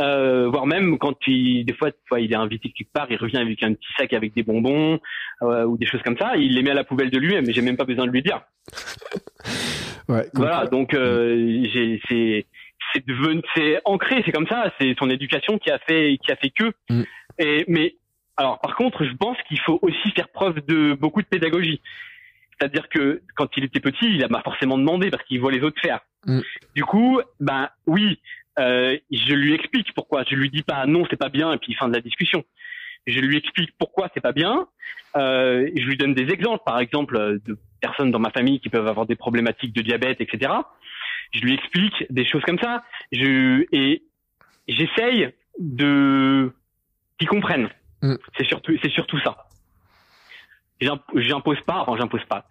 Euh, 0.00 0.48
voire 0.48 0.66
même 0.66 0.98
quand 0.98 1.16
il, 1.26 1.64
des 1.64 1.74
fois, 1.74 1.90
fois, 2.08 2.20
il 2.20 2.32
est 2.32 2.36
invité 2.36 2.70
quelque 2.70 2.92
part, 2.92 3.06
il 3.10 3.16
revient 3.16 3.36
avec 3.36 3.62
un 3.62 3.74
petit 3.74 3.92
sac 3.98 4.14
avec 4.14 4.34
des 4.34 4.42
bonbons 4.42 4.98
euh, 5.42 5.64
ou 5.64 5.76
des 5.76 5.84
choses 5.84 6.00
comme 6.02 6.16
ça, 6.16 6.36
il 6.36 6.54
les 6.54 6.62
met 6.62 6.70
à 6.70 6.74
la 6.74 6.84
poubelle 6.84 7.10
de 7.10 7.18
lui-même, 7.18 7.44
mais 7.46 7.52
j'ai 7.52 7.60
même 7.60 7.76
pas 7.76 7.84
besoin 7.84 8.06
de 8.06 8.10
lui 8.10 8.22
dire. 8.22 8.40
ouais, 10.08 10.26
voilà, 10.32 10.66
donc 10.66 10.94
euh, 10.94 11.64
j'ai, 11.70 12.00
c'est, 12.08 12.46
c'est 12.94 13.06
devenu, 13.06 13.42
c'est 13.54 13.80
ancré, 13.84 14.22
c'est 14.24 14.32
comme 14.32 14.48
ça, 14.48 14.72
c'est 14.80 14.94
son 14.98 15.10
éducation 15.10 15.58
qui 15.58 15.70
a 15.70 15.78
fait, 15.78 16.16
qui 16.24 16.32
a 16.32 16.36
fait 16.36 16.50
que. 16.50 16.72
Mm. 16.88 17.02
Et 17.38 17.64
mais 17.68 17.96
alors, 18.40 18.58
par 18.58 18.74
contre, 18.74 19.04
je 19.04 19.14
pense 19.16 19.36
qu'il 19.46 19.60
faut 19.60 19.78
aussi 19.82 20.12
faire 20.12 20.30
preuve 20.30 20.64
de 20.64 20.94
beaucoup 20.94 21.20
de 21.20 21.26
pédagogie. 21.26 21.82
C'est-à-dire 22.52 22.88
que 22.88 23.20
quand 23.36 23.54
il 23.58 23.64
était 23.64 23.80
petit, 23.80 24.06
il 24.06 24.26
m'a 24.30 24.40
forcément 24.40 24.78
demandé 24.78 25.10
parce 25.10 25.22
qu'il 25.24 25.38
voit 25.40 25.52
les 25.52 25.60
autres 25.60 25.78
faire. 25.78 26.00
Mm. 26.24 26.40
Du 26.74 26.82
coup, 26.84 27.20
ben 27.38 27.68
oui, 27.86 28.18
euh, 28.58 28.96
je 29.10 29.34
lui 29.34 29.52
explique 29.52 29.92
pourquoi. 29.92 30.24
Je 30.26 30.36
lui 30.36 30.48
dis 30.48 30.62
pas 30.62 30.86
non, 30.86 31.04
c'est 31.10 31.18
pas 31.18 31.28
bien 31.28 31.52
et 31.52 31.58
puis 31.58 31.74
fin 31.74 31.86
de 31.86 31.92
la 31.92 32.00
discussion. 32.00 32.42
Je 33.06 33.20
lui 33.20 33.36
explique 33.36 33.72
pourquoi 33.78 34.08
c'est 34.14 34.22
pas 34.22 34.32
bien. 34.32 34.66
Euh, 35.16 35.68
je 35.76 35.82
lui 35.82 35.98
donne 35.98 36.14
des 36.14 36.32
exemples, 36.32 36.62
par 36.64 36.80
exemple, 36.80 37.40
de 37.44 37.58
personnes 37.82 38.10
dans 38.10 38.20
ma 38.20 38.30
famille 38.30 38.58
qui 38.60 38.70
peuvent 38.70 38.88
avoir 38.88 39.04
des 39.04 39.16
problématiques 39.16 39.74
de 39.74 39.82
diabète, 39.82 40.22
etc. 40.22 40.50
Je 41.34 41.40
lui 41.40 41.52
explique 41.52 42.06
des 42.08 42.24
choses 42.24 42.42
comme 42.46 42.58
ça. 42.58 42.84
Je 43.12 43.66
et 43.70 44.02
j'essaye 44.66 45.28
de 45.58 46.54
qu'ils 47.18 47.28
comprennent. 47.28 47.68
Mm. 48.02 48.14
C'est 48.36 48.46
surtout, 48.46 48.72
c'est 48.82 48.90
surtout 48.90 49.18
ça. 49.20 49.46
J'impose 50.80 51.60
pas, 51.66 51.84
enfin 51.86 51.96
j'impose 51.98 52.24
pas. 52.24 52.46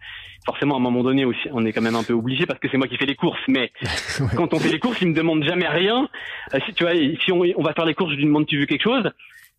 Forcément, 0.46 0.76
à 0.76 0.78
un 0.78 0.80
moment 0.80 1.02
donné 1.02 1.24
aussi, 1.24 1.48
on 1.52 1.64
est 1.66 1.72
quand 1.72 1.82
même 1.82 1.96
un 1.96 2.04
peu 2.04 2.12
obligé 2.12 2.46
parce 2.46 2.60
que 2.60 2.68
c'est 2.70 2.78
moi 2.78 2.86
qui 2.86 2.96
fais 2.96 3.06
les 3.06 3.16
courses. 3.16 3.40
Mais 3.48 3.72
quand 4.36 4.54
on 4.54 4.58
fait 4.58 4.70
les 4.70 4.78
courses, 4.78 5.00
il 5.02 5.08
me 5.08 5.14
demande 5.14 5.42
jamais 5.44 5.68
rien. 5.68 6.08
Euh, 6.54 6.58
si 6.64 6.72
tu 6.72 6.84
vois, 6.84 6.94
si 6.94 7.32
on, 7.32 7.42
on 7.56 7.62
va 7.62 7.74
faire 7.74 7.84
les 7.84 7.94
courses, 7.94 8.12
je 8.12 8.16
lui 8.16 8.24
demande 8.24 8.46
tu 8.46 8.58
veux 8.58 8.66
quelque 8.66 8.84
chose? 8.84 9.10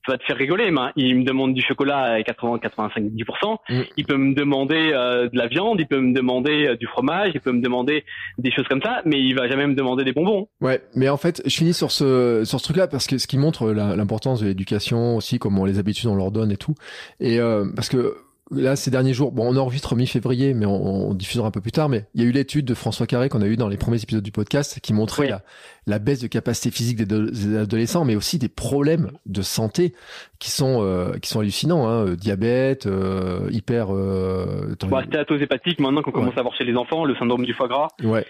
Va 0.07 0.17
te 0.17 0.23
faire 0.23 0.37
rigoler, 0.37 0.71
mais 0.71 0.91
il 0.95 1.15
me 1.17 1.23
demande 1.23 1.53
du 1.53 1.61
chocolat 1.61 2.13
à 2.13 2.23
80, 2.23 2.59
85, 2.59 3.03
10%. 3.03 3.57
Il 3.97 4.05
peut 4.05 4.17
me 4.17 4.33
demander 4.33 4.91
euh, 4.93 5.29
de 5.29 5.37
la 5.37 5.47
viande, 5.47 5.79
il 5.79 5.87
peut 5.87 5.99
me 5.99 6.13
demander 6.13 6.67
euh, 6.67 6.75
du 6.75 6.87
fromage, 6.87 7.31
il 7.33 7.41
peut 7.41 7.51
me 7.51 7.61
demander 7.61 8.03
des 8.37 8.51
choses 8.51 8.67
comme 8.67 8.81
ça, 8.81 9.01
mais 9.05 9.19
il 9.19 9.35
va 9.35 9.47
jamais 9.47 9.67
me 9.67 9.75
demander 9.75 10.03
des 10.03 10.13
bonbons. 10.13 10.47
Ouais, 10.61 10.81
mais 10.95 11.09
en 11.09 11.17
fait, 11.17 11.41
je 11.45 11.55
finis 11.55 11.73
sur 11.73 11.91
ce 11.91 12.43
sur 12.45 12.59
ce 12.59 12.63
truc-là 12.63 12.87
parce 12.87 13.07
que 13.07 13.17
ce 13.17 13.27
qui 13.27 13.37
montre 13.37 13.71
l'importance 13.71 14.41
de 14.41 14.47
l'éducation 14.47 15.17
aussi, 15.17 15.39
comment 15.39 15.65
les 15.65 15.79
habitudes 15.79 16.07
on 16.07 16.15
leur 16.15 16.31
donne 16.31 16.51
et 16.51 16.57
tout, 16.57 16.75
et 17.19 17.39
euh, 17.39 17.65
parce 17.75 17.89
que 17.89 18.15
là 18.51 18.75
ces 18.75 18.91
derniers 18.91 19.13
jours, 19.13 19.31
bon 19.31 19.53
on 19.53 19.57
enregistre 19.57 19.95
mi-février, 19.95 20.53
mais 20.53 20.65
on, 20.65 21.09
on, 21.09 21.13
diffusera 21.13 21.47
un 21.47 21.51
peu 21.51 21.61
plus 21.61 21.71
tard. 21.71 21.89
Mais 21.89 22.05
il 22.13 22.21
y 22.21 22.25
a 22.25 22.27
eu 22.27 22.31
l'étude 22.31 22.65
de 22.65 22.73
François 22.73 23.07
Carré 23.07 23.29
qu'on 23.29 23.41
a 23.41 23.47
eu 23.47 23.57
dans 23.57 23.67
les 23.67 23.77
premiers 23.77 24.01
épisodes 24.01 24.23
du 24.23 24.31
podcast 24.31 24.79
qui 24.81 24.93
montrait 24.93 25.27
la, 25.27 25.41
la, 25.87 25.99
baisse 25.99 26.19
de 26.19 26.27
capacité 26.27 26.71
physique 26.71 26.97
des, 26.97 27.57
adolescents, 27.57 28.05
mais 28.05 28.15
aussi 28.15 28.37
des 28.37 28.49
problèmes 28.49 29.11
de 29.25 29.41
santé 29.41 29.93
qui 30.39 30.51
sont 30.51 30.83
euh, 30.83 31.17
qui 31.19 31.29
sont 31.29 31.39
hallucinants, 31.39 31.87
hein, 31.87 32.07
euh, 32.07 32.15
diabète, 32.15 32.85
euh, 32.85 33.47
hyper. 33.51 33.93
Euh, 33.93 34.75
bah, 34.89 35.03
stéatose 35.07 35.41
hépatique 35.41 35.79
maintenant 35.79 36.01
qu'on 36.01 36.11
commence 36.11 36.37
à 36.37 36.41
voir 36.41 36.55
chez 36.55 36.63
les 36.63 36.75
enfants, 36.75 37.05
le 37.05 37.15
syndrome 37.15 37.45
du 37.45 37.53
foie 37.53 37.67
gras. 37.67 37.87
Ouais 38.03 38.25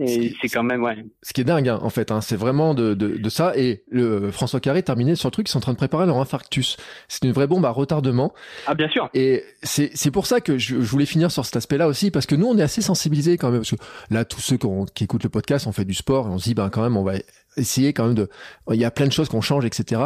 et 0.00 0.34
c'est 0.40 0.48
quand 0.48 0.62
même 0.62 0.82
ouais. 0.82 1.04
Ce 1.22 1.32
qui 1.32 1.40
est 1.40 1.44
dingue 1.44 1.68
hein, 1.68 1.78
en 1.82 1.90
fait, 1.90 2.10
hein, 2.10 2.20
c'est 2.20 2.36
vraiment 2.36 2.74
de, 2.74 2.94
de, 2.94 3.16
de, 3.16 3.28
ça. 3.28 3.52
Et 3.56 3.84
le 3.90 4.30
François 4.30 4.60
Carré 4.60 4.82
terminé 4.82 5.14
sur 5.14 5.28
le 5.28 5.32
truc, 5.32 5.48
ils 5.48 5.52
sont 5.52 5.58
en 5.58 5.62
train 5.62 5.72
de 5.72 5.78
préparer 5.78 6.06
leur 6.06 6.18
infarctus. 6.18 6.76
C'est 7.08 7.24
une 7.24 7.32
vraie 7.32 7.46
bombe 7.46 7.64
à 7.64 7.70
retardement. 7.70 8.32
Ah 8.66 8.74
bien 8.74 8.88
sûr. 8.88 9.08
Et 9.14 9.44
c'est 9.62 10.10
pour 10.10 10.26
ça 10.26 10.40
que 10.40 10.58
je, 10.58 10.80
je, 10.80 10.90
voulais 10.90 11.06
finir 11.06 11.30
sur 11.30 11.44
cet 11.44 11.56
aspect-là 11.56 11.86
aussi, 11.86 12.10
parce 12.10 12.26
que 12.26 12.34
nous 12.34 12.46
on 12.46 12.58
est 12.58 12.62
assez 12.62 12.82
sensibilisés 12.82 13.38
quand 13.38 13.50
même, 13.50 13.60
parce 13.60 13.70
que 13.70 13.76
là 14.10 14.24
tous 14.24 14.40
ceux 14.40 14.56
qui, 14.94 15.04
écoutent 15.04 15.24
le 15.24 15.30
podcast, 15.30 15.66
on 15.66 15.72
fait 15.72 15.84
du 15.84 15.94
sport 15.94 16.26
et 16.26 16.30
on 16.30 16.38
se 16.38 16.44
dit 16.44 16.54
ben 16.54 16.68
quand 16.68 16.82
même 16.82 16.96
on 16.96 17.04
va 17.04 17.14
essayer 17.56 17.92
quand 17.92 18.06
même 18.06 18.14
de 18.14 18.28
il 18.70 18.80
y 18.80 18.84
a 18.84 18.90
plein 18.90 19.06
de 19.06 19.12
choses 19.12 19.28
qu'on 19.28 19.42
change 19.42 19.66
etc 19.66 20.00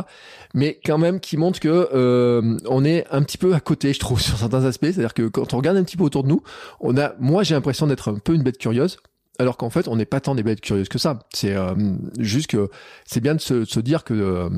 mais 0.52 0.80
quand 0.84 0.98
même 0.98 1.20
qui 1.20 1.36
montre 1.36 1.60
que 1.60 1.88
euh, 1.94 2.56
on 2.68 2.84
est 2.84 3.06
un 3.12 3.22
petit 3.22 3.38
peu 3.38 3.54
à 3.54 3.60
côté 3.60 3.92
je 3.92 4.00
trouve 4.00 4.20
sur 4.20 4.36
certains 4.36 4.64
aspects 4.64 4.86
c'est 4.86 4.98
à 4.98 5.02
dire 5.02 5.14
que 5.14 5.28
quand 5.28 5.54
on 5.54 5.58
regarde 5.58 5.76
un 5.76 5.84
petit 5.84 5.96
peu 5.96 6.02
autour 6.02 6.24
de 6.24 6.28
nous 6.28 6.42
on 6.80 6.96
a 6.96 7.14
moi 7.20 7.44
j'ai 7.44 7.54
l'impression 7.54 7.86
d'être 7.86 8.10
un 8.10 8.18
peu 8.18 8.34
une 8.34 8.42
bête 8.42 8.58
curieuse 8.58 8.98
alors 9.38 9.56
qu'en 9.56 9.70
fait 9.70 9.88
on 9.88 9.96
n'est 9.96 10.06
pas 10.06 10.20
tant 10.20 10.34
des 10.34 10.42
bêtes 10.42 10.60
curieuses 10.60 10.88
que 10.88 10.98
ça. 10.98 11.20
C'est 11.32 11.54
euh, 11.54 11.74
juste 12.18 12.50
que 12.50 12.68
c'est 13.04 13.20
bien 13.20 13.34
de 13.34 13.40
se, 13.40 13.64
se 13.64 13.80
dire 13.80 14.04
que 14.04 14.14
euh, 14.14 14.48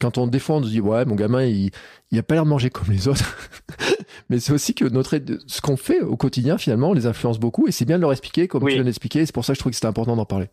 quand 0.00 0.18
on 0.18 0.26
défend, 0.26 0.58
on 0.58 0.62
se 0.62 0.68
dit 0.68 0.80
ouais 0.80 1.04
mon 1.04 1.14
gamin 1.14 1.44
il 1.44 1.70
il 2.10 2.18
a 2.18 2.22
pas 2.22 2.34
l'air 2.34 2.44
de 2.44 2.50
manger 2.50 2.70
comme 2.70 2.90
les 2.90 3.08
autres, 3.08 3.36
mais 4.30 4.38
c'est 4.38 4.52
aussi 4.52 4.74
que 4.74 4.84
notre 4.84 5.18
ce 5.46 5.60
qu'on 5.60 5.76
fait 5.76 6.00
au 6.00 6.16
quotidien 6.16 6.58
finalement 6.58 6.90
on 6.90 6.94
les 6.94 7.06
influence 7.06 7.38
beaucoup 7.38 7.68
et 7.68 7.72
c'est 7.72 7.84
bien 7.84 7.96
de 7.96 8.02
leur 8.02 8.12
expliquer 8.12 8.48
comme 8.48 8.66
tu 8.66 8.74
viens 8.74 8.84
d'expliquer. 8.84 9.26
C'est 9.26 9.34
pour 9.34 9.44
ça 9.44 9.52
que 9.52 9.56
je 9.56 9.60
trouve 9.60 9.70
que 9.70 9.76
c'était 9.76 9.86
important 9.86 10.16
d'en 10.16 10.26
parler. 10.26 10.48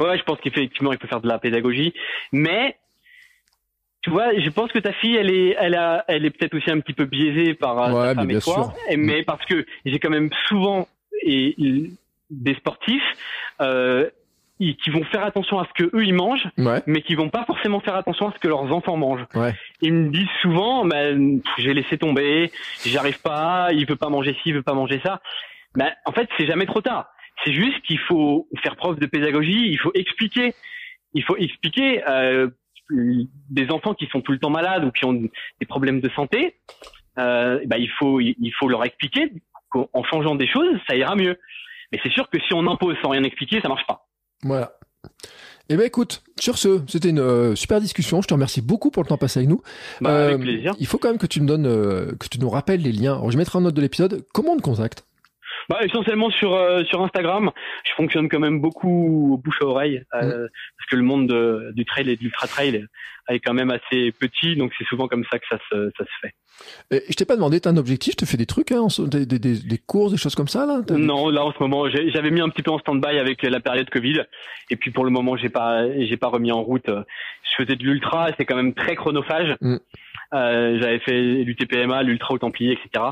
Ouais, 0.00 0.16
je 0.16 0.22
pense 0.24 0.38
qu'effectivement 0.40 0.92
il 0.92 0.98
faut 0.98 1.08
faire 1.08 1.20
de 1.20 1.28
la 1.28 1.38
pédagogie, 1.38 1.92
mais 2.32 2.76
tu 4.02 4.10
vois, 4.10 4.32
je 4.38 4.48
pense 4.50 4.70
que 4.70 4.78
ta 4.78 4.92
fille, 4.92 5.16
elle 5.16 5.30
est, 5.30 5.56
elle 5.58 5.74
a, 5.74 6.04
elle 6.06 6.24
est 6.24 6.30
peut-être 6.30 6.54
aussi 6.54 6.70
un 6.70 6.78
petit 6.80 6.92
peu 6.92 7.04
biaisée 7.04 7.54
par 7.54 7.82
euh, 7.82 7.92
ouais, 7.92 8.14
femme 8.14 8.30
et 8.30 8.38
toi, 8.38 8.72
mais 8.96 9.22
parce 9.24 9.44
que 9.44 9.66
j'ai 9.84 9.98
quand 9.98 10.10
même 10.10 10.30
souvent 10.46 10.86
et 11.22 11.56
des 12.30 12.54
sportifs 12.54 13.02
euh, 13.60 14.08
qui 14.58 14.90
vont 14.90 15.04
faire 15.04 15.24
attention 15.24 15.60
à 15.60 15.66
ce 15.66 15.82
que 15.84 15.96
eux 15.96 16.04
ils 16.04 16.14
mangent, 16.14 16.48
mais 16.86 17.02
qui 17.02 17.14
vont 17.14 17.30
pas 17.30 17.44
forcément 17.44 17.80
faire 17.80 17.94
attention 17.94 18.28
à 18.28 18.32
ce 18.32 18.38
que 18.38 18.48
leurs 18.48 18.72
enfants 18.74 18.96
mangent. 18.96 19.24
Ouais. 19.34 19.54
Ils 19.82 19.92
me 19.92 20.10
disent 20.10 20.28
souvent, 20.42 20.84
ben 20.84 21.40
j'ai 21.58 21.74
laissé 21.74 21.96
tomber, 21.96 22.50
j'arrive 22.84 23.20
pas, 23.20 23.68
il 23.72 23.86
veut 23.86 23.96
pas 23.96 24.08
manger 24.08 24.34
ci, 24.34 24.50
il 24.50 24.54
veut 24.54 24.62
pas 24.62 24.74
manger 24.74 25.00
ça. 25.04 25.20
Ben 25.76 25.92
en 26.06 26.12
fait 26.12 26.28
c'est 26.36 26.46
jamais 26.46 26.66
trop 26.66 26.80
tard. 26.80 27.08
C'est 27.44 27.52
juste 27.52 27.80
qu'il 27.82 28.00
faut 28.00 28.48
faire 28.62 28.74
preuve 28.74 28.98
de 28.98 29.06
pédagogie, 29.06 29.68
il 29.68 29.78
faut 29.78 29.92
expliquer, 29.94 30.54
il 31.14 31.22
faut 31.22 31.36
expliquer 31.36 32.02
euh, 32.08 32.48
des 32.90 33.70
enfants 33.70 33.94
qui 33.94 34.06
sont 34.06 34.22
tout 34.22 34.32
le 34.32 34.40
temps 34.40 34.50
malades 34.50 34.84
ou 34.84 34.90
qui 34.90 35.04
ont 35.04 35.12
des 35.12 35.66
problèmes 35.68 36.00
de 36.00 36.10
santé. 36.10 36.56
Euh, 37.18 37.60
ben 37.66 37.76
il 37.76 37.90
faut 37.90 38.20
il 38.20 38.52
faut 38.58 38.68
leur 38.68 38.84
expliquer 38.84 39.32
qu'en 39.70 40.02
changeant 40.10 40.34
des 40.34 40.48
choses 40.48 40.76
ça 40.88 40.96
ira 40.96 41.14
mieux. 41.14 41.38
Mais 41.92 41.98
c'est 42.02 42.10
sûr 42.10 42.28
que 42.30 42.38
si 42.40 42.54
on 42.54 42.66
impose 42.70 42.96
sans 43.02 43.10
rien 43.10 43.22
expliquer, 43.22 43.60
ça 43.60 43.68
marche 43.68 43.86
pas. 43.86 44.06
Voilà. 44.42 44.72
Eh 45.70 45.76
ben 45.76 45.84
écoute, 45.84 46.22
sur 46.40 46.56
ce, 46.56 46.80
c'était 46.86 47.10
une 47.10 47.18
euh, 47.18 47.54
super 47.54 47.80
discussion. 47.80 48.22
Je 48.22 48.28
te 48.28 48.32
remercie 48.32 48.62
beaucoup 48.62 48.90
pour 48.90 49.02
le 49.02 49.08
temps 49.08 49.18
passé 49.18 49.40
avec 49.40 49.50
nous. 49.50 49.60
Bah, 50.00 50.24
avec 50.24 50.36
euh, 50.36 50.38
plaisir. 50.38 50.74
Il 50.78 50.86
faut 50.86 50.96
quand 50.96 51.08
même 51.08 51.18
que 51.18 51.26
tu 51.26 51.42
me 51.42 51.46
donnes, 51.46 51.66
euh, 51.66 52.12
que 52.18 52.28
tu 52.28 52.38
nous 52.40 52.48
rappelles 52.48 52.80
les 52.80 52.92
liens. 52.92 53.16
Alors, 53.16 53.30
je 53.30 53.36
mettrai 53.36 53.58
en 53.58 53.62
note 53.62 53.74
de 53.74 53.80
l'épisode. 53.82 54.24
Comment 54.32 54.52
on 54.52 54.56
te 54.56 54.62
contacte 54.62 55.04
bah, 55.68 55.78
essentiellement 55.82 56.30
sur 56.30 56.54
euh, 56.54 56.82
sur 56.84 57.02
Instagram. 57.02 57.50
Je 57.84 57.92
fonctionne 57.92 58.28
quand 58.28 58.40
même 58.40 58.60
beaucoup 58.60 59.40
bouche 59.42 59.60
à 59.60 59.66
oreille 59.66 60.02
euh, 60.14 60.22
mm. 60.22 60.48
parce 60.78 60.90
que 60.90 60.96
le 60.96 61.02
monde 61.02 61.28
de, 61.28 61.72
du 61.74 61.84
trail 61.84 62.08
et 62.10 62.16
de 62.16 62.22
l'ultra 62.22 62.46
trail 62.46 62.86
est 63.28 63.40
quand 63.40 63.52
même 63.52 63.70
assez 63.70 64.10
petit, 64.12 64.56
donc 64.56 64.72
c'est 64.78 64.86
souvent 64.86 65.06
comme 65.06 65.24
ça 65.30 65.38
que 65.38 65.44
ça 65.50 65.58
se 65.70 65.90
ça 65.98 66.04
se 66.04 66.10
fait. 66.22 66.34
Et 66.90 67.04
je 67.10 67.14
t'ai 67.14 67.26
pas 67.26 67.36
demandé, 67.36 67.60
t'as 67.60 67.70
un 67.70 67.76
objectif, 67.76 68.16
tu 68.16 68.24
fais 68.24 68.38
des 68.38 68.46
trucs, 68.46 68.72
hein, 68.72 68.86
des, 69.06 69.26
des, 69.26 69.38
des, 69.38 69.78
courses, 69.78 70.12
des 70.12 70.18
choses 70.18 70.34
comme 70.34 70.48
ça 70.48 70.66
là 70.66 70.80
Non, 70.90 71.28
là 71.28 71.44
en 71.44 71.52
ce 71.52 71.58
moment, 71.60 71.88
j'avais 71.88 72.30
mis 72.30 72.40
un 72.40 72.48
petit 72.48 72.62
peu 72.62 72.70
en 72.70 72.78
stand-by 72.78 73.18
avec 73.18 73.42
la 73.42 73.60
période 73.60 73.88
Covid, 73.90 74.22
et 74.70 74.76
puis 74.76 74.90
pour 74.90 75.04
le 75.04 75.10
moment, 75.10 75.36
j'ai 75.36 75.50
pas 75.50 75.86
j'ai 76.06 76.16
pas 76.16 76.28
remis 76.28 76.50
en 76.50 76.62
route. 76.62 76.86
Je 76.88 77.62
faisais 77.62 77.76
de 77.76 77.84
l'ultra, 77.84 78.30
c'est 78.38 78.46
quand 78.46 78.56
même 78.56 78.72
très 78.72 78.96
chronophage. 78.96 79.56
Mm. 79.60 79.76
Euh, 80.34 80.78
j'avais 80.80 80.98
fait 80.98 81.20
l'UTPMA, 81.20 82.02
l'Ultra 82.02 82.34
au 82.34 82.38
Templier, 82.38 82.72
etc. 82.72 83.04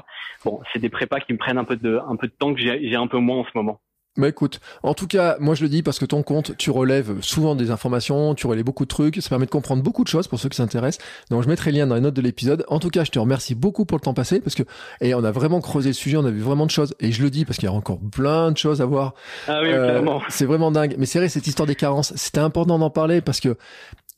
Bon, 0.44 0.60
c'est 0.72 0.78
des 0.78 0.90
prépas 0.90 1.20
qui 1.20 1.32
me 1.32 1.38
prennent 1.38 1.58
un 1.58 1.64
peu 1.64 1.76
de, 1.76 1.98
un 2.08 2.16
peu 2.16 2.26
de 2.26 2.32
temps 2.32 2.54
que 2.54 2.60
j'ai 2.60 2.96
un 2.96 3.06
peu 3.06 3.18
moins 3.18 3.38
en 3.38 3.44
ce 3.44 3.50
moment. 3.54 3.80
Mais 4.16 4.30
écoute, 4.30 4.60
en 4.82 4.94
tout 4.94 5.06
cas, 5.06 5.36
moi 5.40 5.54
je 5.54 5.62
le 5.62 5.68
dis 5.68 5.82
parce 5.82 5.98
que 5.98 6.06
ton 6.06 6.22
compte, 6.22 6.56
tu 6.56 6.70
relèves 6.70 7.20
souvent 7.20 7.54
des 7.54 7.70
informations, 7.70 8.34
tu 8.34 8.46
relèves 8.46 8.64
beaucoup 8.64 8.84
de 8.84 8.88
trucs, 8.88 9.16
ça 9.16 9.28
permet 9.28 9.44
de 9.44 9.50
comprendre 9.50 9.82
beaucoup 9.82 10.04
de 10.04 10.08
choses 10.08 10.26
pour 10.26 10.40
ceux 10.40 10.48
qui 10.48 10.56
s'intéressent. 10.56 11.04
Donc 11.30 11.42
je 11.42 11.48
mettrai 11.48 11.70
le 11.70 11.78
lien 11.78 11.86
dans 11.86 11.96
les 11.96 12.00
notes 12.00 12.14
de 12.14 12.22
l'épisode. 12.22 12.64
En 12.68 12.78
tout 12.78 12.88
cas, 12.88 13.04
je 13.04 13.10
te 13.10 13.18
remercie 13.18 13.54
beaucoup 13.54 13.84
pour 13.84 13.98
le 13.98 14.02
temps 14.02 14.14
passé 14.14 14.40
parce 14.40 14.54
que 14.54 14.62
et 15.02 15.14
on 15.14 15.22
a 15.22 15.32
vraiment 15.32 15.60
creusé 15.60 15.90
le 15.90 15.94
sujet, 15.94 16.16
on 16.16 16.24
a 16.24 16.30
vu 16.30 16.40
vraiment 16.40 16.64
de 16.64 16.70
choses 16.70 16.94
et 16.98 17.12
je 17.12 17.22
le 17.22 17.28
dis 17.28 17.44
parce 17.44 17.58
qu'il 17.58 17.68
y 17.68 17.72
a 17.72 17.74
encore 17.74 17.98
plein 18.10 18.52
de 18.52 18.56
choses 18.56 18.80
à 18.80 18.86
voir. 18.86 19.14
Ah 19.48 19.60
oui, 19.62 19.68
euh, 19.70 20.02
C'est 20.30 20.46
vraiment 20.46 20.70
dingue. 20.70 20.94
Mais 20.96 21.04
c'est 21.04 21.18
vrai, 21.18 21.28
cette 21.28 21.46
histoire 21.46 21.66
des 21.66 21.74
carences, 21.74 22.14
c'était 22.16 22.40
important 22.40 22.78
d'en 22.78 22.90
parler 22.90 23.20
parce 23.20 23.40
que 23.40 23.58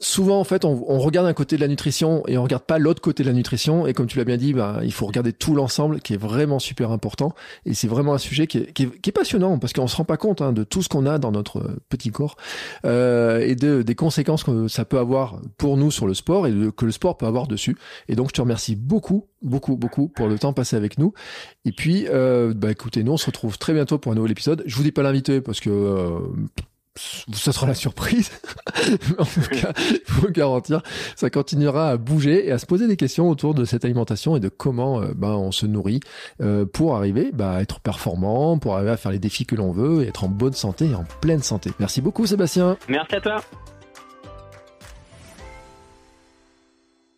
souvent 0.00 0.38
en 0.38 0.44
fait 0.44 0.64
on, 0.64 0.98
regarde 0.98 1.26
un 1.26 1.32
côté 1.32 1.56
de 1.56 1.60
la 1.60 1.68
nutrition 1.68 2.22
et 2.28 2.38
on 2.38 2.42
regarde 2.44 2.62
pas 2.62 2.78
l'autre 2.78 3.00
côté 3.00 3.22
de 3.22 3.28
la 3.28 3.34
nutrition. 3.34 3.86
Et 3.86 3.94
comme 3.94 4.06
tu 4.06 4.18
l'as 4.18 4.24
bien 4.24 4.36
dit 4.36 4.52
bah, 4.52 4.80
il 4.84 4.92
faut 4.92 5.06
regarder 5.06 5.32
tout 5.32 5.54
l'ensemble 5.54 6.00
qui 6.00 6.14
est 6.14 6.18
vraiment 6.18 6.58
super 6.58 6.92
important. 6.92 7.34
Et 7.64 7.74
c'est 7.74 7.88
vraiment 7.88 8.14
un 8.14 8.18
sujet 8.18 8.46
qui 8.46 8.58
est, 8.58 8.72
qui 8.72 8.84
est, 8.84 9.12
passionnant 9.12 9.58
parce 9.58 9.72
qu'on 9.72 9.88
se 9.88 9.96
rend 9.96 10.04
pas 10.04 10.16
compte 10.16 10.42
hein, 10.42 10.52
de 10.52 10.62
tout 10.64 10.82
ce 10.82 10.88
qu'on 10.88 11.06
a 11.06 11.18
dans 11.18 11.32
notre 11.32 11.76
petit 11.88 12.10
corps 12.10 12.36
euh, 12.84 13.40
et 13.40 13.56
de, 13.56 13.82
des 13.82 13.94
conséquences 13.94 14.44
que 14.44 14.68
ça 14.68 14.84
peut 14.84 14.98
avoir 14.98 15.40
pour 15.56 15.76
nous 15.76 15.90
sur 15.90 16.06
le 16.06 16.14
sport 16.14 16.46
et 16.46 16.52
que 16.76 16.84
le 16.84 16.92
sport 16.92 17.16
peut 17.16 17.26
avoir 17.26 17.48
dessus. 17.48 17.76
Et 18.08 18.14
donc 18.14 18.28
je 18.28 18.34
te 18.34 18.40
remercie 18.40 18.76
beaucoup 18.76 19.26
beaucoup 19.42 19.76
beaucoup 19.76 20.08
pour 20.08 20.26
le 20.26 20.38
temps 20.38 20.52
passé 20.52 20.76
avec 20.76 20.98
nous. 20.98 21.12
Et 21.64 21.72
puis 21.72 22.06
euh, 22.08 22.52
bah 22.54 22.70
écoutez 22.70 23.02
nous 23.02 23.12
on 23.12 23.16
se 23.16 23.26
retrouve 23.26 23.58
très 23.58 23.72
bientôt 23.72 23.98
pour 23.98 24.12
un 24.12 24.14
nouvel 24.14 24.32
épisode. 24.32 24.62
Je 24.66 24.76
vous 24.76 24.82
dis 24.82 24.92
pas 24.92 25.02
l'invité 25.02 25.40
parce 25.40 25.60
que 25.60 25.70
euh, 25.70 26.18
ça 27.32 27.52
sera 27.52 27.66
la 27.66 27.74
surprise. 27.74 28.30
en 29.18 29.24
tout 29.24 29.40
cas, 29.50 29.72
il 29.90 30.00
faut 30.06 30.30
garantir, 30.30 30.82
ça 31.16 31.30
continuera 31.30 31.90
à 31.90 31.96
bouger 31.96 32.48
et 32.48 32.52
à 32.52 32.58
se 32.58 32.66
poser 32.66 32.86
des 32.86 32.96
questions 32.96 33.28
autour 33.28 33.54
de 33.54 33.64
cette 33.64 33.84
alimentation 33.84 34.36
et 34.36 34.40
de 34.40 34.48
comment 34.48 35.00
euh, 35.00 35.12
ben, 35.14 35.32
on 35.32 35.52
se 35.52 35.66
nourrit 35.66 36.00
euh, 36.40 36.64
pour 36.64 36.96
arriver 36.96 37.30
ben, 37.32 37.50
à 37.50 37.60
être 37.60 37.80
performant, 37.80 38.58
pour 38.58 38.74
arriver 38.74 38.90
à 38.90 38.96
faire 38.96 39.12
les 39.12 39.18
défis 39.18 39.46
que 39.46 39.54
l'on 39.54 39.72
veut 39.72 40.04
et 40.04 40.08
être 40.08 40.24
en 40.24 40.28
bonne 40.28 40.52
santé 40.52 40.86
et 40.86 40.94
en 40.94 41.04
pleine 41.20 41.42
santé. 41.42 41.70
Merci 41.78 42.00
beaucoup 42.00 42.26
Sébastien. 42.26 42.76
Merci 42.88 43.16
à 43.16 43.20
toi. 43.20 43.40